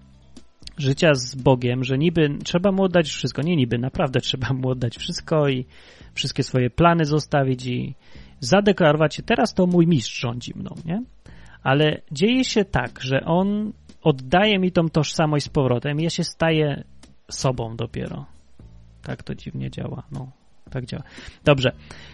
życia 0.78 1.14
z 1.14 1.36
Bogiem, 1.36 1.84
że 1.84 1.98
niby 1.98 2.30
trzeba 2.44 2.72
mu 2.72 2.84
oddać 2.84 3.08
wszystko. 3.08 3.42
Nie 3.42 3.56
niby, 3.56 3.78
naprawdę 3.78 4.22
trzeba 4.28 4.54
mu 4.54 4.70
oddać 4.70 4.98
wszystko 4.98 5.50
i 5.50 5.66
wszystkie 6.14 6.44
swoje 6.44 6.70
plany 6.70 7.06
zostawić 7.06 7.66
i 7.66 7.96
zadeklarować 8.40 9.16
się, 9.16 9.24
teraz 9.24 9.54
to 9.54 9.68
mój 9.68 9.88
mistrz 9.88 10.20
rządzi 10.20 10.54
mną, 10.56 10.76
nie? 10.86 11.04
Ale 11.64 12.02
dzieje 12.12 12.44
się 12.44 12.66
tak, 12.66 13.00
że 13.02 13.22
on 13.26 13.74
oddaje 14.02 14.60
mi 14.60 14.72
tą 14.72 14.90
tożsamość 14.90 15.46
z 15.46 15.50
powrotem 15.50 16.00
i 16.00 16.04
ja 16.04 16.10
się 16.10 16.24
staję 16.24 16.84
sobą 17.32 17.76
dopiero. 17.76 18.26
Tak 19.02 19.24
to 19.24 19.36
dziwnie 19.36 19.72
działa, 19.72 20.04
no. 20.12 20.32
Tak 20.72 20.86
działa. 20.86 21.04
Dobrze. 21.44 21.72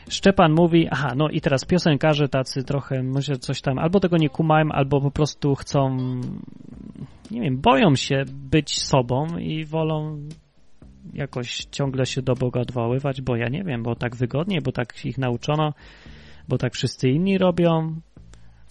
Szczepan 0.09 0.51
mówi, 0.51 0.87
aha, 0.91 1.13
no 1.15 1.29
i 1.29 1.41
teraz 1.41 1.65
piosenkarze 1.65 2.29
tacy 2.29 2.63
trochę, 2.63 3.03
może 3.03 3.37
coś 3.37 3.61
tam, 3.61 3.79
albo 3.79 3.99
tego 3.99 4.17
nie 4.17 4.29
kumają, 4.29 4.69
albo 4.71 5.01
po 5.01 5.11
prostu 5.11 5.55
chcą, 5.55 5.97
nie 7.31 7.41
wiem, 7.41 7.57
boją 7.57 7.95
się 7.95 8.23
być 8.27 8.81
sobą 8.81 9.37
i 9.37 9.65
wolą 9.65 10.19
jakoś 11.13 11.65
ciągle 11.71 12.05
się 12.05 12.21
do 12.21 12.33
Boga 12.33 12.61
odwoływać, 12.61 13.21
bo 13.21 13.35
ja 13.35 13.49
nie 13.49 13.63
wiem, 13.63 13.83
bo 13.83 13.95
tak 13.95 14.15
wygodnie, 14.15 14.61
bo 14.61 14.71
tak 14.71 15.05
ich 15.05 15.17
nauczono, 15.17 15.73
bo 16.47 16.57
tak 16.57 16.73
wszyscy 16.73 17.09
inni 17.09 17.37
robią. 17.37 17.95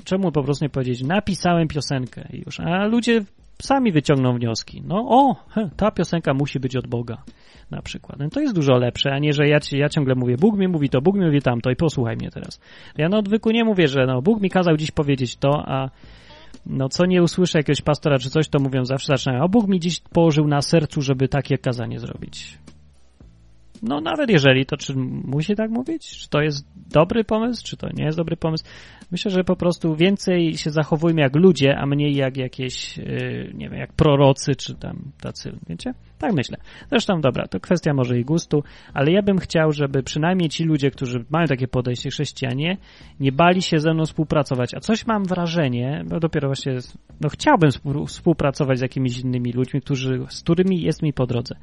Czemu 0.05 0.33
po 0.33 0.43
prostu 0.43 0.65
nie 0.65 0.71
powiedzieć, 0.71 1.03
napisałem 1.03 1.69
piosenkę 1.69 2.29
już, 2.33 2.61
a 2.61 2.87
ludzie 2.87 3.25
sami 3.63 3.93
wyciągną 3.93 4.35
wnioski. 4.35 4.83
No 4.87 5.07
o, 5.09 5.37
ta 5.77 5.91
piosenka 5.91 6.35
musi 6.35 6.61
być 6.61 6.77
od 6.77 6.87
Boga 6.87 7.23
na 7.71 7.83
przykład. 7.83 8.19
No 8.19 8.31
to 8.31 8.41
jest 8.41 8.55
dużo 8.55 8.79
lepsze, 8.79 9.11
a 9.13 9.19
nie, 9.19 9.33
że 9.33 9.49
ja, 9.49 9.59
ja 9.73 9.89
ciągle 9.89 10.15
mówię, 10.15 10.37
Bóg 10.37 10.59
mi 10.59 10.69
mówi 10.69 10.89
to, 10.89 11.01
Bóg 11.01 11.17
mi 11.17 11.25
mówi 11.25 11.43
tamto 11.43 11.71
i 11.71 11.77
posłuchaj 11.77 12.17
mnie 12.17 12.31
teraz. 12.31 12.61
Ja 12.99 13.09
na 13.09 13.19
odwyku 13.19 13.51
nie 13.51 13.65
mówię, 13.65 13.89
że 13.89 14.07
no, 14.07 14.23
Bóg 14.23 14.41
mi 14.41 14.51
kazał 14.51 14.77
dziś 14.77 14.91
powiedzieć 14.91 15.37
to, 15.37 15.63
a 15.67 15.91
no 16.67 16.89
co 16.89 17.07
nie 17.07 17.23
usłyszę 17.23 17.59
jakiegoś 17.59 17.83
pastora 17.83 18.19
czy 18.19 18.31
coś, 18.31 18.49
to 18.49 18.59
mówią 18.59 18.85
zawsze 18.85 19.07
zaczynają, 19.07 19.45
a 19.45 19.49
Bóg 19.49 19.69
mi 19.69 19.81
dziś 19.81 20.01
położył 20.01 20.49
na 20.49 20.63
sercu, 20.63 21.03
żeby 21.03 21.29
takie 21.29 21.59
kazanie 21.59 21.99
zrobić. 21.99 22.59
No 23.83 24.01
nawet 24.01 24.31
jeżeli, 24.31 24.67
to 24.67 24.77
czy 24.77 24.95
musi 25.25 25.55
tak 25.57 25.71
mówić? 25.71 26.11
Czy 26.19 26.29
to 26.29 26.41
jest 26.41 26.67
dobry 26.91 27.25
pomysł, 27.25 27.65
czy 27.65 27.77
to 27.77 27.89
nie 27.95 28.05
jest 28.05 28.19
dobry 28.19 28.37
pomysł? 28.37 28.65
Myślę, 29.13 29.31
że 29.31 29.45
po 29.45 29.57
prostu 29.57 29.95
więcej 29.97 30.57
się 30.57 30.71
zachowujmy 30.71 31.21
jak 31.21 31.37
ludzie, 31.37 31.77
a 31.79 31.87
mniej 31.87 32.15
jak 32.15 32.37
jakieś, 32.37 32.99
yy, 32.99 33.51
nie 33.55 33.69
wiem, 33.69 33.79
jak 33.79 33.93
prorocy, 33.93 34.57
czy 34.57 34.75
tam 34.75 35.13
tacy, 35.21 35.53
wiecie? 35.69 35.95
Tak 36.19 36.33
myślę. 36.33 36.57
Zresztą, 36.91 37.21
dobra, 37.21 37.47
to 37.47 37.61
kwestia 37.61 37.95
może 37.95 38.19
i 38.19 38.25
gustu, 38.25 38.63
ale 38.95 39.13
ja 39.13 39.23
bym 39.23 39.39
chciał, 39.39 39.73
żeby 39.73 40.03
przynajmniej 40.03 40.49
ci 40.49 40.65
ludzie, 40.65 40.91
którzy 40.91 41.25
mają 41.31 41.47
takie 41.47 41.69
podejście 41.69 42.11
chrześcijanie, 42.11 42.77
nie 43.21 43.33
bali 43.33 43.63
się 43.63 43.79
ze 43.79 43.95
mną 43.95 44.05
współpracować. 44.05 44.75
A 44.75 44.81
coś 44.81 45.07
mam 45.07 45.25
wrażenie, 45.25 46.05
bo 46.09 46.21
dopiero 46.21 46.49
właśnie, 46.49 46.79
no 47.21 47.29
chciałbym 47.29 47.71
współ- 47.71 48.07
współpracować 48.07 48.79
z 48.79 48.83
jakimiś 48.83 49.19
innymi 49.19 49.53
ludźmi, 49.53 49.81
którzy, 49.81 50.27
z 50.29 50.43
którymi 50.43 50.83
jest 50.83 51.03
mi 51.03 51.13
po 51.13 51.27
drodze. 51.27 51.55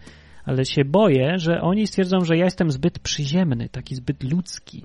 Ale 0.48 0.66
się 0.66 0.86
boję, 0.86 1.34
że 1.38 1.62
oni 1.62 1.88
stwierdzą, 1.88 2.18
że 2.24 2.38
ja 2.38 2.45
jestem 2.45 2.72
zbyt 2.72 3.00
przyziemny, 3.00 3.70
taki 3.70 3.95
zbyt 3.95 4.24
ludzki, 4.24 4.84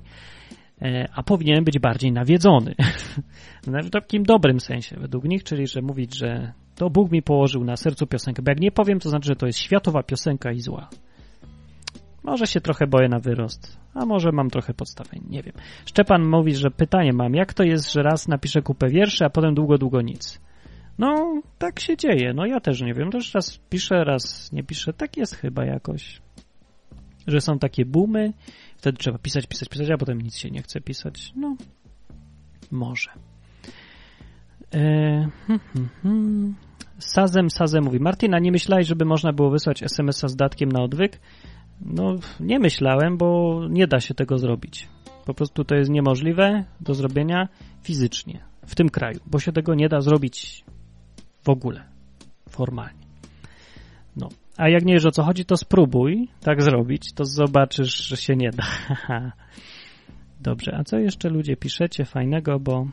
e, 0.82 1.08
a 1.14 1.22
powinienem 1.22 1.64
być 1.64 1.78
bardziej 1.78 2.12
nawiedzony. 2.12 2.74
w 3.86 3.90
takim 3.90 4.22
dobrym 4.22 4.60
sensie 4.60 4.96
według 5.00 5.24
nich, 5.24 5.44
czyli 5.44 5.66
że 5.66 5.82
mówić, 5.82 6.18
że 6.18 6.52
to 6.76 6.90
Bóg 6.90 7.10
mi 7.10 7.22
położył 7.22 7.64
na 7.64 7.76
sercu 7.76 8.06
piosenkę, 8.06 8.42
bo 8.42 8.50
jak 8.50 8.60
nie 8.60 8.72
powiem, 8.72 9.00
to 9.00 9.08
znaczy, 9.08 9.26
że 9.28 9.36
to 9.36 9.46
jest 9.46 9.58
światowa 9.58 10.02
piosenka 10.02 10.52
i 10.52 10.60
zła. 10.60 10.88
Może 12.22 12.46
się 12.46 12.60
trochę 12.60 12.86
boję 12.86 13.08
na 13.08 13.18
wyrost, 13.18 13.78
a 13.94 14.06
może 14.06 14.32
mam 14.32 14.50
trochę 14.50 14.74
podstawień, 14.74 15.22
nie 15.30 15.42
wiem. 15.42 15.54
Szczepan 15.86 16.24
mówi, 16.24 16.54
że 16.54 16.70
pytanie 16.70 17.12
mam, 17.12 17.34
jak 17.34 17.54
to 17.54 17.62
jest, 17.62 17.92
że 17.92 18.02
raz 18.02 18.28
napiszę 18.28 18.62
kupę 18.62 18.88
wierszy, 18.88 19.24
a 19.24 19.30
potem 19.30 19.54
długo, 19.54 19.78
długo 19.78 20.00
nic? 20.00 20.40
No, 20.99 21.43
tak 21.59 21.80
się 21.80 21.97
dzieje, 21.97 22.32
no 22.34 22.47
ja 22.47 22.61
też 22.61 22.80
nie 22.80 22.95
wiem, 22.95 23.11
też 23.11 23.34
raz 23.34 23.59
piszę, 23.70 24.05
raz 24.05 24.53
nie 24.53 24.64
piszę, 24.64 24.93
tak 24.93 25.16
jest 25.16 25.34
chyba 25.34 25.64
jakoś. 25.64 26.22
Że 27.26 27.40
są 27.40 27.59
takie 27.59 27.84
boomy, 27.84 28.32
wtedy 28.76 28.99
trzeba 28.99 29.18
pisać, 29.18 29.47
pisać, 29.47 29.68
pisać, 29.68 29.90
a 29.90 29.97
potem 29.97 30.20
nic 30.20 30.36
się 30.36 30.51
nie 30.51 30.62
chce 30.62 30.80
pisać, 30.80 31.32
no, 31.36 31.57
może. 32.70 33.11
E, 34.74 34.80
hmm, 35.47 35.61
hmm, 35.72 35.88
hmm. 36.03 36.55
Sazem, 36.99 37.51
Sazem 37.51 37.84
mówi, 37.84 38.01
Martina, 38.01 38.38
nie 38.38 38.53
myślałeś, 38.53 38.86
żeby 38.86 39.05
można 39.05 39.32
było 39.32 39.51
wysłać 39.51 39.82
SMS-a 39.82 40.28
z 40.28 40.36
datkiem 40.36 40.72
na 40.72 40.82
odwyk? 40.82 41.20
No, 41.80 42.16
nie 42.40 42.59
myślałem, 42.59 43.16
bo 43.16 43.61
nie 43.70 43.86
da 43.86 44.01
się 44.01 44.14
tego 44.14 44.38
zrobić. 44.38 44.88
Po 45.26 45.34
prostu 45.34 45.64
to 45.64 45.74
jest 45.74 45.90
niemożliwe 45.90 46.64
do 46.80 46.95
zrobienia 46.95 47.49
fizycznie 47.82 48.45
w 48.66 48.74
tym 48.74 48.88
kraju, 48.88 49.20
bo 49.26 49.38
się 49.38 49.53
tego 49.53 49.74
nie 49.74 49.88
da 49.88 50.01
zrobić 50.01 50.64
w 51.43 51.49
ogóle, 51.49 51.84
formalnie. 52.49 53.03
No, 54.16 54.28
a 54.57 54.68
jak 54.68 54.84
nie 54.84 54.95
wiesz 54.95 55.07
o 55.07 55.11
co 55.11 55.22
chodzi, 55.22 55.45
to 55.45 55.57
spróbuj 55.57 56.28
tak 56.40 56.62
zrobić, 56.62 57.12
to 57.12 57.24
zobaczysz, 57.24 57.97
że 57.97 58.16
się 58.16 58.36
nie 58.36 58.51
da. 58.51 58.64
Dobrze, 60.40 60.76
a 60.78 60.84
co 60.84 60.99
jeszcze 60.99 61.28
ludzie 61.28 61.57
piszecie 61.57 62.05
fajnego, 62.05 62.61
bo 62.61 62.86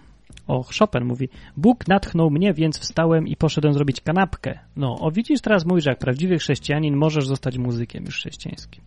o, 0.47 0.63
Chopin 0.79 1.05
mówi, 1.05 1.29
Bóg 1.57 1.87
natchnął 1.87 2.29
mnie, 2.29 2.53
więc 2.53 2.79
wstałem 2.79 3.27
i 3.27 3.35
poszedłem 3.35 3.73
zrobić 3.73 4.01
kanapkę. 4.01 4.59
No, 4.75 4.99
o 4.99 5.11
widzisz, 5.11 5.41
teraz 5.41 5.65
mówisz, 5.65 5.83
że 5.83 5.89
jak 5.91 5.99
prawdziwy 5.99 6.37
chrześcijanin 6.37 6.95
możesz 6.95 7.27
zostać 7.27 7.57
muzykiem 7.57 8.05
już 8.05 8.15
chrześcijańskim. 8.15 8.83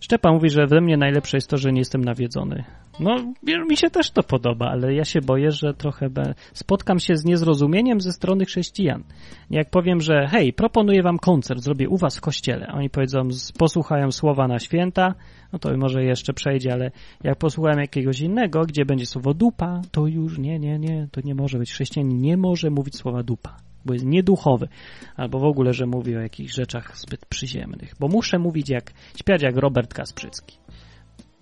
Szczepan 0.00 0.34
mówi, 0.34 0.50
że 0.50 0.66
we 0.66 0.80
mnie 0.80 0.96
najlepsze 0.96 1.36
jest 1.36 1.48
to, 1.48 1.56
że 1.56 1.72
nie 1.72 1.78
jestem 1.80 2.04
nawiedzony. 2.04 2.64
No, 3.00 3.16
mi 3.68 3.76
się 3.76 3.90
też 3.90 4.10
to 4.10 4.22
podoba, 4.22 4.70
ale 4.70 4.94
ja 4.94 5.04
się 5.04 5.20
boję, 5.20 5.50
że 5.50 5.74
trochę 5.74 6.10
be... 6.10 6.34
spotkam 6.52 6.98
się 6.98 7.16
z 7.16 7.24
niezrozumieniem 7.24 8.00
ze 8.00 8.12
strony 8.12 8.44
chrześcijan. 8.44 9.04
Jak 9.50 9.70
powiem, 9.70 10.00
że 10.00 10.26
hej, 10.30 10.52
proponuję 10.52 11.02
wam 11.02 11.18
koncert, 11.18 11.60
zrobię 11.60 11.88
u 11.88 11.96
was 11.96 12.16
w 12.16 12.20
kościele. 12.20 12.66
Oni 12.72 12.90
powiedzą, 12.90 13.28
posłuchają 13.58 14.12
słowa 14.12 14.48
na 14.48 14.58
święta, 14.58 15.14
no 15.52 15.58
to 15.58 15.76
może 15.76 16.04
jeszcze 16.04 16.32
przejdzie, 16.32 16.72
ale 16.72 16.90
jak 17.24 17.38
posłuchałem 17.38 17.80
jakiegoś 17.80 18.20
innego, 18.20 18.62
gdzie 18.62 18.84
będzie 18.84 19.06
słowo 19.06 19.34
dupa, 19.34 19.82
to 19.90 20.06
już 20.06 20.38
nie, 20.38 20.58
nie, 20.58 20.78
nie, 20.78 21.08
to 21.12 21.20
nie 21.24 21.34
może 21.34 21.58
być. 21.58 21.72
Chrześcijanin 21.72 22.20
nie 22.20 22.36
może 22.36 22.70
mówić 22.70 22.96
słowa 22.96 23.22
dupa, 23.22 23.56
bo 23.88 23.94
jest 23.94 24.06
nieduchowy. 24.06 24.68
Albo 25.16 25.38
w 25.38 25.44
ogóle, 25.44 25.72
że 25.72 25.86
mówi 25.86 26.16
o 26.16 26.20
jakichś 26.20 26.54
rzeczach 26.54 26.98
zbyt 26.98 27.26
przyziemnych. 27.26 27.94
Bo 28.00 28.08
muszę 28.08 28.38
mówić 28.38 28.70
jak, 28.70 28.92
śpiewać 29.16 29.42
jak 29.42 29.56
Robert 29.56 29.94
Kasprzycki. 29.94 30.58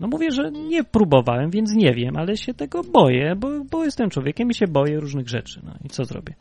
No 0.01 0.09
mówię, 0.09 0.31
że 0.31 0.51
nie 0.51 0.85
próbowałem, 0.85 1.51
więc 1.51 1.73
nie 1.75 1.93
wiem, 1.95 2.17
ale 2.17 2.37
się 2.37 2.55
tego 2.55 2.83
boję, 2.83 3.37
bo, 3.37 3.65
bo 3.71 3.85
jestem 3.85 4.11
człowiekiem 4.11 4.51
i 4.51 4.55
się 4.55 4.67
boję 4.67 5.01
różnych 5.01 5.29
rzeczy. 5.29 5.61
No 5.65 5.75
i 5.85 5.89
co 5.89 6.05
zrobię? 6.05 6.35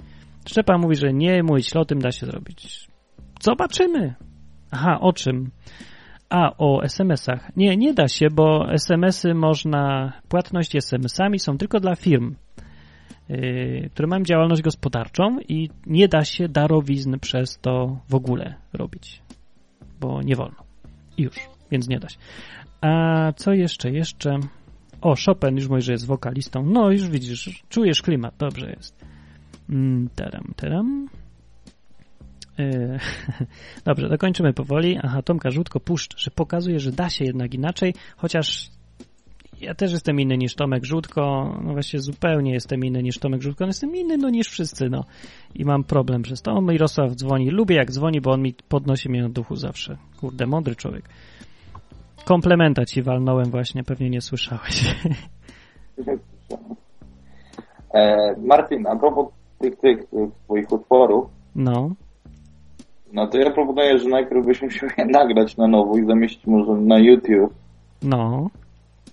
Szczepan 0.48 0.82
mówi, 0.82 0.96
że 0.96 1.14
nie 1.14 1.44
mówić 1.44 1.76
o 1.76 1.86
tym 1.86 2.00
da 2.00 2.12
się 2.12 2.26
zrobić. 2.26 2.88
Zobaczymy. 3.42 4.14
Aha, 4.72 4.98
o 5.02 5.14
czym? 5.14 5.52
A, 6.30 6.58
o 6.58 6.84
SMS-ach. 6.84 7.52
Nie, 7.56 7.78
nie 7.78 7.94
da 7.94 8.08
się, 8.08 8.28
bo 8.32 8.72
SMS-y 8.72 9.34
można, 9.34 10.14
płatności 10.30 10.78
SMS-ami 10.78 11.40
są 11.40 11.58
tylko 11.58 11.80
dla 11.80 11.96
firm, 11.96 12.36
które 13.92 14.08
mają 14.08 14.24
działalność 14.24 14.62
gospodarczą 14.62 15.40
i 15.50 15.70
nie 15.86 16.08
da 16.08 16.26
się 16.26 16.50
darowizn 16.50 17.20
przez 17.20 17.60
to 17.60 18.00
w 18.10 18.16
ogóle 18.16 18.56
robić, 18.74 19.22
bo 20.00 20.22
nie 20.22 20.36
wolno. 20.36 20.64
I 21.18 21.24
już, 21.24 21.36
więc 21.72 21.88
nie 21.88 22.00
da 22.00 22.10
się. 22.10 22.18
A 22.82 23.32
co 23.36 23.54
jeszcze? 23.54 23.92
Jeszcze. 23.92 24.40
O, 25.02 25.16
Chopin 25.26 25.56
już 25.56 25.68
mówi, 25.68 25.82
że 25.82 25.92
jest 25.92 26.06
wokalistą. 26.06 26.64
No, 26.66 26.92
już 26.92 27.10
widzisz, 27.10 27.64
czujesz 27.70 28.02
klimat, 28.02 28.34
dobrze 28.38 28.70
jest. 28.70 29.06
Mm, 29.70 30.10
Teram, 30.16 30.54
teram. 30.56 31.08
Yy, 32.58 33.00
Dobrze, 33.86 34.10
dokończymy 34.10 34.54
powoli. 34.54 35.00
Aha, 35.04 35.22
Tomka 35.22 35.52
Żółtko 35.52 35.80
puszcz, 35.80 36.18
że 36.18 36.32
pokazuje, 36.32 36.80
że 36.80 36.92
da 36.92 37.10
się 37.10 37.26
jednak 37.26 37.54
inaczej, 37.54 37.94
chociaż 38.18 38.70
ja 39.66 39.76
też 39.76 39.92
jestem 39.92 40.20
inny 40.20 40.38
niż 40.38 40.56
Tomek 40.56 40.86
Żółtko, 40.86 41.54
no 41.64 41.74
właśnie 41.74 42.00
zupełnie 42.00 42.54
jestem 42.54 42.86
inny 42.86 43.04
niż 43.04 43.20
Tomek 43.20 43.42
Żółtko, 43.42 43.64
no 43.64 43.70
jestem 43.70 43.96
inny 43.96 44.18
no 44.18 44.30
niż 44.30 44.48
wszyscy, 44.50 44.90
no. 44.90 45.04
I 45.56 45.66
mam 45.66 45.84
problem 45.84 46.22
przez 46.22 46.42
to. 46.42 46.52
O, 46.52 46.62
Mirosław 46.62 47.12
dzwoni. 47.12 47.50
Lubię 47.50 47.76
jak 47.76 47.92
dzwoni, 47.92 48.22
bo 48.22 48.32
on 48.32 48.42
mi 48.42 48.54
podnosi 48.70 49.10
mnie 49.10 49.22
na 49.22 49.30
duchu 49.30 49.56
zawsze. 49.56 49.98
Kurde, 50.20 50.46
mądry 50.46 50.76
człowiek. 50.76 51.10
Komplementa 52.26 52.86
ci 52.86 53.02
walnąłem 53.02 53.52
właśnie, 53.52 53.84
pewnie 53.84 54.10
nie 54.10 54.22
słyszałeś. 54.22 54.84
E, 57.94 58.36
Martin, 58.38 58.88
a 58.88 58.96
propos 58.96 59.28
tych, 59.60 59.76
tych, 59.80 59.98
tych 59.98 60.30
twoich 60.44 60.72
utworów, 60.72 61.26
No, 61.56 61.90
no 63.14 63.28
to 63.28 63.38
ja 63.38 63.52
proponuję, 63.52 64.00
że 64.00 64.10
najpierw 64.10 64.46
byśmy 64.46 64.68
je 64.98 65.06
nagrać 65.20 65.58
na 65.58 65.68
nowo 65.68 65.98
i 65.98 66.06
zamieścić 66.06 66.48
może 66.48 66.72
na 66.72 67.00
YouTube. 67.00 67.54
no, 68.04 68.50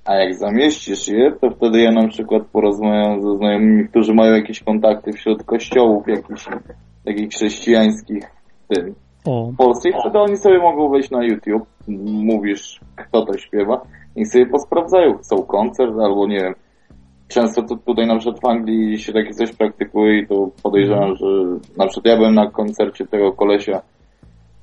A 0.04 0.14
jak 0.14 0.34
zamieścisz 0.34 1.08
je, 1.08 1.32
to 1.40 1.50
wtedy 1.50 1.80
ja 1.80 1.92
na 1.92 2.08
przykład 2.08 2.42
porozmawiam 2.52 3.22
ze 3.22 3.36
znajomymi, 3.36 3.88
którzy 3.88 4.14
mają 4.14 4.34
jakieś 4.34 4.62
kontakty 4.62 5.12
wśród 5.12 5.42
kościołów 5.44 6.08
jakichś 6.08 6.48
takich 7.04 7.30
chrześcijańskich 7.30 8.24
w 8.64 8.74
tym 8.74 8.94
o, 9.24 9.50
w 9.52 9.56
Polsce 9.56 9.88
i 9.88 9.92
wtedy 10.00 10.18
oni 10.18 10.36
sobie 10.36 10.58
mogą 10.58 10.88
wejść 10.88 11.10
na 11.10 11.24
YouTube, 11.24 11.68
mówisz 12.06 12.80
kto 12.96 13.26
to 13.26 13.38
śpiewa 13.38 13.80
i 14.16 14.26
sobie 14.26 14.46
posprawdzają, 14.46 15.18
chcą 15.18 15.42
koncert 15.42 15.92
albo 16.04 16.26
nie 16.26 16.40
wiem. 16.40 16.54
Często 17.28 17.62
to 17.62 17.76
tutaj 17.76 18.06
na 18.06 18.16
przykład 18.16 18.40
w 18.40 18.46
Anglii 18.46 18.98
się 18.98 19.12
takie 19.12 19.30
coś 19.30 19.52
praktykuje 19.52 20.18
i 20.18 20.26
to 20.26 20.50
podejrzewam, 20.62 21.16
że 21.16 21.26
na 21.76 21.86
przykład 21.86 22.06
ja 22.06 22.16
byłem 22.16 22.34
na 22.34 22.50
koncercie 22.50 23.06
tego 23.06 23.32
kolesia, 23.32 23.82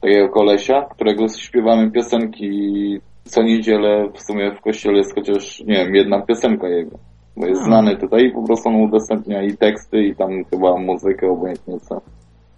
takiego 0.01 0.29
kolesia, 0.29 0.81
którego 0.81 1.27
śpiewamy 1.27 1.91
piosenki 1.91 2.99
co 3.29 3.43
niedzielę 3.43 4.09
w 4.13 4.21
sumie 4.21 4.51
w 4.51 4.61
kościele 4.61 4.97
jest 4.97 5.15
chociaż, 5.15 5.59
nie 5.59 5.75
wiem, 5.75 5.95
jedna 5.95 6.21
piosenka 6.21 6.67
jego. 6.67 6.97
Bo 7.37 7.47
jest 7.47 7.63
znany 7.63 7.97
tutaj 7.97 8.25
i 8.25 8.31
po 8.31 8.43
prostu 8.43 8.69
on 8.69 8.75
udostępnia 8.75 9.43
i 9.43 9.57
teksty 9.57 10.03
i 10.03 10.15
tam 10.15 10.29
chyba 10.49 10.77
muzykę 10.77 11.29
obojętnie 11.29 11.79
co. 11.79 12.01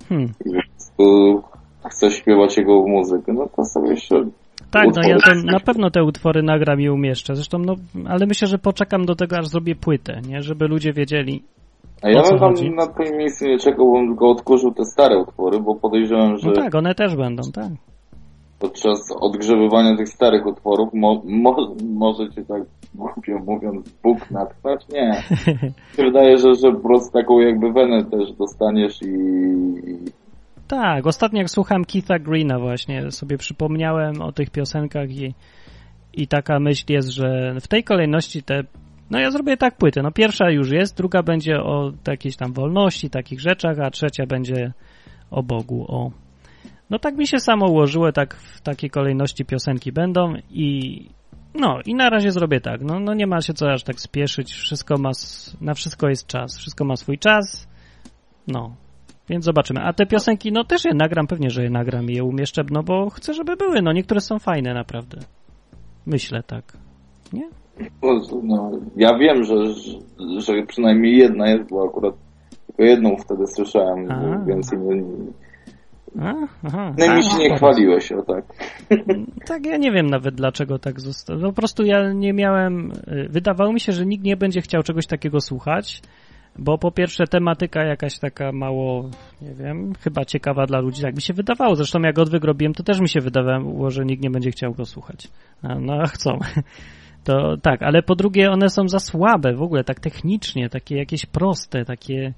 hmm. 0.09 0.27
I 0.45 0.49
po 0.49 0.61
prostu 0.61 1.41
chce 1.89 2.11
śpiewać 2.11 2.57
jego 2.57 2.87
muzykę, 2.87 3.33
no 3.33 3.47
to 3.55 3.65
sobie 3.65 3.89
jeszcze 3.89 4.15
Tak, 4.71 4.87
no 4.95 5.01
ja 5.01 5.09
to 5.09 5.17
utwory. 5.17 5.43
na 5.43 5.59
pewno 5.59 5.91
te 5.91 6.03
utwory 6.03 6.43
nagram 6.43 6.81
i 6.81 6.89
umieszczę. 6.89 7.35
Zresztą, 7.35 7.57
no, 7.57 7.75
ale 8.05 8.25
myślę, 8.25 8.47
że 8.47 8.57
poczekam 8.57 9.05
do 9.05 9.15
tego, 9.15 9.37
aż 9.37 9.47
zrobię 9.47 9.75
płytę, 9.75 10.21
nie? 10.27 10.41
Żeby 10.41 10.67
ludzie 10.67 10.93
wiedzieli. 10.93 11.43
A 12.03 12.09
ja 12.09 12.21
bym 12.21 12.39
tam 12.39 12.53
na 12.75 12.87
twoim 12.87 13.17
miejscu 13.17 13.45
nie 13.45 13.57
czekał, 13.57 13.91
bym 13.93 14.07
tylko 14.07 14.29
odkurzył 14.29 14.71
te 14.71 14.85
stare 14.85 15.17
utwory, 15.17 15.59
bo 15.59 15.75
podejrzewam, 15.75 16.37
że 16.37 16.47
No 16.47 16.53
tak, 16.53 16.75
one 16.75 16.95
też 16.95 17.15
będą, 17.15 17.43
tak. 17.53 17.69
Podczas 18.61 19.11
odgrzebywania 19.19 19.97
tych 19.97 20.09
starych 20.09 20.45
utworów 20.45 20.93
mo, 20.93 21.21
mo, 21.25 21.75
może 21.83 22.29
cię 22.29 22.45
tak 22.45 22.63
głupio 22.95 23.39
mówiąc 23.45 23.89
Bóg 24.03 24.31
natchnąć? 24.31 24.81
Nie. 24.89 25.23
Mi 25.97 26.05
wydaje, 26.05 26.37
że, 26.37 26.55
że 26.55 26.71
po 26.71 26.79
prostu 26.79 27.11
taką 27.11 27.39
jakby 27.39 27.71
wenę 27.71 28.05
też 28.05 28.31
dostaniesz 28.31 29.01
i 29.01 29.11
Tak, 30.67 31.07
ostatnio 31.07 31.39
jak 31.39 31.49
słucham 31.49 31.85
Keitha 31.85 32.19
Greena 32.19 32.59
właśnie, 32.59 33.11
sobie 33.11 33.37
przypomniałem 33.37 34.21
o 34.21 34.31
tych 34.31 34.49
piosenkach 34.49 35.09
i, 35.09 35.33
i 36.13 36.27
taka 36.27 36.59
myśl 36.59 36.85
jest, 36.89 37.09
że 37.09 37.55
w 37.61 37.67
tej 37.67 37.83
kolejności 37.83 38.43
te, 38.43 38.63
no 39.11 39.19
ja 39.19 39.31
zrobię 39.31 39.57
tak 39.57 39.77
płyty, 39.77 40.01
no 40.01 40.11
pierwsza 40.11 40.49
już 40.49 40.71
jest, 40.71 40.97
druga 40.97 41.23
będzie 41.23 41.57
o 41.57 41.91
jakiejś 42.07 42.35
tam 42.35 42.53
wolności, 42.53 43.09
takich 43.09 43.39
rzeczach, 43.39 43.79
a 43.79 43.91
trzecia 43.91 44.25
będzie 44.25 44.73
o 45.31 45.43
Bogu, 45.43 45.85
o 45.87 46.11
No 46.91 46.99
tak 46.99 47.17
mi 47.17 47.27
się 47.27 47.39
samo 47.39 47.67
ułożyło, 47.67 48.11
tak 48.11 48.35
w 48.35 48.61
takiej 48.61 48.89
kolejności 48.89 49.45
piosenki 49.45 49.91
będą 49.91 50.33
i 50.49 51.05
no 51.55 51.79
i 51.85 51.95
na 51.95 52.09
razie 52.09 52.31
zrobię 52.31 52.61
tak. 52.61 52.81
No, 52.81 52.99
no 52.99 53.13
nie 53.13 53.27
ma 53.27 53.41
się 53.41 53.53
co 53.53 53.71
aż 53.71 53.83
tak 53.83 53.99
spieszyć, 53.99 54.53
wszystko 54.53 54.97
ma, 54.97 55.11
na 55.61 55.73
wszystko 55.73 56.09
jest 56.09 56.27
czas, 56.27 56.57
wszystko 56.57 56.85
ma 56.85 56.95
swój 56.95 57.17
czas. 57.17 57.67
No, 58.47 58.75
więc 59.29 59.45
zobaczymy. 59.45 59.81
A 59.83 59.93
te 59.93 60.05
piosenki, 60.05 60.51
no 60.51 60.63
też 60.63 60.85
je 60.85 60.93
nagram, 60.93 61.27
pewnie, 61.27 61.49
że 61.49 61.63
je 61.63 61.69
nagram 61.69 62.09
i 62.09 62.13
je 62.13 62.23
umieszczę, 62.23 62.61
no 62.71 62.83
bo 62.83 63.09
chcę, 63.09 63.33
żeby 63.33 63.55
były. 63.55 63.81
No 63.81 63.91
niektóre 63.91 64.21
są 64.21 64.39
fajne 64.39 64.73
naprawdę. 64.73 65.17
Myślę 66.05 66.43
tak. 66.43 66.77
Nie? 67.33 67.49
No, 68.43 68.71
ja 68.95 69.17
wiem, 69.17 69.43
że, 69.43 69.55
że, 70.39 70.63
przynajmniej 70.67 71.17
jedna 71.17 71.49
jest, 71.49 71.69
bo 71.69 71.85
akurat 71.89 72.15
tylko 72.67 72.83
jedną 72.83 73.15
wtedy 73.17 73.47
słyszałem, 73.47 74.11
A. 74.11 74.45
więcej 74.45 74.79
nie, 74.79 75.03
A, 76.19 76.33
aha. 76.63 76.93
no 76.97 77.05
i 77.05 77.09
mi 77.09 77.17
A, 77.17 77.21
się 77.21 77.37
nie 77.37 77.55
chwaliłeś, 77.55 78.11
o 78.11 78.21
tak. 78.23 78.45
Tak, 79.47 79.65
ja 79.65 79.77
nie 79.77 79.91
wiem 79.91 80.07
nawet 80.07 80.35
dlaczego 80.35 80.79
tak 80.79 80.99
zostało. 80.99 81.41
Po 81.41 81.53
prostu 81.53 81.83
ja 81.83 82.13
nie 82.13 82.33
miałem. 82.33 82.91
y, 82.91 83.27
Wydawało 83.29 83.73
mi 83.73 83.79
się, 83.79 83.91
że 83.91 84.05
nikt 84.05 84.23
nie 84.23 84.37
będzie 84.37 84.61
chciał 84.61 84.83
czegoś 84.83 85.07
takiego 85.07 85.41
słuchać, 85.41 86.01
bo 86.59 86.77
po 86.77 86.91
pierwsze 86.91 87.27
tematyka 87.27 87.83
jakaś 87.83 88.19
taka 88.19 88.51
mało, 88.51 89.09
nie 89.41 89.53
wiem, 89.53 89.93
chyba 89.99 90.25
ciekawa 90.25 90.65
dla 90.65 90.79
ludzi, 90.79 91.01
tak 91.01 91.15
mi 91.15 91.21
się 91.21 91.33
wydawało. 91.33 91.75
Zresztą 91.75 91.99
jak 91.99 92.19
odwyk 92.19 92.43
robiłem, 92.43 92.73
to 92.73 92.83
też 92.83 92.99
mi 92.99 93.09
się 93.09 93.19
wydawało, 93.19 93.89
że 93.89 94.05
nikt 94.05 94.23
nie 94.23 94.29
będzie 94.29 94.51
chciał 94.51 94.73
go 94.73 94.85
słuchać. 94.85 95.27
A, 95.63 95.79
no 95.79 95.93
a 95.93 96.05
chcą. 96.07 96.39
To 97.23 97.57
tak, 97.61 97.81
ale 97.83 98.03
po 98.03 98.15
drugie 98.15 98.51
one 98.51 98.69
są 98.69 98.87
za 98.87 98.99
słabe 98.99 99.53
w 99.53 99.61
ogóle, 99.61 99.83
tak 99.83 99.99
technicznie, 99.99 100.69
takie 100.69 100.97
jakieś 100.97 101.25
proste, 101.25 101.85
takie 101.85 102.33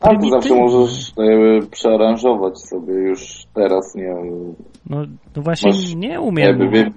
A 0.00 0.16
to 0.16 0.28
zawsze 0.30 0.54
możesz 0.54 1.12
jakby 1.16 1.66
przearanżować 1.70 2.58
sobie 2.60 2.94
już 2.94 3.44
teraz, 3.54 3.94
nie 3.94 4.02
wiem, 4.02 4.54
No, 4.90 5.04
no 5.36 5.42
właśnie 5.42 5.70
Masz 5.70 5.94
nie 5.94 6.20
umiem. 6.20 6.46
jakby 6.46 6.68
wie, 6.68 6.90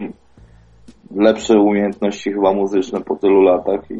lepsze 1.16 1.60
umiejętności 1.60 2.32
chyba 2.32 2.54
muzyczne 2.54 3.02
po 3.02 3.16
tylu 3.16 3.42
latach 3.42 3.92
i 3.92 3.98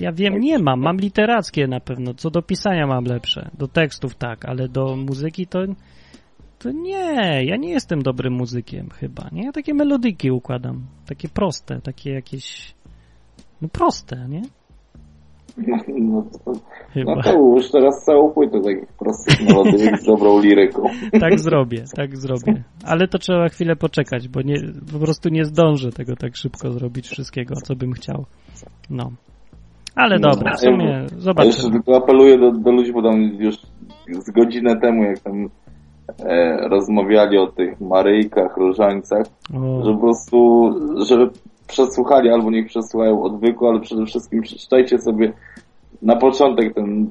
Ja 0.00 0.12
wiem, 0.12 0.40
nie 0.40 0.58
mam. 0.58 0.80
Mam 0.80 0.96
literackie 0.96 1.66
na 1.66 1.80
pewno. 1.80 2.14
Co 2.14 2.30
do 2.30 2.42
pisania 2.42 2.86
mam 2.86 3.04
lepsze. 3.04 3.50
Do 3.58 3.68
tekstów 3.68 4.14
tak, 4.14 4.44
ale 4.44 4.68
do 4.68 4.96
muzyki 4.96 5.46
to. 5.46 5.58
To 6.58 6.70
nie, 6.70 7.44
ja 7.44 7.56
nie 7.56 7.70
jestem 7.70 8.02
dobrym 8.02 8.32
muzykiem 8.32 8.88
chyba. 8.90 9.28
Nie, 9.32 9.44
ja 9.44 9.52
takie 9.52 9.74
melodyki 9.74 10.30
układam. 10.30 10.82
Takie 11.06 11.28
proste, 11.28 11.80
takie 11.80 12.10
jakieś. 12.12 12.74
No 13.62 13.68
proste, 13.68 14.26
nie? 14.28 14.42
No, 15.56 16.24
to, 16.44 16.52
Chyba. 16.92 17.14
no 17.14 17.22
to 17.22 17.32
już 17.32 17.70
teraz 17.70 18.04
całą 18.04 18.30
płytę 18.30 18.60
takich 18.60 18.92
prostych 18.98 19.48
melodyjek 19.48 20.00
z 20.00 20.04
dobrą 20.04 20.40
liryką. 20.40 20.82
Tak 21.20 21.40
zrobię, 21.40 21.84
tak 21.96 22.16
zrobię. 22.16 22.62
Ale 22.84 23.08
to 23.08 23.18
trzeba 23.18 23.48
chwilę 23.48 23.76
poczekać, 23.76 24.28
bo 24.28 24.42
nie, 24.42 24.56
po 24.92 24.98
prostu 24.98 25.28
nie 25.28 25.44
zdążę 25.44 25.92
tego 25.92 26.16
tak 26.16 26.36
szybko 26.36 26.72
zrobić 26.72 27.08
wszystkiego, 27.08 27.54
co 27.54 27.76
bym 27.76 27.92
chciał. 27.92 28.24
No. 28.90 29.10
Ale 29.96 30.18
No, 30.18 30.30
dobra, 30.30 30.52
w 30.52 30.60
sumie 30.60 31.06
A 31.36 31.44
jeszcze 31.44 31.70
tylko 31.70 31.96
apeluję 31.96 32.38
do, 32.38 32.52
do 32.52 32.72
ludzi, 32.72 32.92
bo 32.92 33.02
tam 33.02 33.20
już 33.22 33.54
z 34.08 34.30
godzinę 34.30 34.80
temu, 34.80 35.02
jak 35.02 35.18
tam 35.18 35.48
e, 36.18 36.56
rozmawiali 36.68 37.38
o 37.38 37.46
tych 37.46 37.80
Maryjkach, 37.80 38.56
Różańcach, 38.56 39.26
O, 39.54 39.84
że 39.84 39.92
po 39.92 40.00
prostu, 40.00 40.70
żeby 41.06 41.30
przesłuchali 41.66 42.30
albo 42.30 42.50
niech 42.50 42.66
przesłuchają 42.66 43.22
odwyku, 43.22 43.68
ale 43.68 43.80
przede 43.80 44.06
wszystkim 44.06 44.42
przeczytajcie 44.42 44.98
sobie 44.98 45.32
na 46.02 46.16
początek 46.16 46.74
ten 46.74 47.10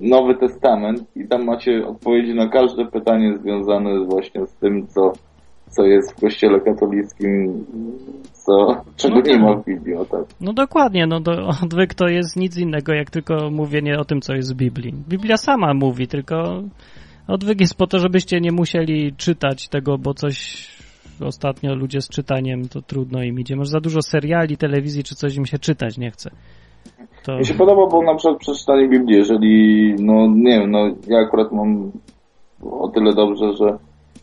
Nowy 0.00 0.34
Testament 0.34 1.04
i 1.16 1.28
tam 1.28 1.44
macie 1.44 1.86
odpowiedzi 1.86 2.34
na 2.34 2.48
każde 2.48 2.86
pytanie 2.86 3.38
związane 3.42 4.04
właśnie 4.04 4.46
z 4.46 4.54
tym, 4.54 4.86
co, 4.86 5.12
co 5.70 5.84
jest 5.84 6.12
w 6.12 6.20
kościele 6.20 6.60
katolickim, 6.60 7.64
co, 8.32 8.76
czego 8.96 9.14
No 9.14 9.20
nie 9.20 9.32
tak. 9.32 9.42
ma 9.42 9.54
w 9.54 9.64
Biblii, 9.64 9.94
o 9.94 10.04
tak. 10.04 10.24
No 10.40 10.52
dokładnie, 10.52 11.06
no 11.06 11.20
do, 11.20 11.32
odwyk 11.62 11.94
to 11.94 12.08
jest 12.08 12.36
nic 12.36 12.58
innego, 12.58 12.92
jak 12.92 13.10
tylko 13.10 13.50
mówienie 13.50 13.98
o 13.98 14.04
tym, 14.04 14.20
co 14.20 14.34
jest 14.34 14.54
w 14.54 14.56
Biblii. 14.56 14.94
Biblia 15.08 15.36
sama 15.36 15.74
mówi, 15.74 16.06
tylko 16.08 16.62
odwyk 17.28 17.60
jest 17.60 17.78
po 17.78 17.86
to, 17.86 17.98
żebyście 17.98 18.40
nie 18.40 18.52
musieli 18.52 19.12
czytać 19.16 19.68
tego, 19.68 19.98
bo 19.98 20.14
coś 20.14 20.68
ostatnio 21.20 21.74
ludzie 21.74 22.00
z 22.00 22.08
czytaniem 22.08 22.68
to 22.68 22.82
trudno 22.82 23.22
im 23.22 23.40
idzie. 23.40 23.56
Może 23.56 23.70
za 23.70 23.80
dużo 23.80 24.02
seriali, 24.02 24.56
telewizji 24.56 25.04
czy 25.04 25.14
coś 25.14 25.36
im 25.36 25.46
się 25.46 25.58
czytać 25.58 25.98
nie 25.98 26.10
chce. 26.10 26.30
To... 27.24 27.38
Mi 27.38 27.46
się 27.46 27.54
podoba, 27.54 27.86
bo 27.86 28.02
na 28.02 28.14
przykład 28.14 28.38
przeczytanie 28.38 28.88
Biblii, 28.88 29.16
jeżeli, 29.18 29.94
no 29.98 30.26
nie 30.26 30.60
wiem, 30.60 30.70
no 30.70 30.78
ja 31.08 31.18
akurat 31.18 31.52
mam 31.52 31.92
o 32.62 32.88
tyle 32.88 33.12
dobrze, 33.14 33.52
że 33.52 33.78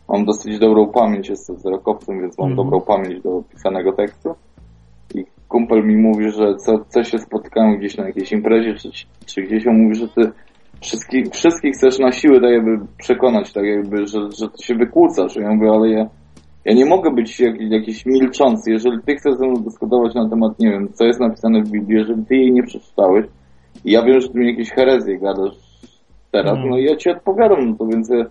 mam 0.08 0.24
dosyć 0.24 0.58
dobrą 0.58 0.86
pamięć, 0.86 1.28
jestem 1.28 1.56
wzrokowcem, 1.56 2.20
więc 2.20 2.38
mam 2.38 2.50
Mhm. 2.50 2.66
dobrą 2.66 2.80
pamięć 2.80 3.22
do 3.22 3.42
pisanego 3.52 3.92
tekstu. 3.92 4.34
I 5.14 5.24
kumpel 5.48 5.86
mi 5.86 5.96
mówi, 5.96 6.30
że 6.30 6.56
co, 6.56 6.84
co 6.88 7.04
się 7.04 7.18
spotkamy 7.18 7.78
gdzieś 7.78 7.96
na 7.96 8.06
jakiejś 8.06 8.32
imprezie, 8.32 8.74
czy, 8.74 8.90
czy 9.26 9.42
gdzieś, 9.42 9.66
on 9.66 9.82
mówi, 9.82 9.94
że 9.94 10.08
ty 10.08 10.30
wszystkich, 10.80 11.26
wszystkich 11.32 11.74
chcesz 11.74 11.98
na 11.98 12.12
siłę 12.12 12.40
tak 12.40 12.50
jakby 12.50 12.86
przekonać, 12.98 13.52
tak 13.52 13.64
jakby, 13.64 14.06
że, 14.06 14.18
że 14.38 14.48
ty 14.48 14.62
się 14.62 14.74
wykłócasz. 14.74 15.36
I 15.36 15.40
ja 15.40 15.54
mówię, 15.54 15.70
ale 15.70 15.90
ja, 15.90 16.06
ja 16.64 16.74
nie 16.74 16.86
mogę 16.86 17.10
być 17.10 17.40
jak, 17.40 17.60
jakiś 17.60 18.06
milczący. 18.06 18.70
Jeżeli 18.72 18.98
ty 19.06 19.14
chcesz 19.16 19.34
ze 19.34 19.46
mną 19.46 19.62
dyskutować 19.62 20.14
na 20.14 20.28
temat, 20.28 20.58
nie 20.58 20.70
wiem, 20.70 20.88
co 20.92 21.04
jest 21.04 21.20
napisane 21.20 21.62
w 21.62 21.70
Biblii, 21.70 21.98
jeżeli 21.98 22.24
ty 22.26 22.36
jej 22.36 22.52
nie 22.52 22.62
przeczytałeś 22.62 23.26
i 23.84 23.92
ja 23.92 24.02
wiem, 24.02 24.20
że 24.20 24.28
ty 24.28 24.38
mi 24.38 24.46
jakieś 24.46 24.70
herezje 24.70 25.18
gadasz 25.18 25.54
teraz, 26.32 26.50
Mhm. 26.52 26.70
no 26.70 26.78
i 26.78 26.84
ja 26.84 26.96
ci 26.96 27.10
odpowiadam, 27.10 27.66
no 27.70 27.76
to 27.78 27.86
więc 27.86 28.08
ja, 28.10 28.24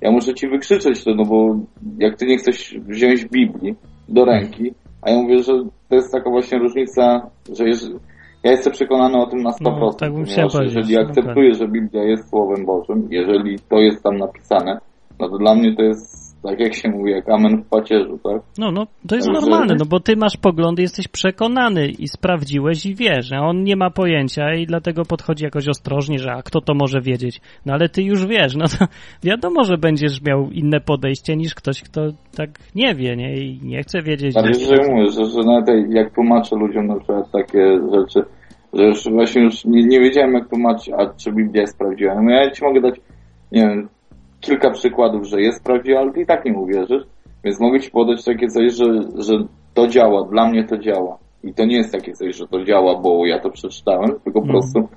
ja 0.00 0.10
muszę 0.10 0.34
ci 0.34 0.48
wykrzyczeć 0.48 1.04
to, 1.04 1.14
no 1.14 1.24
bo 1.24 1.56
jak 1.98 2.16
ty 2.16 2.26
nie 2.26 2.36
chcesz 2.38 2.74
wziąć 2.88 3.24
Biblii 3.24 3.74
do 4.08 4.24
ręki, 4.24 4.74
a 5.02 5.10
ja 5.10 5.16
mówię, 5.22 5.38
że 5.38 5.52
to 5.88 5.94
jest 5.94 6.12
taka 6.12 6.30
właśnie 6.30 6.58
różnica, 6.58 7.30
że 7.58 7.64
jeżeli, 7.64 7.94
ja 8.44 8.50
jestem 8.50 8.72
przekonany 8.72 9.18
o 9.18 9.26
tym 9.26 9.42
na 9.42 9.50
100%, 9.50 9.56
No, 9.80 9.92
tak 9.92 10.12
bym 10.12 10.24
ponieważ 10.24 10.54
jeżeli 10.62 10.98
akceptuję, 10.98 11.54
że 11.54 11.68
Biblia 11.68 12.02
jest 12.02 12.28
Słowem 12.30 12.66
Bożym, 12.66 13.08
jeżeli 13.10 13.58
to 13.70 13.76
jest 13.78 14.02
tam 14.02 14.16
napisane, 14.16 14.78
no 15.20 15.28
to 15.28 15.38
dla 15.38 15.54
mnie 15.54 15.76
to 15.76 15.82
jest, 15.82 16.25
tak 16.42 16.60
jak 16.60 16.74
się 16.74 16.88
mówi, 16.88 17.10
jak 17.10 17.28
amen 17.28 17.62
w 17.62 17.68
pacierzu, 17.68 18.18
tak? 18.24 18.42
No, 18.58 18.70
no, 18.72 18.86
to 19.08 19.16
jest 19.16 19.28
Także- 19.28 19.40
normalne, 19.40 19.74
no 19.78 19.84
bo 19.90 20.00
ty 20.00 20.16
masz 20.16 20.36
poglądy, 20.36 20.82
jesteś 20.82 21.08
przekonany 21.08 21.88
i 21.88 22.08
sprawdziłeś 22.08 22.86
i 22.86 22.94
wiesz, 22.94 23.32
a 23.32 23.40
on 23.40 23.62
nie 23.62 23.76
ma 23.76 23.90
pojęcia 23.90 24.54
i 24.54 24.66
dlatego 24.66 25.04
podchodzi 25.04 25.44
jakoś 25.44 25.68
ostrożnie, 25.68 26.18
że 26.18 26.32
a 26.32 26.42
kto 26.42 26.60
to 26.60 26.74
może 26.74 27.00
wiedzieć? 27.00 27.40
No 27.66 27.72
ale 27.72 27.88
ty 27.88 28.02
już 28.02 28.26
wiesz, 28.26 28.56
no 28.56 28.64
to 28.68 28.86
wiadomo, 29.30 29.64
że 29.64 29.78
będziesz 29.78 30.22
miał 30.22 30.50
inne 30.50 30.80
podejście 30.80 31.36
niż 31.36 31.54
ktoś, 31.54 31.82
kto 31.82 32.00
tak 32.36 32.50
nie 32.74 32.94
wie, 32.94 33.16
nie? 33.16 33.36
I 33.36 33.60
nie 33.62 33.82
chce 33.82 34.02
wiedzieć. 34.02 34.34
Bardziej, 34.34 34.66
że 34.66 34.76
mówię, 34.90 35.06
że, 35.10 35.24
że 35.24 35.40
nawet 35.46 35.94
jak 35.94 36.14
tłumaczę 36.14 36.56
ludziom 36.56 36.86
na 36.86 36.96
przykład 36.96 37.30
takie 37.30 37.78
rzeczy, 37.94 38.20
że 38.72 38.84
już 38.84 39.04
właśnie 39.10 39.42
już 39.42 39.64
nie, 39.64 39.84
nie 39.84 40.00
wiedziałem 40.00 40.34
jak 40.34 40.48
tłumaczyć, 40.48 40.94
a 40.98 41.14
czy 41.14 41.32
Biblia 41.32 41.60
jest 41.60 41.78
prawdziwa. 41.78 42.22
No 42.22 42.30
ja 42.30 42.50
ci 42.50 42.64
mogę 42.64 42.80
dać, 42.80 43.00
nie 43.52 43.60
wiem, 43.60 43.88
kilka 44.40 44.70
przykładów, 44.70 45.24
że 45.26 45.40
jest 45.40 45.64
prawdziwa, 45.64 46.00
ale 46.00 46.12
ty 46.12 46.20
i 46.20 46.26
tak 46.26 46.44
nie 46.44 46.54
uwierzysz. 46.54 47.02
Więc 47.44 47.60
mogę 47.60 47.80
ci 47.80 47.90
podać 47.90 48.24
takie 48.24 48.48
coś, 48.48 48.72
że, 48.74 48.84
że 49.18 49.34
to 49.74 49.86
działa, 49.86 50.28
dla 50.30 50.48
mnie 50.48 50.64
to 50.64 50.78
działa. 50.78 51.18
I 51.44 51.54
to 51.54 51.64
nie 51.64 51.76
jest 51.76 51.92
takie 51.92 52.12
coś, 52.12 52.36
że 52.36 52.46
to 52.48 52.64
działa, 52.64 53.00
bo 53.00 53.26
ja 53.26 53.38
to 53.38 53.50
przeczytałem, 53.50 54.10
tylko 54.24 54.40
po 54.40 54.46
Mhm. 54.46 54.50
prostu 54.52 54.88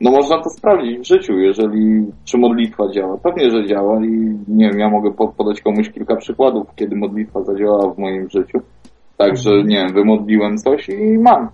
no 0.00 0.10
można 0.10 0.42
to 0.42 0.50
sprawdzić 0.50 0.98
w 0.98 1.06
życiu, 1.06 1.32
jeżeli 1.38 2.06
czy 2.24 2.38
modlitwa 2.38 2.90
działa. 2.90 3.18
Pewnie, 3.18 3.50
że 3.50 3.66
działa 3.66 4.04
i 4.04 4.10
nie 4.48 4.70
wiem, 4.70 4.78
ja 4.78 4.90
mogę 4.90 5.12
po- 5.12 5.28
podać 5.28 5.60
komuś 5.60 5.90
kilka 5.90 6.16
przykładów, 6.16 6.66
kiedy 6.76 6.96
modlitwa 6.96 7.42
zadziałała 7.42 7.94
w 7.94 7.98
moim 7.98 8.30
życiu. 8.30 8.58
Także, 9.16 9.50
nie 9.64 9.76
wiem, 9.76 9.92
wymodliłem 9.94 10.56
coś 10.56 10.88
i 10.88 11.18
mam. 11.18 11.48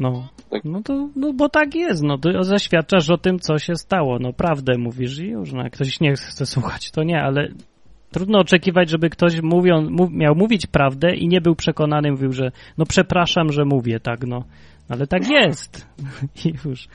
No. 0.00 0.28
Tak. 0.50 0.64
No 0.64 0.82
to, 0.82 1.08
no 1.16 1.32
bo 1.32 1.48
tak 1.48 1.74
jest, 1.74 2.02
no 2.02 2.18
ty 2.18 2.32
zaświadczasz 2.40 3.10
o 3.10 3.18
tym, 3.18 3.38
co 3.38 3.58
się 3.58 3.74
stało, 3.74 4.18
no 4.18 4.32
prawdę 4.32 4.78
mówisz 4.78 5.18
i 5.18 5.26
już, 5.26 5.52
no 5.52 5.62
jak 5.62 5.72
ktoś 5.72 6.00
nie 6.00 6.12
chce 6.12 6.46
słuchać, 6.46 6.90
to 6.90 7.02
nie, 7.02 7.22
ale 7.22 7.48
trudno 8.10 8.38
oczekiwać, 8.38 8.90
żeby 8.90 9.10
ktoś 9.10 9.40
mówią, 9.42 9.90
mów, 9.90 10.10
miał 10.12 10.34
mówić 10.34 10.66
prawdę 10.66 11.14
i 11.14 11.28
nie 11.28 11.40
był 11.40 11.54
przekonany, 11.54 12.10
mówił, 12.10 12.32
że 12.32 12.52
no 12.78 12.84
przepraszam, 12.86 13.52
że 13.52 13.64
mówię 13.64 14.00
tak, 14.00 14.26
no, 14.26 14.44
ale 14.88 15.06
tak 15.06 15.30
jest 15.30 15.86
i 16.44 16.54
już. 16.64 16.88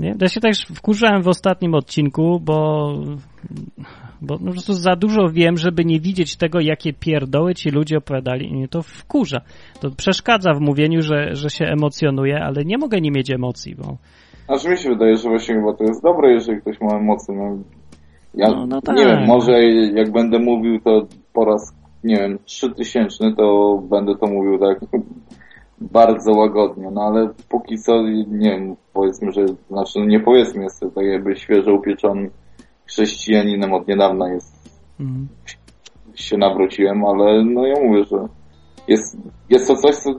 Nie? 0.00 0.14
Ja 0.20 0.28
się 0.28 0.40
też 0.40 0.66
wkurzałem 0.74 1.22
w 1.22 1.28
ostatnim 1.28 1.74
odcinku, 1.74 2.40
bo, 2.40 2.92
bo 4.22 4.34
no 4.40 4.46
po 4.46 4.52
prostu 4.52 4.72
za 4.72 4.96
dużo 4.96 5.28
wiem, 5.32 5.56
żeby 5.56 5.84
nie 5.84 6.00
widzieć 6.00 6.36
tego, 6.36 6.60
jakie 6.60 6.92
pierdoły 6.92 7.54
ci 7.54 7.70
ludzie 7.70 7.98
opowiadali 7.98 8.48
i 8.48 8.52
mnie 8.54 8.68
to 8.68 8.82
wkurza. 8.82 9.40
To 9.80 9.90
przeszkadza 9.90 10.54
w 10.54 10.60
mówieniu, 10.60 11.02
że, 11.02 11.34
że 11.34 11.50
się 11.50 11.64
emocjonuje, 11.64 12.40
ale 12.40 12.64
nie 12.64 12.78
mogę 12.78 13.00
nie 13.00 13.10
mieć 13.10 13.30
emocji, 13.30 13.74
bo 13.74 13.96
Znaczy 14.46 14.68
mi 14.68 14.78
się 14.78 14.88
wydaje, 14.88 15.16
że 15.16 15.28
właśnie 15.28 15.54
chyba 15.54 15.72
to 15.74 15.84
jest 15.84 16.02
dobre, 16.02 16.32
jeżeli 16.32 16.60
ktoś 16.60 16.80
ma 16.80 16.98
emocje. 16.98 17.34
No, 17.34 17.58
ja 18.34 18.48
No, 18.48 18.66
no 18.66 18.80
tak. 18.80 18.96
nie 18.96 19.06
wiem, 19.06 19.26
może 19.26 19.52
jak 19.94 20.12
będę 20.12 20.38
mówił 20.38 20.80
to 20.80 21.06
po 21.32 21.44
raz, 21.44 21.74
nie 22.04 22.16
wiem, 22.16 22.38
trzy 22.44 22.70
tysięczny, 22.70 23.34
to 23.36 23.78
będę 23.90 24.12
to 24.20 24.26
mówił 24.26 24.58
tak 24.58 24.80
bardzo 25.80 26.32
łagodnie, 26.32 26.90
no 26.92 27.02
ale 27.02 27.28
póki 27.48 27.78
co, 27.78 28.02
nie 28.28 28.50
wiem, 28.50 28.76
powiedzmy, 28.92 29.32
że, 29.32 29.46
znaczy 29.70 30.06
nie 30.06 30.20
powiedzmy, 30.20 30.62
jestem 30.62 30.90
tak 30.90 31.04
jakby 31.04 31.36
świeżo 31.36 31.74
upieczonym 31.74 32.30
chrześcijaninem 32.86 33.72
od 33.72 33.88
niedawna 33.88 34.28
jest 34.28 34.58
Mhm. 35.00 35.28
się 36.14 36.36
nawróciłem, 36.36 37.04
ale 37.04 37.44
no 37.44 37.66
ja 37.66 37.74
mówię, 37.84 38.04
że 38.04 38.28
jest, 38.88 39.16
jest 39.50 39.68
to 39.68 39.76
coś, 39.76 39.96
co 39.96 40.10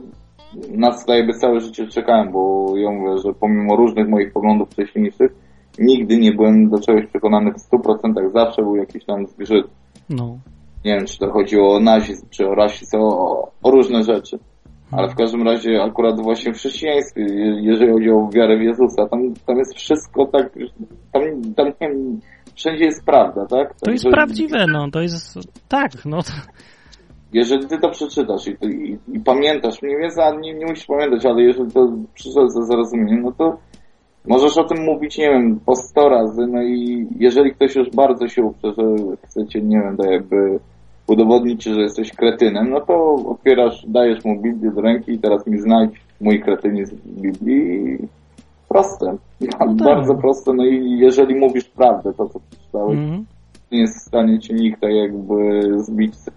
na 0.70 0.90
co 0.90 1.14
jakby 1.14 1.32
całe 1.32 1.60
życie 1.60 1.86
czekałem, 1.86 2.32
bo 2.32 2.72
ja 2.76 2.90
mówię, 2.90 3.18
że 3.18 3.32
pomimo 3.34 3.76
różnych 3.76 4.08
moich 4.08 4.32
poglądów 4.32 4.70
wcześniejszych, 4.70 5.32
nigdy 5.78 6.18
nie 6.18 6.32
byłem 6.32 6.70
do 6.70 6.78
czegoś 6.78 7.06
przekonany 7.06 7.52
w 7.52 7.56
100%, 7.56 8.32
zawsze 8.32 8.62
był 8.62 8.76
jakiś 8.76 9.04
tam 9.04 9.26
zgrzyt. 9.26 9.66
No. 10.10 10.38
Nie 10.84 10.96
wiem, 10.96 11.06
czy 11.06 11.18
to 11.18 11.30
chodziło 11.30 11.76
o 11.76 11.80
nazizm, 11.80 12.26
czy 12.30 12.48
o 12.48 12.54
rasizm, 12.54 12.96
o, 13.00 13.48
o 13.62 13.70
różne 13.70 14.02
rzeczy. 14.02 14.38
Ale 14.92 15.08
w 15.08 15.14
każdym 15.14 15.42
razie 15.42 15.82
akurat 15.82 16.20
właśnie 16.20 16.52
w 16.52 16.56
chrześcijaństwie, 16.56 17.22
je- 17.22 17.60
jeżeli 17.62 17.92
chodzi 17.92 18.10
o 18.10 18.28
wiarę 18.34 18.58
w 18.58 18.62
Jezusa, 18.62 19.06
tam, 19.08 19.20
tam 19.46 19.56
jest 19.58 19.74
wszystko 19.74 20.26
tak, 20.26 20.52
tam, 21.12 21.22
tam 21.56 21.66
nie 21.66 21.88
wiem, 21.88 22.20
wszędzie 22.54 22.84
jest 22.84 23.04
prawda, 23.06 23.46
tak? 23.46 23.74
To 23.80 23.90
jest 23.90 24.04
Także- 24.04 24.10
prawdziwe, 24.16 24.66
no, 24.72 24.90
to 24.90 25.00
jest, 25.00 25.38
tak, 25.68 25.90
no, 26.04 26.18
jeżeli 27.32 27.66
ty 27.66 27.78
to 27.78 27.90
przeczytasz 27.90 28.46
i, 28.48 28.50
i, 28.66 28.98
i 29.12 29.20
pamiętasz 29.20 29.82
mniej 29.82 29.96
więcej, 29.98 30.24
a 30.24 30.30
nie, 30.40 30.54
nie 30.54 30.66
musisz 30.66 30.86
pamiętać, 30.86 31.26
ale 31.26 31.42
jeżeli 31.42 31.70
to 31.72 31.88
przyszedł 32.14 32.48
ze 32.48 32.62
zrozumieniem, 32.66 33.22
no 33.22 33.32
to 33.32 33.58
możesz 34.28 34.58
o 34.58 34.64
tym 34.64 34.84
mówić, 34.84 35.18
nie 35.18 35.30
wiem, 35.30 35.60
po 35.66 35.76
100 35.76 36.08
razy, 36.08 36.46
no 36.46 36.62
i 36.62 37.06
jeżeli 37.18 37.54
ktoś 37.54 37.76
już 37.76 37.90
bardzo 37.90 38.28
się 38.28 38.42
uprze, 38.42 38.72
że 38.78 38.82
chcecie, 39.26 39.60
nie 39.62 39.80
wiem, 39.80 39.96
to 39.96 40.10
jakby 40.10 40.60
udowodnić 41.10 41.62
ci, 41.62 41.74
że 41.74 41.80
jesteś 41.80 42.12
kretynem, 42.12 42.70
no 42.70 42.80
to 42.80 43.14
otwierasz, 43.14 43.84
dajesz 43.88 44.24
mu 44.24 44.42
Biblię 44.42 44.70
do 44.70 44.80
ręki 44.80 45.12
i 45.12 45.18
teraz 45.18 45.46
mi 45.46 45.60
znajdź 45.60 45.90
mój 46.20 46.40
kretynizm 46.40 46.96
w 46.96 47.20
Biblii 47.20 47.98
proste. 48.68 49.16
tak. 49.58 49.74
Bardzo 49.76 50.14
proste, 50.14 50.52
no 50.52 50.66
i 50.66 50.98
jeżeli 50.98 51.34
mówisz 51.34 51.64
prawdę, 51.64 52.12
to 52.12 52.28
co 52.28 52.40
przeczytałeś, 52.50 52.98
mhm. 52.98 53.24
nie 53.72 53.80
jest 53.80 53.98
w 53.98 54.08
stanie 54.08 54.38
ci 54.38 54.54
nikt 54.54 54.80
tak 54.80 54.90
jakby 54.92 55.60
zbić 55.82 56.14
z. 56.14 56.30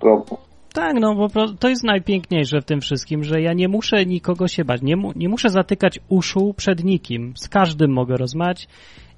Tak, 0.74 1.00
no 1.00 1.16
prostu 1.30 1.58
to 1.58 1.70
jest 1.70 1.84
najpiękniejsze 1.84 2.62
w 2.62 2.66
tym 2.66 2.82
wszystkim, 2.82 3.24
że 3.24 3.42
ja 3.42 3.54
nie 3.54 3.68
muszę 3.68 4.06
nikogo 4.06 4.48
się 4.48 4.66
bać, 4.66 4.82
nie, 4.82 4.96
mu, 4.96 5.12
nie 5.16 5.30
muszę 5.30 5.50
zatykać 5.50 6.00
uszu 6.10 6.54
przed 6.58 6.84
nikim. 6.84 7.34
Z 7.36 7.50
każdym 7.50 7.92
mogę 7.92 8.18
rozmawiać 8.18 8.68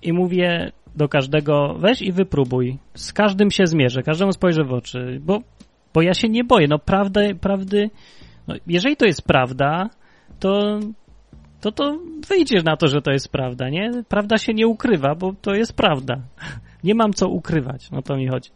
i 0.02 0.14
mówię 0.14 0.72
do 0.96 1.08
każdego, 1.10 1.76
weź 1.80 2.02
i 2.02 2.12
wypróbuj. 2.12 2.78
Z 2.94 3.14
każdym 3.14 3.52
się 3.52 3.68
zmierzę, 3.68 4.04
każdemu 4.04 4.32
spojrzę 4.32 4.64
w 4.64 4.74
oczy, 4.74 5.20
bo, 5.22 5.40
bo 5.94 6.02
ja 6.02 6.14
się 6.14 6.30
nie 6.30 6.44
boję. 6.44 6.68
No 6.70 6.80
prawdy, 6.80 7.36
prawdy, 7.36 7.90
no, 8.48 8.56
jeżeli 8.68 8.96
to 8.96 9.06
jest 9.06 9.22
prawda, 9.22 9.90
to, 10.40 10.80
to 11.62 11.72
to 11.72 11.98
wyjdziesz 12.30 12.64
na 12.64 12.78
to, 12.78 12.88
że 12.88 13.02
to 13.02 13.12
jest 13.12 13.32
prawda, 13.32 13.70
nie? 13.70 13.92
Prawda 14.10 14.38
się 14.38 14.54
nie 14.54 14.68
ukrywa, 14.68 15.16
bo 15.16 15.34
to 15.42 15.54
jest 15.54 15.74
prawda. 15.74 16.16
Nie 16.84 16.96
mam 16.96 17.14
co 17.14 17.30
ukrywać, 17.30 17.92
no 17.92 18.02
to 18.02 18.18
mi 18.18 18.28
chodzi. 18.28 18.50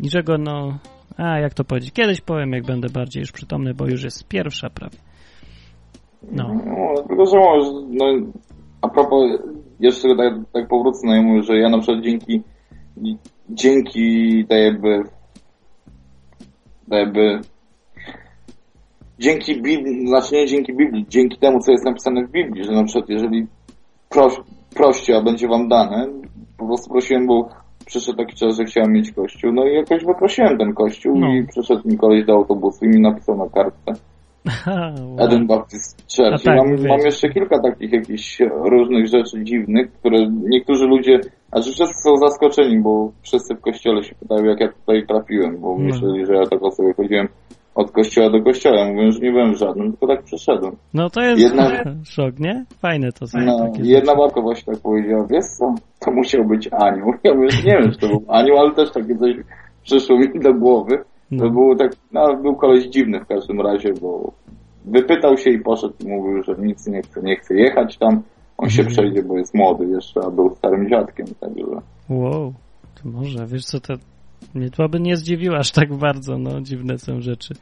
Niczego, 0.00 0.38
no, 0.38 0.78
a 1.16 1.38
jak 1.38 1.54
to 1.54 1.64
powiedzieć? 1.64 1.92
Kiedyś 1.92 2.20
powiem, 2.20 2.52
jak 2.52 2.64
będę 2.64 2.88
bardziej 2.88 3.20
już 3.20 3.32
przytomny, 3.32 3.74
bo 3.74 3.86
już 3.86 4.04
jest 4.04 4.28
pierwsza 4.28 4.70
prawie. 4.70 4.98
No. 6.32 6.54
No, 6.66 7.02
tylko 7.08 7.26
że 7.26 7.36
no, 7.90 8.04
a 8.82 8.88
propos, 8.88 9.30
jeszcze 9.80 10.08
tak, 10.16 10.34
tak 10.52 10.68
powrócę, 10.68 11.00
no 11.06 11.22
mówię, 11.22 11.42
że 11.42 11.58
ja 11.58 11.68
na 11.68 11.78
przykład 11.78 12.04
dzięki, 12.04 12.42
dzięki, 13.50 14.44
tak 14.48 14.58
jakby, 14.58 15.02
tak 16.90 16.98
jakby, 16.98 17.40
dzięki 19.18 19.62
Biblii, 19.62 20.08
znaczy 20.08 20.34
nie 20.34 20.46
dzięki 20.46 20.74
Biblii, 20.76 21.06
dzięki 21.08 21.38
temu, 21.38 21.60
co 21.60 21.72
jest 21.72 21.84
napisane 21.84 22.26
w 22.26 22.30
Biblii, 22.30 22.64
że 22.64 22.72
na 22.72 22.84
przykład 22.84 23.08
jeżeli 23.08 23.46
proś, 24.08 24.34
proście, 24.74 25.16
a 25.16 25.22
będzie 25.22 25.48
wam 25.48 25.68
dane, 25.68 26.06
po 26.58 26.66
prostu 26.66 26.90
prosiłem, 26.90 27.26
bo 27.26 27.48
przyszedł 27.86 28.18
taki 28.18 28.36
czas, 28.36 28.56
że 28.56 28.64
chciałem 28.64 28.92
mieć 28.92 29.12
kościół, 29.12 29.52
no 29.52 29.66
i 29.66 29.74
jakoś 29.74 30.04
wyprosiłem 30.04 30.58
ten 30.58 30.74
kościół 30.74 31.18
No. 31.18 31.28
i 31.32 31.46
przyszedł 31.46 31.88
mi 31.88 31.98
koleś 31.98 32.24
do 32.24 32.32
autobusu 32.32 32.84
i 32.84 32.88
mi 32.88 33.00
napisał 33.00 33.36
na 33.36 33.48
kartce, 33.48 33.92
wow. 34.66 35.16
Eden 35.26 35.46
Baptist 35.46 36.16
Church. 36.16 36.34
A 36.34 36.38
tak, 36.44 36.56
mam, 36.56 36.86
mam 36.88 37.00
jeszcze 37.00 37.28
kilka 37.28 37.58
takich 37.62 37.92
jakichś 37.92 38.40
różnych 38.64 39.06
rzeczy 39.06 39.44
dziwnych, 39.44 39.92
które 39.92 40.18
niektórzy 40.30 40.86
ludzie, 40.86 41.20
a 41.50 41.60
że 41.60 41.72
wszyscy 41.72 42.02
są 42.02 42.16
zaskoczeni, 42.16 42.78
bo 42.80 43.12
wszyscy 43.22 43.54
w 43.54 43.60
kościele 43.60 44.02
się 44.04 44.14
pytają, 44.14 44.44
jak 44.44 44.60
ja 44.60 44.68
tutaj 44.68 45.06
trafiłem, 45.06 45.60
bo 45.60 45.68
No. 45.78 45.84
myśleli, 45.84 46.26
że 46.26 46.34
ja 46.34 46.46
tak 46.46 46.60
sobie 46.74 46.94
chodziłem 46.94 47.28
od 47.74 47.90
kościoła 47.92 48.30
do 48.30 48.42
kościoła. 48.42 48.84
Mówię, 48.88 49.12
że 49.12 49.18
nie 49.20 49.30
byłem 49.30 49.54
w 49.54 49.58
żadnym, 49.58 49.90
tylko 49.90 50.06
tak 50.06 50.22
przyszedłem. 50.24 50.76
No 50.94 51.10
to 51.10 51.20
jest 51.22 51.42
Jedna- 51.42 51.84
szok, 52.14 52.38
nie? 52.38 52.64
Fajne 52.82 53.12
to 53.12 53.26
są 53.26 53.38
No, 53.40 53.72
jedna 53.82 54.16
babka 54.16 54.40
właśnie 54.40 54.72
tak 54.74 54.82
powiedziała, 54.82 55.26
wiesz 55.30 55.44
co, 55.58 55.74
to 56.00 56.10
musiał 56.10 56.44
być 56.44 56.68
anioł. 56.72 57.12
Ja 57.24 57.34
mówię, 57.34 57.50
że 57.50 57.62
nie 57.62 57.78
wiem, 57.78 57.92
czy 57.92 57.98
to 57.98 58.08
był 58.08 58.24
anioł, 58.28 58.58
ale 58.58 58.74
też 58.74 58.90
takie 58.92 59.16
coś 59.16 59.34
przyszło 59.84 60.18
mi 60.18 60.40
do 60.40 60.54
głowy. 60.54 60.98
To 61.30 61.36
No. 61.36 61.50
było 61.50 61.76
tak, 61.76 61.92
no, 62.12 62.36
był 62.36 62.56
koleś 62.56 62.84
dziwny 62.86 63.20
w 63.20 63.26
każdym 63.26 63.60
razie, 63.60 63.92
bo 64.02 64.32
wypytał 64.84 65.36
się 65.36 65.50
i 65.50 65.58
poszedł 65.58 65.94
i 66.04 66.08
mówił, 66.08 66.42
że 66.42 66.54
nic 66.58 66.86
nie 66.86 67.02
chce, 67.02 67.22
nie 67.22 67.36
chce 67.36 67.54
jechać 67.54 67.98
tam. 67.98 68.22
On 68.58 68.70
się 68.70 68.82
Mhm. 68.82 68.94
przejdzie, 68.96 69.22
bo 69.22 69.38
jest 69.38 69.54
młody 69.54 69.86
jeszcze, 69.86 70.20
a 70.26 70.30
był 70.30 70.54
starym 70.54 70.88
dziadkiem, 70.88 71.26
także. 71.40 71.64
Wow, 72.10 72.52
to 73.02 73.08
może, 73.08 73.46
wiesz 73.46 73.64
co, 73.64 73.80
to 73.80 73.94
mnie 74.54 74.70
to 74.70 74.88
by 74.88 75.00
nie 75.00 75.16
zdziwiło 75.16 75.56
aż 75.56 75.72
tak 75.72 75.94
bardzo, 75.94 76.38
no 76.38 76.60
dziwne 76.60 76.98
są 76.98 77.20
rzeczy. 77.20 77.54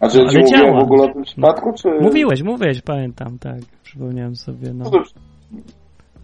A 0.00 0.08
czy 0.08 0.18
ci 0.18 0.36
Ale 0.36 0.44
działa. 0.44 0.80
w 0.80 0.82
ogóle 0.82 1.02
o 1.04 1.12
tym 1.14 1.22
przypadku, 1.22 1.72
czy... 1.72 1.88
Mówiłeś, 2.00 2.42
mówiłeś, 2.42 2.82
pamiętam, 2.82 3.38
tak, 3.38 3.60
przypomniałem 3.82 4.36
sobie, 4.36 4.72
no. 4.74 4.84
No 4.84 4.90
to 4.90 4.98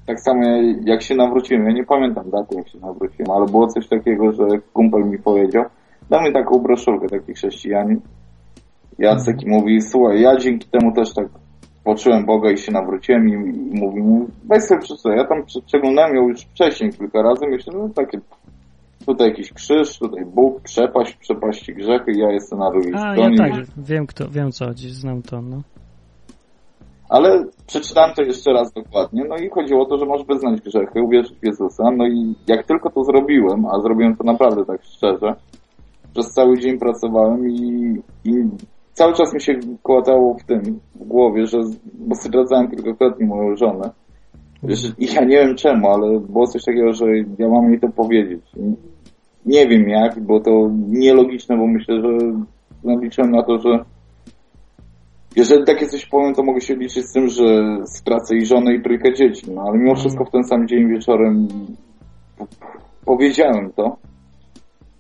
tak 0.07 0.21
samo 0.21 0.43
jak 0.85 1.03
się 1.03 1.15
nawróciłem, 1.15 1.65
ja 1.67 1.73
nie 1.73 1.85
pamiętam 1.85 2.31
daty 2.31 2.55
jak 2.57 2.69
się 2.69 2.79
nawróciłem, 2.79 3.31
ale 3.31 3.47
było 3.47 3.67
coś 3.67 3.89
takiego, 3.89 4.33
że 4.33 4.45
kumpel 4.73 5.05
mi 5.05 5.19
powiedział, 5.19 5.65
dał 6.11 6.23
mi 6.23 6.33
taką 6.33 6.59
broszurkę, 6.59 7.07
taki 7.09 7.33
chrześcijanin, 7.35 8.01
Jacek 8.99 9.43
i 9.43 9.49
mówi, 9.51 9.81
słuchaj, 9.83 10.21
ja 10.21 10.37
dzięki 10.37 10.69
temu 10.69 10.93
też 10.95 11.15
tak 11.15 11.27
poczułem 11.85 12.27
Boga 12.27 12.51
i 12.51 12.59
się 12.59 12.73
nawróciłem 12.73 13.29
i, 13.29 13.33
i 13.33 13.81
mówi 13.81 14.03
weź 14.45 14.63
sobie 14.63 14.81
przeczytaj, 14.81 15.17
ja 15.17 15.25
tam 15.25 15.45
prze- 15.47 15.63
przeglądałem 15.67 16.17
ją 16.17 16.29
już 16.29 16.41
wcześniej 16.41 16.91
kilka 16.93 17.23
razy, 17.23 17.47
myślę, 17.47 17.73
no 17.77 17.89
takie, 17.95 18.19
tutaj 19.07 19.29
jakiś 19.29 19.53
krzyż, 19.53 19.99
tutaj 19.99 20.25
Bóg, 20.25 20.61
przepaść, 20.63 21.15
przepaści 21.17 21.75
grzechy, 21.75 22.13
ja 22.17 22.31
jestem 22.33 22.59
na 22.59 22.71
drugiej 22.71 22.93
A, 22.95 22.99
ja 23.07 23.13
stronie. 23.15 23.37
tak, 23.37 23.53
wiem 23.77 24.07
kto, 24.07 24.29
wiem 24.31 24.53
co 24.53 24.67
chodzi, 24.67 24.91
znam 24.91 25.23
to, 25.23 25.43
no. 25.43 25.63
Ale 27.09 27.45
przeczytałem 27.67 28.15
to 28.15 28.23
jeszcze 28.23 28.53
raz 28.53 28.73
dokładnie, 28.73 29.25
no 29.29 29.37
i 29.37 29.49
chodziło 29.49 29.83
o 29.83 29.87
to, 29.87 29.99
że 29.99 30.07
masz 30.07 30.25
wyznać 30.25 30.61
grzechy, 30.61 31.03
uwierzyć 31.03 31.39
w 31.39 31.47
Jezusa, 31.47 31.85
no 31.97 32.07
i 32.07 32.35
jak 32.47 32.67
tylko 32.67 32.91
to 32.91 33.05
zrobiłem, 33.05 33.67
a 33.67 33.81
zrobiłem 33.81 34.17
to 34.17 34.25
naprawdę 34.25 34.65
tak 34.65 34.83
szczerze, 34.85 35.35
przez 36.13 36.27
cały 36.27 36.59
dzień 36.59 36.79
pracowałem 36.79 37.51
i, 37.51 37.97
i 38.25 38.33
cały 38.93 39.15
czas 39.15 39.35
mi 39.35 39.43
się 39.43 39.53
kołatało 39.83 40.35
w 40.35 40.45
tym, 40.45 40.81
w 40.95 41.05
głowie, 41.05 41.47
że, 41.47 41.59
bo 41.95 42.15
zdradzałem 42.15 42.71
kilkakrotnie 42.71 43.27
moją 43.27 43.57
żonę, 43.57 43.91
że, 44.63 44.89
i 44.99 45.15
ja 45.15 45.25
nie 45.25 45.37
wiem 45.37 45.57
czemu, 45.57 45.89
ale 45.89 46.21
było 46.21 46.47
coś 46.47 46.65
takiego, 46.65 46.93
że 46.93 47.07
ja 47.39 47.49
mam 47.49 47.71
jej 47.71 47.81
to 47.81 47.89
powiedzieć. 47.89 48.41
Nie 49.47 49.67
wiem 49.67 49.89
jak, 49.89 50.21
bo 50.21 50.41
to 50.41 50.71
nielogiczne, 50.89 51.57
bo 51.57 51.67
myślę, 51.67 52.01
że 52.01 52.09
liczyłem 53.03 53.31
na 53.31 53.43
to, 53.43 53.59
że 53.59 53.85
jeżeli 55.37 55.65
takie 55.65 55.87
coś 55.87 56.07
powiem, 56.07 56.35
to 56.35 56.43
mogę 56.43 56.61
się 56.61 56.75
liczyć 56.75 57.07
z 57.07 57.13
tym, 57.13 57.29
że 57.29 57.45
stracę 57.85 58.37
i 58.37 58.47
żonę 58.47 58.75
i 58.75 58.83
trójkę 58.83 59.15
dzieci. 59.15 59.51
No 59.55 59.63
ale 59.63 59.79
mimo 59.79 59.95
wszystko 59.95 60.25
w 60.25 60.31
ten 60.31 60.45
sam 60.45 60.69
dzień 60.69 60.89
wieczorem 60.89 61.49
powiedziałem 63.05 63.73
to. 63.77 63.97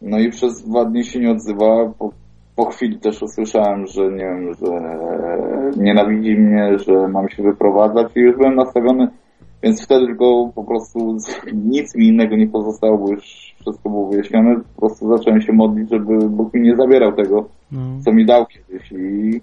No 0.02 0.18
i 0.18 0.30
przez 0.30 0.62
dwa 0.62 0.84
dni 0.84 1.04
się 1.04 1.20
nie 1.20 1.30
odzywała. 1.30 1.92
Po, 1.98 2.12
po 2.56 2.64
chwili 2.64 2.98
też 2.98 3.22
usłyszałem, 3.22 3.86
że 3.86 4.02
nie 4.02 4.24
wiem, 4.24 4.54
że 4.54 4.66
nienawidzi 5.76 6.36
mnie, 6.36 6.78
że 6.78 7.08
mam 7.08 7.28
się 7.28 7.42
wyprowadzać 7.42 8.16
i 8.16 8.20
już 8.20 8.36
byłem 8.36 8.54
nastawiony, 8.54 9.08
więc 9.62 9.84
wtedy 9.84 10.06
tylko 10.06 10.50
po 10.54 10.64
prostu 10.64 11.16
nic 11.54 11.94
mi 11.96 12.06
innego 12.06 12.36
nie 12.36 12.46
pozostało, 12.46 12.98
bo 12.98 13.10
już 13.10 13.54
wszystko 13.60 13.90
było 13.90 14.08
wyjaśnione. 14.10 14.56
Po 14.74 14.80
prostu 14.80 15.16
zacząłem 15.16 15.40
się 15.40 15.52
modlić, 15.52 15.90
żeby 15.90 16.28
Bóg 16.28 16.54
mi 16.54 16.60
nie 16.60 16.76
zabierał 16.76 17.12
tego, 17.12 17.48
no. 17.72 17.80
co 18.04 18.12
mi 18.12 18.26
dał 18.26 18.46
kiedyś 18.46 18.92
i 18.92 19.40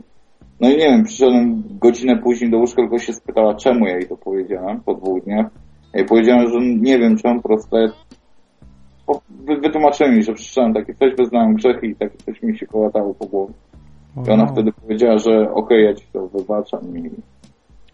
no 0.61 0.69
i 0.69 0.71
nie 0.71 0.89
wiem, 0.89 1.03
przyszedłem 1.03 1.63
godzinę 1.81 2.17
później 2.17 2.51
do 2.51 2.57
łóżka, 2.57 2.81
tylko 2.81 2.99
się 2.99 3.13
spytała, 3.13 3.55
czemu 3.55 3.85
ja 3.85 3.93
jej 3.93 4.07
to 4.07 4.17
powiedziałem 4.17 4.81
po 4.81 4.93
dwóch 4.93 5.23
dniach. 5.23 5.45
Ja 5.93 5.99
jej 5.99 6.07
powiedziałem, 6.07 6.49
że 6.49 6.59
nie 6.61 6.99
wiem 6.99 7.17
czemu, 7.17 7.41
po 7.41 7.49
prostu 9.45 9.51
ja 9.51 9.57
po- 9.57 9.61
wy- 9.61 9.67
wytłumaczyłem 9.67 10.15
mi, 10.15 10.23
że 10.23 10.33
przeczytałem 10.33 10.73
takie 10.73 10.93
coś, 10.93 11.15
wyznałem 11.17 11.53
grzechy 11.53 11.87
i 11.87 11.95
takie 11.95 12.17
coś 12.17 12.43
mi 12.43 12.57
się 12.57 12.65
kołatało 12.65 13.13
po 13.13 13.25
głowie. 13.25 13.53
I 14.27 14.31
ona 14.31 14.43
Wow. 14.43 14.53
wtedy 14.53 14.71
powiedziała, 14.71 15.17
że 15.17 15.51
okej, 15.53 15.85
ja 15.85 15.93
ci 15.93 16.05
to 16.13 16.27
wybaczam 16.27 16.97
i 16.97 17.09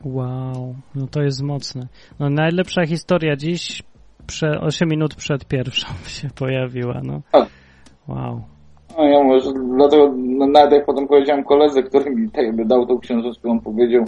Wow, 0.06 0.76
no 0.95 1.07
to 1.11 1.22
jest 1.22 1.44
mocne. 1.44 1.88
No 2.19 2.30
najlepsza 2.30 2.86
historia 2.86 3.36
dziś, 3.36 3.84
prze, 4.28 4.60
8 4.61 4.90
minut 4.90 5.15
przed 5.15 5.45
pierwszą 5.45 5.88
się 6.19 6.28
pojawiła, 6.40 7.02
no. 7.03 7.22
Tak. 7.32 7.49
Wow. 8.07 8.41
no 8.98 9.03
ja 9.03 9.23
mówię, 9.23 9.40
że 9.40 9.52
dlatego 9.78 10.14
no, 10.18 10.48
nawet 10.48 10.72
jak 10.72 10.86
potem 10.86 11.07
powiedziałem 11.07 11.44
koledze, 11.44 11.84
który 11.84 12.11
mi 12.15 12.30
tak 12.32 12.45
jakby 12.45 12.65
dał 12.65 12.86
tą 12.86 12.99
książeczkę, 12.99 13.49
on 13.49 13.60
powiedział, 13.60 14.03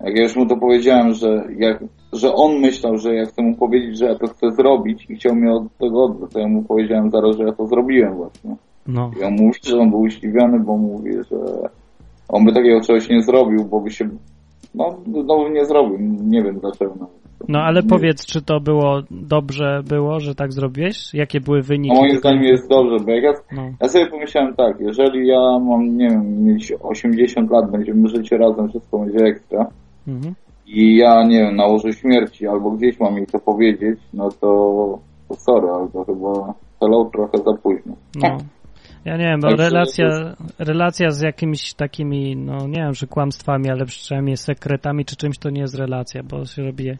jak 0.00 0.16
ja 0.16 0.22
już 0.22 0.36
mu 0.36 0.46
to 0.46 0.56
powiedziałem, 0.56 1.14
że 1.14 1.44
jak 1.58 1.84
że 2.12 2.34
on 2.34 2.58
myślał, 2.58 2.98
że 2.98 3.14
ja 3.14 3.24
chcę 3.26 3.42
mu 3.42 3.56
powiedzieć, 3.56 3.98
że 3.98 4.04
ja 4.04 4.14
to 4.14 4.26
chcę 4.26 4.50
zrobić 4.50 5.06
i 5.10 5.16
chciał 5.16 5.34
mnie 5.34 5.52
od 5.52 5.76
tego 5.78 6.04
odwrócić. 6.04 6.34
To 6.34 6.40
ja 6.40 6.48
mu 6.48 6.62
powiedziałem 6.62 7.10
zaraz, 7.10 7.36
że 7.36 7.44
ja 7.44 7.52
to 7.52 7.66
zrobiłem 7.66 8.14
właśnie. 8.14 8.56
No, 8.86 9.10
I 9.20 9.24
on 9.24 9.32
mówi, 9.32 9.58
że 9.62 9.78
on 9.78 9.90
był 9.90 10.00
uśliwiony, 10.00 10.60
bo 10.60 10.76
mówi, 10.76 11.12
że 11.12 11.36
on 12.28 12.44
by 12.44 12.52
takiego 12.52 12.80
czegoś 12.80 13.08
nie 13.08 13.22
zrobił, 13.22 13.64
bo 13.64 13.80
by 13.80 13.90
się, 13.90 14.08
no, 14.74 14.96
no 15.06 15.48
nie 15.48 15.64
zrobił, 15.64 15.98
nie 16.26 16.42
wiem 16.42 16.58
dlaczego. 16.60 16.94
No, 17.00 17.08
no 17.48 17.58
ale 17.58 17.82
Nie- 17.82 17.88
powiedz, 17.88 18.26
czy 18.26 18.42
to 18.42 18.60
było 18.60 19.00
dobrze 19.10 19.82
było, 19.88 20.20
że 20.20 20.34
tak 20.34 20.52
zrobiłeś? 20.52 21.14
Jakie 21.14 21.40
były 21.40 21.62
wyniki? 21.62 21.94
No 21.94 22.00
moim 22.00 22.18
zdaniem 22.18 22.42
jest 22.42 22.68
dobrze, 22.68 23.04
bo 23.04 23.10
jak 23.10 23.24
ja, 23.24 23.32
No, 23.56 23.62
ja 23.80 23.88
sobie 23.88 24.06
pomyślałem 24.06 24.54
tak, 24.54 24.80
jeżeli 24.80 25.28
ja 25.28 25.58
mam, 25.58 25.96
nie 25.96 26.08
wiem, 26.08 26.44
mieć 26.44 26.72
80 26.80 27.50
lat, 27.50 27.70
będziemy 27.70 28.08
żyć 28.08 28.30
razem, 28.30 28.68
wszystko 28.68 28.98
będzie 28.98 29.24
ekstra 29.24 29.66
mhm. 30.08 30.34
I 30.68 30.96
ja, 30.96 31.24
nie 31.24 31.38
wiem, 31.38 31.56
na 31.56 31.66
łożu 31.66 31.92
śmierci 31.92 32.46
albo 32.46 32.70
gdzieś 32.70 33.00
mam 33.00 33.16
jej 33.16 33.26
to 33.26 33.38
powiedzieć, 33.38 34.00
no 34.14 34.28
to, 34.28 34.98
to 35.28 35.34
sorry, 35.34 35.68
ale 35.68 35.88
to 35.88 36.04
chyba 36.04 36.54
hello 36.80 37.10
trochę 37.12 37.38
za 37.38 37.56
późno. 37.62 37.96
no. 38.14 38.38
Ja 39.04 39.16
nie 39.16 39.24
wiem, 39.24 39.40
bo 39.40 39.48
Także 39.48 39.64
relacja, 39.64 40.06
relacja 40.58 41.10
z 41.10 41.20
jakimiś 41.20 41.74
takimi, 41.74 42.36
no 42.36 42.66
nie 42.66 42.82
wiem, 42.82 42.92
czy 42.92 43.06
kłamstwami, 43.06 43.70
ale 43.70 43.84
przynajmniej 43.84 44.36
sekretami, 44.36 45.04
czy 45.04 45.16
czymś 45.16 45.38
to 45.38 45.50
nie 45.50 45.60
jest 45.60 45.74
relacja, 45.74 46.22
bo 46.22 46.44
się 46.44 46.62
robi... 46.62 46.90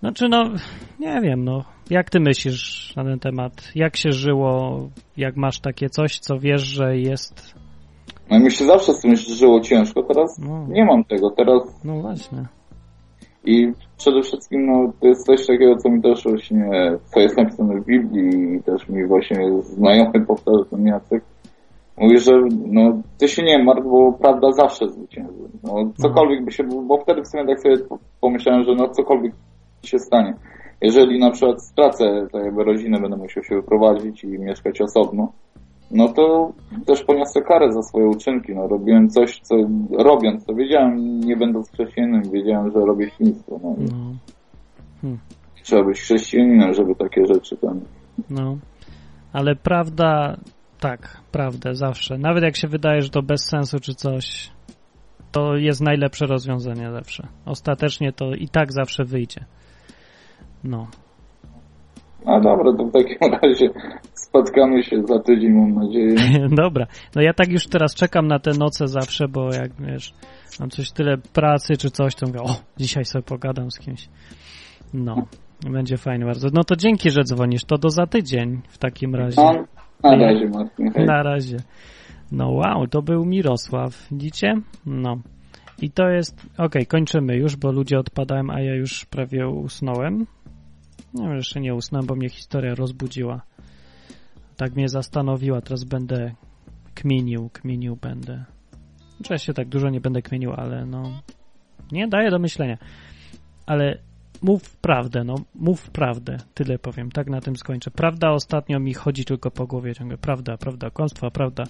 Znaczy, 0.00 0.28
no, 0.28 0.44
nie 1.00 1.20
wiem, 1.20 1.44
no. 1.44 1.64
Jak 1.90 2.10
ty 2.10 2.20
myślisz 2.20 2.92
na 2.96 3.04
ten 3.04 3.18
temat? 3.18 3.72
Jak 3.74 3.96
się 3.96 4.12
żyło, 4.12 4.88
jak 5.16 5.36
masz 5.36 5.60
takie 5.60 5.88
coś, 5.88 6.18
co 6.18 6.38
wiesz, 6.38 6.62
że 6.62 6.96
jest... 6.96 7.54
No 8.32 8.38
mi 8.38 8.50
się 8.50 8.64
zawsze 8.64 8.94
z 8.94 9.00
tym 9.00 9.16
żyło 9.16 9.60
ciężko, 9.60 10.02
teraz 10.02 10.38
No, 10.38 10.66
nie 10.68 10.84
mam 10.84 11.04
tego, 11.04 11.30
teraz 11.30 11.80
no 11.84 12.00
właśnie. 12.00 12.44
I 13.44 13.72
przede 13.98 14.22
wszystkim 14.22 14.66
no, 14.66 14.92
to 15.00 15.08
jest 15.08 15.26
coś 15.26 15.46
takiego, 15.46 15.76
co 15.76 15.90
mi 15.90 16.02
też 16.02 16.24
właśnie, 16.24 16.70
co 17.04 17.20
jest 17.20 17.36
napisane 17.36 17.80
w 17.80 17.84
Biblii 17.84 18.54
i 18.54 18.62
też 18.62 18.88
mi 18.88 19.06
właśnie 19.06 19.62
znajomy 19.62 20.26
powtarza 20.26 20.64
ten 20.70 20.86
Jacek. 20.86 21.24
Mówi, 21.98 22.18
że 22.18 22.32
no, 22.66 23.02
ty 23.18 23.28
się 23.28 23.42
nie 23.42 23.64
martw, 23.64 23.84
bo 23.84 24.12
prawda 24.12 24.52
zawsze 24.52 24.88
zwycięży. 24.88 25.48
No, 25.62 25.92
cokolwiek 25.96 26.44
by 26.44 26.52
się, 26.52 26.64
bo 26.64 26.98
wtedy 26.98 27.22
w 27.22 27.28
sumie 27.28 27.46
tak 27.46 27.60
sobie 27.60 27.76
pomyślałem, 28.20 28.64
że 28.64 28.74
no 28.74 28.88
cokolwiek 28.88 29.32
się 29.82 29.98
stanie. 29.98 30.34
Jeżeli 30.80 31.18
na 31.18 31.30
przykład 31.30 31.62
stracę 31.62 32.26
tak 32.32 32.44
jakby 32.44 32.64
rodzinę, 32.64 33.00
będę 33.00 33.16
musiał 33.16 33.44
się 33.44 33.54
wyprowadzić 33.54 34.24
i 34.24 34.28
mieszkać 34.28 34.80
osobno, 34.80 35.32
no 35.92 36.08
to 36.08 36.52
też 36.86 37.04
poniosę 37.04 37.42
karę 37.42 37.72
za 37.72 37.82
swoje 37.82 38.06
uczynki. 38.06 38.54
No, 38.54 38.68
robiłem 38.68 39.08
coś, 39.08 39.40
co 39.40 39.56
robiąc 39.98 40.44
to, 40.46 40.54
wiedziałem, 40.54 41.20
nie 41.20 41.36
będąc 41.36 41.70
chrześcijaninem, 41.70 42.22
wiedziałem, 42.32 42.70
że 42.72 42.78
robię 42.78 43.10
świństwo. 43.10 43.60
No. 43.62 43.74
No. 45.02 45.16
Trzeba 45.62 45.84
być 45.84 46.00
chrześcijaninem, 46.00 46.74
żeby 46.74 46.94
takie 46.94 47.26
rzeczy 47.26 47.56
tam. 47.56 47.80
No, 48.30 48.56
ale 49.32 49.56
prawda, 49.56 50.36
tak, 50.80 51.20
prawdę 51.32 51.74
zawsze. 51.74 52.18
Nawet 52.18 52.44
jak 52.44 52.56
się 52.56 52.68
wydaje, 52.68 53.02
że 53.02 53.10
to 53.10 53.22
bez 53.22 53.48
sensu 53.48 53.80
czy 53.80 53.94
coś, 53.94 54.50
to 55.32 55.56
jest 55.56 55.80
najlepsze 55.80 56.26
rozwiązanie 56.26 56.92
zawsze. 56.92 57.28
Ostatecznie 57.46 58.12
to 58.12 58.34
i 58.34 58.48
tak 58.48 58.72
zawsze 58.72 59.04
wyjdzie. 59.04 59.44
No, 60.64 60.86
A 62.26 62.40
dobra, 62.40 62.72
to 62.76 62.84
w 62.84 62.92
takim 62.92 63.16
razie 63.42 63.70
spotkamy 64.14 64.82
się 64.82 65.02
za 65.06 65.18
tydzień, 65.18 65.52
mam 65.52 65.74
nadzieję. 65.74 66.14
dobra. 66.64 66.86
No 67.16 67.22
ja 67.22 67.34
tak 67.34 67.48
już 67.52 67.66
teraz 67.66 67.94
czekam 67.94 68.28
na 68.28 68.38
te 68.38 68.50
noce 68.58 68.88
zawsze, 68.88 69.28
bo 69.28 69.54
jak 69.54 69.72
wiesz, 69.80 70.14
mam 70.60 70.70
coś 70.70 70.90
tyle 70.90 71.18
pracy 71.32 71.76
czy 71.76 71.90
coś, 71.90 72.14
to 72.14 72.26
mówię, 72.26 72.40
o, 72.40 72.56
dzisiaj 72.76 73.04
sobie 73.04 73.22
pogadam 73.22 73.70
z 73.70 73.78
kimś. 73.78 74.08
No, 74.94 75.26
będzie 75.70 75.96
fajnie 75.96 76.24
bardzo. 76.24 76.48
No 76.52 76.64
to 76.64 76.76
dzięki, 76.76 77.10
że 77.10 77.24
dzwonisz. 77.24 77.64
To 77.64 77.78
do 77.78 77.90
za 77.90 78.06
tydzień 78.06 78.60
w 78.68 78.78
takim 78.78 79.14
razie. 79.14 79.42
No, 79.42 79.64
na 80.10 80.16
razie, 80.16 80.48
Martin. 80.48 80.92
Hej. 80.92 81.06
Na 81.06 81.22
razie. 81.22 81.56
No 82.32 82.50
wow, 82.50 82.86
to 82.86 83.02
był 83.02 83.24
Mirosław. 83.24 84.08
Widzicie? 84.10 84.54
No. 84.86 85.16
I 85.82 85.90
to 85.90 86.08
jest... 86.08 86.46
Okej, 86.58 86.86
kończymy 86.86 87.36
już, 87.36 87.56
bo 87.56 87.72
ludzie 87.72 87.98
odpadają, 87.98 88.42
a 88.50 88.60
ja 88.60 88.74
już 88.74 89.04
prawie 89.04 89.48
usnąłem. 89.48 90.26
No, 91.14 91.34
jeszcze 91.34 91.60
nie 91.60 91.74
usnąłem, 91.74 92.06
bo 92.06 92.14
mnie 92.14 92.28
historia 92.28 92.74
rozbudziła. 92.74 93.42
Tak 94.56 94.76
mnie 94.76 94.88
zastanowiła. 94.88 95.60
Teraz 95.60 95.84
będę 95.84 96.34
kminił, 96.94 97.50
kminił 97.52 97.96
będę. 97.96 98.44
Oczywiście 99.20 99.54
tak 99.54 99.68
dużo 99.68 99.90
nie 99.90 100.00
będę 100.00 100.22
kminił, 100.22 100.52
ale 100.52 100.86
no... 100.86 101.22
Nie 101.92 102.08
daje 102.08 102.30
do 102.30 102.38
myślenia. 102.38 102.78
Ale 103.66 103.98
mów 104.42 104.76
prawdę, 104.76 105.24
no 105.24 105.34
mów 105.54 105.90
prawdę, 105.90 106.36
tyle 106.54 106.78
powiem, 106.78 107.10
tak 107.10 107.30
na 107.30 107.40
tym 107.40 107.56
skończę. 107.56 107.90
Prawda 107.90 108.30
ostatnio 108.30 108.80
mi 108.80 108.94
chodzi 108.94 109.24
tylko 109.24 109.50
po 109.50 109.66
głowie 109.66 109.94
ciągle, 109.94 110.18
prawda, 110.18 110.56
prawda, 110.56 110.90
kłamstwa, 110.90 111.30
prawda. 111.30 111.64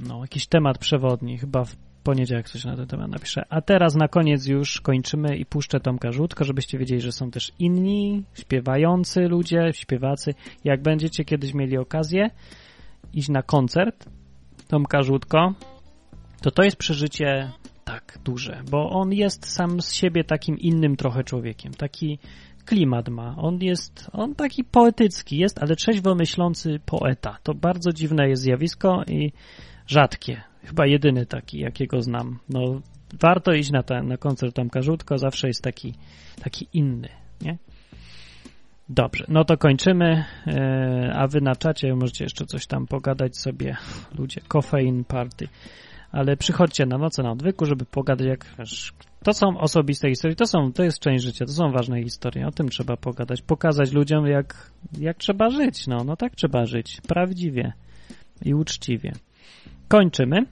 No, 0.00 0.20
jakiś 0.20 0.46
temat 0.46 0.78
przewodni, 0.78 1.38
chyba 1.38 1.64
w 1.64 1.76
poniedziałek 2.06 2.48
coś 2.48 2.64
na 2.64 2.76
ten 2.76 2.86
temat 2.86 3.10
napiszę. 3.10 3.42
A 3.48 3.60
teraz 3.60 3.94
na 3.94 4.08
koniec 4.08 4.46
już 4.46 4.80
kończymy 4.80 5.36
i 5.36 5.46
puszczę 5.46 5.80
Tomka 5.80 6.12
Żółtko, 6.12 6.44
żebyście 6.44 6.78
wiedzieli, 6.78 7.00
że 7.00 7.12
są 7.12 7.30
też 7.30 7.52
inni 7.58 8.22
śpiewający 8.34 9.20
ludzie, 9.20 9.70
śpiewacy. 9.72 10.34
Jak 10.64 10.82
będziecie 10.82 11.24
kiedyś 11.24 11.54
mieli 11.54 11.78
okazję 11.78 12.30
iść 13.14 13.28
na 13.28 13.42
koncert 13.42 14.08
Tomka 14.68 15.02
Żółtko, 15.02 15.54
to 16.42 16.50
to 16.50 16.62
jest 16.62 16.76
przeżycie 16.76 17.50
tak 17.84 18.18
duże, 18.24 18.62
bo 18.70 18.90
on 18.90 19.12
jest 19.12 19.46
sam 19.46 19.80
z 19.80 19.92
siebie 19.92 20.24
takim 20.24 20.58
innym 20.58 20.96
trochę 20.96 21.24
człowiekiem, 21.24 21.72
taki 21.72 22.18
klimat 22.64 23.08
ma. 23.08 23.36
On 23.36 23.58
jest, 23.62 24.10
on 24.12 24.34
taki 24.34 24.64
poetycki 24.64 25.38
jest, 25.38 25.62
ale 25.62 25.76
trzeźwo 25.76 26.14
myślący 26.14 26.80
poeta. 26.86 27.38
To 27.42 27.54
bardzo 27.54 27.92
dziwne 27.92 28.28
jest 28.28 28.42
zjawisko 28.42 29.02
i 29.06 29.32
rzadkie. 29.86 30.42
Chyba 30.66 30.86
jedyny 30.86 31.26
taki, 31.26 31.58
jakiego 31.58 32.02
znam. 32.02 32.38
No, 32.48 32.80
warto 33.20 33.52
iść 33.52 33.70
na, 33.70 33.82
ten, 33.82 34.08
na 34.08 34.16
koncert 34.16 34.54
Tomka 34.54 34.82
Żółtko, 34.82 35.18
zawsze 35.18 35.48
jest 35.48 35.62
taki, 35.62 35.94
taki 36.42 36.68
inny, 36.72 37.08
nie? 37.42 37.58
Dobrze, 38.88 39.24
no 39.28 39.44
to 39.44 39.56
kończymy, 39.56 40.24
e, 40.46 41.12
a 41.16 41.26
wy 41.26 41.40
na 41.40 41.56
czacie 41.56 41.94
możecie 41.94 42.24
jeszcze 42.24 42.46
coś 42.46 42.66
tam 42.66 42.86
pogadać 42.86 43.36
sobie, 43.36 43.76
ludzie, 44.18 44.40
Coffeine 44.48 45.04
Party 45.04 45.48
ale 46.12 46.36
przychodźcie 46.36 46.86
na 46.86 46.98
noce 46.98 47.22
na 47.22 47.30
odwyku, 47.30 47.66
żeby 47.66 47.84
pogadać, 47.84 48.26
jak 48.26 48.46
to 49.24 49.32
są 49.32 49.58
osobiste 49.58 50.08
historie, 50.08 50.36
to 50.36 50.46
są, 50.46 50.72
to 50.72 50.82
jest 50.82 50.98
część 50.98 51.24
życia, 51.24 51.46
to 51.46 51.52
są 51.52 51.70
ważne 51.70 52.02
historie, 52.02 52.46
o 52.46 52.50
tym 52.50 52.68
trzeba 52.68 52.96
pogadać, 52.96 53.42
pokazać 53.42 53.92
ludziom, 53.92 54.26
jak, 54.26 54.70
jak 54.98 55.16
trzeba 55.16 55.50
żyć, 55.50 55.86
no, 55.86 56.04
no 56.04 56.16
tak 56.16 56.36
trzeba 56.36 56.66
żyć, 56.66 57.00
prawdziwie 57.08 57.72
i 58.44 58.54
uczciwie. 58.54 59.12
Kończymy. 59.88 60.46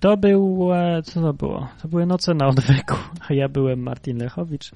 To 0.00 0.16
był, 0.16 0.72
e, 0.72 1.02
co 1.02 1.20
to 1.20 1.32
było? 1.32 1.68
To 1.82 1.88
były 1.88 2.06
noce 2.06 2.34
na 2.34 2.46
odwyku, 2.46 2.96
a 3.28 3.34
ja 3.34 3.48
byłem 3.48 3.80
Martin 3.80 4.18
Lechowicz, 4.18 4.70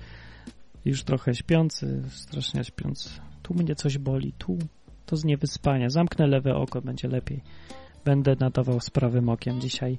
już 0.85 1.03
trochę 1.03 1.35
śpiący, 1.35 2.03
strasznie 2.09 2.65
śpiący. 2.65 3.11
Tu 3.43 3.55
mnie 3.55 3.75
coś 3.75 3.99
boli, 3.99 4.33
tu, 4.39 4.59
to 5.07 5.17
z 5.17 5.25
niewyspania. 5.25 5.91
Zamknę 5.91 6.27
lewe 6.27 6.55
oko, 6.55 6.81
będzie 6.81 7.09
lepiej. 7.09 7.41
Będę 8.05 8.37
nadawał 8.41 8.81
z 8.81 8.91
prawym 8.91 9.29
okiem 9.29 9.61
dzisiaj. 9.61 9.99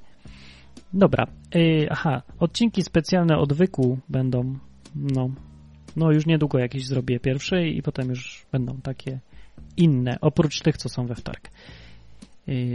Dobra, 0.93 1.27
yy, 1.55 1.87
aha, 1.89 2.21
odcinki 2.39 2.83
specjalne 2.83 3.37
odwyku 3.37 3.99
będą, 4.09 4.55
no, 4.95 5.29
no 5.95 6.11
już 6.11 6.25
niedługo 6.25 6.59
jakieś 6.59 6.87
zrobię 6.87 7.19
pierwszy 7.19 7.67
i 7.67 7.81
potem 7.81 8.09
już 8.09 8.45
będą 8.51 8.77
takie 8.81 9.19
inne, 9.77 10.17
oprócz 10.21 10.61
tych, 10.61 10.77
co 10.77 10.89
są 10.89 11.07
we 11.07 11.15
wtorek, 11.15 11.51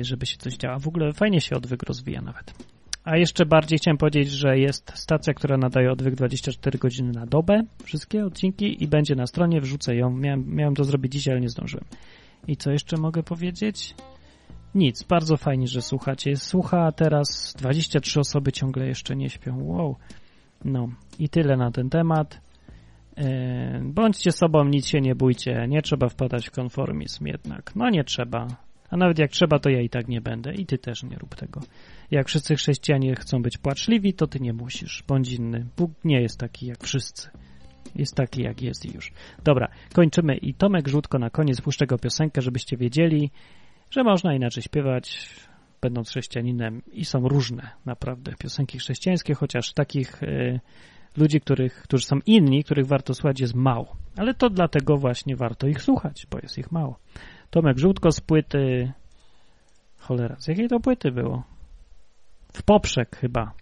żeby 0.02 0.26
się 0.26 0.36
coś 0.36 0.56
działo. 0.56 0.78
W 0.78 0.88
ogóle 0.88 1.12
fajnie 1.12 1.40
się 1.40 1.56
odwyk 1.56 1.82
rozwija 1.82 2.20
nawet. 2.20 2.54
A 3.04 3.16
jeszcze 3.16 3.46
bardziej 3.46 3.78
chciałem 3.78 3.98
powiedzieć, 3.98 4.30
że 4.30 4.58
jest 4.58 4.92
stacja, 4.94 5.34
która 5.34 5.56
nadaje 5.56 5.92
odwyk 5.92 6.14
24 6.14 6.78
godziny 6.78 7.12
na 7.12 7.26
dobę, 7.26 7.62
wszystkie 7.84 8.24
odcinki 8.24 8.84
i 8.84 8.88
będzie 8.88 9.14
na 9.14 9.26
stronie, 9.26 9.60
wrzucę 9.60 9.96
ją. 9.96 10.10
Miałem, 10.10 10.54
miałem 10.54 10.74
to 10.74 10.84
zrobić 10.84 11.12
dzisiaj, 11.12 11.32
ale 11.32 11.40
nie 11.40 11.48
zdążyłem. 11.48 11.84
I 12.48 12.56
co 12.56 12.70
jeszcze 12.70 12.96
mogę 12.96 13.22
powiedzieć? 13.22 13.94
Nic, 14.74 15.02
bardzo 15.02 15.36
fajnie, 15.36 15.66
że 15.66 15.82
słuchacie. 15.82 16.36
Słucha 16.36 16.92
teraz 16.92 17.54
23 17.58 18.20
osoby 18.20 18.52
ciągle 18.52 18.86
jeszcze 18.86 19.16
nie 19.16 19.30
śpią. 19.30 19.64
Wow. 19.64 19.96
No 20.64 20.88
i 21.18 21.28
tyle 21.28 21.56
na 21.56 21.70
ten 21.70 21.90
temat. 21.90 22.40
Yy, 23.16 23.24
bądźcie 23.84 24.32
sobą, 24.32 24.64
nic 24.64 24.86
się 24.86 25.00
nie 25.00 25.14
bójcie. 25.14 25.66
Nie 25.68 25.82
trzeba 25.82 26.08
wpadać 26.08 26.48
w 26.48 26.50
konformizm 26.50 27.26
jednak. 27.26 27.76
No 27.76 27.90
nie 27.90 28.04
trzeba. 28.04 28.65
A 28.90 28.96
nawet 28.96 29.18
jak 29.18 29.30
trzeba, 29.30 29.58
to 29.58 29.70
ja 29.70 29.80
i 29.80 29.88
tak 29.88 30.08
nie 30.08 30.20
będę. 30.20 30.54
I 30.54 30.66
ty 30.66 30.78
też 30.78 31.02
nie 31.02 31.16
rób 31.16 31.34
tego. 31.34 31.60
Jak 32.10 32.28
wszyscy 32.28 32.56
chrześcijanie 32.56 33.14
chcą 33.14 33.42
być 33.42 33.58
płaczliwi, 33.58 34.14
to 34.14 34.26
ty 34.26 34.40
nie 34.40 34.52
musisz. 34.52 35.04
Bądź 35.08 35.32
inny. 35.32 35.66
Bóg 35.76 35.90
nie 36.04 36.20
jest 36.20 36.38
taki 36.38 36.66
jak 36.66 36.84
wszyscy. 36.84 37.30
Jest 37.94 38.14
taki 38.14 38.42
jak 38.42 38.62
jest 38.62 38.84
i 38.86 38.94
już. 38.94 39.12
Dobra, 39.44 39.68
kończymy. 39.94 40.36
I 40.36 40.54
Tomek 40.54 40.88
Żółtko 40.88 41.18
na 41.18 41.30
koniec 41.30 41.60
puszczę 41.60 41.86
go 41.86 41.98
piosenkę, 41.98 42.42
żebyście 42.42 42.76
wiedzieli, 42.76 43.30
że 43.90 44.04
można 44.04 44.34
inaczej 44.34 44.62
śpiewać, 44.62 45.30
będąc 45.80 46.10
chrześcijaninem 46.10 46.82
i 46.92 47.04
są 47.04 47.28
różne 47.28 47.70
naprawdę 47.84 48.32
piosenki 48.38 48.78
chrześcijańskie, 48.78 49.34
chociaż 49.34 49.72
takich 49.72 50.22
y, 50.22 50.60
ludzi, 51.16 51.40
których, 51.40 51.82
którzy 51.82 52.06
są 52.06 52.18
inni, 52.26 52.64
których 52.64 52.86
warto 52.86 53.14
słuchać 53.14 53.40
jest 53.40 53.54
mało. 53.54 53.96
Ale 54.16 54.34
to 54.34 54.50
dlatego 54.50 54.96
właśnie 54.96 55.36
warto 55.36 55.66
ich 55.66 55.82
słuchać, 55.82 56.26
bo 56.30 56.38
jest 56.42 56.58
ich 56.58 56.72
mało. 56.72 56.98
Tomek 57.50 57.78
Żółtko 57.78 58.12
z 58.12 58.20
płyty... 58.20 58.92
Cholera, 59.98 60.36
z 60.38 60.48
jakiej 60.48 60.68
to 60.68 60.80
płyty 60.80 61.12
było? 61.12 61.42
W 62.52 62.62
Poprzek 62.62 63.16
chyba. 63.16 63.52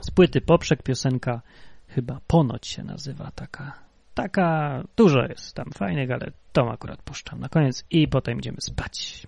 Z 0.00 0.10
płyty 0.10 0.40
Poprzek 0.40 0.82
piosenka 0.82 1.42
chyba 1.88 2.20
Ponoć 2.26 2.66
się 2.66 2.82
nazywa 2.82 3.30
taka. 3.34 3.72
Taka, 4.14 4.82
dużo 4.96 5.22
jest 5.28 5.54
tam 5.54 5.70
fajnych, 5.74 6.10
ale 6.10 6.32
tą 6.52 6.72
akurat 6.72 7.02
puszczam 7.02 7.40
na 7.40 7.48
koniec 7.48 7.84
i 7.90 8.08
potem 8.08 8.38
idziemy 8.38 8.60
spać. 8.60 9.26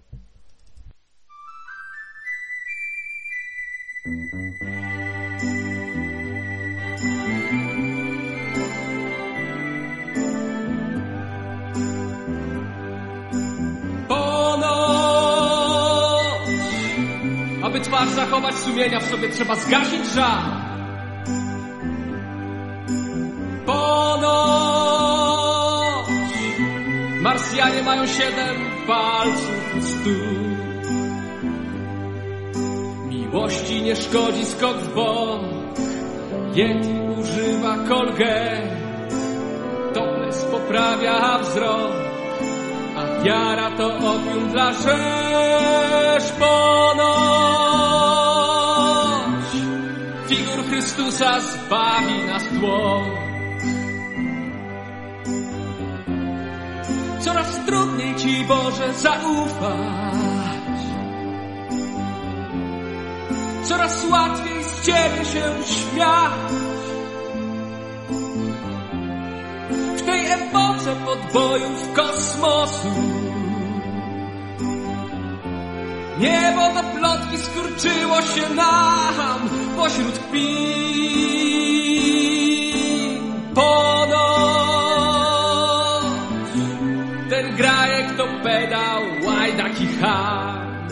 Twarz 17.85 18.09
zachować 18.09 18.55
sumienia 18.55 19.01
w 19.01 19.11
sobie 19.11 19.29
trzeba 19.29 19.55
zgasić 19.55 20.07
żal. 20.15 20.43
Ponoć, 23.67 24.95
Marsjanie 27.21 27.83
mają 27.83 28.07
siedem 28.07 28.57
palców 28.87 29.85
stóp. 29.85 30.55
Miłości 33.09 33.83
nie 33.83 33.97
szkodzi 33.97 34.45
skok 34.45 34.77
w 34.77 34.95
bok, 34.95 35.41
Yeti 36.55 36.95
używa 37.19 37.77
kolgę, 37.89 38.63
topless 39.95 40.45
poprawia 40.45 41.39
wzrok. 41.39 41.93
A 42.97 43.23
wiara 43.25 43.71
to 43.71 43.87
opium 43.87 44.49
dla 44.53 44.73
rzesz 44.73 46.33
ponoć. 46.33 47.64
Chrystusa 51.15 51.41
zbawi 51.41 52.25
nas 52.27 52.43
tło. 52.59 53.05
Coraz 57.21 57.67
trudniej 57.67 58.17
Ci 58.17 58.45
Boże 58.45 58.93
zaufać. 58.93 60.15
Coraz 63.63 64.05
łatwiej 64.11 64.65
z 64.65 64.87
Ciebie 64.87 65.25
się 65.25 65.43
śmiać. 65.65 66.53
w 69.97 70.03
tej 70.03 70.27
epoce 70.27 70.97
podbojów 71.05 71.93
kosmosu. 71.95 72.89
Niebo 76.19 76.73
do 76.75 76.83
plotki 76.99 77.39
skurczyło 77.39 78.23
się 78.23 78.55
nam 78.55 79.64
pośród 79.77 80.19
kpin. 80.19 80.55
Ponoć 83.55 84.25
ten 87.31 87.57
grajek 87.57 88.17
to 88.17 88.25
pedał 88.43 89.03
łajdak 89.27 89.81
i 89.81 89.87
ham. 89.87 90.89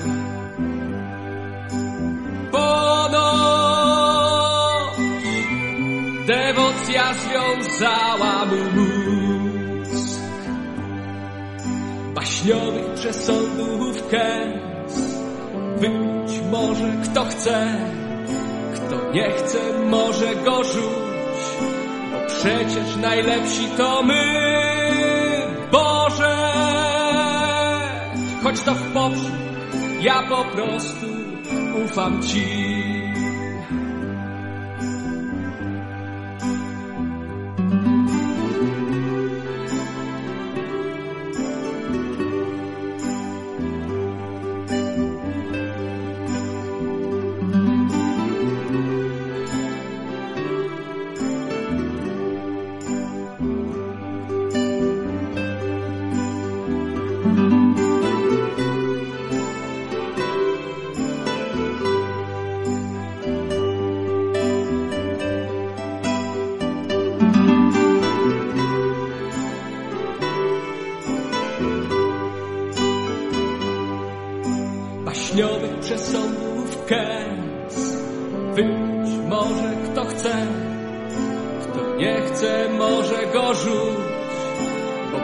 Ponoć 2.52 3.82
dewocja 6.26 7.14
związała 7.14 8.44
mu 8.44 8.56
mózg. 8.74 10.22
Baśniowych 12.14 12.94
przesądów 12.94 14.09
kęs 14.09 14.94
wypić 15.76 16.40
może 16.50 16.92
kto 17.04 17.24
chce, 17.24 17.78
nie 19.12 19.30
chce 19.30 19.59
może 19.90 20.34
go 20.36 20.64
rzuć, 20.64 21.43
bo 22.12 22.26
przecież 22.26 22.97
najlepsi 22.97 23.68
to 23.76 24.02
my, 24.02 24.24
Boże. 25.72 26.36
Choć 28.43 28.60
to 28.60 28.74
w 28.74 28.93
poprzek, 28.93 29.32
ja 30.01 30.22
po 30.28 30.44
prostu 30.44 31.06
ufam 31.84 32.22
Ci. 32.22 32.72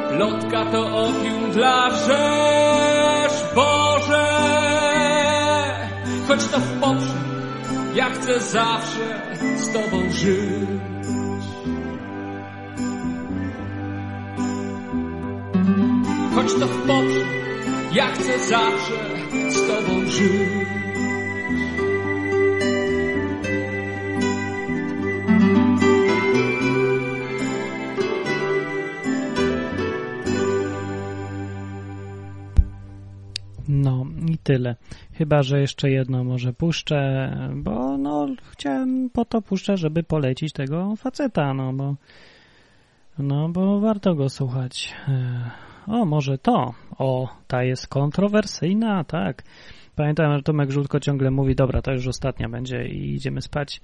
Plotka 0.08 0.64
to 0.72 0.80
opium 0.86 1.50
dla 1.52 1.90
rzesz 1.90 3.54
Boże. 3.54 4.28
Choć 6.28 6.44
to 6.48 6.60
w 6.60 6.80
poprzek, 6.80 7.22
ja 7.94 8.10
chcę 8.10 8.40
zawsze 8.40 9.20
z 9.56 9.72
Tobą 9.72 10.10
żyć. 10.10 10.68
Choć 16.34 16.54
to 16.54 16.66
w 16.66 16.86
poprzek, 16.86 17.28
ja 17.92 18.06
chcę 18.06 18.38
zawsze 18.38 18.94
z 19.48 19.66
Tobą 19.66 20.06
żyć. 20.06 20.77
Tyle. 34.48 34.76
Chyba, 35.12 35.42
że 35.42 35.60
jeszcze 35.60 35.90
jedno 35.90 36.24
może 36.24 36.52
puszczę, 36.52 37.30
bo 37.54 37.98
no 37.98 38.26
chciałem 38.50 39.10
po 39.10 39.24
to 39.24 39.42
puszczę, 39.42 39.76
żeby 39.76 40.02
polecić 40.02 40.52
tego 40.52 40.96
faceta, 40.96 41.54
no 41.54 41.72
bo 41.72 41.94
no 43.18 43.48
bo 43.48 43.80
warto 43.80 44.14
go 44.14 44.28
słuchać. 44.28 44.94
E, 45.08 45.50
O, 45.88 46.04
może 46.04 46.38
to. 46.38 46.74
O, 46.98 47.28
ta 47.46 47.62
jest 47.62 47.86
kontrowersyjna, 47.86 49.04
tak. 49.04 49.42
Pamiętam, 49.96 50.36
że 50.36 50.42
Tomek 50.42 50.70
Żółtko 50.70 51.00
ciągle 51.00 51.30
mówi, 51.30 51.54
dobra, 51.54 51.82
to 51.82 51.92
już 51.92 52.06
ostatnia 52.06 52.48
będzie 52.48 52.84
i 52.88 53.14
idziemy 53.14 53.42
spać. 53.42 53.80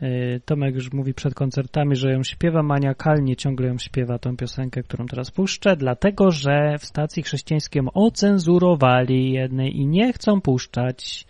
E, 0.00 0.40
Tomek 0.40 0.74
już 0.74 0.92
mówi 0.92 1.14
przed 1.14 1.34
koncertami, 1.34 1.96
że 1.96 2.12
ją 2.12 2.22
śpiewa 2.22 2.62
maniakalnie, 2.62 3.36
ciągle 3.36 3.68
ją 3.68 3.78
śpiewa 3.78 4.18
tą 4.18 4.36
piosenkę, 4.36 4.82
którą 4.82 5.06
teraz 5.06 5.30
puszczę, 5.30 5.76
dlatego, 5.76 6.30
że 6.30 6.78
w 6.78 6.84
stacji 6.84 7.22
chrześcijańskiej 7.22 7.82
ocenzurowali 7.94 9.32
jednej 9.32 9.76
i 9.76 9.86
nie 9.86 10.12
chcą 10.12 10.40
puszczać. 10.40 11.26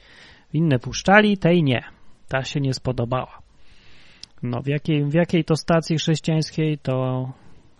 Inne 0.52 0.78
puszczali, 0.78 1.38
tej 1.38 1.62
nie. 1.62 1.84
Ta 2.28 2.44
się 2.44 2.60
nie 2.60 2.74
spodobała. 2.74 3.42
No, 4.42 4.62
w 4.62 4.66
jakiej, 4.66 5.04
w 5.04 5.14
jakiej 5.14 5.44
to 5.44 5.56
stacji 5.56 5.96
chrześcijańskiej, 5.96 6.78
to 6.78 7.28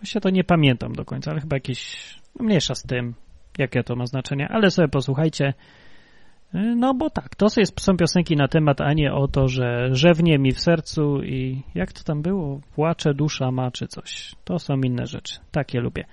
właśnie 0.01 0.21
to 0.21 0.29
nie 0.29 0.43
pamiętam 0.43 0.93
do 0.93 1.05
końca, 1.05 1.31
ale 1.31 1.41
chyba 1.41 1.55
jakieś, 1.55 2.13
no 2.39 2.45
mniejsza 2.45 2.75
z 2.75 2.83
tym, 2.83 3.13
jakie 3.57 3.83
to 3.83 3.95
ma 3.95 4.05
znaczenie, 4.05 4.47
ale 4.47 4.71
sobie 4.71 4.87
posłuchajcie. 4.87 5.53
No 6.53 6.93
bo 6.93 7.09
tak, 7.09 7.35
to 7.35 7.47
jest, 7.57 7.81
są 7.81 7.97
piosenki 7.97 8.35
na 8.35 8.47
temat, 8.47 8.81
a 8.81 8.93
nie 8.93 9.13
o 9.13 9.27
to, 9.27 9.47
że 9.47 9.89
rzewnie 9.91 10.39
mi 10.39 10.51
w 10.51 10.59
sercu 10.59 11.23
i 11.23 11.63
jak 11.75 11.93
to 11.93 12.03
tam 12.03 12.21
było, 12.21 12.61
płacze 12.75 13.13
dusza 13.13 13.51
ma 13.51 13.71
czy 13.71 13.87
coś. 13.87 14.35
To 14.43 14.59
są 14.59 14.77
inne 14.77 15.05
rzeczy, 15.05 15.39
takie 15.51 15.79
lubię. 15.79 16.05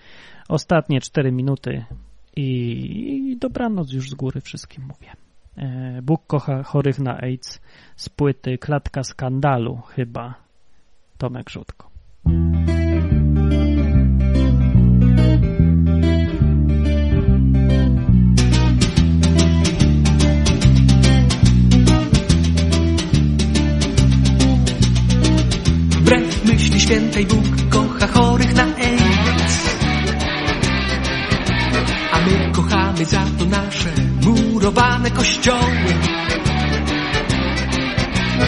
Ostatnie 0.48 1.00
cztery 1.00 1.32
minuty 1.32 1.84
i, 2.36 2.42
i 3.32 3.36
dobranoc 3.36 3.92
już 3.92 4.10
z 4.10 4.14
góry 4.14 4.40
wszystkim 4.40 4.84
mówię. 4.84 5.12
E, 5.56 6.02
Bóg 6.02 6.26
kocha 6.26 6.62
chorych 6.62 6.98
na 6.98 7.18
AIDS 7.18 7.60
z 7.96 8.08
płyty 8.08 8.58
Klatka 8.58 9.02
Skandalu 9.02 9.76
chyba. 9.76 10.34
Tomek 11.18 11.50
Rzutko. 11.50 11.90
Świętej 26.86 27.26
Bóg 27.26 27.44
kocha 27.70 28.06
chorych 28.06 28.54
na 28.54 28.62
AIDS. 28.62 29.56
A 32.12 32.20
my 32.20 32.52
kochamy 32.52 33.04
za 33.04 33.24
to 33.38 33.44
nasze 33.44 33.92
murowane 34.22 35.10
kościoły. 35.10 35.90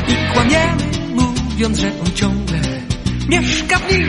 I 0.09 0.33
kłamiemy, 0.33 0.85
mówiąc, 1.15 1.79
że 1.79 1.87
on 1.87 2.13
ciągle 2.15 2.61
mieszka 3.29 3.79
w 3.79 3.93
nim. 3.93 4.09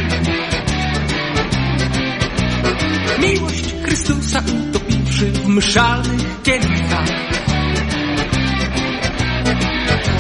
Miłość 3.22 3.74
Chrystusa 3.84 4.40
utopiwszy 4.40 5.26
w 5.26 5.48
mszalnych 5.48 6.42
kielichach. 6.44 7.10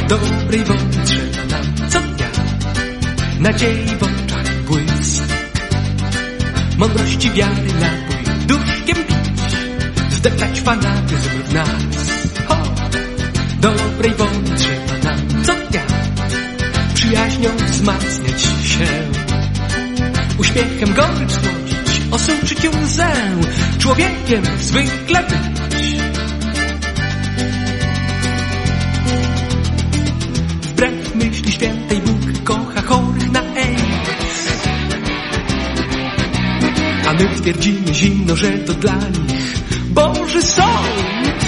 Dobrej 0.07 0.64
wody 0.64 1.28
nadziei 3.40 3.86
w 3.86 4.03
oczach 4.03 4.64
błysk. 4.64 5.24
Mądrości 6.78 7.32
wiary 7.32 7.74
napój 7.82 8.48
duszkiem 8.48 8.95
pić, 8.95 9.56
zdeptać 10.10 10.61
fanatyzm 10.61 11.30
w 11.30 11.53
nas. 11.53 11.70
Ho! 12.48 12.57
Dobrej 13.60 14.14
woli 14.14 14.52
trzeba 14.57 15.10
nam 15.10 15.44
co 15.44 15.53
dnia, 15.53 15.82
przyjaźnią 16.94 17.49
wzmacniać 17.57 18.41
się. 18.41 18.88
Uśmiechem 20.38 20.94
gorycz 20.94 21.32
słodzić, 21.32 22.02
osuczyć 22.11 22.60
łzę, 22.84 23.11
człowiekiem 23.80 24.44
zwykle 24.60 25.24
być. 25.24 26.02
Wbrew 30.61 31.16
myśli 31.16 31.52
świętej 31.52 31.99
my 37.20 37.36
twierdzimy 37.41 37.94
zimno, 37.94 38.36
że 38.36 38.52
to 38.52 38.74
dla 38.74 38.96
nich 38.96 39.56
Boży 39.90 40.41
sąd. 40.41 41.46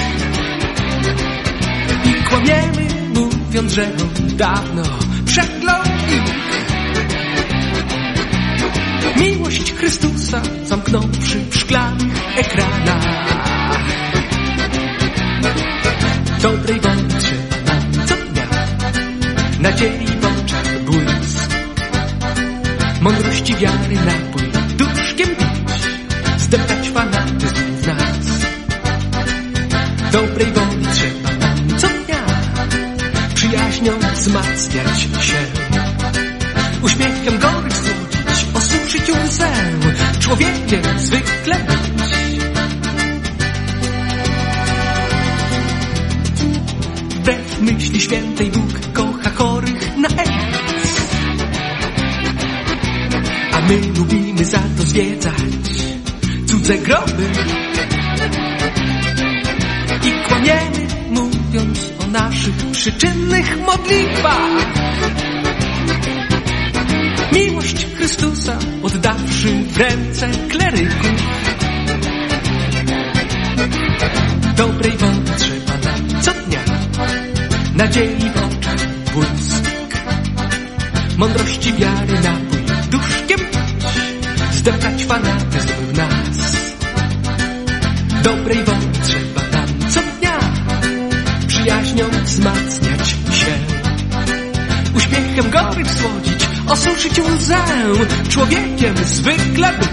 I 2.06 2.24
kłamiemy, 2.24 2.88
mówiąc, 3.14 3.74
że 3.74 3.84
on 3.84 4.38
dawno 4.38 4.84
przeklął 5.26 5.82
ich. 5.84 6.42
Miłość 9.22 9.74
Chrystusa 9.74 10.42
zamknąwszy 10.66 11.40
w 11.50 11.58
szklanych 11.58 12.38
ekranach. 12.38 13.32
Dobrej 16.42 16.80
trzeba 16.80 17.76
nam 17.76 18.08
co 18.08 18.16
dnia 18.16 18.48
nadziei 19.60 20.08
w 20.08 20.26
oczach 20.26 20.84
błysk. 20.84 21.52
Mądrości 23.02 23.56
wiary 23.56 23.96
napój 23.96 24.51
Dobrej 30.12 30.52
woli 30.52 30.86
trzeba 30.94 31.38
nam 31.38 31.80
co 31.80 31.88
dnia, 31.88 32.26
przyjaźnią 33.36 33.92
wzmacniać 34.14 35.00
się. 35.02 35.46
Uśmiechem 36.82 37.40
gorycz 37.40 37.74
słodzić, 37.74 38.46
osuszyć 38.54 39.10
łzę, 39.10 39.52
człowiekiem 40.20 40.82
zwykle 40.98 41.56
być. 41.56 42.12
Wbrew 47.10 47.62
myśli 47.62 48.02
świętej 48.02 48.52
Bóg 48.52 48.94
kocha 48.94 49.30
chorych 49.30 49.98
na 49.98 50.08
AIDS. 50.08 51.02
A 53.54 53.62
my 53.62 53.78
lubimy 53.98 54.46
za 54.46 54.60
to 54.78 54.84
zwiedzać 54.84 55.34
cudze 56.48 56.78
groby. 56.78 57.71
Przyczynnych 63.42 63.66
modlitwach. 63.66 64.52
Miłość 67.34 67.86
Chrystusa 67.96 68.58
oddawszy 68.84 69.64
w 69.64 69.78
ręce 69.78 70.30
kleryków. 70.50 71.12
Dobrej 74.58 74.92
woli 74.92 75.22
trzeba 75.38 75.78
nam 75.78 76.22
co 76.22 76.32
dnia 76.32 76.60
nadziei 77.76 78.31
człowiekiem 98.32 98.96
zwykle. 99.06 99.91